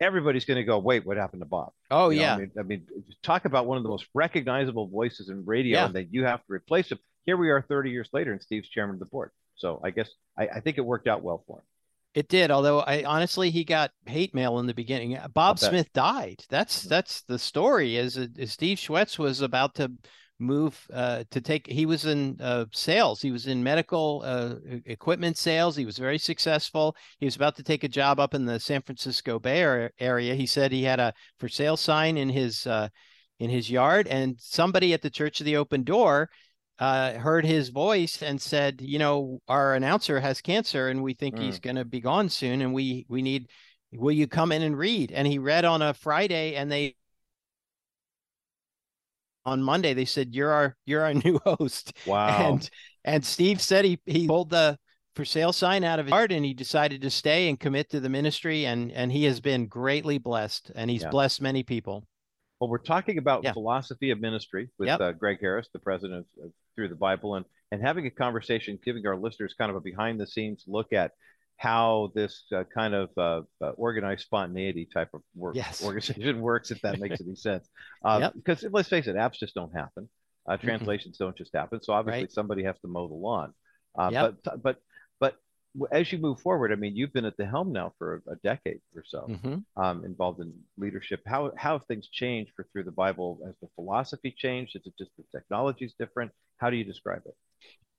everybody's 0.00 0.44
going 0.44 0.56
to 0.58 0.64
go, 0.64 0.78
wait, 0.78 1.06
what 1.06 1.16
happened 1.16 1.42
to 1.42 1.46
Bob? 1.46 1.72
oh 1.90 2.10
You 2.10 2.20
yeah 2.20 2.34
I 2.34 2.38
mean, 2.38 2.50
I 2.58 2.62
mean, 2.62 2.86
talk 3.22 3.44
about 3.44 3.66
one 3.66 3.76
of 3.78 3.82
the 3.82 3.88
most 3.88 4.06
recognizable 4.14 4.88
voices 4.88 5.28
in 5.28 5.44
radio, 5.44 5.78
Yeah. 5.78 5.86
and 5.86 5.94
then 5.94 6.08
you 6.10 6.24
have 6.24 6.40
to 6.46 6.52
replace 6.52 6.90
him. 6.90 6.98
here 7.24 7.36
we 7.36 7.50
are 7.50 7.62
30 7.62 7.90
years 7.90 8.08
later, 8.12 8.32
and 8.32 8.42
Steve's 8.42 8.68
chairman 8.68 8.94
of 8.96 9.00
the 9.00 9.06
board. 9.06 9.30
So 9.56 9.80
I 9.84 9.90
guess 9.90 10.10
I, 10.36 10.48
I 10.56 10.60
think 10.60 10.78
it 10.78 10.82
worked 10.82 11.06
out 11.06 11.22
well 11.22 11.44
for 11.46 11.58
him. 11.58 11.64
It 12.14 12.28
did, 12.28 12.50
although 12.50 12.80
I 12.80 13.04
honestly 13.04 13.50
he 13.50 13.64
got 13.64 13.90
hate 14.06 14.34
mail 14.34 14.58
in 14.58 14.66
the 14.66 14.74
beginning. 14.74 15.16
Bob 15.32 15.58
Smith 15.58 15.90
died. 15.94 16.44
That's 16.50 16.82
that's 16.82 17.22
the 17.22 17.38
story. 17.38 17.96
Is, 17.96 18.18
is 18.18 18.52
Steve 18.52 18.76
Schwetz 18.76 19.18
was 19.18 19.40
about 19.40 19.74
to 19.76 19.90
move 20.42 20.86
uh, 20.92 21.24
to 21.30 21.40
take 21.40 21.66
he 21.66 21.86
was 21.86 22.04
in 22.04 22.36
uh, 22.40 22.66
sales. 22.72 23.22
He 23.22 23.30
was 23.30 23.46
in 23.46 23.62
medical 23.62 24.22
uh, 24.24 24.54
equipment 24.84 25.38
sales. 25.38 25.76
He 25.76 25.84
was 25.84 25.98
very 25.98 26.18
successful. 26.18 26.96
He 27.18 27.26
was 27.26 27.36
about 27.36 27.56
to 27.56 27.62
take 27.62 27.84
a 27.84 27.88
job 27.88 28.20
up 28.20 28.34
in 28.34 28.44
the 28.44 28.60
san 28.60 28.82
francisco 28.82 29.38
bay 29.38 29.88
area 29.98 30.34
he 30.34 30.46
said 30.46 30.72
he 30.72 30.82
had 30.82 31.00
a 31.00 31.12
for 31.38 31.48
sale 31.48 31.76
sign 31.76 32.16
in 32.16 32.28
his 32.28 32.66
uh, 32.66 32.88
in 33.38 33.50
his 33.50 33.70
yard 33.70 34.06
and 34.08 34.36
somebody 34.38 34.92
at 34.92 35.02
the 35.02 35.10
church 35.10 35.40
of 35.40 35.46
the 35.46 35.56
open 35.56 35.84
door 35.84 36.28
uh, 36.78 37.12
heard 37.12 37.44
his 37.44 37.68
voice 37.68 38.22
and 38.22 38.40
said 38.40 38.80
you 38.80 38.98
know 38.98 39.40
our 39.48 39.74
announcer 39.74 40.20
has 40.20 40.40
cancer 40.40 40.88
and 40.88 41.02
we 41.02 41.14
think 41.14 41.36
mm. 41.36 41.42
he's 41.42 41.60
going 41.60 41.76
to 41.76 41.84
be 41.84 42.00
gone 42.00 42.28
soon 42.28 42.62
and 42.62 42.74
we 42.74 43.06
we 43.08 43.22
need 43.22 43.48
will 43.92 44.12
you 44.14 44.26
come 44.26 44.52
in 44.52 44.62
and 44.62 44.76
read? 44.76 45.12
And 45.12 45.26
he 45.26 45.38
read 45.38 45.64
on 45.64 45.82
a 45.82 45.94
friday 45.94 46.54
and 46.54 46.70
they 46.70 46.96
on 49.44 49.62
Monday 49.62 49.94
they 49.94 50.04
said 50.04 50.34
you're 50.34 50.50
our 50.50 50.76
you're 50.86 51.02
our 51.02 51.14
new 51.24 51.38
host. 51.44 51.92
Wow. 52.06 52.52
And 52.52 52.70
and 53.04 53.24
Steve 53.24 53.60
said 53.60 53.84
he 53.84 53.98
he 54.06 54.26
pulled 54.26 54.50
the 54.50 54.78
for 55.14 55.24
sale 55.24 55.52
sign 55.52 55.84
out 55.84 55.98
of 55.98 56.06
his 56.06 56.12
heart 56.12 56.32
and 56.32 56.44
he 56.44 56.54
decided 56.54 57.02
to 57.02 57.10
stay 57.10 57.48
and 57.48 57.60
commit 57.60 57.90
to 57.90 58.00
the 58.00 58.08
ministry 58.08 58.66
and 58.66 58.90
and 58.92 59.12
he 59.12 59.24
has 59.24 59.40
been 59.40 59.66
greatly 59.66 60.18
blessed 60.18 60.72
and 60.74 60.90
he's 60.90 61.02
yeah. 61.02 61.10
blessed 61.10 61.42
many 61.42 61.62
people. 61.62 62.06
Well, 62.60 62.70
we're 62.70 62.78
talking 62.78 63.18
about 63.18 63.42
yeah. 63.42 63.52
philosophy 63.52 64.10
of 64.10 64.20
ministry 64.20 64.68
with 64.78 64.86
yep. 64.86 65.00
uh, 65.00 65.12
Gregg 65.12 65.38
Harris, 65.40 65.68
the 65.72 65.80
president 65.80 66.26
of 66.42 66.52
Thru 66.76 66.88
the 66.88 66.94
Bible, 66.94 67.34
and 67.34 67.44
and 67.72 67.82
having 67.82 68.06
a 68.06 68.10
conversation, 68.10 68.78
giving 68.84 69.06
our 69.06 69.16
listeners 69.16 69.54
kind 69.58 69.70
of 69.70 69.76
a 69.76 69.80
behind 69.80 70.20
the 70.20 70.26
scenes 70.26 70.64
look 70.68 70.92
at 70.92 71.12
how 71.56 72.10
this 72.14 72.44
uh, 72.54 72.64
kind 72.74 72.94
of 72.94 73.10
uh, 73.16 73.42
uh, 73.64 73.70
organized 73.76 74.22
spontaneity 74.22 74.88
type 74.92 75.10
of 75.14 75.22
work 75.34 75.54
yes. 75.54 75.82
organization 75.84 76.40
works, 76.40 76.70
if 76.70 76.80
that 76.82 76.98
makes 76.98 77.20
any 77.20 77.34
sense. 77.34 77.68
Uh, 78.04 78.18
yep. 78.20 78.32
Because 78.34 78.64
let's 78.72 78.88
face 78.88 79.06
it, 79.06 79.14
apps 79.14 79.34
just 79.34 79.54
don't 79.54 79.72
happen. 79.72 80.08
Uh, 80.48 80.56
translations 80.56 81.14
mm-hmm. 81.14 81.26
don't 81.26 81.36
just 81.36 81.54
happen. 81.54 81.80
So 81.80 81.92
obviously, 81.92 82.22
right. 82.22 82.32
somebody 82.32 82.64
has 82.64 82.76
to 82.80 82.88
mow 82.88 83.06
the 83.06 83.14
lawn. 83.14 83.54
Uh, 83.96 84.10
yep. 84.12 84.34
But 84.42 84.62
but 84.62 84.76
but 85.20 85.36
as 85.92 86.10
you 86.10 86.18
move 86.18 86.40
forward, 86.40 86.72
I 86.72 86.74
mean, 86.74 86.96
you've 86.96 87.12
been 87.12 87.24
at 87.24 87.36
the 87.36 87.46
helm 87.46 87.72
now 87.72 87.92
for 87.96 88.22
a, 88.28 88.34
decade 88.42 88.80
or 88.96 89.04
so, 89.06 89.26
mm-hmm. 89.30 89.82
um, 89.82 90.04
involved 90.04 90.40
in 90.40 90.52
leadership. 90.76 91.20
How 91.26 91.52
how 91.56 91.78
have 91.78 91.86
things 91.86 92.08
changed 92.08 92.52
for 92.56 92.66
Thru 92.72 92.82
the 92.82 92.90
Bible? 92.90 93.38
Has 93.46 93.54
the 93.62 93.68
philosophy 93.76 94.34
changed? 94.36 94.74
Is 94.74 94.82
it 94.84 94.94
just 94.98 95.12
the 95.16 95.24
technology 95.38 95.84
is 95.84 95.94
different? 95.98 96.32
How 96.58 96.70
do 96.70 96.76
you 96.76 96.84
describe 96.84 97.22
it? 97.24 97.36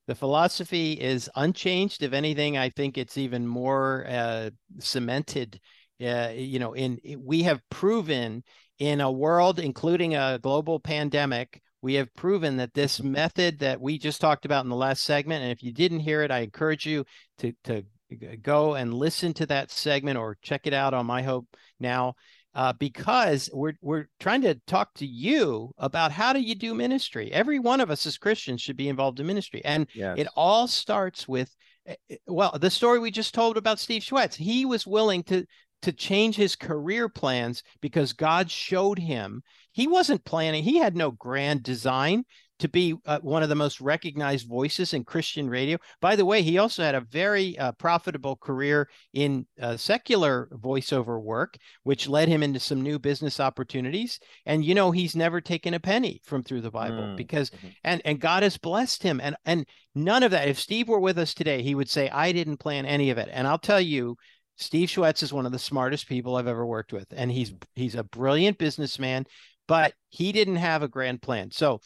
The 0.07 0.15
philosophy 0.15 0.93
is 0.93 1.29
unchanged. 1.35 2.03
If 2.03 2.13
anything, 2.13 2.57
I 2.57 2.69
think 2.69 2.97
it's 2.97 3.17
even 3.17 3.47
more 3.47 4.05
uh, 4.07 4.49
cemented. 4.79 5.59
Uh, 6.03 6.31
you 6.35 6.59
know, 6.59 6.73
in 6.73 6.99
we 7.17 7.43
have 7.43 7.61
proven 7.69 8.43
in 8.79 9.01
a 9.01 9.11
world, 9.11 9.59
including 9.59 10.15
a 10.15 10.39
global 10.41 10.79
pandemic, 10.79 11.61
we 11.81 11.93
have 11.95 12.13
proven 12.15 12.57
that 12.57 12.73
this 12.73 13.03
method 13.03 13.59
that 13.59 13.79
we 13.79 13.97
just 13.97 14.19
talked 14.19 14.45
about 14.45 14.63
in 14.63 14.69
the 14.69 14.75
last 14.75 15.03
segment, 15.03 15.43
and 15.43 15.51
if 15.51 15.61
you 15.61 15.71
didn't 15.71 15.99
hear 15.99 16.21
it, 16.23 16.31
I 16.31 16.39
encourage 16.39 16.85
you 16.85 17.05
to 17.39 17.53
to 17.65 17.83
go 18.41 18.75
and 18.75 18.93
listen 18.93 19.33
to 19.33 19.45
that 19.47 19.71
segment 19.71 20.17
or 20.17 20.37
check 20.41 20.67
it 20.67 20.73
out 20.73 20.93
on 20.93 21.05
My 21.05 21.21
Hope 21.21 21.47
Now 21.79 22.15
uh, 22.55 22.73
because 22.73 23.49
we're 23.53 23.73
we're 23.81 24.07
trying 24.19 24.41
to 24.41 24.59
talk 24.67 24.93
to 24.95 25.05
you 25.05 25.71
about 25.77 26.11
how 26.11 26.33
do 26.33 26.39
you 26.39 26.55
do 26.55 26.73
ministry. 26.73 27.31
Every 27.31 27.59
one 27.59 27.81
of 27.81 27.89
us 27.89 28.05
as 28.05 28.17
Christians 28.17 28.61
should 28.61 28.77
be 28.77 28.89
involved 28.89 29.19
in 29.19 29.27
ministry, 29.27 29.63
and 29.65 29.87
yes. 29.93 30.17
it 30.17 30.27
all 30.35 30.67
starts 30.67 31.27
with 31.27 31.55
eh, 31.87 31.95
eh, 32.09 32.15
well 32.27 32.57
the 32.59 32.69
story 32.69 32.99
we 32.99 33.11
just 33.11 33.33
told 33.33 33.57
about 33.57 33.79
Steve 33.79 34.03
Schwetz. 34.03 34.35
He 34.35 34.65
was 34.65 34.85
willing 34.85 35.23
to 35.23 35.45
to 35.81 35.91
change 35.91 36.35
his 36.35 36.55
career 36.55 37.09
plans 37.09 37.61
because 37.81 38.13
God 38.13 38.49
showed 38.49 38.97
him 38.97 39.43
he 39.73 39.87
wasn't 39.87 40.23
planning. 40.23 40.63
He 40.63 40.77
had 40.77 40.95
no 40.95 41.11
grand 41.11 41.63
design 41.63 42.23
to 42.63 42.69
be 42.69 42.95
uh, 43.05 43.19
one 43.19 43.43
of 43.43 43.49
the 43.49 43.55
most 43.55 43.81
recognized 43.81 44.47
voices 44.47 44.93
in 44.93 45.03
Christian 45.03 45.49
radio. 45.49 45.77
By 45.99 46.15
the 46.15 46.23
way, 46.23 46.41
he 46.41 46.59
also 46.59 46.81
had 46.81 46.95
a 46.95 47.01
very 47.01 47.57
uh, 47.59 47.73
profitable 47.73 48.37
career 48.37 48.87
in 49.11 49.45
uh, 49.61 49.75
secular 49.75 50.47
voiceover 50.53 51.21
work, 51.21 51.57
which 51.83 52.07
led 52.07 52.29
him 52.29 52.41
into 52.41 52.61
some 52.61 52.81
new 52.81 52.99
business 52.99 53.41
opportunities. 53.41 54.17
And 54.45 54.63
you 54.63 54.75
know, 54.75 54.91
he's 54.91 55.13
never 55.13 55.41
taken 55.41 55.73
a 55.73 55.79
penny 55.81 56.21
from 56.23 56.41
Thru 56.41 56.61
the 56.61 56.71
Bible 56.71 57.03
mm. 57.03 57.17
because 57.17 57.49
mm-hmm. 57.49 57.67
and 57.83 58.01
and 58.05 58.21
God 58.21 58.43
has 58.43 58.57
blessed 58.57 59.03
him. 59.03 59.19
And 59.21 59.35
and 59.43 59.67
none 59.93 60.23
of 60.23 60.31
that. 60.31 60.47
If 60.47 60.57
Steve 60.57 60.87
were 60.87 61.01
with 61.01 61.17
us 61.17 61.33
today, 61.33 61.61
he 61.63 61.75
would 61.75 61.89
say, 61.89 62.09
"I 62.09 62.31
didn't 62.31 62.61
plan 62.61 62.85
any 62.85 63.09
of 63.09 63.17
it." 63.17 63.27
And 63.31 63.45
I'll 63.45 63.59
tell 63.59 63.81
you. 63.81 64.15
Steve 64.55 64.87
Schwetz 64.87 65.23
is 65.23 65.33
one 65.33 65.47
of 65.47 65.51
the 65.51 65.57
smartest 65.57 66.07
people 66.07 66.35
I've 66.35 66.45
ever 66.45 66.63
worked 66.63 66.93
with, 66.93 67.07
and 67.11 67.31
he's 67.31 67.51
he's 67.73 67.95
a 67.95 68.03
brilliant 68.03 68.59
businessman 68.59 69.25
but 69.67 69.93
he 70.09 70.31
didn't 70.31 70.57
have 70.57 70.83
a 70.83 70.87
grand 70.87 71.21
plan. 71.21 71.49
So 71.51 71.79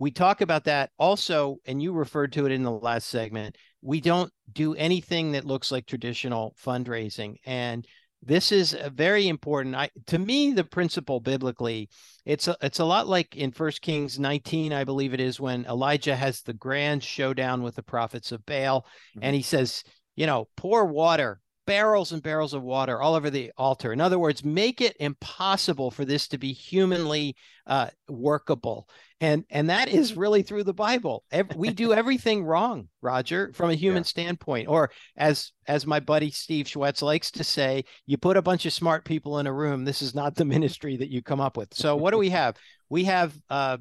we 0.00 0.10
talk 0.10 0.40
about 0.40 0.64
that 0.64 0.90
also, 0.98 1.58
and 1.66 1.80
you 1.80 1.92
referred 1.92 2.32
to 2.32 2.46
it 2.46 2.52
in 2.52 2.62
the 2.62 2.70
last 2.70 3.08
segment. 3.08 3.56
We 3.82 4.00
don't 4.00 4.32
do 4.50 4.74
anything 4.74 5.32
that 5.32 5.44
looks 5.44 5.70
like 5.70 5.86
traditional 5.86 6.56
fundraising. 6.58 7.36
And 7.44 7.86
this 8.22 8.50
is 8.50 8.72
a 8.72 8.88
very 8.88 9.28
important. 9.28 9.74
I, 9.74 9.90
to 10.06 10.18
me, 10.18 10.52
the 10.52 10.64
principle 10.64 11.20
biblically, 11.20 11.90
it's 12.24 12.48
a, 12.48 12.56
it's 12.62 12.78
a 12.78 12.84
lot 12.84 13.08
like 13.08 13.36
in 13.36 13.52
First 13.52 13.82
Kings 13.82 14.18
19, 14.18 14.72
I 14.72 14.84
believe 14.84 15.12
it 15.12 15.20
is, 15.20 15.38
when 15.38 15.66
Elijah 15.66 16.16
has 16.16 16.40
the 16.40 16.54
grand 16.54 17.04
showdown 17.04 17.62
with 17.62 17.76
the 17.76 17.82
prophets 17.82 18.32
of 18.32 18.44
Baal, 18.46 18.80
mm-hmm. 18.80 19.20
and 19.20 19.36
he 19.36 19.42
says, 19.42 19.84
you 20.16 20.24
know, 20.24 20.48
pour 20.56 20.86
water 20.86 21.40
barrels 21.70 22.10
and 22.10 22.20
barrels 22.20 22.52
of 22.52 22.64
water 22.64 23.00
all 23.00 23.14
over 23.14 23.30
the 23.30 23.52
altar. 23.56 23.92
In 23.92 24.00
other 24.00 24.18
words, 24.18 24.44
make 24.44 24.80
it 24.80 24.96
impossible 24.98 25.92
for 25.92 26.04
this 26.04 26.26
to 26.26 26.36
be 26.36 26.52
humanly 26.52 27.36
uh, 27.64 27.90
workable. 28.08 28.88
And 29.20 29.44
and 29.50 29.70
that 29.70 29.88
is 29.88 30.16
really 30.16 30.42
Thru 30.42 30.64
the 30.64 30.74
Bible. 30.74 31.22
we 31.54 31.70
do 31.70 31.92
everything 32.02 32.42
wrong, 32.42 32.88
Roger, 33.02 33.52
from 33.54 33.70
a 33.70 33.76
human 33.76 34.02
yeah. 34.02 34.08
standpoint. 34.08 34.66
Or 34.66 34.90
as 35.16 35.52
as 35.68 35.86
my 35.86 36.00
buddy 36.00 36.32
Steve 36.32 36.66
Schwetz 36.66 37.02
likes 37.02 37.30
to 37.30 37.44
say, 37.44 37.84
you 38.04 38.18
put 38.18 38.36
a 38.36 38.42
bunch 38.42 38.66
of 38.66 38.72
smart 38.72 39.04
people 39.04 39.38
in 39.38 39.46
a 39.46 39.52
room. 39.52 39.84
This 39.84 40.02
is 40.02 40.12
not 40.12 40.34
the 40.34 40.44
ministry 40.44 40.96
that 40.96 41.10
you 41.10 41.22
come 41.22 41.40
up 41.40 41.56
with. 41.56 41.72
So 41.72 41.94
what 41.94 42.10
do 42.10 42.18
we 42.18 42.30
have? 42.30 42.56
We 42.88 43.04
have 43.04 43.32
uh, 43.48 43.76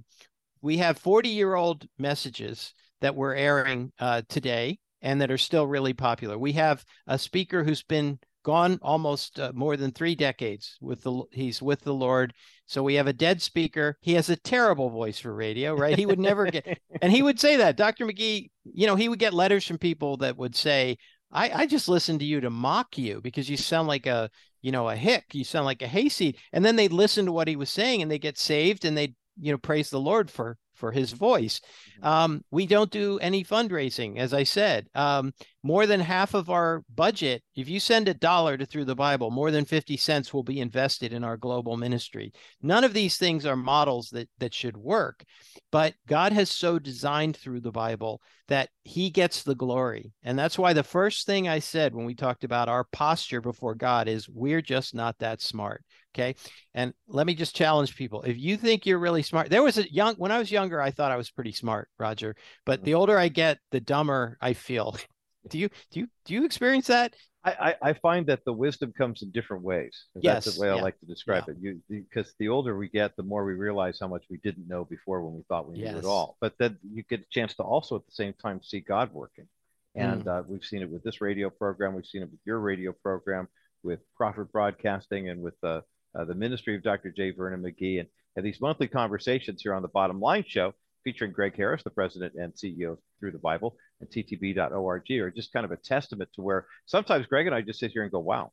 we 0.62 0.78
have 0.78 1.00
40 1.00 1.30
year 1.30 1.56
old 1.56 1.88
messages 1.98 2.76
that 3.02 3.16
we're 3.16 3.34
airing 3.34 3.92
uh, 3.98 4.22
today 4.30 4.78
and 5.02 5.22
that 5.22 5.32
are 5.32 5.38
still 5.38 5.68
really 5.68 5.94
popular. 5.94 6.38
We 6.38 6.54
have 6.54 6.86
a 7.08 7.18
speaker 7.18 7.64
who's 7.64 7.84
been 7.84 8.20
gone 8.44 8.80
almost 8.82 9.40
uh, 9.40 9.52
more 9.54 9.76
than 9.78 9.92
three 9.92 10.16
decades 10.16 10.78
with 10.82 11.04
the 11.04 11.24
he's 11.32 11.62
with 11.62 11.82
the 11.82 11.94
Lord. 11.94 12.34
So 12.66 12.84
we 12.84 12.96
have 12.96 13.08
a 13.08 13.14
dead 13.14 13.42
speaker. 13.42 13.98
He 14.02 14.14
has 14.14 14.30
a 14.30 14.36
terrible 14.36 14.90
voice 14.90 15.20
for 15.20 15.34
radio, 15.34 15.76
right? 15.76 15.98
He 15.98 16.06
would 16.06 16.20
never 16.20 16.46
get, 16.46 16.80
and 17.02 17.12
he 17.12 17.22
would 17.22 17.40
say 17.40 17.58
that 17.58 17.78
Dr. 17.78 18.06
McGee, 18.06 18.50
you 18.64 18.88
know, 18.88 18.96
he 18.96 19.10
would 19.10 19.20
get 19.20 19.34
letters 19.34 19.66
from 19.66 19.78
people 19.78 20.18
that 20.18 20.38
would 20.38 20.56
say, 20.56 20.98
I, 21.32 21.52
I 21.52 21.66
just 21.66 21.90
listened 21.90 22.20
to 22.20 22.26
you 22.26 22.42
to 22.42 22.50
mock 22.50 22.98
you 22.98 23.22
because 23.22 23.50
you 23.50 23.58
sound 23.58 23.88
like 23.88 24.06
a, 24.06 24.30
you 24.62 24.72
know, 24.72 24.90
a 24.90 24.96
hick. 24.96 25.26
You 25.34 25.44
sound 25.44 25.66
like 25.66 25.82
a 25.82 25.88
hayseed. 25.88 26.38
And 26.54 26.64
then 26.64 26.76
they'd 26.76 26.94
listen 26.94 27.26
to 27.26 27.32
what 27.32 27.48
he 27.48 27.56
was 27.56 27.70
saying 27.70 28.02
and 28.02 28.10
they 28.10 28.20
get 28.20 28.38
saved 28.38 28.86
and 28.86 28.98
they, 28.98 29.14
you 29.40 29.52
know, 29.52 29.58
praise 29.58 29.90
the 29.90 30.00
Lord 30.00 30.30
for 30.30 30.58
for 30.80 30.92
his 30.92 31.12
voice. 31.12 31.60
Mm-hmm. 32.00 32.08
Um, 32.08 32.42
we 32.50 32.66
don't 32.66 32.90
do 32.90 33.20
any 33.20 33.44
fundraising, 33.44 34.18
as 34.18 34.34
I 34.34 34.44
said. 34.44 34.88
Um, 34.96 35.34
more 35.62 35.86
than 35.86 36.00
half 36.00 36.34
of 36.34 36.50
our 36.50 36.84
budget, 36.96 37.44
if 37.56 37.68
you 37.68 37.80
send 37.80 38.08
a 38.08 38.14
dollar 38.14 38.58
to 38.58 38.66
Thru 38.66 38.86
the 38.86 38.96
Bible, 38.96 39.30
more 39.30 39.52
than 39.52 39.66
50 39.66 39.98
cents 39.98 40.34
will 40.34 40.44
be 40.44 40.62
invested 40.62 41.14
in 41.14 41.24
our 41.24 41.38
global 41.38 41.78
ministry. 41.78 42.32
None 42.62 42.84
of 42.84 42.94
these 42.94 43.18
things 43.18 43.46
are 43.46 43.58
models 43.58 44.10
that, 44.12 44.30
that 44.40 44.54
should 44.54 44.78
work, 44.78 45.24
but 45.72 45.94
God 46.08 46.32
has 46.32 46.50
so 46.50 46.80
designed 46.80 47.36
Thru 47.36 47.60
the 47.60 47.72
Bible 47.72 48.22
that 48.50 48.70
he 48.84 49.10
gets 49.10 49.44
the 49.44 49.56
glory. 49.56 50.12
And 50.24 50.38
that's 50.38 50.60
why 50.60 50.74
the 50.74 50.84
first 50.84 51.26
thing 51.26 51.48
I 51.48 51.60
said 51.60 51.96
when 51.96 52.06
we 52.06 52.16
talked 52.16 52.44
about 52.44 52.68
our 52.68 52.84
posture 52.92 53.42
before 53.42 53.76
God 53.76 54.08
is 54.08 54.28
we're 54.28 54.62
just 54.62 54.94
not 54.94 55.18
that 55.20 55.42
smart. 55.42 55.84
Okay. 56.14 56.36
And 56.74 56.94
let 57.08 57.28
me 57.28 57.36
just 57.36 57.56
challenge 57.56 57.96
people. 57.96 58.24
If 58.24 58.38
you 58.38 58.58
think 58.58 58.86
you're 58.86 59.00
really 59.00 59.22
smart, 59.22 59.50
there 59.50 59.64
was 59.64 59.78
a 59.78 59.92
young, 59.92 60.16
when 60.16 60.32
I 60.32 60.40
was 60.40 60.52
younger, 60.52 60.82
I 60.82 60.92
thought 60.92 61.12
I 61.12 61.18
was 61.18 61.30
pretty 61.30 61.52
smart, 61.52 61.88
Roger. 62.00 62.36
But 62.66 62.80
mm-hmm. 62.80 62.86
the 62.86 62.94
older 62.96 63.18
I 63.18 63.30
get, 63.30 63.60
the 63.72 63.80
dumber 63.80 64.38
I 64.42 64.54
feel. 64.54 64.98
do 65.48 65.58
you, 65.58 65.70
do 65.92 66.02
you, 66.02 66.08
do 66.26 66.34
you 66.34 66.46
experience 66.46 66.88
that? 66.88 67.14
I, 67.44 67.76
I 67.82 67.94
find 67.94 68.28
that 68.28 68.44
the 68.44 68.52
wisdom 68.52 68.92
comes 68.92 69.22
in 69.22 69.32
different 69.32 69.64
ways. 69.64 70.06
Yes, 70.16 70.46
that's 70.46 70.58
the 70.58 70.62
way 70.62 70.68
yeah. 70.68 70.76
I 70.76 70.82
like 70.82 71.00
to 71.00 71.06
describe 71.06 71.46
yeah. 71.48 71.54
it. 71.54 71.58
You 71.62 71.82
because 71.88 72.34
the 72.38 72.50
older 72.50 72.78
we 72.78 72.90
get, 72.90 73.16
the 73.16 73.24
more 73.24 73.46
we 73.46 73.54
realize 73.54 73.98
how 74.00 74.10
much 74.10 74.26
we 74.30 74.38
didn't 74.38 74.68
know 74.68 74.84
before 74.84 75.24
when 75.24 75.36
we 75.36 75.44
thought 75.48 75.70
we 75.70 75.78
yes. 75.78 75.94
knew 75.94 76.00
it 76.00 76.06
all. 76.06 76.36
But 76.42 76.56
then 76.60 76.78
you 76.84 77.04
get 77.10 77.22
a 77.22 77.26
chance 77.32 77.56
to 77.56 77.64
also 77.64 77.96
at 77.96 78.06
the 78.06 78.12
same 78.12 78.34
time 78.34 78.62
see 78.62 78.82
God 78.82 79.14
working. 79.14 79.48
And 79.96 80.26
mm. 80.26 80.40
uh, 80.40 80.44
we've 80.48 80.64
seen 80.64 80.82
it 80.82 80.90
with 80.90 81.04
this 81.04 81.22
radio 81.22 81.50
program. 81.50 81.96
We've 81.96 82.06
seen 82.06 82.24
it 82.24 82.30
with 82.30 82.42
your 82.46 82.60
radio 82.60 82.92
program, 82.92 83.48
with 83.84 84.00
Prophet 84.16 84.52
Broadcasting, 84.52 85.30
and 85.30 85.42
with 85.42 85.60
the 85.62 85.70
uh, 85.70 85.82
uh, 86.16 86.26
the 86.26 86.36
ministry 86.36 86.76
of 86.76 86.84
Dr. 86.84 87.12
J. 87.12 87.32
Vernon 87.32 87.62
McGee, 87.62 88.00
and, 88.00 88.10
and 88.36 88.46
these 88.46 88.60
monthly 88.60 88.88
conversations 88.88 89.62
here 89.62 89.76
on 89.76 89.82
the 89.82 89.88
Bottom 89.88 90.20
Line 90.20 90.44
Show. 90.48 90.74
Featuring 91.04 91.32
Gregg 91.32 91.56
Harris, 91.56 91.84
the 91.84 91.90
president 91.90 92.34
and 92.36 92.54
CEO 92.54 92.98
Thru 93.20 93.32
the 93.32 93.38
Bible, 93.38 93.78
and 94.00 94.10
ttb.org 94.10 95.12
are 95.12 95.32
just 95.32 95.54
kind 95.54 95.66
of 95.66 95.72
a 95.72 95.78
testament 95.78 96.30
to 96.36 96.42
where 96.42 96.66
sometimes 96.86 97.26
Gregg 97.28 97.48
and 97.48 97.56
I 97.56 97.62
just 97.62 97.80
sit 97.80 97.92
here 97.92 98.04
and 98.04 98.12
go, 98.12 98.20
wow. 98.20 98.52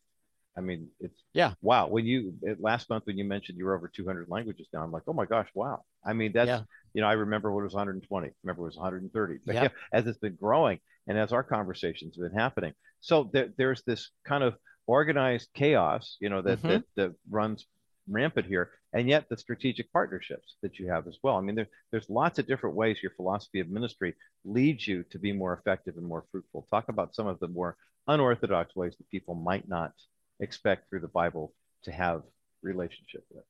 I 0.56 0.62
mean, 0.62 0.89
it's 1.01 1.23
yeah. 1.35 1.52
Wow. 1.60 1.89
When 1.89 2.06
you 2.06 2.32
last 2.59 2.89
month 2.89 3.06
when 3.06 3.18
you 3.18 3.24
mentioned 3.24 3.59
you 3.59 3.66
were 3.66 3.77
over 3.77 3.89
200 3.94 4.28
languages 4.31 4.68
now, 4.73 4.82
I'm 4.82 4.90
like, 4.90 5.02
oh 5.06 5.12
my 5.12 5.27
gosh, 5.27 5.48
wow. 5.55 5.82
I 6.05 6.14
mean, 6.14 6.32
that's 6.32 6.48
yeah. 6.48 6.62
you 6.94 7.02
know, 7.02 7.09
I 7.09 7.12
remember 7.12 7.52
when 7.52 7.62
it 7.62 7.66
was 7.66 7.74
120. 7.74 8.31
Remember 8.43 8.62
it 8.62 8.64
was 8.64 8.77
130. 8.77 9.40
But 9.44 9.55
yeah, 9.55 9.68
as 9.93 10.06
it's 10.06 10.18
been 10.18 10.36
growing 10.36 10.78
and 11.06 11.18
as 11.18 11.32
our 11.32 11.43
conversations 11.43 12.16
have 12.16 12.31
been 12.31 12.39
happening, 12.39 12.73
so 13.01 13.28
there, 13.32 13.51
there's 13.59 13.82
this 13.82 14.10
kind 14.27 14.43
of 14.43 14.55
organized 14.86 15.51
chaos, 15.52 16.16
you 16.20 16.31
know, 16.31 16.40
that, 16.43 16.59
mm-hmm. 16.59 16.68
that 16.68 16.85
that 16.97 17.14
runs 17.31 17.66
rampant 18.09 18.47
here, 18.47 18.70
and 18.93 19.09
yet 19.09 19.28
the 19.28 19.37
strategic 19.37 19.93
partnerships 19.93 20.57
that 20.62 20.78
you 20.78 20.89
have 20.89 21.07
as 21.07 21.19
well. 21.23 21.37
I 21.37 21.41
mean, 21.41 21.57
there, 21.57 21.69
there's 21.91 22.09
lots 22.09 22.39
of 22.39 22.47
different 22.47 22.77
ways 22.77 22.99
your 23.03 23.12
philosophy 23.12 23.61
of 23.61 23.69
ministry 23.69 24.15
leads 24.45 24.87
you 24.87 25.05
to 25.11 25.19
be 25.19 25.33
more 25.33 25.55
effective 25.55 25.97
and 25.97 26.07
more 26.07 26.24
fruitful. 26.31 26.66
Talk 26.70 26.89
about 26.89 27.15
some 27.15 27.27
of 27.27 27.39
the 27.41 27.49
more 27.49 27.77
unorthodox 28.07 28.74
ways 28.77 28.95
that 28.97 29.11
people 29.11 29.35
might 29.35 29.69
not 29.69 29.93
expect 30.41 30.89
Thru 30.89 31.01
the 31.01 31.09
Bible 31.09 31.53
to 31.85 31.93
have 31.93 32.23
relationship 32.62 33.24
with. 33.31 33.45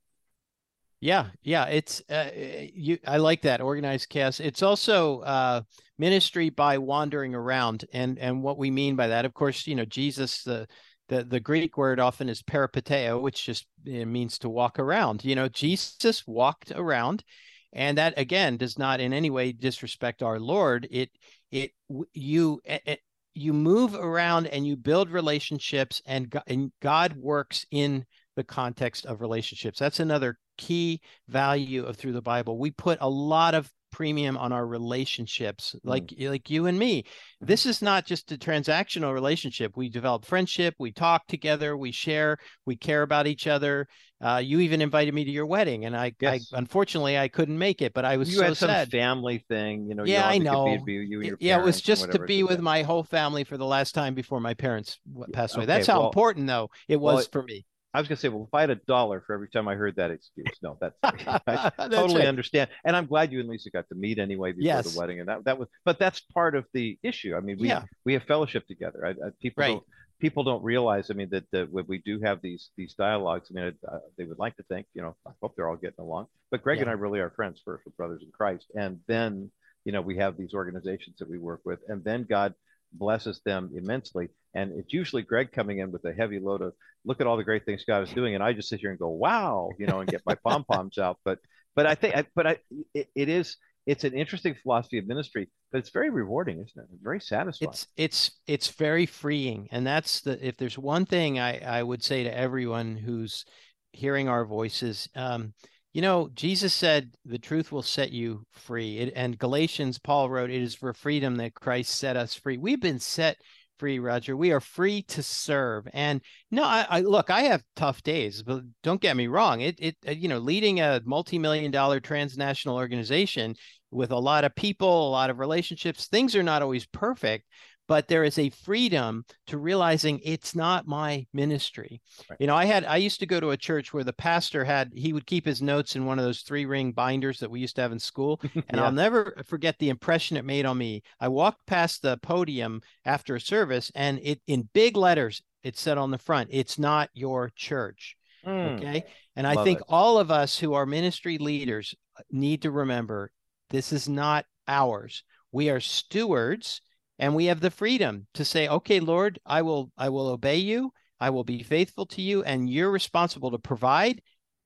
Yeah, 1.01 1.27
yeah, 1.43 1.67
it's 1.67 2.03
uh, 2.09 2.31
you. 2.35 2.99
I 3.07 3.19
like 3.19 3.43
that 3.43 3.61
organized 3.61 4.09
chaos. 4.09 4.41
It's 4.41 4.63
also 4.63 5.21
uh, 5.21 5.61
ministry 5.99 6.49
by 6.49 6.79
wandering 6.79 7.35
around, 7.35 7.85
and 7.93 8.19
and 8.19 8.43
what 8.43 8.57
we 8.57 8.71
mean 8.71 8.97
by 8.97 9.09
that, 9.09 9.27
of 9.27 9.35
course, 9.35 9.67
you 9.67 9.75
know, 9.75 9.85
Jesus, 9.85 10.43
the 10.43 10.67
the 11.09 11.25
the 11.25 11.41
Greek 11.41 11.77
word 11.77 12.01
often 12.01 12.29
is 12.29 12.43
peripateo, 12.43 13.21
which 13.21 13.45
just 13.45 13.67
eh, 13.87 14.05
means 14.05 14.39
to 14.39 14.49
walk 14.49 14.79
around. 14.79 15.25
You 15.25 15.35
know, 15.35 15.49
Jesus 15.49 16.27
walked 16.27 16.73
around, 16.73 17.25
and 17.73 17.99
that 17.99 18.15
again 18.17 18.57
does 18.57 18.79
not 18.79 19.01
in 19.01 19.13
any 19.13 19.31
way 19.31 19.53
disrespect 19.53 20.23
our 20.23 20.41
Lord. 20.41 20.87
It 20.91 21.11
it 21.51 21.73
you 22.13 22.61
it, 22.65 23.01
you 23.35 23.53
move 23.53 23.95
around 23.95 24.47
and 24.47 24.67
you 24.67 24.77
build 24.77 25.11
relationships, 25.11 26.03
and 26.07 26.31
God, 26.31 26.45
and 26.47 26.73
God 26.81 27.17
works 27.17 27.67
in 27.71 28.07
the 28.35 28.45
context 28.45 29.07
of 29.07 29.21
relationships. 29.21 29.79
That's 29.79 30.01
another 30.01 30.39
key 30.59 31.01
value 31.29 31.85
of 31.85 31.97
Thru 31.97 32.13
the 32.13 32.23
Bible. 32.23 32.59
We 32.59 32.71
put 32.71 32.99
a 33.01 33.09
lot 33.09 33.55
of 33.55 33.71
premium 33.97 34.37
on 34.37 34.53
our 34.53 34.67
relationships 34.67 35.75
like 35.83 36.09
mm. 36.09 36.29
like 36.29 36.51
you 36.51 36.67
and 36.67 36.79
me. 36.79 37.01
Mm-hmm. 37.01 37.47
this 37.47 37.65
is 37.65 37.81
not 37.81 38.05
just 38.05 38.31
a 38.31 38.37
transactional 38.37 39.15
relationship. 39.15 39.75
We 39.75 39.89
develop 39.89 40.27
friendship 40.27 40.75
we 40.79 40.93
talk 40.93 41.27
together 41.29 41.79
we 41.79 41.93
share 41.93 42.37
we 42.67 42.77
care 42.77 43.01
about 43.01 43.27
each 43.27 43.47
other. 43.47 43.89
Uh, 44.21 44.41
you 44.45 44.61
even 44.61 44.83
invited 44.83 45.15
me 45.15 45.25
to 45.25 45.31
your 45.31 45.47
wedding 45.47 45.87
and 45.87 45.97
I, 45.97 46.13
yes. 46.21 46.51
I 46.53 46.59
unfortunately 46.59 47.19
i 47.19 47.29
couldn't 47.29 47.59
make 47.59 47.83
it 47.83 47.93
but 47.93 48.07
i 48.07 48.17
was 48.17 48.31
you 48.31 48.39
so 48.39 48.45
had 48.45 48.57
some 48.57 48.71
sad. 48.71 48.91
family 48.91 49.45
thing 49.47 49.87
you 49.87 49.95
know 49.95 50.05
yeah 50.07 50.27
i 50.27 50.39
know. 50.39 50.65
be, 50.87 51.05
be 51.05 51.33
yeah 51.39 51.59
it 51.59 51.63
was 51.63 51.83
just 51.83 52.11
to 52.13 52.19
be 52.21 52.43
with 52.43 52.61
my 52.61 52.83
whole 52.83 53.03
family 53.05 53.45
for 53.45 53.59
the 53.59 53.67
last 53.67 53.95
time 53.95 54.15
before 54.15 54.41
my 54.41 54.55
parents 54.55 54.99
passed 55.35 55.55
away. 55.55 55.65
Okay, 55.65 55.67
that's 55.67 55.87
how 55.87 55.99
well, 55.99 56.09
important 56.09 56.47
though 56.47 56.71
it 56.89 56.97
was 56.97 57.15
well, 57.15 57.27
for 57.31 57.43
me 57.43 57.67
I 57.97 58.01
was 58.01 58.09
going 58.09 58.17
to 58.17 58.21
say, 58.21 58.29
well, 58.29 58.45
if 58.47 58.53
I 58.53 58.61
had 58.61 58.69
a 58.69 58.75
dollar 58.75 59.23
for 59.27 59.33
every 59.33 59.49
time 59.49 59.69
I 59.69 59.75
heard 59.75 59.97
that 59.97 60.11
excuse, 60.11 60.59
no, 60.63 60.77
that's 60.79 60.95
I 61.03 61.71
totally 61.79 62.21
right. 62.21 62.29
understand, 62.29 62.69
and 62.85 62.95
I'm 62.95 63.07
glad 63.07 63.33
you 63.33 63.41
and 63.41 63.49
Lisa 63.49 63.71
got 63.71 63.89
to 63.89 63.95
meet 63.95 64.19
anyway 64.19 64.53
before 64.53 64.67
yes. 64.67 64.93
the 64.93 65.01
wedding, 65.01 65.21
and 65.21 65.29
that 65.31 65.45
that 65.47 65.59
was, 65.59 65.69
but 65.87 65.99
that's 65.99 66.21
part 66.21 66.55
of 66.55 66.67
the 66.75 66.99
issue. 67.03 67.35
I 67.35 67.41
mean, 67.41 67.57
we 67.59 67.69
yeah. 67.69 67.85
we 68.05 68.13
have 68.13 68.25
fellowship 68.25 68.67
together. 68.67 69.07
I, 69.07 69.11
I, 69.11 69.31
people 69.41 69.63
right. 69.63 69.69
don't 69.69 69.85
people 70.21 70.45
don't 70.45 70.63
realize. 70.63 71.11
I 71.11 71.15
mean, 71.15 71.31
that, 71.31 71.45
that 71.53 71.73
when 71.73 71.87
we 71.89 72.03
do 72.05 72.21
have 72.21 72.43
these 72.43 72.69
these 72.77 72.93
dialogues, 72.93 73.51
I 73.51 73.55
mean, 73.55 73.75
uh, 73.91 73.99
they 74.19 74.25
would 74.25 74.39
like 74.39 74.57
to 74.57 74.63
think, 74.65 74.87
you 74.93 75.01
know, 75.01 75.17
I 75.27 75.31
hope 75.41 75.55
they're 75.57 75.69
all 75.69 75.77
getting 75.77 76.01
along. 76.01 76.27
But 76.51 76.63
Gregg 76.63 76.77
yeah. 76.79 76.83
and 76.83 76.91
I 76.91 76.95
really 76.95 77.21
are 77.21 77.31
friends 77.31 77.63
first, 77.65 77.87
with 77.87 77.97
brothers 77.97 78.21
in 78.23 78.31
Christ, 78.31 78.67
and 78.75 79.01
then 79.07 79.51
you 79.87 79.93
know 79.93 80.03
we 80.03 80.19
have 80.19 80.37
these 80.37 80.53
organizations 80.53 81.17
that 81.19 81.31
we 81.31 81.39
work 81.39 81.61
with, 81.65 81.81
and 81.89 82.05
then 82.05 82.27
God 82.29 82.53
blesses 82.93 83.41
them 83.45 83.71
immensely. 83.75 84.29
And 84.55 84.73
it's 84.73 84.93
usually 84.93 85.23
Gregg 85.23 85.53
coming 85.53 85.79
in 85.79 85.91
with 85.91 86.05
a 86.05 86.13
heavy 86.13 86.39
load 86.39 86.63
of 86.63 86.73
look 87.05 87.21
at 87.21 87.27
all 87.27 87.37
the 87.37 87.45
great 87.45 87.65
things 87.65 87.85
God 87.87 88.03
is 88.03 88.13
doing, 88.13 88.35
and 88.35 88.43
I 88.43 88.53
just 88.53 88.69
sit 88.69 88.81
here 88.81 88.91
and 88.91 88.99
go, 88.99 89.09
wow, 89.09 89.71
you 89.79 89.87
know, 89.87 90.01
and 90.01 90.09
get 90.09 90.23
my 90.27 90.35
pom 90.45 90.65
poms 90.65 90.99
out. 90.99 91.19
But 91.25 91.39
but 91.75 91.87
I 91.87 91.95
think, 91.95 92.17
I, 92.17 92.25
but 92.35 92.47
I 92.47 92.59
it, 92.95 93.09
it 93.15 93.29
is 93.29 93.57
it's 93.87 94.05
an 94.05 94.15
interesting 94.15 94.55
philosophy 94.63 94.99
of 94.99 95.07
ministry, 95.07 95.49
but 95.71 95.79
it's 95.79 95.91
very 95.91 96.11
rewarding, 96.11 96.57
isn't 96.57 96.77
it? 96.77 96.87
very 97.03 97.21
satisfying. 97.21 97.71
It's 97.71 97.87
it's 97.97 98.31
it's 98.47 98.69
very 98.69 99.07
freeing, 99.07 99.69
and 99.71 99.87
that's 99.87 100.21
the 100.21 100.45
if 100.45 100.57
there's 100.57 100.79
one 100.79 101.07
thing 101.07 101.39
I 101.39 101.59
I 101.61 101.83
would 101.83 102.03
say 102.03 102.25
to 102.25 102.37
everyone 102.37 102.97
who's 102.97 103.45
hearing 103.93 104.29
our 104.29 104.45
voices. 104.45 105.09
Um, 105.15 105.55
you 105.97 106.03
know, 106.03 106.29
Jesus 106.35 106.75
said 106.75 107.15
the 107.25 107.39
truth 107.39 107.73
will 107.73 107.81
set 107.81 108.13
you 108.13 108.45
free. 108.53 108.99
It, 108.99 109.15
and 109.17 109.39
Galatians, 109.39 109.99
Paul 109.99 110.29
wrote, 110.29 110.51
it 110.51 110.61
is 110.61 110.75
for 110.75 110.93
freedom 110.93 111.37
that 111.37 111.55
Christ 111.55 111.95
set 111.95 112.19
us 112.19 112.35
free. 112.35 112.59
We've 112.59 112.83
been 112.83 112.99
set 112.99 113.39
free, 113.79 113.99
Roger. 113.99 114.37
We 114.37 114.53
are 114.53 114.61
free 114.61 115.05
to 115.05 115.23
serve. 115.23 115.89
And 115.95 116.21
no, 116.51 116.65
I, 116.65 116.87
I, 116.91 117.01
look, 117.01 117.31
I 117.31 117.45
have 117.45 117.65
tough 117.77 118.03
days, 118.03 118.43
but 118.43 118.61
don't 118.83 119.01
get 119.01 119.17
me 119.17 119.27
wrong. 119.27 119.63
It, 119.63 119.77
it, 119.79 119.97
uh, 120.07 120.11
you 120.11 120.29
know, 120.29 120.37
leading 120.37 120.81
a 120.81 121.01
multi-million 121.07 121.71
dollar 121.71 121.99
transnational 121.99 122.77
organization 122.77 123.55
with 123.91 124.11
a 124.11 124.19
lot 124.19 124.45
of 124.45 124.55
people, 124.55 125.09
a 125.09 125.11
lot 125.11 125.31
of 125.31 125.39
relationships, 125.39 126.09
things 126.09 126.37
are 126.37 126.43
not 126.43 126.61
always 126.61 126.85
perfect 126.85 127.47
but 127.89 128.09
there 128.09 128.25
is 128.25 128.39
a 128.39 128.51
freedom 128.51 129.25
to 129.47 129.59
realizing 129.59 130.21
it's 130.25 130.55
not 130.55 130.87
my 130.87 131.27
ministry. 131.33 132.01
Right. 132.29 132.37
You 132.41 132.47
know, 132.47 132.57
I 132.57 132.65
had 132.65 132.85
I 132.85 132.97
used 132.97 133.21
to 133.21 133.27
go 133.27 133.41
to 133.41 133.51
a 133.51 133.57
church 133.57 133.93
where 133.93 134.05
the 134.05 134.13
pastor 134.13 134.65
had 134.65 134.93
he 134.95 135.13
would 135.13 135.27
keep 135.27 135.45
his 135.45 135.63
notes 135.63 135.97
in 135.97 136.07
one 136.07 136.19
of 136.19 136.25
those 136.25 136.43
three 136.43 136.67
ring 136.67 136.93
binders 136.93 137.41
that 137.41 137.51
we 137.51 137.61
used 137.61 137.77
to 137.77 137.83
have 137.83 137.93
in 137.93 137.99
school, 137.99 138.41
and 138.55 138.65
yeah. 138.75 138.85
I'll 138.85 138.93
never 138.93 139.43
forget 139.47 139.79
the 139.79 139.89
impression 139.89 140.37
it 140.37 140.45
made 140.45 140.67
on 140.67 140.79
me. 140.79 141.03
I 141.21 141.29
walked 141.29 141.67
past 141.67 142.03
the 142.03 142.17
podium 142.19 142.83
after 143.05 143.37
a 143.37 143.41
service, 143.41 143.91
and 143.95 144.19
it 144.23 144.41
in 144.47 144.69
big 144.73 144.97
letters 144.97 145.43
it 145.63 145.77
said 145.77 145.99
on 145.99 146.11
the 146.11 146.19
front, 146.19 146.51
"It's 146.53 146.79
not 146.79 147.11
your 147.15 147.51
church." 147.57 148.17
Mm. 148.47 148.77
Okay, 148.77 149.05
and 149.35 149.47
I 149.47 149.63
think 149.65 149.81
it. 149.81 149.87
all 149.89 150.19
of 150.19 150.31
us 150.31 150.59
who 150.59 150.75
are 150.75 150.87
ministry 150.87 151.39
leaders 151.39 151.95
need 152.31 152.63
to 152.63 152.71
remember 152.71 153.31
this 153.71 153.93
is 153.93 154.09
not 154.09 154.47
ours. 154.69 155.25
We 155.53 155.71
are 155.71 155.81
stewards 155.81 156.81
and 157.19 157.35
we 157.35 157.47
have 157.47 157.61
the 157.61 157.71
freedom 157.71 158.27
to 158.35 158.45
say 158.45 158.69
okay 158.69 159.01
lord 159.01 159.39
i 159.47 159.63
will 159.63 159.91
i 159.97 160.09
will 160.09 160.29
obey 160.29 160.57
you. 160.57 160.93
I 161.21 161.31
will 161.31 161.45
be 161.45 161.63
faithful 161.63 162.07
to 162.07 162.23
you 162.23 162.43
and 162.43 162.69
you're 162.69 162.91
responsible 162.91 163.51
to 163.51 163.59
provide 163.59 164.23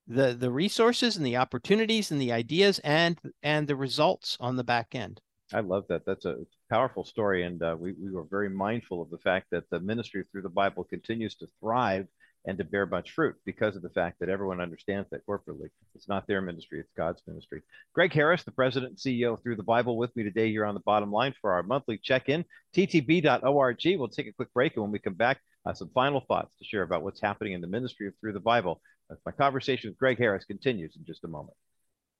the 0.06 0.34
the 0.34 0.50
resources 0.50 1.16
and 1.16 1.24
the 1.24 1.36
opportunities 1.36 2.10
and 2.10 2.20
the 2.20 2.32
ideas 2.32 2.80
and 2.80 3.18
and 3.42 3.68
the 3.68 3.76
results 3.76 4.36
on 4.40 4.56
the 4.56 4.64
back 4.64 4.94
end. 4.94 5.20
I 5.52 5.60
love 5.60 5.84
that. 5.88 6.06
That's 6.06 6.24
a 6.24 6.36
powerful 6.68 7.04
story 7.04 7.44
and 7.44 7.62
uh, 7.62 7.76
we, 7.78 7.92
we 7.92 8.10
were 8.10 8.24
very 8.24 8.48
mindful 8.48 9.02
of 9.02 9.10
the 9.10 9.18
fact 9.18 9.46
that 9.50 9.68
the 9.70 9.80
ministry 9.80 10.24
Thru 10.30 10.42
the 10.42 10.48
Bible 10.48 10.84
continues 10.84 11.34
to 11.36 11.46
thrive 11.60 12.06
and 12.46 12.56
to 12.58 12.64
bear 12.64 12.86
much 12.86 13.10
fruit 13.12 13.36
because 13.44 13.76
of 13.76 13.82
the 13.82 13.90
fact 13.90 14.18
that 14.20 14.28
everyone 14.28 14.60
understands 14.60 15.08
that 15.10 15.26
corporately. 15.26 15.68
It's 15.94 16.08
not 16.08 16.26
their 16.26 16.40
ministry, 16.40 16.80
it's 16.80 16.92
God's 16.96 17.22
ministry. 17.26 17.62
Gregg 17.94 18.12
Harris, 18.12 18.42
the 18.42 18.50
president 18.50 18.92
and 18.92 18.98
CEO 18.98 19.40
Thru 19.42 19.56
the 19.56 19.62
Bible, 19.62 19.96
with 19.96 20.14
me 20.16 20.22
today 20.22 20.50
here 20.50 20.64
on 20.64 20.74
the 20.74 20.80
bottom 20.80 21.12
line 21.12 21.34
for 21.40 21.52
our 21.52 21.62
monthly 21.62 21.98
check 21.98 22.28
in. 22.28 22.44
TTB.org. 22.74 23.78
We'll 23.98 24.08
take 24.08 24.28
a 24.28 24.32
quick 24.32 24.52
break, 24.54 24.74
and 24.74 24.82
when 24.82 24.92
we 24.92 24.98
come 24.98 25.14
back, 25.14 25.40
uh, 25.66 25.74
some 25.74 25.90
final 25.94 26.20
thoughts 26.20 26.56
to 26.56 26.64
share 26.64 26.82
about 26.82 27.02
what's 27.02 27.20
happening 27.20 27.52
in 27.52 27.60
the 27.60 27.66
ministry 27.66 28.06
of 28.08 28.14
Thru 28.20 28.32
the 28.32 28.40
Bible. 28.40 28.80
My 29.26 29.32
conversation 29.32 29.90
with 29.90 29.98
Gregg 29.98 30.18
Harris 30.18 30.44
continues 30.44 30.96
in 30.96 31.04
just 31.04 31.24
a 31.24 31.28
moment. 31.28 31.56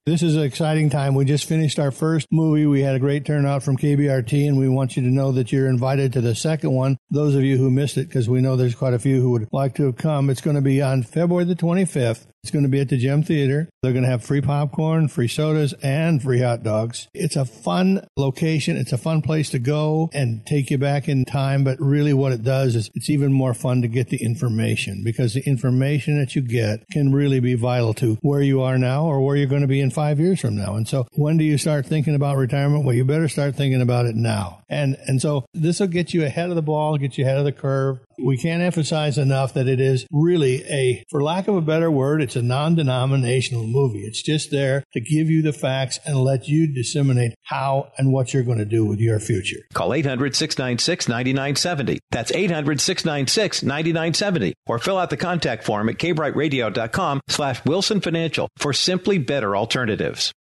This 0.07 0.23
is 0.23 0.35
an 0.35 0.43
exciting 0.45 0.89
time. 0.89 1.15
We 1.15 1.27
just 1.27 1.45
finished 1.45 1.79
our 1.79 1.91
first 1.91 2.27
movie. 2.33 2.65
We 2.65 2.81
had 2.81 2.95
a 2.95 2.99
great 2.99 3.27
turnout 3.27 3.63
from 3.63 3.77
KBRT, 3.77 4.49
and 4.49 4.59
we 4.59 4.67
want 4.67 4.97
you 4.97 5.03
to 5.03 5.11
know 5.11 5.31
that 5.33 5.53
you're 5.53 5.69
invited 5.69 6.15
to 6.15 6.23
the 6.23 6.35
second 6.35 6.73
one. 6.73 6.97
Those 7.11 7.35
of 7.35 7.43
you 7.43 7.59
who 7.59 7.71
missed 7.71 7.99
it, 7.99 8.09
because 8.09 8.27
we 8.27 8.41
know 8.41 8.57
there's 8.57 8.75
quite 8.75 8.95
a 8.95 8.99
few 8.99 9.21
who 9.21 9.31
would 9.33 9.49
like 9.53 9.75
to 9.75 9.85
have 9.85 9.99
come, 9.99 10.31
it's 10.31 10.41
going 10.41 10.57
to 10.57 10.63
be 10.63 10.81
on 10.81 11.03
February 11.03 11.45
the 11.45 11.55
25th 11.55 12.30
it's 12.43 12.51
going 12.51 12.65
to 12.65 12.69
be 12.69 12.81
at 12.81 12.89
the 12.89 12.97
Gem 12.97 13.23
Theater. 13.23 13.69
They're 13.83 13.93
going 13.93 14.05
to 14.05 14.11
have 14.11 14.25
free 14.25 14.41
popcorn, 14.41 15.09
free 15.09 15.29
sodas, 15.29 15.75
and 15.83 16.23
free 16.23 16.41
hot 16.41 16.63
dogs. 16.63 17.09
It's 17.13 17.37
a 17.37 17.45
fun 17.45 18.07
location. 18.17 18.77
It's 18.77 18.93
a 18.93 18.99
fun 18.99 19.23
place 19.23 19.51
to 19.51 19.59
go 19.59 20.09
and 20.13 20.45
take 20.47 20.71
you 20.71 20.79
back 20.79 21.09
in 21.09 21.25
time. 21.25 21.65
But 21.65 21.79
really, 21.81 22.15
what 22.15 22.33
it 22.33 22.43
does 22.43 22.77
is 22.77 22.91
it's 22.95 23.11
even 23.11 23.33
more 23.33 23.55
fun 23.55 23.83
to 23.83 23.89
get 23.89 24.09
the 24.09 24.23
information 24.23 25.03
because 25.05 25.35
the 25.35 25.47
information 25.47 26.19
that 26.19 26.35
you 26.35 26.43
get 26.43 26.85
can 26.91 27.13
really 27.13 27.41
be 27.41 27.55
vital 27.55 27.93
to 27.95 28.17
where 28.23 28.43
you 28.43 28.63
are 28.63 28.79
now 28.79 29.05
or 29.05 29.21
where 29.21 29.37
you're 29.37 29.47
going 29.47 29.61
to 29.63 29.69
be 29.69 29.81
in 29.81 29.91
five 29.91 30.19
years 30.19 30.41
from 30.41 30.57
now. 30.57 30.75
And 30.77 30.89
so, 30.89 31.07
when 31.13 31.37
do 31.37 31.45
you 31.45 31.59
start 31.59 31.87
thinking 31.87 32.15
about 32.15 32.37
retirement? 32.37 32.85
Well, 32.85 32.95
you 32.95 33.05
better 33.05 33.29
start 33.29 33.55
thinking 33.55 33.83
about 33.83 34.07
it 34.07 34.15
now. 34.15 34.63
And 34.69 34.97
and 35.07 35.21
so 35.21 35.45
this 35.53 35.81
will 35.81 35.89
get 35.89 36.15
you 36.15 36.25
ahead 36.25 36.49
of 36.49 36.57
the 36.57 36.63
ball, 36.63 36.97
get 36.97 37.19
you 37.19 37.25
ahead 37.25 37.39
of 37.39 37.45
the 37.45 37.53
curve. 37.53 37.99
We 38.25 38.37
can't 38.37 38.63
emphasize 38.63 39.19
enough 39.19 39.55
that 39.55 39.69
it 39.69 39.81
is 39.81 40.07
really 40.11 40.63
a, 40.65 41.05
for 41.11 41.23
lack 41.23 41.49
of 41.49 41.57
a 41.57 41.61
better 41.61 41.91
word, 41.91 42.23
it's 42.23 42.37
a 42.37 42.43
non 42.43 42.75
denominational 42.75 43.67
movie. 43.67 44.01
It's 44.01 44.23
just 44.23 44.51
there 44.51 44.85
to 44.93 45.01
give 45.01 45.31
you 45.31 45.43
the 45.43 45.53
facts 45.53 45.99
and 46.05 46.17
let 46.19 46.49
you 46.49 46.73
disseminate 46.73 47.35
how 47.45 47.91
and 47.99 48.13
what 48.13 48.33
you're 48.33 48.43
going 48.43 48.59
to 48.59 48.65
do 48.65 48.85
with 48.85 49.01
your 49.01 49.19
future. 49.21 49.61
Call 49.75 49.95
800 49.95 50.35
696 50.35 51.09
9970. 51.09 51.99
That's 52.11 52.33
800 52.33 52.81
696 52.81 53.63
9970. 53.63 54.55
Or 54.67 54.79
fill 54.79 54.99
out 54.99 55.11
the 55.11 55.17
contact 55.17 55.65
form 55.65 55.89
at 55.89 55.97
kbrightradio.com 55.97 57.21
slash 57.29 57.65
Wilson 57.65 58.01
Financial 58.01 58.49
for 58.57 58.73
simply 58.73 59.19
better 59.19 59.57
alternatives. 59.57 60.33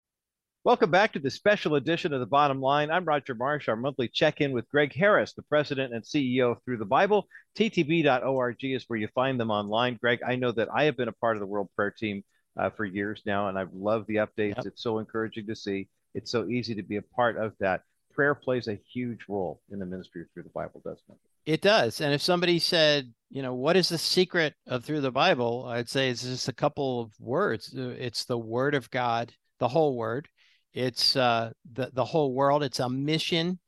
Welcome 0.68 0.90
back 0.90 1.14
to 1.14 1.18
the 1.18 1.30
special 1.30 1.76
edition 1.76 2.12
of 2.12 2.20
the 2.20 2.26
Bottom 2.26 2.60
Line. 2.60 2.90
I'm 2.90 3.06
Roger 3.06 3.34
Marsh, 3.34 3.70
our 3.70 3.74
monthly 3.74 4.06
check 4.06 4.42
in 4.42 4.52
with 4.52 4.68
Gregg 4.68 4.92
Harris, 4.92 5.32
the 5.32 5.40
president 5.40 5.94
and 5.94 6.04
CEO 6.04 6.52
of 6.52 6.62
Thru 6.62 6.76
the 6.76 6.84
Bible. 6.84 7.26
TTB.org 7.56 8.62
is 8.62 8.84
where 8.86 8.98
you 8.98 9.08
find 9.14 9.40
them 9.40 9.50
online. 9.50 9.96
Gregg, 9.98 10.18
I 10.22 10.36
know 10.36 10.52
that 10.52 10.68
I 10.70 10.84
have 10.84 10.94
been 10.98 11.08
a 11.08 11.12
part 11.12 11.38
of 11.38 11.40
the 11.40 11.46
World 11.46 11.70
Prayer 11.74 11.90
Team 11.90 12.22
uh, 12.58 12.68
for 12.68 12.84
years 12.84 13.22
now, 13.24 13.48
and 13.48 13.58
I've 13.58 13.72
loved 13.72 14.08
the 14.08 14.16
updates. 14.16 14.56
Yep. 14.56 14.66
It's 14.66 14.82
so 14.82 14.98
encouraging 14.98 15.46
to 15.46 15.56
see. 15.56 15.88
It's 16.14 16.30
so 16.30 16.46
easy 16.46 16.74
to 16.74 16.82
be 16.82 16.96
a 16.96 17.02
part 17.02 17.38
of 17.38 17.54
that. 17.60 17.80
Prayer 18.12 18.34
plays 18.34 18.68
a 18.68 18.78
huge 18.92 19.20
role 19.26 19.62
in 19.70 19.78
the 19.78 19.86
ministry 19.86 20.26
Thru 20.34 20.42
the 20.42 20.50
Bible, 20.50 20.82
doesn't 20.84 21.00
it? 21.08 21.50
It 21.50 21.62
does. 21.62 22.02
And 22.02 22.12
if 22.12 22.20
somebody 22.20 22.58
said, 22.58 23.10
you 23.30 23.40
know, 23.40 23.54
what 23.54 23.78
is 23.78 23.88
the 23.88 23.96
secret 23.96 24.52
of 24.66 24.84
Thru 24.84 25.00
the 25.00 25.10
Bible? 25.10 25.64
I'd 25.66 25.88
say 25.88 26.10
it's 26.10 26.24
just 26.24 26.46
a 26.46 26.52
couple 26.52 27.00
of 27.00 27.18
words. 27.18 27.72
It's 27.74 28.26
the 28.26 28.36
Word 28.36 28.74
of 28.74 28.90
God, 28.90 29.32
the 29.60 29.68
whole 29.68 29.96
Word 29.96 30.28
it's 30.74 31.16
uh, 31.16 31.50
the 31.72 31.90
the 31.92 32.04
whole 32.04 32.34
world. 32.34 32.62
It's 32.62 32.80
a 32.80 32.88
mission 32.88 33.58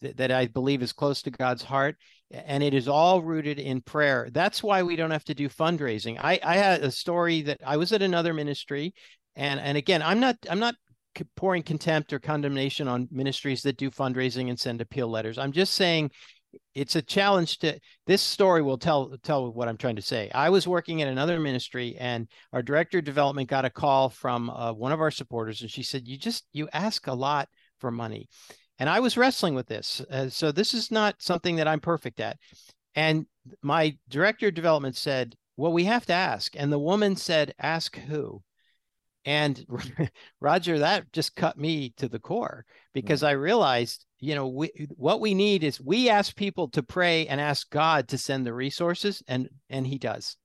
that, 0.00 0.16
that 0.16 0.30
I 0.30 0.46
believe 0.46 0.82
is 0.82 0.92
close 0.92 1.22
to 1.22 1.30
God's 1.30 1.62
heart, 1.62 1.96
and 2.30 2.62
it 2.62 2.74
is 2.74 2.88
all 2.88 3.22
rooted 3.22 3.58
in 3.58 3.80
prayer. 3.80 4.28
That's 4.32 4.62
why 4.62 4.82
we 4.82 4.96
don't 4.96 5.10
have 5.10 5.24
to 5.24 5.34
do 5.34 5.48
fundraising. 5.48 6.18
I 6.20 6.40
I 6.42 6.56
had 6.56 6.82
a 6.82 6.90
story 6.90 7.42
that 7.42 7.60
I 7.64 7.76
was 7.76 7.92
at 7.92 8.02
another 8.02 8.34
ministry, 8.34 8.94
and 9.34 9.60
and 9.60 9.76
again, 9.76 10.02
I'm 10.02 10.20
not 10.20 10.36
I'm 10.48 10.60
not 10.60 10.74
pouring 11.34 11.62
contempt 11.62 12.12
or 12.12 12.18
condemnation 12.18 12.88
on 12.88 13.08
ministries 13.10 13.62
that 13.62 13.78
do 13.78 13.90
fundraising 13.90 14.48
and 14.48 14.58
send 14.58 14.80
appeal 14.80 15.08
letters. 15.08 15.38
I'm 15.38 15.52
just 15.52 15.74
saying 15.74 16.10
it's 16.74 16.96
a 16.96 17.02
challenge 17.02 17.58
to 17.58 17.78
this 18.06 18.22
story 18.22 18.62
will 18.62 18.78
tell 18.78 19.16
tell 19.22 19.52
what 19.52 19.68
i'm 19.68 19.76
trying 19.76 19.96
to 19.96 20.02
say. 20.02 20.30
I 20.34 20.50
was 20.50 20.68
working 20.68 21.02
at 21.02 21.08
another 21.08 21.38
ministry 21.40 21.96
and 21.98 22.28
our 22.52 22.62
director 22.62 22.98
of 22.98 23.04
development 23.04 23.48
got 23.48 23.64
a 23.64 23.70
call 23.70 24.08
from 24.08 24.50
uh, 24.50 24.72
one 24.72 24.92
of 24.92 25.00
our 25.00 25.10
supporters 25.10 25.62
and 25.62 25.70
she 25.70 25.82
said 25.82 26.06
you 26.06 26.18
just 26.18 26.44
you 26.52 26.68
ask 26.72 27.06
a 27.06 27.14
lot 27.14 27.48
for 27.80 27.90
money. 27.90 28.28
And 28.78 28.90
i 28.90 29.00
was 29.00 29.16
wrestling 29.16 29.54
with 29.54 29.66
this 29.66 30.02
uh, 30.10 30.28
so 30.28 30.52
this 30.52 30.74
is 30.74 30.90
not 30.90 31.16
something 31.20 31.56
that 31.56 31.68
i'm 31.68 31.80
perfect 31.80 32.20
at. 32.20 32.36
And 32.94 33.26
my 33.62 33.96
director 34.08 34.48
of 34.48 34.54
development 34.54 34.96
said 34.96 35.34
well 35.56 35.72
we 35.72 35.84
have 35.84 36.06
to 36.06 36.12
ask. 36.12 36.54
And 36.56 36.72
the 36.72 36.78
woman 36.78 37.16
said 37.16 37.54
ask 37.58 37.96
who 37.96 38.42
and 39.26 39.66
Roger, 40.40 40.78
that 40.78 41.12
just 41.12 41.34
cut 41.34 41.58
me 41.58 41.92
to 41.96 42.08
the 42.08 42.20
core 42.20 42.64
because 42.94 43.22
I 43.22 43.32
realized, 43.32 44.06
you 44.20 44.34
know, 44.34 44.46
we, 44.46 44.70
what 44.96 45.20
we 45.20 45.34
need 45.34 45.64
is 45.64 45.80
we 45.80 46.08
ask 46.08 46.34
people 46.34 46.68
to 46.70 46.82
pray 46.82 47.26
and 47.26 47.40
ask 47.40 47.68
God 47.68 48.08
to 48.08 48.18
send 48.18 48.46
the 48.46 48.54
resources, 48.54 49.22
and 49.28 49.50
and 49.68 49.86
He 49.86 49.98
does. 49.98 50.36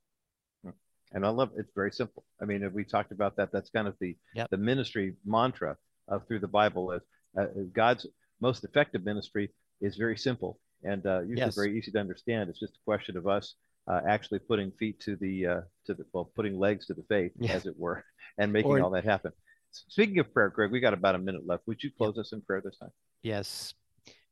And 1.14 1.26
I 1.26 1.30
love 1.30 1.52
it's 1.56 1.72
very 1.76 1.92
simple. 1.92 2.26
I 2.42 2.46
mean, 2.46 2.70
we 2.74 2.84
talked 2.84 3.12
about 3.12 3.36
that. 3.38 3.52
That's 3.52 3.70
kind 3.70 3.88
of 3.88 3.96
the 4.02 4.18
yep. 4.34 4.50
the 4.50 4.58
ministry 4.58 5.14
mantra 5.26 5.78
of 6.08 6.28
Thru 6.28 6.40
the 6.40 6.48
Bible. 6.48 6.92
Is 6.92 7.02
uh, 7.40 7.46
God's 7.72 8.08
most 8.42 8.64
effective 8.64 9.06
ministry 9.06 9.52
is 9.80 9.96
very 9.96 10.18
simple 10.18 10.60
and 10.84 11.06
uh, 11.06 11.22
usually 11.22 11.38
yes. 11.38 11.56
very 11.56 11.78
easy 11.78 11.92
to 11.92 12.00
understand. 12.00 12.50
It's 12.50 12.60
just 12.60 12.74
a 12.74 12.84
question 12.86 13.16
of 13.18 13.28
us 13.28 13.56
uh, 13.88 14.02
actually 14.08 14.40
putting 14.40 14.72
feet 14.72 15.00
to 15.02 15.16
the 15.16 15.48
uh, 15.48 15.62
to 15.86 15.94
the 15.94 16.06
well, 16.14 16.32
putting 16.36 16.58
legs 16.58 16.86
to 16.88 16.94
the 16.94 17.04
faith, 17.10 17.32
yeah. 17.38 17.54
as 17.54 17.66
it 17.66 17.78
were, 17.78 18.04
and 18.38 18.52
making 18.54 18.72
or, 18.72 18.82
all 18.82 18.92
that 18.92 19.06
happen. 19.06 19.32
Speaking 19.72 20.20
of 20.20 20.34
prayer, 20.34 20.50
Gregg, 20.50 20.72
we 20.72 20.80
got 20.80 20.94
about 20.94 21.16
a 21.16 21.20
minute 21.20 21.48
left. 21.48 21.64
Would 21.68 21.82
you 21.82 21.92
close 21.98 22.18
us 22.18 22.34
in 22.34 22.42
prayer 22.42 22.62
this 22.64 22.78
time? 22.78 22.92
Yes, 23.24 23.74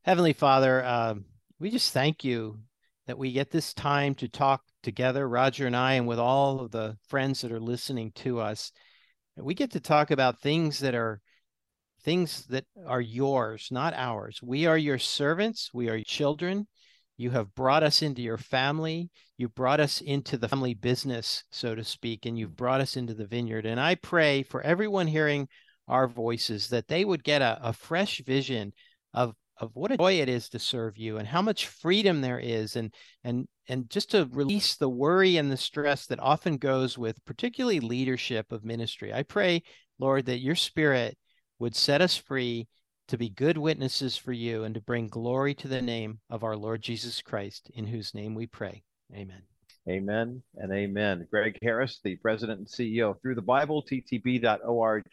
Heavenly 0.03 0.33
Father, 0.33 0.83
um, 0.83 1.25
we 1.59 1.69
just 1.69 1.93
thank 1.93 2.23
you 2.23 2.59
that 3.07 3.17
we 3.17 3.31
get 3.31 3.49
this 3.49 3.73
time 3.73 4.15
to 4.15 4.27
talk 4.27 4.61
together, 4.83 5.27
Roger 5.27 5.65
and 5.65 5.75
I, 5.75 5.93
and 5.93 6.07
with 6.07 6.19
all 6.19 6.59
of 6.59 6.71
the 6.71 6.97
friends 7.07 7.41
that 7.41 7.51
are 7.51 7.59
listening 7.59 8.11
to 8.15 8.39
us. 8.39 8.71
We 9.35 9.53
get 9.53 9.71
to 9.71 9.79
talk 9.79 10.11
about 10.11 10.41
things 10.41 10.79
that 10.79 10.95
are 10.95 11.21
things 12.03 12.45
that 12.47 12.65
are 12.85 13.01
yours, 13.01 13.69
not 13.71 13.93
ours. 13.93 14.39
We 14.41 14.65
are 14.65 14.77
your 14.77 14.99
servants. 14.99 15.71
We 15.73 15.89
are 15.89 15.95
your 15.95 16.03
children. 16.03 16.67
You 17.19 17.31
have 17.31 17.53
brought 17.53 17.83
us 17.83 18.01
into 18.01 18.21
your 18.21 18.37
family. 18.37 19.09
You 19.37 19.49
brought 19.49 19.81
us 19.81 19.99
into 19.99 20.37
the 20.37 20.47
family 20.47 20.73
business, 20.73 21.43
so 21.51 21.75
to 21.75 21.83
speak, 21.83 22.25
and 22.25 22.39
you've 22.39 22.55
brought 22.55 22.79
us 22.79 22.95
into 22.95 23.13
the 23.13 23.27
vineyard. 23.27 23.65
And 23.65 23.77
I 23.77 23.95
pray 23.95 24.41
for 24.43 24.61
everyone 24.61 25.05
hearing 25.05 25.49
our 25.89 26.07
voices 26.07 26.69
that 26.69 26.87
they 26.87 27.03
would 27.03 27.25
get 27.25 27.41
a, 27.41 27.59
a 27.61 27.73
fresh 27.73 28.21
vision 28.25 28.71
of 29.13 29.35
of 29.57 29.71
what 29.73 29.91
a 29.91 29.97
joy 29.97 30.13
it 30.13 30.29
is 30.29 30.47
to 30.47 30.59
serve 30.59 30.97
you 30.97 31.17
and 31.17 31.27
how 31.27 31.41
much 31.41 31.67
freedom 31.67 32.21
there 32.21 32.39
is 32.39 32.77
and 32.77 32.93
and 33.25 33.45
and 33.67 33.89
just 33.89 34.11
to 34.11 34.29
release 34.31 34.77
the 34.77 34.87
worry 34.87 35.35
and 35.35 35.51
the 35.51 35.57
stress 35.57 36.05
that 36.05 36.21
often 36.21 36.55
goes 36.55 36.97
with 36.97 37.25
particularly 37.25 37.81
leadership 37.81 38.53
of 38.53 38.63
ministry 38.63 39.13
i 39.13 39.21
pray 39.21 39.61
lord 39.99 40.25
that 40.27 40.39
your 40.39 40.55
spirit 40.55 41.17
would 41.57 41.75
set 41.75 42.01
us 42.01 42.15
free 42.15 42.69
to 43.09 43.17
be 43.17 43.29
good 43.29 43.57
witnesses 43.57 44.15
for 44.15 44.31
you 44.31 44.63
and 44.63 44.75
to 44.75 44.81
bring 44.81 45.07
glory 45.07 45.53
to 45.55 45.67
the 45.67 45.81
name 45.81 46.19
of 46.29 46.43
our 46.43 46.55
Lord 46.55 46.81
Jesus 46.81 47.21
Christ, 47.21 47.69
in 47.73 47.87
whose 47.87 48.13
name 48.13 48.35
we 48.35 48.45
pray. 48.45 48.83
Amen. 49.13 49.41
Amen 49.89 50.43
and 50.55 50.71
amen. 50.71 51.27
Gregg 51.31 51.57
Harris, 51.63 51.99
the 52.03 52.15
president 52.17 52.59
and 52.59 52.67
CEO 52.67 53.19
Thru 53.21 53.33
the 53.33 53.41
Bible, 53.41 53.83
ttb.org 53.83 55.03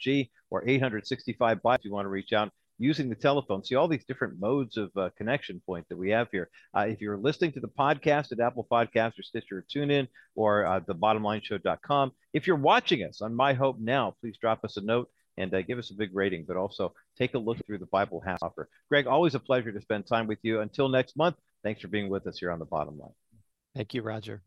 or 0.51 0.69
865 0.69 1.63
by 1.63 1.75
if 1.75 1.85
you 1.85 1.93
want 1.93 2.05
to 2.05 2.11
reach 2.11 2.35
out 2.35 2.53
using 2.79 3.09
the 3.09 3.15
telephone. 3.15 3.65
See 3.65 3.75
all 3.75 3.89
these 3.89 4.05
different 4.05 4.39
modes 4.39 4.77
of 4.77 4.91
uh, 4.97 5.09
connection 5.17 5.63
point 5.65 5.89
that 5.89 5.97
we 5.97 6.11
have 6.11 6.29
here. 6.31 6.51
Uh, 6.77 6.87
if 6.89 7.01
you're 7.01 7.17
listening 7.17 7.53
to 7.53 7.61
the 7.61 7.69
podcast 7.69 8.33
at 8.33 8.41
Apple 8.41 8.67
Podcasts 8.71 9.19
or 9.19 9.23
Stitcher 9.23 9.59
or 9.59 9.65
TuneIn 9.75 10.09
or 10.35 10.67
uh, 10.67 10.81
thebottomlineshow.com, 10.81 12.13
if 12.35 12.47
you're 12.47 12.57
watching 12.57 13.03
us 13.05 13.23
on 13.23 13.35
My 13.35 13.55
Hope 13.55 13.79
Now, 13.81 14.15
please 14.21 14.37
drop 14.39 14.65
us 14.65 14.77
a 14.77 14.83
note 14.83 15.09
and 15.37 15.53
uh, 15.55 15.63
give 15.63 15.79
us 15.79 15.91
a 15.91 15.95
big 15.95 16.15
rating, 16.15 16.45
but 16.47 16.57
also 16.57 16.95
take 17.17 17.35
a 17.35 17.39
look 17.39 17.59
Thru 17.67 17.79
the 17.79 17.87
Bible 17.87 18.21
Half 18.21 18.43
Offer. 18.43 18.69
Gregg, 18.89 19.07
always 19.07 19.35
a 19.35 19.41
pleasure 19.41 19.73
to 19.73 19.81
spend 19.81 20.07
time 20.07 20.27
with 20.27 20.39
you. 20.43 20.61
Until 20.61 20.89
next 20.89 21.17
month, 21.17 21.37
thanks 21.63 21.81
for 21.81 21.89
being 21.89 22.09
with 22.09 22.27
us 22.27 22.39
here 22.39 22.51
on 22.51 22.59
the 22.59 22.65
bottom 22.65 22.99
line. 22.99 23.13
Thank 23.75 23.95
you, 23.95 24.03
Roger. 24.03 24.43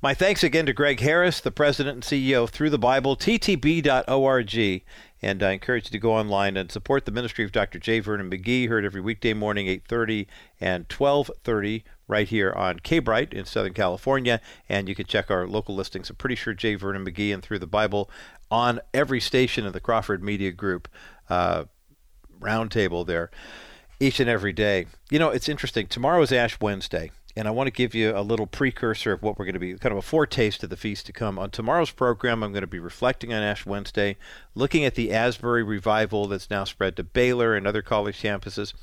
My 0.00 0.14
thanks 0.14 0.42
again 0.42 0.66
to 0.66 0.72
Gregg 0.72 1.00
Harris, 1.00 1.40
the 1.40 1.52
president 1.52 1.94
and 1.94 2.02
CEO 2.02 2.48
Thru 2.48 2.68
the 2.68 2.78
Bible, 2.78 3.16
ttb.org. 3.16 4.82
And 5.24 5.42
I 5.42 5.52
encourage 5.52 5.84
you 5.84 5.90
to 5.90 5.98
go 5.98 6.14
online 6.14 6.56
and 6.56 6.72
support 6.72 7.04
the 7.04 7.12
ministry 7.12 7.44
of 7.44 7.52
Dr. 7.52 7.78
J. 7.78 8.00
Vernon 8.00 8.28
McGee, 8.28 8.68
heard 8.68 8.84
every 8.84 9.00
weekday 9.00 9.34
morning, 9.34 9.66
8.30 9.66 10.26
and 10.60 10.88
12.30 10.88 11.84
right 12.08 12.26
here 12.26 12.52
on 12.52 12.80
K-Bright 12.80 13.32
in 13.32 13.44
Southern 13.44 13.72
California. 13.72 14.40
And 14.68 14.88
you 14.88 14.96
can 14.96 15.06
check 15.06 15.30
our 15.30 15.46
local 15.46 15.76
listings. 15.76 16.10
I'm 16.10 16.16
pretty 16.16 16.34
sure 16.34 16.54
J. 16.54 16.74
Vernon 16.74 17.04
McGee 17.04 17.32
and 17.32 17.42
Thru 17.42 17.58
the 17.58 17.66
Bible 17.68 18.10
on 18.52 18.80
every 18.94 19.18
station 19.18 19.66
of 19.66 19.72
the 19.72 19.80
Crawford 19.80 20.22
Media 20.22 20.52
Group 20.52 20.86
uh, 21.28 21.64
roundtable 22.38 23.04
there 23.04 23.30
each 23.98 24.20
and 24.20 24.28
every 24.28 24.52
day. 24.52 24.86
You 25.10 25.18
know, 25.18 25.30
it's 25.30 25.48
interesting. 25.48 25.86
Tomorrow 25.86 26.22
is 26.22 26.32
Ash 26.32 26.60
Wednesday 26.60 27.10
and 27.34 27.48
I 27.48 27.50
want 27.50 27.66
to 27.66 27.72
give 27.72 27.94
you 27.94 28.14
a 28.14 28.20
little 28.20 28.46
precursor 28.46 29.12
of 29.12 29.22
what 29.22 29.38
we're 29.38 29.46
going 29.46 29.54
to 29.54 29.60
be, 29.60 29.74
kind 29.74 29.92
of 29.92 29.98
a 29.98 30.02
foretaste 30.02 30.62
of 30.62 30.70
the 30.70 30.76
feast 30.76 31.06
to 31.06 31.12
come. 31.12 31.38
On 31.38 31.50
tomorrow's 31.50 31.90
program, 31.90 32.42
I'm 32.42 32.52
going 32.52 32.62
to 32.62 32.66
be 32.66 32.78
reflecting 32.78 33.32
on 33.32 33.42
Ash 33.42 33.64
Wednesday, 33.64 34.16
looking 34.54 34.84
at 34.84 34.94
the 34.94 35.12
Asbury 35.12 35.62
revival 35.62 36.26
that's 36.26 36.50
now 36.50 36.64
spread 36.64 36.96
to 36.96 37.04
Baylor 37.04 37.54
and 37.54 37.66
other 37.66 37.80
college 37.80 38.20
campuses, 38.20 38.74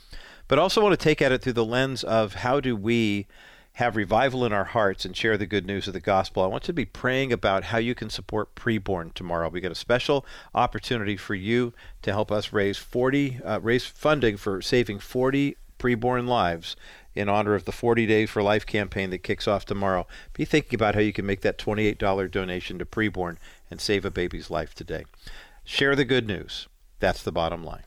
but 0.47 0.57
also 0.57 0.81
want 0.81 0.99
to 0.99 1.03
take 1.03 1.21
at 1.21 1.31
it 1.31 1.43
through 1.43 1.53
the 1.53 1.65
lens 1.65 2.03
of 2.03 2.35
how 2.35 2.59
do 2.59 2.75
we 2.75 3.27
have 3.79 3.95
revival 3.95 4.43
in 4.43 4.51
our 4.51 4.65
hearts 4.65 5.05
and 5.05 5.15
share 5.15 5.37
the 5.37 5.45
good 5.45 5.65
news 5.65 5.87
of 5.87 5.93
the 5.93 6.01
gospel. 6.01 6.43
I 6.43 6.47
want 6.47 6.63
to 6.65 6.73
be 6.73 6.83
praying 6.83 7.31
about 7.31 7.63
how 7.63 7.77
you 7.77 7.95
can 7.95 8.09
support 8.09 8.53
preborn 8.53 9.13
tomorrow. 9.13 9.47
We 9.47 9.61
got 9.61 9.71
a 9.71 9.75
special 9.75 10.25
opportunity 10.53 11.15
for 11.15 11.33
you 11.33 11.71
to 12.01 12.11
help 12.11 12.29
us 12.29 12.51
raise 12.51 12.77
40 12.77 13.39
uh, 13.41 13.61
raise 13.61 13.85
funding 13.85 14.35
for 14.35 14.61
saving 14.61 14.99
40 14.99 15.55
preborn 15.79 16.27
lives 16.27 16.75
in 17.15 17.29
honor 17.29 17.55
of 17.55 17.63
the 17.63 17.71
40 17.71 18.05
Days 18.05 18.29
for 18.29 18.43
Life 18.43 18.65
campaign 18.65 19.11
that 19.11 19.23
kicks 19.23 19.47
off 19.47 19.63
tomorrow. 19.63 20.05
Be 20.33 20.43
thinking 20.43 20.75
about 20.75 20.95
how 20.95 21.01
you 21.01 21.13
can 21.13 21.25
make 21.25 21.39
that 21.41 21.57
$28 21.57 22.29
donation 22.29 22.79
to 22.79 22.85
preborn 22.85 23.37
and 23.71 23.79
save 23.79 24.03
a 24.03 24.11
baby's 24.11 24.51
life 24.51 24.75
today. 24.75 25.05
Share 25.63 25.95
the 25.95 26.03
good 26.03 26.27
news. 26.27 26.67
That's 26.99 27.23
the 27.23 27.31
bottom 27.31 27.63
line. 27.63 27.83